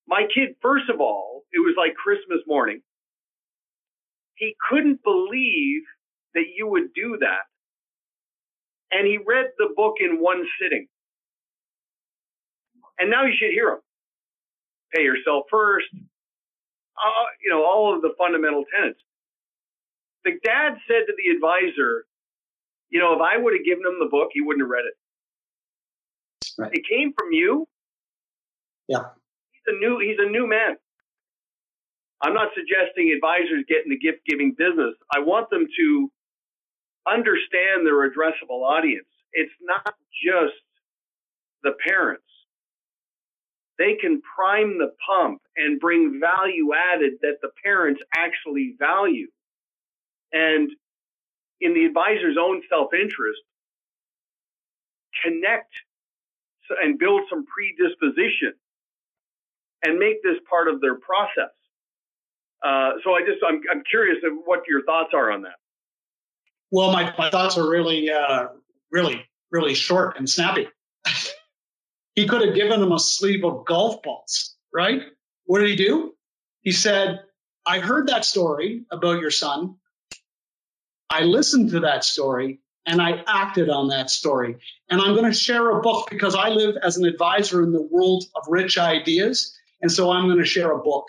My 0.09 0.23
kid, 0.33 0.55
first 0.62 0.89
of 0.89 1.01
all, 1.01 1.43
it 1.53 1.59
was 1.59 1.74
like 1.77 1.95
Christmas 1.95 2.39
morning. 2.47 2.81
He 4.37 4.55
couldn't 4.69 5.03
believe 5.03 5.83
that 6.35 6.45
you 6.55 6.69
would 6.69 6.95
do 6.95 7.19
that. 7.20 7.49
And 8.93 9.07
he 9.07 9.19
read 9.19 9.47
the 9.59 9.70
book 9.74 9.95
in 9.99 10.20
one 10.20 10.45
sitting. 10.61 10.87
And 12.99 13.11
now 13.11 13.24
you 13.24 13.33
should 13.37 13.51
hear 13.51 13.70
him. 13.70 13.81
Pay 14.95 15.03
yourself 15.03 15.45
first. 15.51 15.87
Uh, 15.93 17.27
you 17.43 17.51
know, 17.51 17.65
all 17.65 17.95
of 17.95 18.03
the 18.03 18.15
fundamental 18.16 18.65
tenets. 18.74 19.01
The 20.24 20.33
dad 20.45 20.77
said 20.87 21.03
to 21.07 21.12
the 21.16 21.35
advisor, 21.35 22.07
you 22.91 23.01
know, 23.01 23.15
if 23.15 23.20
I 23.20 23.37
would 23.37 23.55
have 23.55 23.65
given 23.65 23.85
him 23.85 23.99
the 23.99 24.09
book, 24.11 24.28
he 24.33 24.41
wouldn't 24.41 24.62
have 24.62 24.70
read 24.70 24.85
it. 24.87 24.95
Right. 26.59 26.70
It 26.73 26.83
came 26.89 27.12
from 27.19 27.33
you. 27.33 27.66
Yeah 28.89 29.11
a 29.66 29.72
new 29.72 29.98
he's 29.98 30.18
a 30.18 30.30
new 30.30 30.47
man. 30.48 30.76
I'm 32.22 32.34
not 32.34 32.48
suggesting 32.55 33.12
advisors 33.12 33.64
get 33.68 33.84
in 33.84 33.90
the 33.90 33.98
gift 33.98 34.24
giving 34.26 34.55
business. 34.56 34.94
I 35.14 35.20
want 35.20 35.51
them 35.51 35.66
to 35.78 36.10
understand 37.06 37.86
their 37.86 38.09
addressable 38.10 38.62
audience. 38.62 39.06
It's 39.32 39.52
not 39.60 39.94
just 40.24 40.55
the 41.62 41.72
parents. 41.86 42.22
They 43.78 43.94
can 44.01 44.22
prime 44.22 44.78
the 44.78 44.93
pump 45.06 45.43
and 45.56 45.78
bring 45.78 46.18
value 46.18 46.70
added 46.74 47.14
that 47.20 47.36
the 47.43 47.51
parents 47.62 48.01
actually 48.16 48.74
value. 48.78 49.28
And 50.32 50.70
in 51.60 51.74
the 51.74 51.84
advisor's 51.84 52.36
own 52.40 52.62
self 52.70 52.94
interest, 52.94 53.40
connect 55.22 55.72
and 56.82 56.98
build 56.98 57.22
some 57.30 57.44
predisposition 57.47 58.55
and 59.82 59.98
make 59.98 60.23
this 60.23 60.36
part 60.48 60.69
of 60.69 60.81
their 60.81 60.97
process. 60.97 61.53
Uh, 62.65 62.93
so 63.05 63.15
I 63.15 63.20
just 63.20 63.43
I'm 63.47 63.61
I'm 63.70 63.82
curious 63.89 64.19
of 64.24 64.32
what 64.44 64.61
your 64.69 64.82
thoughts 64.85 65.11
are 65.15 65.31
on 65.31 65.43
that. 65.43 65.57
Well, 66.70 66.90
my, 66.90 67.15
my 67.16 67.31
thoughts 67.31 67.59
are 67.59 67.69
really 67.69 68.11
uh, 68.11 68.48
really 68.90 69.24
really 69.51 69.74
short 69.74 70.19
and 70.19 70.28
snappy. 70.28 70.69
he 72.15 72.27
could 72.27 72.43
have 72.43 72.55
given 72.55 72.82
him 72.82 72.93
a 72.93 72.98
sleeve 72.98 73.44
of 73.44 73.65
golf 73.66 74.03
balls, 74.03 74.57
right? 74.73 75.03
What 75.44 75.61
did 75.61 75.69
he 75.69 75.77
do? 75.77 76.15
He 76.62 76.73
said, 76.73 77.20
I 77.65 77.81
heard 77.81 78.09
that 78.09 78.24
story 78.24 78.85
about 78.90 79.20
your 79.20 79.31
son. 79.31 79.77
I 81.09 81.23
listened 81.23 81.70
to 81.70 81.81
that 81.81 82.05
story 82.05 82.61
and 82.86 83.03
I 83.03 83.23
acted 83.27 83.69
on 83.69 83.89
that 83.89 84.11
story. 84.11 84.57
And 84.89 85.01
I'm 85.01 85.15
going 85.15 85.31
to 85.31 85.36
share 85.36 85.70
a 85.70 85.81
book 85.81 86.09
because 86.11 86.35
I 86.35 86.48
live 86.48 86.77
as 86.82 86.97
an 86.97 87.05
advisor 87.05 87.62
in 87.62 87.73
the 87.73 87.82
world 87.82 88.24
of 88.35 88.44
rich 88.48 88.78
ideas. 88.78 89.57
And 89.81 89.90
so 89.90 90.11
I'm 90.11 90.27
going 90.27 90.39
to 90.39 90.44
share 90.44 90.73
a 90.73 90.78
book. 90.78 91.09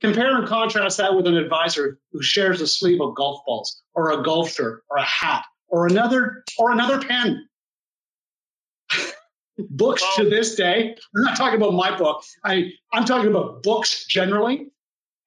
Compare 0.00 0.36
and 0.36 0.48
contrast 0.48 0.98
that 0.98 1.14
with 1.14 1.26
an 1.26 1.36
advisor 1.36 1.98
who 2.12 2.22
shares 2.22 2.60
a 2.60 2.66
sleeve 2.66 3.00
of 3.00 3.14
golf 3.14 3.40
balls 3.46 3.82
or 3.94 4.10
a 4.10 4.22
golf 4.22 4.50
shirt 4.50 4.82
or 4.90 4.96
a 4.96 5.04
hat 5.04 5.44
or 5.68 5.86
another 5.86 6.44
or 6.58 6.72
another 6.72 7.00
pen. 7.00 7.48
books 9.58 10.04
to 10.16 10.28
this 10.28 10.54
day, 10.54 10.96
I'm 11.16 11.22
not 11.22 11.36
talking 11.36 11.56
about 11.56 11.74
my 11.74 11.96
book. 11.96 12.22
I, 12.44 12.72
I'm 12.92 13.04
talking 13.04 13.30
about 13.30 13.62
books 13.62 14.06
generally 14.06 14.72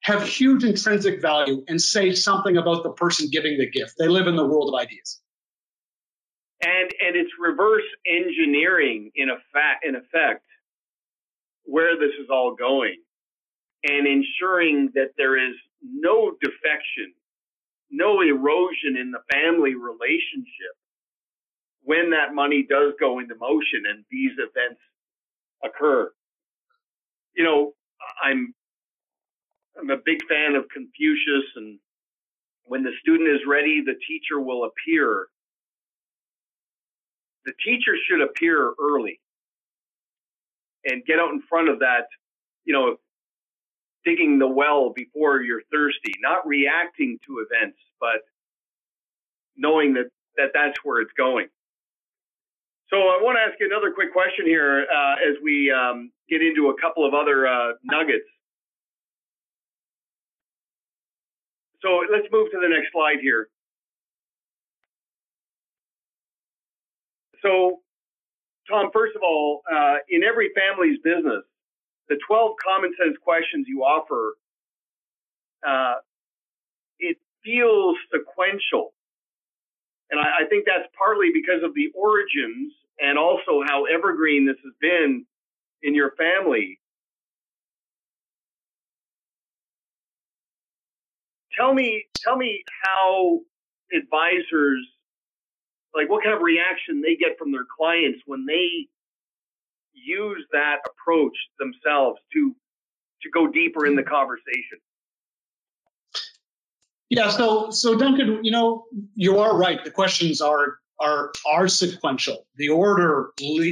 have 0.02 0.26
huge 0.26 0.62
intrinsic 0.62 1.20
value 1.20 1.64
and 1.68 1.80
say 1.80 2.12
something 2.12 2.56
about 2.56 2.82
the 2.84 2.90
person 2.90 3.28
giving 3.30 3.58
the 3.58 3.68
gift. 3.68 3.94
They 3.98 4.08
live 4.08 4.26
in 4.26 4.36
the 4.36 4.46
world 4.46 4.72
of 4.72 4.80
ideas. 4.80 5.20
And 6.62 6.90
and 7.04 7.16
it's 7.16 7.30
reverse 7.38 7.84
engineering 8.06 9.10
in 9.14 9.28
effect 9.28 9.84
in 9.84 9.94
effect 9.94 10.45
where 11.66 11.98
this 11.98 12.12
is 12.20 12.28
all 12.30 12.54
going 12.54 12.96
and 13.84 14.06
ensuring 14.06 14.90
that 14.94 15.10
there 15.16 15.36
is 15.36 15.54
no 15.82 16.32
defection, 16.42 17.12
no 17.90 18.20
erosion 18.22 18.96
in 18.98 19.10
the 19.10 19.20
family 19.32 19.74
relationship 19.74 20.74
when 21.82 22.10
that 22.10 22.34
money 22.34 22.66
does 22.68 22.94
go 22.98 23.18
into 23.20 23.34
motion 23.36 23.82
and 23.88 24.04
these 24.10 24.32
events 24.38 24.80
occur. 25.64 26.10
You 27.36 27.44
know, 27.44 27.72
I'm 28.22 28.54
I'm 29.78 29.90
a 29.90 29.98
big 30.04 30.18
fan 30.28 30.54
of 30.54 30.64
Confucius 30.72 31.44
and 31.56 31.78
when 32.64 32.82
the 32.82 32.92
student 33.00 33.28
is 33.28 33.40
ready, 33.46 33.82
the 33.84 33.94
teacher 34.08 34.40
will 34.40 34.64
appear. 34.64 35.26
The 37.44 37.52
teacher 37.64 37.94
should 38.08 38.22
appear 38.22 38.74
early 38.80 39.20
and 40.86 41.04
get 41.04 41.18
out 41.18 41.30
in 41.30 41.42
front 41.48 41.68
of 41.68 41.80
that, 41.80 42.06
you 42.64 42.72
know, 42.72 42.96
digging 44.04 44.38
the 44.38 44.46
well 44.46 44.92
before 44.94 45.42
you're 45.42 45.62
thirsty, 45.72 46.12
not 46.20 46.46
reacting 46.46 47.18
to 47.26 47.44
events, 47.50 47.78
but 48.00 48.20
knowing 49.56 49.94
that, 49.94 50.06
that 50.36 50.50
that's 50.54 50.76
where 50.84 51.00
it's 51.00 51.12
going. 51.16 51.48
So 52.88 52.96
I 52.96 53.18
want 53.20 53.36
to 53.36 53.40
ask 53.40 53.58
you 53.58 53.66
another 53.66 53.92
quick 53.92 54.12
question 54.12 54.46
here 54.46 54.86
uh, 54.86 55.14
as 55.14 55.36
we 55.42 55.72
um, 55.72 56.12
get 56.30 56.40
into 56.40 56.68
a 56.68 56.80
couple 56.80 57.04
of 57.04 57.14
other 57.14 57.46
uh, 57.46 57.72
nuggets. 57.82 58.24
So 61.82 62.02
let's 62.10 62.26
move 62.30 62.50
to 62.52 62.60
the 62.60 62.68
next 62.68 62.92
slide 62.92 63.18
here. 63.20 63.48
So, 67.42 67.80
Tom, 68.68 68.90
first 68.92 69.14
of 69.14 69.22
all, 69.22 69.62
uh, 69.70 69.96
in 70.08 70.22
every 70.22 70.50
family's 70.54 70.98
business, 71.04 71.44
the 72.08 72.18
12 72.26 72.52
common 72.64 72.92
sense 73.00 73.16
questions 73.22 73.66
you 73.68 73.82
offer, 73.82 74.36
uh, 75.66 75.94
it 76.98 77.16
feels 77.44 77.96
sequential. 78.12 78.92
And 80.10 80.20
I, 80.20 80.44
I, 80.44 80.48
think 80.48 80.66
that's 80.66 80.88
partly 80.96 81.30
because 81.34 81.62
of 81.64 81.74
the 81.74 81.90
origins 81.94 82.72
and 83.00 83.18
also 83.18 83.62
how 83.66 83.84
evergreen 83.86 84.46
this 84.46 84.56
has 84.62 84.72
been 84.80 85.26
in 85.82 85.94
your 85.94 86.12
family. 86.12 86.78
Tell 91.58 91.72
me, 91.74 92.04
tell 92.16 92.36
me 92.36 92.62
how 92.84 93.40
advisors, 93.92 94.86
like 95.96 96.10
what 96.10 96.22
kind 96.22 96.36
of 96.36 96.42
reaction 96.42 97.00
they 97.00 97.16
get 97.16 97.38
from 97.38 97.50
their 97.50 97.66
clients 97.76 98.20
when 98.26 98.44
they 98.46 98.86
use 99.94 100.44
that 100.52 100.76
approach 100.84 101.36
themselves 101.58 102.20
to 102.34 102.54
to 103.22 103.30
go 103.30 103.46
deeper 103.46 103.86
in 103.86 103.96
the 103.96 104.02
conversation. 104.02 104.78
Yeah, 107.08 107.30
so 107.30 107.70
so 107.70 107.96
Duncan, 107.96 108.44
you 108.44 108.50
know, 108.50 108.84
you 109.14 109.38
are 109.38 109.56
right. 109.56 109.82
The 109.82 109.90
questions 109.90 110.40
are 110.40 110.76
are 111.00 111.32
are 111.46 111.68
sequential. 111.68 112.46
The 112.56 112.70
order 112.70 113.30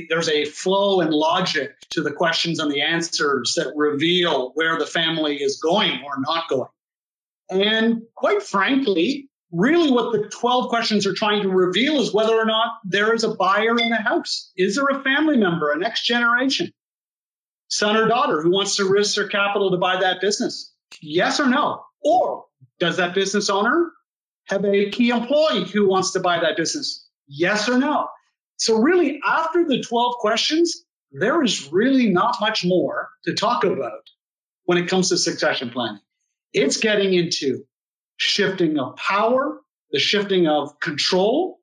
there's 0.08 0.28
a 0.28 0.46
flow 0.46 1.00
and 1.00 1.12
logic 1.12 1.72
to 1.90 2.02
the 2.02 2.12
questions 2.12 2.58
and 2.58 2.72
the 2.72 2.80
answers 2.80 3.54
that 3.56 3.72
reveal 3.76 4.52
where 4.54 4.78
the 4.78 4.86
family 4.86 5.36
is 5.36 5.60
going 5.60 6.02
or 6.04 6.14
not 6.18 6.48
going. 6.48 6.68
And 7.50 8.02
quite 8.14 8.42
frankly, 8.42 9.28
really 9.54 9.90
what 9.90 10.12
the 10.12 10.28
12 10.28 10.68
questions 10.68 11.06
are 11.06 11.14
trying 11.14 11.42
to 11.42 11.48
reveal 11.48 12.00
is 12.00 12.12
whether 12.12 12.34
or 12.34 12.44
not 12.44 12.72
there 12.84 13.14
is 13.14 13.24
a 13.24 13.34
buyer 13.34 13.78
in 13.78 13.88
the 13.88 13.96
house. 13.96 14.50
Is 14.56 14.76
there 14.76 14.86
a 14.86 15.02
family 15.02 15.36
member, 15.36 15.70
a 15.70 15.78
next 15.78 16.04
generation, 16.04 16.72
son 17.68 17.96
or 17.96 18.08
daughter 18.08 18.42
who 18.42 18.50
wants 18.50 18.76
to 18.76 18.88
risk 18.88 19.14
their 19.14 19.28
capital 19.28 19.70
to 19.70 19.76
buy 19.76 20.00
that 20.00 20.20
business? 20.20 20.72
Yes 21.00 21.38
or 21.38 21.46
no? 21.46 21.84
Or 22.02 22.46
does 22.80 22.96
that 22.96 23.14
business 23.14 23.48
owner 23.48 23.92
have 24.46 24.64
a 24.64 24.90
key 24.90 25.10
employee 25.10 25.64
who 25.64 25.88
wants 25.88 26.12
to 26.12 26.20
buy 26.20 26.40
that 26.40 26.56
business? 26.56 27.08
Yes 27.28 27.68
or 27.68 27.78
no? 27.78 28.08
So, 28.56 28.78
really, 28.78 29.20
after 29.26 29.64
the 29.64 29.82
12 29.82 30.14
questions, 30.16 30.84
there 31.12 31.42
is 31.42 31.72
really 31.72 32.10
not 32.10 32.36
much 32.40 32.64
more 32.64 33.08
to 33.24 33.34
talk 33.34 33.64
about 33.64 34.02
when 34.64 34.78
it 34.78 34.88
comes 34.88 35.08
to 35.08 35.16
succession 35.16 35.70
planning. 35.70 36.00
It's 36.52 36.76
getting 36.76 37.14
into 37.14 37.64
shifting 38.16 38.78
of 38.78 38.96
power, 38.96 39.60
the 39.90 39.98
shifting 39.98 40.46
of 40.46 40.78
control. 40.80 41.60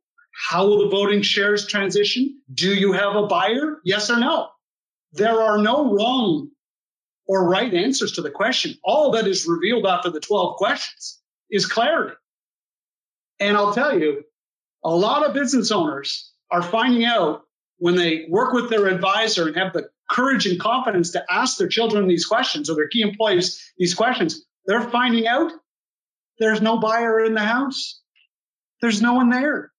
How 0.50 0.66
will 0.66 0.80
the 0.80 0.90
voting 0.90 1.22
shares 1.22 1.68
transition? 1.68 2.42
Do 2.54 2.74
you 2.74 2.94
have 2.94 3.16
a 3.16 3.28
buyer? 3.28 3.80
Yes 3.84 4.10
or 4.10 4.18
no? 4.18 4.50
There 5.14 5.42
are 5.42 5.58
no 5.58 5.94
wrong 5.94 6.50
or 7.28 7.48
right 7.48 7.74
answers 7.74 8.14
to 8.14 8.22
the 8.22 8.32
question. 8.32 8.78
All 8.84 9.12
that 9.12 9.28
is 9.28 9.48
revealed 9.48 9.86
after 9.86 10.10
the 10.10 10.20
12 10.20 10.58
questions 10.58 11.20
is 11.50 11.66
clarity. 11.66 12.16
And 13.40 13.58
I'll 13.58 13.74
tell 13.74 14.00
you, 14.00 14.24
a 14.84 14.96
lot 14.96 15.26
of 15.26 15.34
business 15.34 15.72
owners 15.72 16.32
are 16.50 16.62
finding 16.62 17.06
out 17.06 17.44
when 17.78 17.96
they 17.96 18.26
work 18.30 18.54
with 18.54 18.70
their 18.70 18.88
advisor 18.88 19.48
and 19.48 19.58
have 19.58 19.74
the 19.74 19.90
courage 20.10 20.46
and 20.46 20.60
confidence 20.60 21.12
to 21.12 21.24
ask 21.30 21.58
their 21.58 21.68
children 21.68 22.08
these 22.08 22.26
questions 22.26 22.70
or 22.70 22.76
their 22.76 22.88
key 22.88 23.02
employees 23.02 23.74
these 23.78 23.94
questions, 23.94 24.46
they're 24.66 24.90
finding 24.90 25.28
out 25.28 25.52
there's 26.42 26.62
no 26.62 26.80
buyer 26.80 27.24
in 27.24 27.34
the 27.34 27.42
house. 27.42 28.02
There's 28.82 29.02
no 29.02 29.14
one 29.14 29.30
there. 29.30 29.72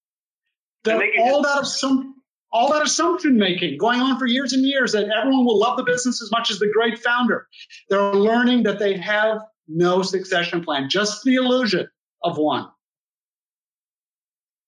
The, 0.85 0.95
all 1.21 1.43
that 1.43 1.63
assumption, 1.63 2.15
all 2.53 2.73
that 2.73 2.83
assumption 2.83 3.37
making 3.37 3.79
going 3.79 4.01
on 4.01 4.19
for 4.19 4.27
years 4.27 4.53
and 4.53 4.65
years 4.65 4.93
that 4.93 5.09
everyone 5.09 5.45
will 5.45 5.59
love 5.59 5.77
the 5.77 5.83
business 5.83 6.23
as 6.23 6.31
much 6.31 6.51
as 6.51 6.59
the 6.59 6.71
great 6.73 6.99
founder. 6.99 7.49
They're 7.89 8.13
learning 8.13 8.63
that 8.65 8.79
they 8.79 8.97
have 8.99 9.41
no 9.67 10.03
succession 10.03 10.63
plan, 10.63 10.89
just 10.89 11.25
the 11.25 11.35
illusion 11.35 11.89
of 12.23 12.39
one. 12.39 12.69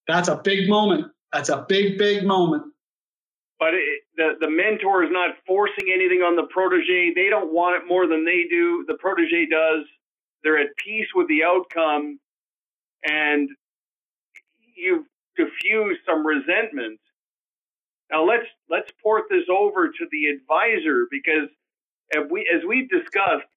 That's 0.09 0.29
a 0.29 0.37
big 0.37 0.69
moment. 0.69 1.13
That's 1.33 1.49
a 1.49 1.65
big, 1.69 1.99
big 1.99 2.25
moment. 2.25 2.65
But 3.59 3.75
it, 3.75 4.03
the 4.17 4.33
the 4.41 4.51
mentor 4.51 5.05
is 5.05 5.11
not 5.13 5.37
forcing 5.47 5.93
anything 5.95 6.23
on 6.23 6.37
the 6.37 6.49
protege. 6.51 7.13
They 7.15 7.29
don't 7.31 7.53
want 7.53 7.81
it 7.81 7.89
more 7.89 8.07
than 8.07 8.25
they 8.25 8.45
do. 8.51 8.85
The 8.89 8.95
protege 8.95 9.47
does 9.47 9.85
they're 10.45 10.59
at 10.59 10.77
peace 10.85 11.09
with 11.15 11.29
the 11.29 11.45
outcome, 11.45 12.21
and 13.05 13.49
you've 14.77 15.07
diffused 15.37 16.01
some 16.07 16.27
resentment. 16.27 17.01
Now 18.11 18.25
let's 18.27 18.47
let's 18.71 18.91
port 19.03 19.25
this 19.31 19.45
over 19.51 19.89
to 19.89 20.07
the 20.13 20.27
advisor 20.27 21.07
because 21.11 21.49
as 22.15 22.25
we 22.31 22.49
as 22.55 22.63
we've 22.67 22.91
discussed, 22.91 23.49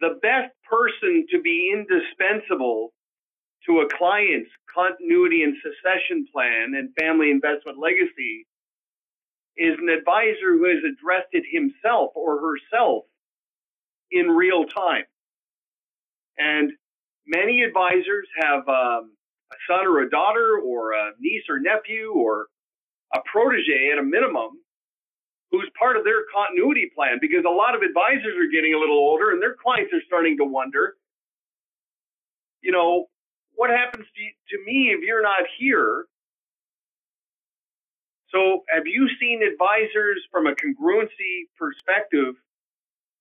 the 0.00 0.18
best 0.22 0.52
person 0.68 1.26
to 1.30 1.40
be 1.40 1.72
indispensable 1.72 2.92
to 3.66 3.80
a 3.80 3.88
client's 3.98 4.50
continuity 4.74 5.42
and 5.44 5.56
succession 5.62 6.26
plan 6.32 6.74
and 6.76 6.90
family 6.98 7.30
investment 7.30 7.78
legacy 7.78 8.46
is 9.56 9.76
an 9.80 9.88
advisor 9.88 10.56
who 10.58 10.64
has 10.66 10.82
addressed 10.84 11.28
it 11.32 11.44
himself 11.50 12.12
or 12.16 12.40
herself 12.40 13.04
in 14.12 14.28
real 14.28 14.64
time. 14.64 15.04
And 16.38 16.72
many 17.26 17.62
advisors 17.62 18.28
have 18.40 18.68
um, 18.68 19.12
a 19.52 19.56
son 19.68 19.86
or 19.86 20.00
a 20.00 20.10
daughter 20.10 20.58
or 20.64 20.92
a 20.92 21.12
niece 21.20 21.44
or 21.48 21.58
nephew 21.58 22.12
or 22.14 22.46
a 23.14 23.18
protege 23.30 23.90
at 23.92 23.98
a 23.98 24.02
minimum 24.02 24.50
who's 25.50 25.68
part 25.78 25.96
of 25.96 26.04
their 26.04 26.24
continuity 26.34 26.90
plan 26.94 27.18
because 27.20 27.44
a 27.46 27.50
lot 27.50 27.74
of 27.74 27.82
advisors 27.82 28.34
are 28.40 28.50
getting 28.50 28.74
a 28.74 28.78
little 28.78 28.96
older 28.96 29.30
and 29.30 29.42
their 29.42 29.54
clients 29.54 29.92
are 29.92 30.00
starting 30.06 30.36
to 30.38 30.44
wonder, 30.44 30.96
you 32.62 32.72
know, 32.72 33.06
what 33.54 33.68
happens 33.68 34.06
to, 34.16 34.56
to 34.56 34.64
me 34.64 34.94
if 34.96 35.04
you're 35.04 35.22
not 35.22 35.44
here? 35.58 36.06
So, 38.30 38.64
have 38.72 38.86
you 38.86 39.08
seen 39.20 39.42
advisors 39.42 40.24
from 40.30 40.46
a 40.46 40.52
congruency 40.56 41.52
perspective 41.58 42.34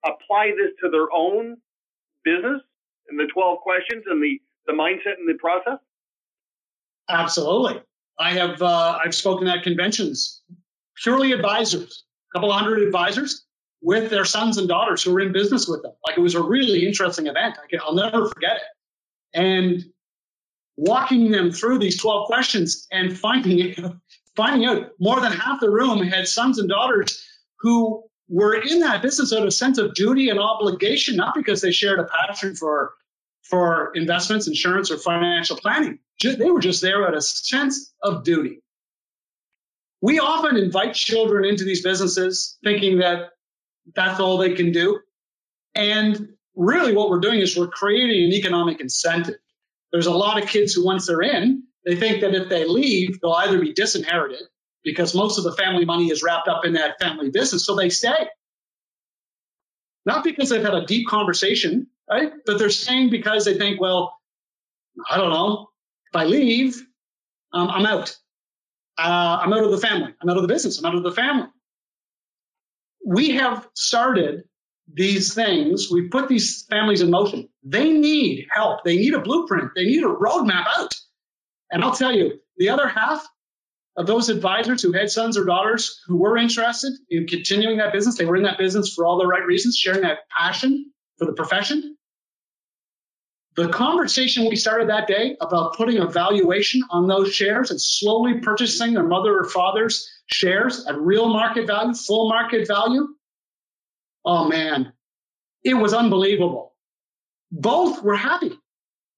apply 0.06 0.52
this 0.58 0.72
to 0.84 0.90
their 0.90 1.12
own 1.14 1.58
business 2.24 2.62
and 3.10 3.20
the 3.20 3.28
12 3.34 3.60
questions 3.60 4.04
and 4.08 4.22
the, 4.22 4.40
the 4.68 4.74
mindset 4.74 5.18
and 5.18 5.28
the 5.28 5.38
process? 5.40 5.80
Absolutely. 7.10 7.82
I 8.20 8.34
have 8.34 8.62
uh, 8.62 9.00
I've 9.04 9.16
spoken 9.16 9.48
at 9.48 9.64
conventions, 9.64 10.42
purely 11.02 11.32
advisors, 11.32 12.04
a 12.32 12.38
couple 12.38 12.52
hundred 12.52 12.84
advisors 12.84 13.46
with 13.82 14.12
their 14.12 14.26
sons 14.26 14.58
and 14.58 14.68
daughters 14.68 15.02
who 15.02 15.12
were 15.12 15.22
in 15.22 15.32
business 15.32 15.68
with 15.68 15.82
them. 15.82 15.94
Like 16.06 16.18
it 16.18 16.22
was 16.22 16.36
a 16.36 16.44
really 16.44 16.86
interesting 16.86 17.28
event. 17.28 17.58
I 17.58 17.90
will 17.90 17.96
never 17.96 18.28
forget 18.28 18.58
it. 18.58 18.62
And 19.34 19.84
walking 20.78 21.32
them 21.32 21.52
through 21.52 21.80
these 21.80 21.98
12 22.00 22.28
questions 22.28 22.88
and 22.92 23.18
finding 23.18 23.76
finding 24.36 24.68
out 24.68 24.92
more 25.00 25.20
than 25.20 25.32
half 25.32 25.60
the 25.60 25.70
room 25.70 26.02
had 26.04 26.28
sons 26.28 26.58
and 26.58 26.70
daughters 26.70 27.26
who 27.60 28.04
were 28.32 28.56
in 28.56 28.80
that 28.80 29.02
business 29.02 29.34
out 29.34 29.42
of 29.42 29.48
a 29.48 29.52
sense 29.52 29.78
of 29.78 29.94
duty 29.94 30.30
and 30.30 30.40
obligation, 30.40 31.18
not 31.18 31.36
because 31.36 31.62
they 31.62 31.72
shared 31.72 32.00
a 32.00 32.06
passion 32.06 32.56
for 32.56 32.94
for 33.44 33.92
investments, 33.94 34.48
insurance, 34.48 34.90
or 34.90 34.98
financial 34.98 35.58
planning. 35.58 36.00
They 36.24 36.50
were 36.50 36.62
just 36.62 36.82
there 36.82 37.04
out 37.04 37.14
of 37.14 37.18
a 37.18 37.22
sense 37.22 37.92
of 38.02 38.24
duty. 38.24 38.62
We 40.00 40.20
often 40.20 40.56
invite 40.56 40.94
children 40.94 41.44
into 41.44 41.66
these 41.66 41.84
businesses 41.84 42.58
thinking 42.64 43.00
that 43.00 43.32
that's 43.94 44.20
all 44.22 44.38
they 44.38 44.54
can 44.54 44.72
do. 44.72 45.00
And 45.76 46.30
really, 46.56 46.96
what 46.96 47.10
we're 47.10 47.20
doing 47.20 47.40
is 47.42 47.58
we're 47.58 47.68
creating 47.68 48.24
an 48.24 48.32
economic 48.32 48.80
incentive. 48.80 49.36
There's 49.92 50.06
a 50.06 50.12
lot 50.12 50.42
of 50.42 50.48
kids 50.48 50.74
who, 50.74 50.86
once 50.86 51.08
they're 51.08 51.22
in, 51.22 51.64
they 51.86 51.98
think 51.98 52.22
that 52.22 52.34
if 52.34 52.48
they 52.48 52.66
leave, 52.66 53.20
they'll 53.20 53.34
either 53.34 53.60
be 53.60 53.74
disinherited 53.74 54.44
because 54.84 55.14
most 55.16 55.38
of 55.38 55.44
the 55.44 55.54
family 55.54 55.86
money 55.86 56.10
is 56.12 56.24
wrapped 56.24 56.48
up 56.48 56.66
in 56.66 56.74
that 56.74 57.00
family 57.00 57.30
business, 57.30 57.66
so 57.66 57.76
they 57.76 57.90
stay. 57.90 58.28
Not 60.06 60.24
because 60.24 60.50
they've 60.50 60.64
had 60.64 60.74
a 60.74 60.86
deep 60.86 61.08
conversation, 61.08 61.88
right? 62.10 62.32
But 62.46 62.58
they're 62.58 62.70
staying 62.70 63.10
because 63.10 63.46
they 63.46 63.58
think, 63.58 63.80
well, 63.80 64.18
I 65.10 65.18
don't 65.18 65.30
know, 65.30 65.70
if 66.12 66.16
I 66.16 66.26
leave, 66.26 66.82
um, 67.54 67.70
I'm 67.70 67.86
out. 67.86 68.18
Uh, 68.98 69.40
I'm 69.42 69.54
out 69.54 69.64
of 69.64 69.72
the 69.72 69.78
family. 69.78 70.14
I'm 70.22 70.30
out 70.30 70.38
of 70.38 70.42
the 70.42 70.48
business. 70.48 70.80
I'm 70.80 70.86
out 70.86 70.96
of 70.96 71.04
the 71.04 71.12
family. 71.12 71.48
We 73.06 73.32
have 73.32 73.68
started 73.74 74.44
these 74.94 75.34
things. 75.34 75.90
We 75.90 76.10
put 76.10 76.28
these 76.28 76.66
families 76.70 77.02
in 77.02 77.10
motion. 77.10 77.48
They 77.64 77.92
need 77.92 78.48
help. 78.52 78.84
They 78.84 78.98
need 78.98 79.14
a 79.14 79.22
blueprint. 79.22 79.72
They 79.76 79.86
need 79.86 80.04
a 80.04 80.08
roadmap 80.08 80.66
out. 80.78 80.94
And 81.72 81.84
I'll 81.84 81.96
tell 81.96 82.12
you, 82.12 82.40
the 82.58 82.70
other 82.70 82.88
half 82.88 83.26
of 83.98 84.08
those 84.08 84.30
advisors 84.30 84.82
who 84.82 84.94
had 84.94 85.12
sons 85.12 85.38
or 85.38 85.46
daughters 85.46 86.02
who 86.08 86.18
were 86.18 86.38
interested 86.38 86.94
in 87.10 87.28
continuing 87.28 87.78
that 87.78 87.92
business, 87.92 88.18
they 88.18 88.26
were 88.26 88.38
in 88.38 88.44
that 88.44 88.58
business 88.58 88.94
for 88.94 89.06
all 89.06 89.18
the 89.18 89.28
right 89.28 89.46
reasons, 89.46 89.78
sharing 89.78 90.02
that 90.02 90.20
passion 90.36 90.92
for 91.18 91.26
the 91.26 91.34
profession. 91.34 91.98
The 93.56 93.68
conversation 93.68 94.48
we 94.48 94.56
started 94.56 94.90
that 94.90 95.08
day 95.08 95.36
about 95.42 95.76
putting 95.76 95.98
a 95.98 96.08
valuation 96.08 96.84
on 96.90 97.08
those 97.08 97.34
shares 97.34 97.70
and 97.70 97.82
slowly 97.82 98.40
purchasing 98.40 98.94
their 98.94 99.04
mother 99.04 99.38
or 99.38 99.44
father's 99.44 100.10
shares 100.28 100.86
at 100.88 100.98
real 100.98 101.28
market 101.28 101.68
value, 101.68 101.94
full 101.94 102.30
market 102.30 102.66
value. 102.66 103.10
Oh 104.24 104.48
man, 104.48 104.94
it 105.66 105.74
was 105.74 105.94
unbelievable. 105.94 106.74
Both 107.52 108.02
were 108.02 108.16
happy. 108.16 108.58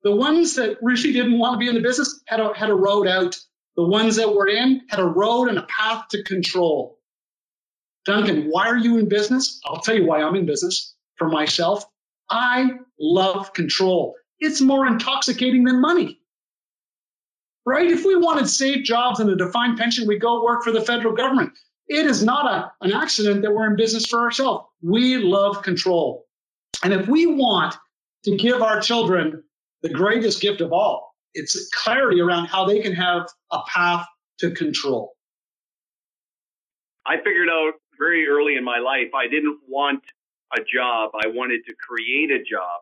The 0.01 0.15
ones 0.15 0.55
that 0.55 0.77
really 0.81 1.13
didn't 1.13 1.37
want 1.37 1.53
to 1.53 1.59
be 1.59 1.67
in 1.67 1.75
the 1.75 1.81
business 1.81 2.21
had 2.27 2.39
a, 2.39 2.53
had 2.55 2.71
a 2.71 2.75
road 2.75 3.07
out. 3.07 3.37
The 3.75 3.83
ones 3.83 4.17
that 4.17 4.33
were 4.33 4.47
in 4.47 4.81
had 4.89 4.99
a 4.99 5.05
road 5.05 5.49
and 5.49 5.57
a 5.57 5.63
path 5.63 6.09
to 6.09 6.23
control. 6.23 6.99
Duncan, 8.05 8.47
why 8.49 8.67
are 8.67 8.77
you 8.77 8.97
in 8.97 9.09
business? 9.09 9.59
I'll 9.65 9.79
tell 9.79 9.95
you 9.95 10.05
why 10.05 10.21
I'm 10.21 10.35
in 10.35 10.45
business 10.45 10.93
for 11.15 11.27
myself. 11.29 11.85
I 12.29 12.71
love 12.99 13.53
control. 13.53 14.15
It's 14.39 14.61
more 14.61 14.85
intoxicating 14.85 15.63
than 15.63 15.81
money. 15.81 16.19
Right? 17.65 17.89
If 17.89 18.05
we 18.05 18.15
wanted 18.17 18.49
safe 18.49 18.83
jobs 18.83 19.21
and 19.21 19.29
a 19.29 19.37
defined 19.37 19.77
pension, 19.77 20.07
we 20.07 20.19
go 20.19 20.43
work 20.43 20.63
for 20.63 20.71
the 20.71 20.81
federal 20.81 21.15
government. 21.15 21.53
It 21.87 22.05
is 22.05 22.23
not 22.23 22.45
a, 22.45 22.71
an 22.85 22.91
accident 22.91 23.43
that 23.43 23.53
we're 23.53 23.67
in 23.67 23.77
business 23.77 24.05
for 24.05 24.19
ourselves. 24.19 24.65
We 24.81 25.17
love 25.17 25.63
control. 25.63 26.25
And 26.83 26.91
if 26.93 27.07
we 27.07 27.25
want 27.25 27.75
to 28.25 28.35
give 28.37 28.61
our 28.61 28.81
children 28.81 29.43
the 29.81 29.89
greatest 29.89 30.41
gift 30.41 30.61
of 30.61 30.73
all. 30.73 31.12
It's 31.33 31.69
clarity 31.69 32.21
around 32.21 32.45
how 32.45 32.65
they 32.65 32.79
can 32.81 32.93
have 32.93 33.27
a 33.51 33.59
path 33.67 34.05
to 34.39 34.51
control. 34.51 35.13
I 37.05 37.17
figured 37.17 37.49
out 37.49 37.73
very 37.97 38.27
early 38.27 38.55
in 38.55 38.63
my 38.63 38.79
life 38.79 39.13
I 39.13 39.27
didn't 39.27 39.59
want 39.67 40.03
a 40.55 40.61
job. 40.61 41.11
I 41.15 41.27
wanted 41.27 41.61
to 41.67 41.73
create 41.75 42.31
a 42.31 42.43
job 42.43 42.81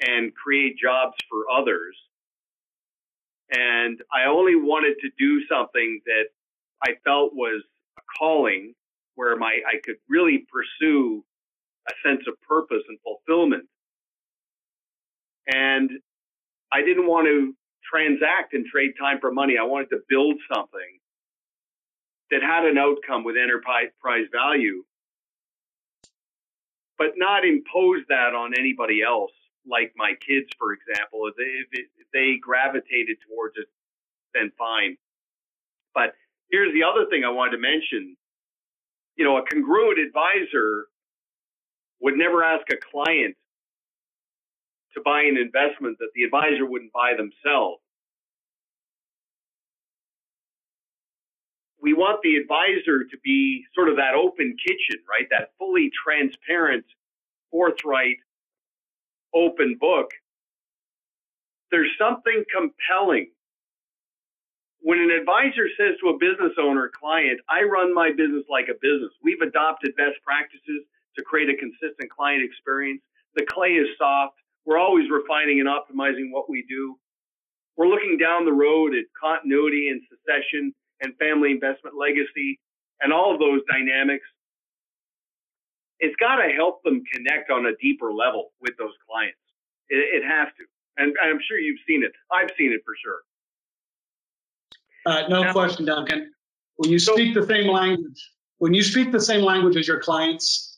and 0.00 0.34
create 0.34 0.76
jobs 0.78 1.16
for 1.30 1.44
others. 1.50 1.96
And 3.50 4.00
I 4.12 4.24
only 4.24 4.56
wanted 4.56 4.96
to 5.00 5.10
do 5.18 5.46
something 5.46 6.00
that 6.06 6.24
I 6.82 6.94
felt 7.04 7.34
was 7.34 7.62
a 7.98 8.02
calling 8.18 8.74
where 9.14 9.36
my 9.36 9.58
I 9.66 9.78
could 9.84 9.96
really 10.08 10.46
pursue 10.50 11.24
a 11.88 11.92
sense 12.06 12.22
of 12.26 12.40
purpose 12.42 12.82
and 12.88 12.98
fulfillment. 13.00 13.64
And 15.46 15.90
I 16.72 16.82
didn't 16.82 17.06
want 17.06 17.26
to 17.26 17.54
transact 17.84 18.54
and 18.54 18.64
trade 18.66 18.92
time 18.98 19.18
for 19.20 19.30
money. 19.30 19.56
I 19.60 19.64
wanted 19.64 19.90
to 19.90 20.00
build 20.08 20.36
something 20.52 20.98
that 22.30 22.42
had 22.42 22.64
an 22.64 22.78
outcome 22.78 23.24
with 23.24 23.36
enterprise 23.36 23.90
value, 24.32 24.84
but 26.98 27.12
not 27.16 27.44
impose 27.44 28.02
that 28.08 28.34
on 28.34 28.54
anybody 28.58 29.02
else, 29.02 29.32
like 29.68 29.92
my 29.96 30.14
kids, 30.26 30.48
for 30.58 30.72
example. 30.72 31.28
If 31.28 31.36
they, 31.36 31.78
if 32.00 32.06
they 32.12 32.38
gravitated 32.40 33.18
towards 33.28 33.56
it, 33.58 33.66
then 34.34 34.50
fine. 34.56 34.96
But 35.94 36.14
here's 36.50 36.72
the 36.72 36.84
other 36.84 37.06
thing 37.10 37.24
I 37.24 37.30
wanted 37.30 37.52
to 37.52 37.58
mention. 37.58 38.16
You 39.16 39.26
know, 39.26 39.36
a 39.36 39.42
congruent 39.44 39.98
advisor 39.98 40.86
would 42.00 42.16
never 42.16 42.42
ask 42.42 42.64
a 42.72 42.76
client 42.76 43.36
to 44.94 45.02
buy 45.04 45.22
an 45.22 45.36
investment 45.36 45.98
that 45.98 46.10
the 46.14 46.22
advisor 46.24 46.66
wouldn't 46.66 46.92
buy 46.92 47.14
themselves. 47.16 47.82
We 51.80 51.94
want 51.94 52.20
the 52.22 52.36
advisor 52.36 53.04
to 53.04 53.18
be 53.24 53.64
sort 53.74 53.88
of 53.88 53.96
that 53.96 54.14
open 54.14 54.56
kitchen, 54.66 55.02
right? 55.08 55.26
That 55.30 55.50
fully 55.58 55.90
transparent, 56.04 56.84
forthright, 57.50 58.18
open 59.34 59.76
book. 59.80 60.10
There's 61.70 61.90
something 61.98 62.44
compelling 62.54 63.28
when 64.82 64.98
an 64.98 65.10
advisor 65.10 65.70
says 65.78 65.94
to 66.02 66.10
a 66.10 66.18
business 66.18 66.52
owner 66.60 66.90
client, 66.90 67.40
I 67.48 67.62
run 67.62 67.94
my 67.94 68.10
business 68.10 68.44
like 68.50 68.66
a 68.68 68.74
business, 68.82 69.14
we've 69.22 69.40
adopted 69.40 69.94
best 69.96 70.18
practices 70.26 70.82
to 71.16 71.22
create 71.22 71.48
a 71.48 71.56
consistent 71.56 72.10
client 72.10 72.42
experience. 72.42 73.00
The 73.36 73.46
clay 73.46 73.78
is 73.78 73.88
soft. 73.96 74.36
We're 74.64 74.78
always 74.78 75.10
refining 75.10 75.60
and 75.60 75.68
optimizing 75.68 76.30
what 76.30 76.48
we 76.48 76.64
do. 76.68 76.96
We're 77.76 77.88
looking 77.88 78.18
down 78.18 78.44
the 78.44 78.52
road 78.52 78.94
at 78.94 79.04
continuity 79.20 79.88
and 79.88 80.00
succession 80.08 80.74
and 81.00 81.16
family 81.16 81.50
investment 81.50 81.96
legacy 81.98 82.60
and 83.00 83.12
all 83.12 83.34
of 83.34 83.40
those 83.40 83.60
dynamics. 83.70 84.24
It's 85.98 86.14
got 86.16 86.36
to 86.36 86.48
help 86.48 86.82
them 86.82 87.02
connect 87.12 87.50
on 87.50 87.66
a 87.66 87.76
deeper 87.80 88.12
level 88.12 88.52
with 88.60 88.76
those 88.78 88.92
clients. 89.08 89.38
It, 89.88 90.22
it 90.22 90.26
has 90.26 90.48
to. 90.58 90.64
And 90.98 91.14
I'm 91.22 91.38
sure 91.48 91.58
you've 91.58 91.80
seen 91.86 92.04
it. 92.04 92.12
I've 92.30 92.50
seen 92.58 92.72
it 92.72 92.82
for 92.84 92.94
sure. 93.02 93.20
Uh, 95.04 95.28
no 95.28 95.42
now, 95.44 95.52
question, 95.52 95.84
Duncan. 95.84 96.32
When 96.76 96.90
you 96.90 96.98
speak 96.98 97.34
the 97.34 97.46
same 97.46 97.68
language, 97.68 98.30
when 98.58 98.74
you 98.74 98.82
speak 98.82 99.10
the 99.10 99.20
same 99.20 99.42
language 99.42 99.76
as 99.76 99.88
your 99.88 100.00
clients, 100.00 100.76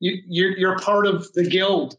you, 0.00 0.22
you're, 0.26 0.56
you're 0.56 0.78
part 0.78 1.06
of 1.06 1.30
the 1.32 1.44
guild 1.44 1.96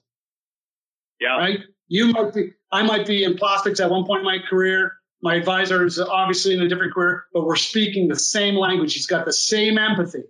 yeah. 1.20 1.38
Right? 1.38 1.60
You 1.88 2.12
might 2.12 2.34
be, 2.34 2.54
I 2.72 2.84
might 2.84 3.08
be 3.08 3.24
in 3.24 3.36
plastics 3.36 3.80
at 3.80 3.90
one 3.90 4.06
point 4.06 4.20
in 4.20 4.26
my 4.26 4.38
career. 4.50 4.94
My 5.22 5.36
advisor 5.36 5.86
is 5.86 6.00
obviously 6.00 6.54
in 6.54 6.62
a 6.62 6.70
different 6.70 6.94
career, 6.94 7.26
but 7.34 7.46
we're 7.46 7.56
speaking 7.56 8.08
the 8.08 8.16
same 8.16 8.56
language. 8.56 8.94
He's 8.94 9.08
got 9.08 9.26
the 9.26 9.34
same 9.34 9.78
empathy 9.78 10.24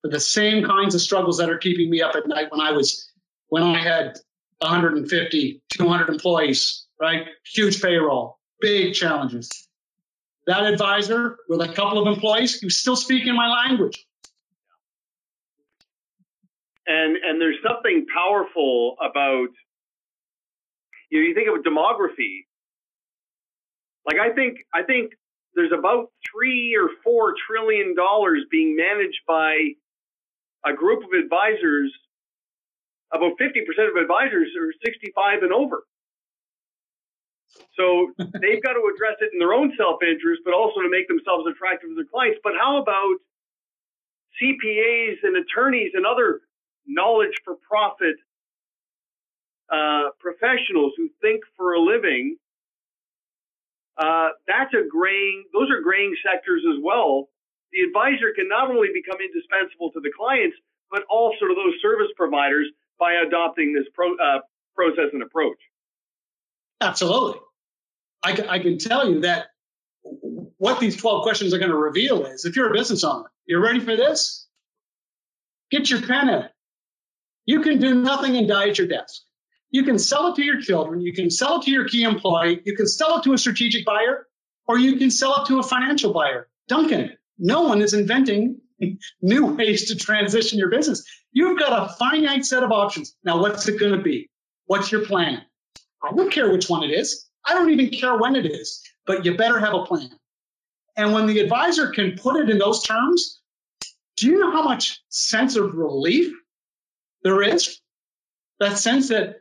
for 0.00 0.10
the 0.10 0.20
same 0.20 0.64
kinds 0.64 0.94
of 0.94 1.00
struggles 1.00 1.38
that 1.38 1.50
are 1.50 1.58
keeping 1.58 1.90
me 1.90 2.00
up 2.00 2.14
at 2.14 2.26
night 2.26 2.50
when 2.50 2.60
I 2.60 2.72
was, 2.72 3.10
when 3.48 3.62
I 3.62 3.82
had 3.82 4.18
150, 4.58 5.62
200 5.68 6.08
employees, 6.08 6.86
right? 7.00 7.26
Huge 7.54 7.82
payroll, 7.82 8.38
big 8.60 8.94
challenges. 8.94 9.50
That 10.46 10.64
advisor 10.64 11.36
with 11.48 11.60
a 11.60 11.72
couple 11.72 12.00
of 12.00 12.12
employees, 12.12 12.60
he 12.60 12.66
was 12.66 12.76
still 12.76 12.96
speaking 12.96 13.34
my 13.34 13.48
language. 13.48 14.06
And 16.86 17.16
and 17.16 17.40
there's 17.40 17.56
something 17.66 18.04
powerful 18.14 18.96
about 19.00 19.48
you 21.14 21.22
know, 21.22 21.28
you 21.28 21.34
think 21.34 21.46
of 21.46 21.62
demography. 21.62 22.42
Like 24.04 24.18
I 24.18 24.34
think, 24.34 24.58
I 24.74 24.82
think 24.82 25.12
there's 25.54 25.70
about 25.70 26.10
three 26.26 26.74
or 26.74 26.90
four 27.04 27.34
trillion 27.46 27.94
dollars 27.94 28.42
being 28.50 28.74
managed 28.74 29.22
by 29.26 29.78
a 30.66 30.72
group 30.74 31.04
of 31.04 31.10
advisors. 31.14 31.94
About 33.12 33.38
50% 33.38 33.62
of 33.88 33.94
advisors 33.94 34.48
are 34.58 34.74
65 34.84 35.44
and 35.44 35.52
over. 35.52 35.84
So 37.78 38.10
they've 38.18 38.62
got 38.62 38.74
to 38.74 38.82
address 38.90 39.14
it 39.22 39.30
in 39.32 39.38
their 39.38 39.54
own 39.54 39.72
self 39.78 40.02
interest, 40.02 40.42
but 40.44 40.52
also 40.52 40.82
to 40.82 40.90
make 40.90 41.06
themselves 41.06 41.46
attractive 41.46 41.90
to 41.90 41.94
their 41.94 42.10
clients. 42.10 42.40
But 42.42 42.54
how 42.58 42.82
about 42.82 43.22
CPAs 44.42 45.22
and 45.22 45.36
attorneys 45.36 45.92
and 45.94 46.04
other 46.04 46.40
knowledge 46.88 47.38
for 47.44 47.54
profit 47.62 48.16
uh, 49.70 50.10
professionals 50.18 50.92
who 50.96 51.08
think 51.20 51.42
for 51.56 51.74
a 51.74 51.80
living? 51.80 52.36
Uh, 53.96 54.28
that's 54.46 54.74
a 54.74 54.86
graying, 54.88 55.44
those 55.52 55.70
are 55.70 55.80
graying 55.80 56.14
sectors 56.24 56.62
as 56.68 56.82
well. 56.82 57.28
The 57.72 57.80
advisor 57.80 58.32
can 58.34 58.48
not 58.48 58.70
only 58.70 58.88
become 58.92 59.18
indispensable 59.20 59.90
to 59.92 60.00
the 60.00 60.10
clients, 60.16 60.56
but 60.90 61.02
also 61.10 61.46
to 61.46 61.54
those 61.54 61.74
service 61.82 62.08
providers 62.16 62.66
by 62.98 63.14
adopting 63.26 63.72
this 63.72 63.84
pro, 63.94 64.14
uh, 64.14 64.40
process 64.74 65.10
and 65.12 65.22
approach. 65.22 65.58
Absolutely. 66.80 67.40
I, 68.22 68.44
I 68.48 68.58
can 68.58 68.78
tell 68.78 69.10
you 69.10 69.20
that 69.20 69.48
what 70.58 70.80
these 70.80 70.96
12 70.96 71.22
questions 71.22 71.52
are 71.54 71.58
going 71.58 71.70
to 71.70 71.76
reveal 71.76 72.26
is 72.26 72.44
if 72.44 72.56
you're 72.56 72.70
a 72.70 72.74
business 72.74 73.04
owner, 73.04 73.30
you're 73.46 73.60
ready 73.60 73.80
for 73.80 73.96
this? 73.96 74.46
Get 75.70 75.90
your 75.90 76.00
pen 76.02 76.28
out. 76.28 76.50
You 77.46 77.60
can 77.60 77.78
do 77.78 77.94
nothing 77.94 78.36
and 78.36 78.48
die 78.48 78.68
at 78.68 78.78
your 78.78 78.86
desk. 78.86 79.22
You 79.74 79.82
can 79.82 79.98
sell 79.98 80.28
it 80.28 80.36
to 80.36 80.44
your 80.44 80.60
children. 80.60 81.00
You 81.00 81.12
can 81.12 81.30
sell 81.30 81.58
it 81.58 81.64
to 81.64 81.70
your 81.72 81.88
key 81.88 82.04
employee. 82.04 82.60
You 82.64 82.76
can 82.76 82.86
sell 82.86 83.18
it 83.18 83.24
to 83.24 83.32
a 83.32 83.38
strategic 83.38 83.84
buyer, 83.84 84.28
or 84.68 84.78
you 84.78 84.94
can 84.98 85.10
sell 85.10 85.42
it 85.42 85.48
to 85.48 85.58
a 85.58 85.64
financial 85.64 86.12
buyer. 86.12 86.46
Duncan, 86.68 87.16
no 87.38 87.62
one 87.62 87.82
is 87.82 87.92
inventing 87.92 88.60
new 89.20 89.46
ways 89.46 89.88
to 89.88 89.96
transition 89.96 90.60
your 90.60 90.70
business. 90.70 91.04
You've 91.32 91.58
got 91.58 91.72
a 91.72 91.92
finite 91.94 92.44
set 92.44 92.62
of 92.62 92.70
options. 92.70 93.16
Now, 93.24 93.40
what's 93.40 93.66
it 93.66 93.80
going 93.80 93.96
to 93.96 94.00
be? 94.00 94.30
What's 94.66 94.92
your 94.92 95.04
plan? 95.06 95.42
I 96.04 96.12
don't 96.14 96.30
care 96.30 96.52
which 96.52 96.68
one 96.68 96.84
it 96.84 96.92
is. 96.92 97.28
I 97.44 97.54
don't 97.54 97.70
even 97.70 97.88
care 97.88 98.16
when 98.16 98.36
it 98.36 98.46
is, 98.46 98.80
but 99.08 99.24
you 99.24 99.36
better 99.36 99.58
have 99.58 99.74
a 99.74 99.86
plan. 99.86 100.10
And 100.96 101.12
when 101.12 101.26
the 101.26 101.40
advisor 101.40 101.88
can 101.88 102.16
put 102.16 102.36
it 102.36 102.48
in 102.48 102.58
those 102.58 102.84
terms, 102.84 103.40
do 104.18 104.28
you 104.28 104.38
know 104.38 104.52
how 104.52 104.62
much 104.62 105.02
sense 105.08 105.56
of 105.56 105.74
relief 105.74 106.32
there 107.24 107.42
is? 107.42 107.80
That 108.60 108.78
sense 108.78 109.08
that 109.08 109.40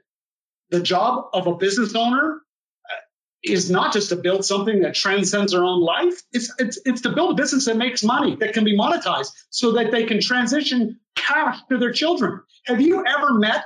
the 0.73 0.81
job 0.81 1.29
of 1.33 1.45
a 1.45 1.53
business 1.55 1.93
owner 1.93 2.41
is 3.43 3.69
not 3.69 3.93
just 3.93 4.09
to 4.09 4.15
build 4.15 4.43
something 4.43 4.81
that 4.81 4.95
transcends 4.95 5.51
their 5.51 5.63
own 5.63 5.81
life. 5.81 6.19
It's, 6.31 6.51
it's, 6.57 6.79
it's 6.83 7.01
to 7.01 7.11
build 7.11 7.31
a 7.31 7.35
business 7.35 7.65
that 7.65 7.77
makes 7.77 8.03
money, 8.03 8.35
that 8.37 8.53
can 8.53 8.63
be 8.63 8.75
monetized 8.75 9.29
so 9.51 9.73
that 9.73 9.91
they 9.91 10.05
can 10.05 10.19
transition 10.19 10.99
cash 11.15 11.59
to 11.69 11.77
their 11.77 11.91
children. 11.91 12.41
Have 12.65 12.81
you 12.81 13.05
ever 13.05 13.35
met 13.35 13.65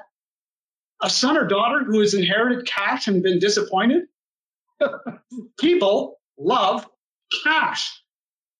a 1.01 1.09
son 1.09 1.37
or 1.37 1.47
daughter 1.47 1.85
who 1.85 2.01
has 2.01 2.13
inherited 2.13 2.67
cash 2.67 3.07
and 3.07 3.23
been 3.23 3.39
disappointed? 3.39 4.03
People 5.59 6.19
love 6.37 6.85
cash. 7.45 8.03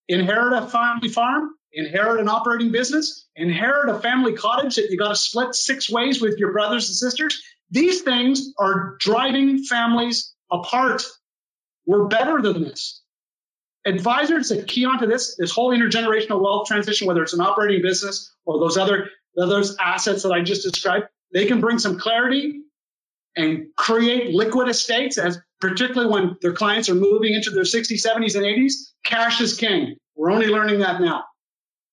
Inherit 0.08 0.64
a 0.64 0.68
family 0.68 1.10
farm, 1.10 1.50
inherit 1.78 2.20
an 2.20 2.28
operating 2.28 2.72
business, 2.72 3.28
inherit 3.36 3.90
a 3.90 4.00
family 4.00 4.34
cottage 4.34 4.76
that 4.76 4.90
you 4.90 4.98
got 4.98 5.10
to 5.10 5.16
split 5.16 5.54
six 5.54 5.90
ways 5.90 6.20
with 6.20 6.38
your 6.40 6.52
brothers 6.52 6.90
and 6.90 6.96
sisters. 6.96 7.42
These 7.70 8.02
things 8.02 8.54
are 8.58 8.98
driving 9.00 9.64
families 9.64 10.34
apart. 10.52 11.04
We're 11.86 12.08
better 12.08 12.42
than 12.42 12.64
this. 12.64 13.02
Advisors 13.86 14.50
that 14.50 14.68
key 14.68 14.86
onto 14.86 15.06
this, 15.06 15.36
this 15.38 15.52
whole 15.52 15.72
intergenerational 15.72 16.42
wealth 16.42 16.68
transition, 16.68 17.08
whether 17.08 17.22
it's 17.22 17.34
an 17.34 17.42
operating 17.42 17.82
business 17.82 18.34
or 18.46 18.60
those 18.60 18.78
other 18.78 19.10
those 19.36 19.78
assets 19.78 20.24
that 20.24 20.32
I 20.32 20.42
just 20.42 20.64
described, 20.64 21.06
they 21.32 21.46
can 21.46 21.62
bring 21.62 21.78
some 21.78 22.00
clarity 22.00 22.62
and 23.36 23.68
create 23.76 24.34
liquid 24.34 24.68
estates 24.68 25.20
as 25.20 25.38
particularly 25.62 26.12
when 26.12 26.38
their 26.42 26.54
clients 26.54 26.90
are 26.90 26.96
moving 26.96 27.34
into 27.34 27.52
their 27.52 27.64
60s, 27.64 28.04
70s, 28.04 28.36
and 28.36 28.44
80s. 28.44 28.74
Cash 29.06 29.40
is 29.42 29.56
king. 29.56 29.96
We're 30.16 30.32
only 30.32 30.48
learning 30.48 30.80
that 30.80 31.00
now. 31.00 31.26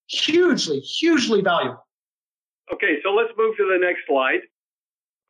Hugely, 0.08 0.80
hugely 0.80 1.40
valuable. 1.40 1.84
Okay, 2.72 2.98
so 3.02 3.12
let's 3.12 3.30
move 3.36 3.56
to 3.56 3.64
the 3.64 3.78
next 3.78 4.00
slide, 4.06 4.40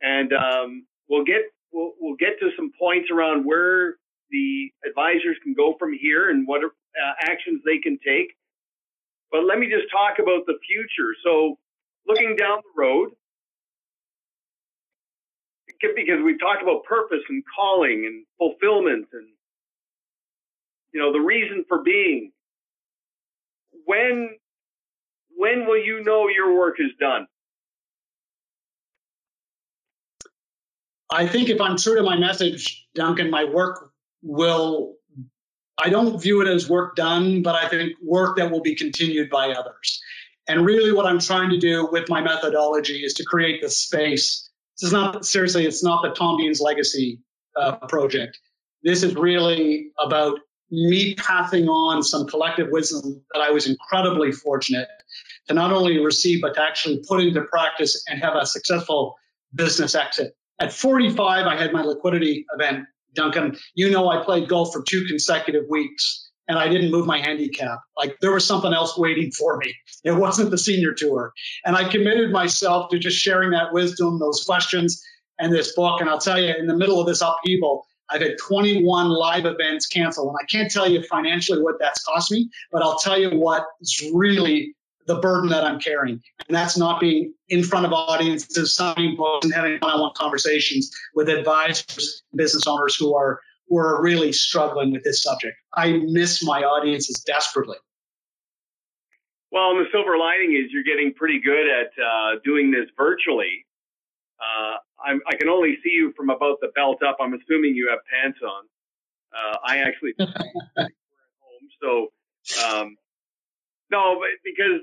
and 0.03 0.33
um, 0.33 0.87
we'll 1.09 1.25
get 1.25 1.43
we'll, 1.73 1.93
we'll 2.01 2.17
get 2.17 2.39
to 2.41 2.51
some 2.57 2.71
points 2.79 3.11
around 3.11 3.45
where 3.45 3.97
the 4.31 4.71
advisors 4.89 5.37
can 5.43 5.55
go 5.55 5.75
from 5.79 5.97
here 6.01 6.31
and 6.31 6.47
what 6.47 6.63
uh, 6.65 6.69
actions 7.21 7.61
they 7.65 7.79
can 7.79 7.99
take. 8.07 8.35
But 9.31 9.45
let 9.45 9.59
me 9.59 9.69
just 9.69 9.91
talk 9.91 10.19
about 10.19 10.47
the 10.47 10.59
future. 10.67 11.11
So, 11.25 11.59
looking 12.07 12.37
down 12.37 12.59
the 12.59 12.81
road, 12.81 13.11
because 15.93 16.23
we've 16.25 16.41
talked 16.41 16.63
about 16.63 16.85
purpose 16.85 17.23
and 17.29 17.43
calling 17.55 18.05
and 18.07 18.25
fulfillment 18.39 19.07
and 19.13 19.29
you 20.93 21.01
know 21.01 21.13
the 21.13 21.21
reason 21.21 21.65
for 21.69 21.83
being 21.83 22.33
when 23.85 24.31
when 25.37 25.67
will 25.67 25.79
you 25.79 26.03
know 26.05 26.29
your 26.29 26.59
work 26.59 26.77
is 26.79 26.91
done 27.01 27.27
i 31.11 31.27
think 31.27 31.49
if 31.49 31.61
i'm 31.61 31.77
true 31.77 31.97
to 31.97 32.03
my 32.03 32.17
message 32.17 32.87
duncan 32.95 33.31
my 33.31 33.45
work 33.45 33.91
will 34.23 34.95
i 35.79 35.89
don't 35.89 36.21
view 36.21 36.41
it 36.41 36.49
as 36.49 36.69
work 36.69 36.97
done 36.97 37.43
but 37.43 37.55
i 37.55 37.69
think 37.69 37.93
work 38.03 38.37
that 38.37 38.51
will 38.51 38.63
be 38.63 38.75
continued 38.75 39.31
by 39.31 39.51
others 39.51 40.01
and 40.49 40.65
really 40.65 40.93
what 40.93 41.07
i'm 41.07 41.21
trying 41.21 41.51
to 41.51 41.59
do 41.59 41.89
with 41.91 42.09
my 42.09 42.21
methodology 42.21 43.05
is 43.05 43.15
to 43.15 43.25
create 43.25 43.61
the 43.61 43.69
space 43.69 44.51
this 44.81 44.89
is 44.89 44.93
not 44.93 45.25
seriously. 45.25 45.67
It's 45.67 45.85
not 45.85 46.03
the 46.03 46.11
Tom 46.11 46.39
Deans 46.39 46.61
legacy 46.61 47.21
uh, 47.57 47.77
project. 47.89 48.39
This 48.83 49.03
is 49.03 49.15
really 49.15 49.91
about 50.05 50.41
me 50.75 51.15
passing 51.15 51.69
on 51.69 52.03
some 52.03 52.27
collective 52.27 52.69
wisdom 52.71 53.23
that 53.33 53.41
I 53.41 53.51
was 53.51 53.67
incredibly 53.67 54.33
fortunate 54.33 54.89
to 55.49 55.55
not 55.55 55.73
only 55.73 55.99
receive, 55.99 56.41
but 56.41 56.55
to 56.55 56.63
actually 56.63 57.03
put 57.07 57.21
into 57.21 57.43
practice 57.43 58.05
and 58.09 58.23
have 58.23 58.35
a 58.35 58.47
successful 58.47 59.17
business 59.55 59.95
exit. 59.95 60.37
At 60.61 60.73
45, 60.73 61.47
I 61.47 61.57
had 61.57 61.73
my 61.73 61.83
liquidity 61.83 62.47
event. 62.55 62.87
Duncan, 63.15 63.57
you 63.75 63.91
know, 63.91 64.09
I 64.09 64.25
played 64.25 64.49
golf 64.49 64.73
for 64.73 64.83
two 64.83 65.05
consecutive 65.07 65.65
weeks 65.69 66.29
and 66.49 66.59
I 66.59 66.69
didn't 66.69 66.91
move 66.91 67.07
my 67.07 67.19
handicap. 67.19 67.79
Like 67.97 68.17
there 68.21 68.33
was 68.33 68.47
something 68.47 68.73
else 68.73 68.99
waiting 68.99 69.31
for 69.31 69.57
me. 69.57 69.75
It 70.03 70.13
wasn't 70.13 70.51
the 70.51 70.59
senior 70.59 70.93
tour. 70.93 71.33
And 71.65 71.77
I 71.77 71.89
committed 71.89 72.33
myself 72.33 72.91
to 72.91 72.99
just 72.99 73.17
sharing 73.17 73.51
that 73.51 73.73
wisdom, 73.73 74.19
those 74.19 74.45
questions, 74.45 75.03
and 75.39 75.53
this 75.53 75.75
book. 75.75 76.01
And 76.01 76.11
I'll 76.11 76.19
tell 76.21 76.41
you, 76.41 76.55
in 76.55 76.67
the 76.67 76.77
middle 76.77 77.01
of 77.01 77.07
this 77.07 77.23
upheaval, 77.23 77.87
I've 78.11 78.21
had 78.21 78.37
21 78.39 79.09
live 79.09 79.47
events 79.47 79.87
canceled. 79.87 80.29
And 80.29 80.37
I 80.41 80.45
can't 80.47 80.71
tell 80.71 80.89
you 80.89 81.03
financially 81.05 81.63
what 81.63 81.77
that's 81.81 82.03
cost 82.05 82.31
me, 82.31 82.51
but 82.71 82.83
I'll 82.83 82.99
tell 82.99 83.19
you 83.19 83.31
what 83.31 83.65
is 83.81 84.11
really 84.13 84.75
the 85.07 85.17
burden 85.17 85.51
that 85.51 85.65
I'm 85.65 85.81
carrying. 85.81 86.23
And 86.47 86.57
that's 86.57 86.77
not 86.77 87.01
being 87.01 87.35
in 87.49 87.63
front 87.63 87.87
of 87.87 87.93
audiences, 87.93 88.75
signing 88.75 89.17
books, 89.17 89.45
and 89.45 89.55
having 89.55 89.79
one 89.81 89.93
on 89.93 90.01
one 90.01 90.13
conversations 90.17 90.91
with 91.15 91.29
advisors, 91.29 92.23
business 92.35 92.67
owners 92.67 92.97
who 92.97 93.15
are 93.15 93.41
who 93.69 93.79
are 93.79 94.03
really 94.03 94.33
struggling 94.33 94.93
with 94.93 95.05
this 95.05 95.23
subject. 95.23 95.57
I 95.75 95.93
miss 96.05 96.45
my 96.45 96.63
audiences 96.63 97.23
desperately. 97.27 97.79
Well, 99.51 99.71
and 99.71 99.81
the 99.81 99.89
silver 99.91 100.19
lining 100.19 100.53
is 100.53 100.73
you're 100.73 100.83
getting 100.83 101.15
pretty 101.15 101.41
good 101.41 101.67
at 101.69 101.87
uh, 102.03 102.41
doing 102.45 102.71
this 102.71 102.91
virtually. 102.97 103.64
Uh, 104.45 104.77
i 105.07 105.37
can 105.37 105.49
only 105.49 105.77
see 105.83 105.91
you 105.91 106.13
from 106.17 106.31
about 106.31 106.59
the 106.61 106.69
belt 106.75 107.03
up. 107.03 107.17
I'm 107.21 107.35
assuming 107.35 107.75
you 107.75 107.89
have 107.91 108.01
pants 108.13 108.39
on. 108.43 108.65
Uh, 109.35 109.57
I 109.67 109.79
actually 109.79 110.15
at 110.19 110.29
home, 110.79 111.69
so 111.83 112.09
um, 112.65 112.97
no, 113.91 114.23
because 114.45 114.81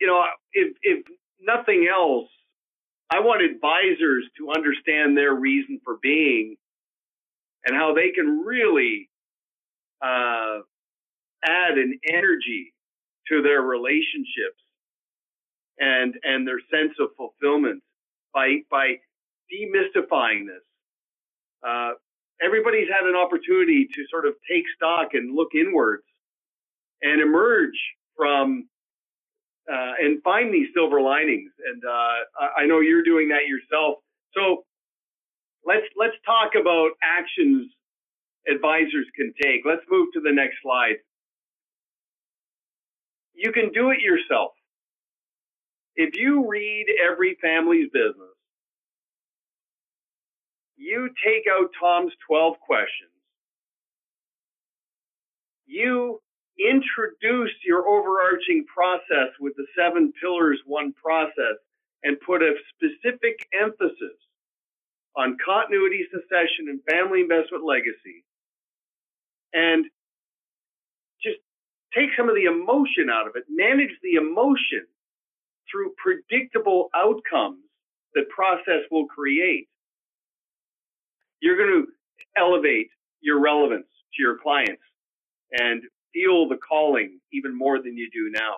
you 0.00 0.06
know, 0.06 0.24
if 0.52 0.76
if 0.82 1.06
nothing 1.40 1.88
else, 1.92 2.28
I 3.10 3.20
want 3.20 3.42
advisors 3.42 4.24
to 4.38 4.50
understand 4.50 5.16
their 5.16 5.34
reason 5.34 5.80
for 5.84 5.98
being 6.02 6.56
and 7.64 7.76
how 7.76 7.94
they 7.94 8.10
can 8.10 8.42
really 8.44 9.08
uh, 10.02 10.60
add 11.44 11.78
an 11.78 11.98
energy 12.08 12.72
to 13.28 13.42
their 13.42 13.62
relationships 13.62 14.62
and 15.78 16.14
and 16.22 16.46
their 16.46 16.60
sense 16.70 16.94
of 17.00 17.08
fulfillment 17.16 17.82
by 18.34 18.58
by 18.70 18.96
demystifying 19.52 20.46
this. 20.46 20.62
Uh, 21.66 21.92
everybody's 22.42 22.88
had 22.88 23.08
an 23.08 23.16
opportunity 23.16 23.86
to 23.94 24.02
sort 24.10 24.26
of 24.26 24.34
take 24.50 24.64
stock 24.76 25.10
and 25.14 25.34
look 25.36 25.50
inwards 25.54 26.04
and 27.02 27.22
emerge 27.22 27.78
from 28.16 28.68
uh, 29.72 29.92
and 30.02 30.22
find 30.22 30.52
these 30.54 30.68
silver 30.74 31.00
linings. 31.00 31.52
And 31.66 31.82
uh, 31.84 32.44
I 32.58 32.66
know 32.66 32.80
you're 32.80 33.04
doing 33.04 33.28
that 33.30 33.46
yourself. 33.48 33.98
So 34.34 34.64
let's 35.66 35.86
let's 35.98 36.16
talk 36.26 36.52
about 36.60 36.90
actions 37.02 37.72
advisors 38.48 39.06
can 39.16 39.32
take. 39.42 39.62
Let's 39.66 39.82
move 39.90 40.08
to 40.14 40.20
the 40.20 40.32
next 40.32 40.56
slide. 40.62 40.96
You 43.34 43.52
can 43.52 43.70
do 43.72 43.90
it 43.90 44.00
yourself. 44.00 44.52
If 46.00 46.16
you 46.16 46.48
read 46.48 46.86
every 47.04 47.36
family's 47.42 47.90
business, 47.92 48.32
you 50.78 51.10
take 51.22 51.44
out 51.52 51.68
Tom's 51.78 52.14
12 52.26 52.54
questions, 52.58 53.12
you 55.66 56.22
introduce 56.58 57.52
your 57.66 57.86
overarching 57.86 58.64
process 58.64 59.28
with 59.40 59.52
the 59.58 59.66
seven 59.76 60.10
pillars 60.22 60.58
one 60.64 60.94
process 60.94 61.60
and 62.02 62.16
put 62.26 62.40
a 62.40 62.54
specific 62.72 63.46
emphasis 63.60 64.16
on 65.18 65.36
continuity, 65.44 66.06
succession, 66.10 66.70
and 66.70 66.80
family 66.88 67.20
investment 67.20 67.62
legacy. 67.62 68.24
And 69.52 69.84
just 71.22 71.40
take 71.94 72.08
some 72.16 72.30
of 72.30 72.36
the 72.36 72.44
emotion 72.44 73.10
out 73.12 73.28
of 73.28 73.36
it, 73.36 73.44
manage 73.50 73.92
the 74.02 74.14
emotion 74.14 74.86
through 75.70 75.92
predictable 76.02 76.90
outcomes 76.94 77.64
that 78.14 78.28
process 78.30 78.82
will 78.90 79.06
create. 79.06 79.68
You're 81.40 81.56
going 81.56 81.84
to 81.84 81.88
elevate 82.40 82.88
your 83.20 83.40
relevance 83.40 83.86
to 84.16 84.22
your 84.22 84.38
clients 84.42 84.82
and 85.52 85.82
feel 86.14 86.48
the 86.48 86.58
calling 86.68 87.20
even 87.32 87.56
more 87.56 87.82
than 87.82 87.96
you 87.96 88.10
do 88.12 88.30
now. 88.34 88.56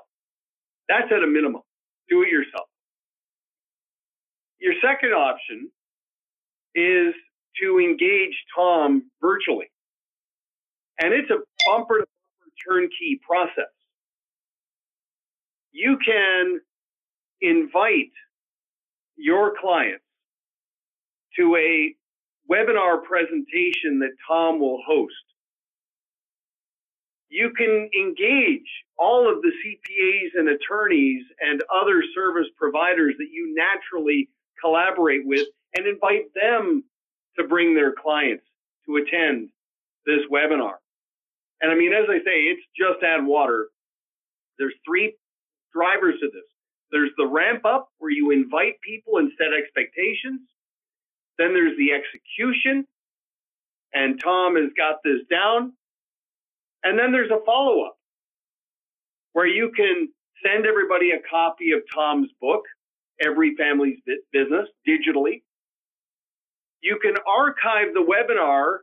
That's 0.89 1.11
at 1.13 1.23
a 1.25 1.27
minimum. 1.27 1.63
Do 2.09 2.23
it 2.23 2.31
yourself. 2.31 2.67
Your 4.61 4.75
second 4.85 5.13
option 5.13 5.71
is 6.75 7.15
to 7.63 7.79
engage 7.81 8.35
Tom 8.57 9.11
virtually. 9.21 9.71
And 11.01 11.13
it's 11.15 11.31
a 11.31 11.39
bumper 11.67 12.01
to 12.01 12.07
bumper 12.07 12.53
turnkey 12.69 13.21
process. 13.27 13.73
You 15.73 15.99
can 16.05 16.61
invite 17.43 18.13
your 19.17 19.55
clients 19.61 20.05
to 21.39 21.57
a 21.57 21.95
webinar 22.51 23.03
presentation 23.05 24.01
that 24.01 24.13
Tom 24.29 24.61
will 24.61 24.81
host. 24.87 25.15
You 27.31 27.53
can 27.57 27.91
engage 27.99 28.69
all 28.99 29.31
of 29.31 29.43
the 29.43 29.51
CPAs 29.51 30.39
and 30.41 30.49
attorneys 30.51 31.25
and 31.41 31.63
other 31.75 32.03
service 32.15 32.49
providers 32.59 33.15
that 33.19 33.29
you 33.33 33.55
naturally 33.57 34.31
collaborate 34.63 35.23
with 35.27 35.49
and 35.77 35.87
invite 35.87 36.27
them 36.35 36.85
to 37.39 37.49
bring 37.49 37.75
their 37.75 37.95
clients 37.95 38.45
to 38.87 38.97
attend 38.99 39.51
this 40.07 40.21
webinar. 40.33 40.75
And 41.63 41.73
I 41.73 41.77
mean, 41.77 41.93
as 41.95 42.07
I 42.11 42.19
say, 42.19 42.43
it's 42.53 42.63
just 42.79 43.03
add 43.05 43.27
water. 43.27 43.69
There's 44.59 44.75
three 44.87 45.17
drivers 45.75 46.17
to 46.21 46.29
this. 46.29 46.45
There's 46.93 47.11
the 47.17 47.27
ramp 47.27 47.65
up 47.65 47.89
where 47.99 48.13
you 48.13 48.31
invite 48.33 48.75
people 48.83 49.19
and 49.19 49.33
set 49.39 49.49
expectations. 49.53 50.43
Then 51.39 51.55
there's 51.55 51.77
the 51.79 51.93
execution. 51.93 52.87
And 53.95 54.21
Tom 54.23 54.57
has 54.57 54.71
got 54.77 54.97
this 55.05 55.21
down. 55.31 55.73
And 56.85 56.99
then 56.99 57.13
there's 57.13 57.31
a 57.31 57.45
follow 57.47 57.85
up 57.85 57.97
where 59.33 59.47
you 59.47 59.73
can 59.77 60.09
send 60.45 60.67
everybody 60.67 61.13
a 61.13 61.21
copy 61.31 61.73
of 61.73 61.81
Tom's 61.95 62.31
book 62.41 62.63
every 63.25 63.55
family's 63.57 63.99
business 64.33 64.69
digitally. 64.89 65.43
You 66.83 66.99
can 67.01 67.15
archive 67.27 67.95
the 67.95 68.03
webinar 68.03 68.79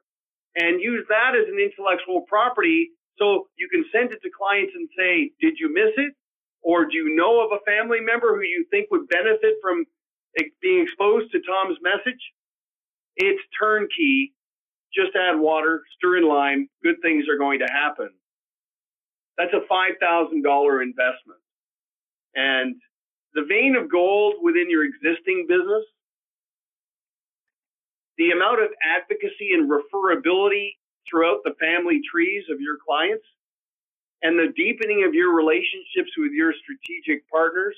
and 0.56 0.82
use 0.82 1.06
that 1.10 1.36
as 1.36 1.48
an 1.52 1.60
intellectual 1.60 2.22
property. 2.30 2.92
So 3.18 3.48
you 3.58 3.68
can 3.72 3.86
send 3.92 4.12
it 4.12 4.22
to 4.24 4.30
clients 4.32 4.74
and 4.76 4.88
say, 4.98 5.32
did 5.42 5.56
you 5.60 5.74
miss 5.74 5.94
it? 5.98 6.14
Or 6.62 6.86
do 6.86 6.96
you 6.98 7.16
know 7.16 7.42
of 7.44 7.52
a 7.52 7.64
family 7.66 8.00
member 8.02 8.36
who 8.36 8.44
you 8.44 8.66
think 8.70 8.92
would 8.92 9.08
benefit 9.08 9.56
from 9.62 9.86
being 10.62 10.84
exposed 10.84 11.32
to 11.32 11.40
Tom's 11.42 11.78
message? 11.82 12.22
It's 13.16 13.42
turnkey. 13.60 14.34
Just 14.94 15.16
add 15.16 15.40
water, 15.40 15.84
stir 15.98 16.18
in 16.18 16.28
lime. 16.28 16.70
Good 16.84 16.98
things 17.02 17.26
are 17.30 17.38
going 17.38 17.60
to 17.60 17.68
happen. 17.72 18.10
That's 19.38 19.54
a 19.54 19.62
$5,000 19.72 20.84
investment. 20.84 21.40
And 22.36 22.76
the 23.34 23.46
vein 23.48 23.76
of 23.76 23.90
gold 23.92 24.36
within 24.42 24.70
your 24.70 24.84
existing 24.84 25.46
business, 25.48 25.86
the 28.18 28.32
amount 28.32 28.62
of 28.62 28.70
advocacy 28.84 29.52
and 29.54 29.70
referability 29.70 30.72
throughout 31.10 31.40
the 31.44 31.54
family 31.60 32.02
trees 32.12 32.44
of 32.52 32.60
your 32.60 32.78
clients, 32.86 33.24
and 34.24 34.40
the 34.40 34.54
deepening 34.56 35.06
of 35.08 35.14
your 35.14 35.36
relationships 35.36 36.12
with 36.18 36.32
your 36.34 36.54
strategic 36.64 37.30
partners, 37.30 37.76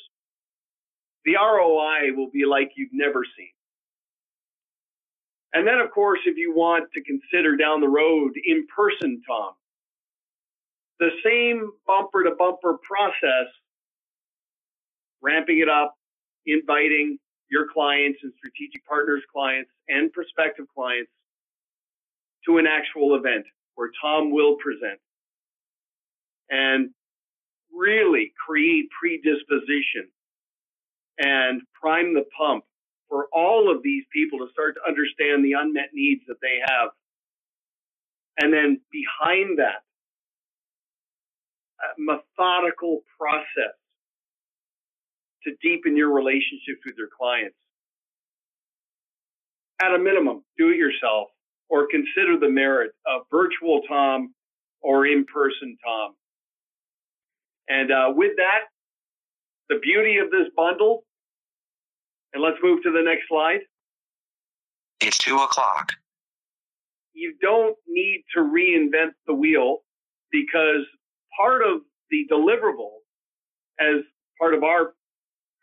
the 1.25 1.35
ROI 1.35 2.15
will 2.15 2.31
be 2.31 2.45
like 2.45 2.71
you've 2.75 2.93
never 2.93 3.23
seen. 3.37 3.51
And 5.53 5.67
then, 5.67 5.79
of 5.79 5.91
course, 5.91 6.19
if 6.25 6.37
you 6.37 6.53
want 6.55 6.89
to 6.93 7.01
consider 7.03 7.57
down 7.57 7.81
the 7.81 7.89
road 7.89 8.33
in 8.47 8.67
person, 8.75 9.21
Tom, 9.27 9.53
the 10.99 11.09
same 11.25 11.71
bumper 11.87 12.23
to 12.23 12.31
bumper 12.37 12.77
process 12.87 13.47
ramping 15.21 15.59
it 15.59 15.69
up, 15.69 15.95
inviting 16.47 17.19
your 17.49 17.67
clients 17.73 18.19
and 18.23 18.33
strategic 18.37 18.85
partners 18.87 19.23
clients 19.33 19.71
and 19.89 20.13
prospective 20.13 20.65
clients 20.75 21.11
to 22.47 22.57
an 22.57 22.67
actual 22.67 23.15
event 23.15 23.45
where 23.75 23.91
Tom 24.01 24.31
will 24.31 24.57
present 24.57 24.99
and 26.51 26.91
really 27.73 28.33
create 28.45 28.89
predisposition 28.99 30.11
and 31.17 31.61
prime 31.79 32.13
the 32.13 32.25
pump 32.37 32.63
for 33.09 33.27
all 33.33 33.73
of 33.73 33.83
these 33.83 34.03
people 34.13 34.39
to 34.39 34.47
start 34.51 34.75
to 34.75 34.81
understand 34.87 35.43
the 35.43 35.53
unmet 35.53 35.89
needs 35.93 36.21
that 36.27 36.37
they 36.41 36.59
have. 36.67 36.89
And 38.39 38.53
then 38.53 38.81
behind 38.91 39.59
that, 39.59 39.83
a 41.81 41.93
methodical 41.97 43.01
process 43.17 43.75
to 45.43 45.51
deepen 45.61 45.97
your 45.97 46.11
relationships 46.13 46.81
with 46.85 46.95
your 46.97 47.09
clients. 47.17 47.55
At 49.81 49.95
a 49.95 49.99
minimum, 49.99 50.43
do 50.57 50.69
it 50.69 50.77
yourself 50.77 51.29
or 51.69 51.87
consider 51.89 52.37
the 52.39 52.49
merit 52.49 52.91
of 53.07 53.23
virtual 53.31 53.81
Tom 53.87 54.33
or 54.81 55.07
in 55.07 55.25
person 55.25 55.77
Tom. 55.83 56.13
And 57.71 57.89
uh, 57.89 58.11
with 58.13 58.35
that, 58.35 58.67
the 59.69 59.79
beauty 59.81 60.17
of 60.17 60.29
this 60.29 60.51
bundle, 60.57 61.05
and 62.33 62.43
let's 62.43 62.57
move 62.61 62.83
to 62.83 62.91
the 62.91 63.01
next 63.01 63.29
slide. 63.29 63.61
It's 64.99 65.17
two 65.17 65.37
o'clock. 65.37 65.93
You 67.13 67.33
don't 67.41 67.77
need 67.87 68.25
to 68.35 68.41
reinvent 68.41 69.11
the 69.25 69.33
wheel 69.33 69.79
because 70.33 70.85
part 71.37 71.61
of 71.61 71.79
the 72.09 72.27
deliverable 72.29 72.99
as 73.79 74.03
part 74.37 74.53
of 74.53 74.63
our 74.63 74.93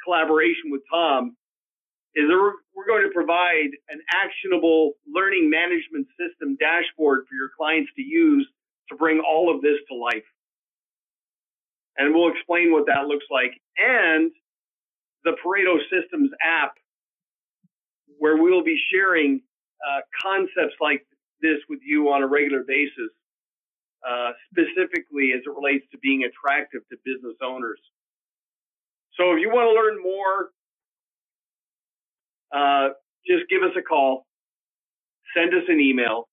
collaboration 0.03 0.71
with 0.71 0.81
Tom 0.91 1.37
is 2.15 2.27
that 2.27 2.53
we're 2.75 2.87
going 2.87 3.03
to 3.03 3.13
provide 3.13 3.69
an 3.91 4.01
actionable 4.15 4.93
learning 5.07 5.51
management 5.51 6.07
system 6.19 6.57
dashboard 6.59 7.27
for 7.29 7.35
your 7.35 7.51
clients 7.55 7.91
to 7.97 8.03
use 8.03 8.49
to 8.89 8.97
bring 8.97 9.21
all 9.21 9.55
of 9.55 9.61
this 9.61 9.77
to 9.91 9.95
life. 9.95 10.25
And 11.99 12.15
we'll 12.15 12.33
explain 12.33 12.73
what 12.73 12.87
that 12.87 13.07
looks 13.07 13.27
like. 13.31 13.53
And 13.79 14.33
the 15.25 15.33
Pareto 15.45 15.79
Systems 15.91 16.31
app, 16.43 16.75
where 18.19 18.37
we'll 18.37 18.65
be 18.65 18.79
sharing 18.93 19.43
uh, 19.89 20.01
concepts 20.23 20.77
like 20.81 21.07
this 21.43 21.59
with 21.69 21.81
you 21.85 22.11
on 22.11 22.23
a 22.23 22.29
regular 22.29 22.65
basis, 22.67 23.11
uh, 24.09 24.33
specifically 24.53 25.33
as 25.35 25.43
it 25.47 25.51
relates 25.51 25.87
to 25.93 25.99
being 25.99 26.25
attractive 26.25 26.83
to 26.91 26.97
business 27.05 27.37
owners. 27.45 27.81
So 29.19 29.33
if 29.33 29.41
you 29.41 29.51
want 29.51 29.69
to 29.69 29.75
learn 29.75 30.03
more, 30.03 30.51
uh, 32.55 32.95
just 33.27 33.49
give 33.51 33.63
us 33.63 33.77
a 33.79 33.83
call, 33.83 34.27
send 35.37 35.55
us 35.55 35.65
an 35.69 35.81
email, 35.81 36.29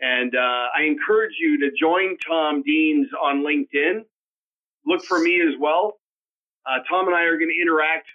and 0.00 0.34
uh, 0.36 0.66
I 0.76 0.84
encourage 0.86 1.34
you 1.40 1.60
to 1.60 1.70
join 1.78 2.16
Tom 2.28 2.62
Deans 2.62 3.08
on 3.22 3.44
LinkedIn. 3.44 4.04
Look 4.86 5.04
for 5.04 5.18
me 5.18 5.40
as 5.40 5.54
well. 5.58 5.98
Uh, 6.66 6.78
Tom 6.88 7.06
and 7.06 7.16
I 7.16 7.22
are 7.22 7.36
going 7.36 7.50
to 7.50 7.60
interact 7.60 8.06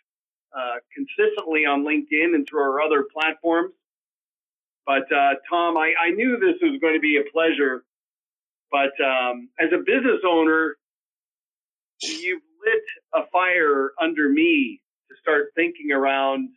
uh, 0.58 0.76
consistently 0.96 1.66
on 1.66 1.84
LinkedIn 1.84 2.34
and 2.36 2.48
through 2.48 2.62
our 2.62 2.82
other 2.82 3.06
platforms. 3.14 3.74
But 4.86 5.12
uh, 5.12 5.36
Tom, 5.48 5.78
I, 5.78 5.94
I, 6.02 6.10
knew 6.10 6.40
this 6.40 6.58
was 6.64 6.80
going 6.82 6.96
to 6.96 7.00
be 7.00 7.18
a 7.18 7.32
pleasure. 7.32 7.84
But 8.72 8.98
um, 9.04 9.50
as 9.60 9.70
a 9.72 9.78
business 9.78 10.22
owner, 10.28 10.78
you've 12.02 12.42
lit 12.66 12.84
a 13.14 13.28
fire 13.32 13.92
under 14.02 14.30
me 14.30 14.82
to 15.10 15.16
start 15.22 15.52
thinking 15.56 15.92
around 15.92 16.50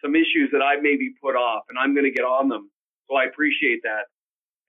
some 0.00 0.14
issues 0.14 0.50
that 0.52 0.62
I've 0.62 0.82
maybe 0.82 1.14
put 1.20 1.34
off, 1.34 1.64
and 1.68 1.78
I'm 1.78 1.94
going 1.94 2.06
to 2.06 2.14
get 2.14 2.22
on 2.22 2.48
them. 2.48 2.70
So 3.10 3.16
I 3.16 3.24
appreciate 3.24 3.82
that. 3.82 4.06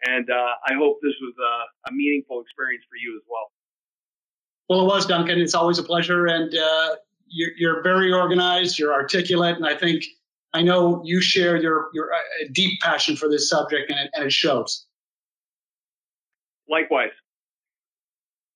And 0.05 0.29
uh, 0.29 0.53
I 0.65 0.73
hope 0.73 0.97
this 1.01 1.15
was 1.21 1.33
a, 1.37 1.89
a, 1.89 1.91
meaningful 1.93 2.41
experience 2.41 2.83
for 2.89 2.97
you 2.99 3.15
as 3.15 3.23
well. 3.29 3.52
Well, 4.69 4.81
it 4.81 4.85
was, 4.85 5.05
Duncan. 5.05 5.39
It's 5.39 5.53
always 5.53 5.77
a 5.77 5.83
pleasure. 5.83 6.27
And 6.27 6.55
uh, 6.55 6.95
you're, 7.27 7.51
you're, 7.57 7.83
very 7.83 8.11
organized, 8.13 8.79
you're 8.79 8.93
articulate, 8.93 9.57
and 9.57 9.65
I 9.65 9.75
think 9.75 10.05
I 10.53 10.61
know 10.61 11.01
you 11.03 11.19
share 11.19 11.57
your, 11.57 11.89
your 11.93 12.13
uh, 12.13 12.17
deep 12.51 12.79
passion 12.81 13.15
for 13.15 13.27
this 13.27 13.49
subject, 13.49 13.89
and 13.89 13.99
it, 13.99 14.11
and 14.13 14.25
it 14.25 14.31
shows. 14.31 14.85
Likewise. 16.69 17.09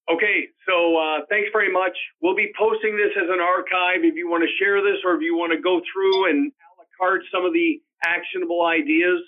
Okay, 0.10 0.48
so 0.66 0.96
uh, 0.96 1.20
thanks 1.30 1.50
very 1.52 1.72
much. 1.72 1.98
We'll 2.22 2.36
be 2.36 2.54
posting 2.58 2.96
this 2.96 3.12
as 3.22 3.28
an 3.30 3.42
archive 3.42 4.06
if 4.06 4.16
you 4.16 4.30
want 4.30 4.44
to 4.44 4.64
share 4.64 4.82
this 4.82 5.04
or 5.04 5.16
if 5.16 5.22
you 5.22 5.36
want 5.36 5.52
to 5.52 5.60
go 5.60 5.82
through 5.92 6.30
and 6.30 6.50
a 6.50 6.80
la 6.80 6.86
carte 6.98 7.24
some 7.30 7.44
of 7.44 7.52
the 7.52 7.82
actionable 8.06 8.66
ideas. 8.66 9.20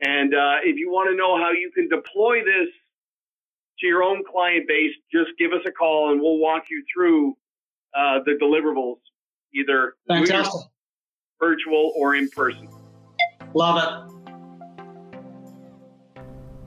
And 0.00 0.34
uh, 0.34 0.56
if 0.64 0.76
you 0.76 0.90
want 0.90 1.10
to 1.10 1.16
know 1.16 1.38
how 1.38 1.52
you 1.52 1.70
can 1.70 1.88
deploy 1.88 2.42
this 2.42 2.68
to 3.80 3.86
your 3.86 4.02
own 4.02 4.22
client 4.30 4.68
base, 4.68 4.92
just 5.12 5.30
give 5.38 5.52
us 5.52 5.60
a 5.66 5.72
call 5.72 6.12
and 6.12 6.20
we'll 6.20 6.38
walk 6.38 6.64
you 6.70 6.84
through 6.92 7.36
uh, 7.96 8.18
the 8.24 8.38
deliverables, 8.40 8.98
either 9.54 9.94
virtual 11.40 11.92
or 11.96 12.14
in 12.14 12.28
person. 12.30 12.68
Love 13.54 13.82
it. 13.82 13.88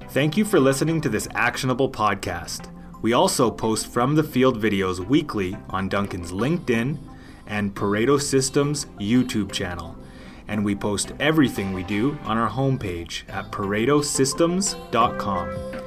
Thank 0.09 0.37
you 0.37 0.45
for 0.45 0.59
listening 0.59 1.01
to 1.01 1.09
this 1.09 1.27
actionable 1.33 1.91
podcast. 1.91 2.71
We 3.01 3.13
also 3.13 3.49
post 3.51 3.87
from 3.87 4.15
the 4.15 4.23
field 4.23 4.61
videos 4.61 5.05
weekly 5.05 5.57
on 5.69 5.89
Duncan's 5.89 6.31
LinkedIn 6.31 6.97
and 7.45 7.75
Pareto 7.75 8.19
Systems 8.21 8.85
YouTube 8.99 9.51
channel. 9.51 9.97
And 10.47 10.63
we 10.63 10.75
post 10.75 11.11
everything 11.19 11.73
we 11.73 11.83
do 11.83 12.17
on 12.23 12.37
our 12.37 12.49
homepage 12.49 13.27
at 13.29 13.51
paretosystems.com. 13.51 15.86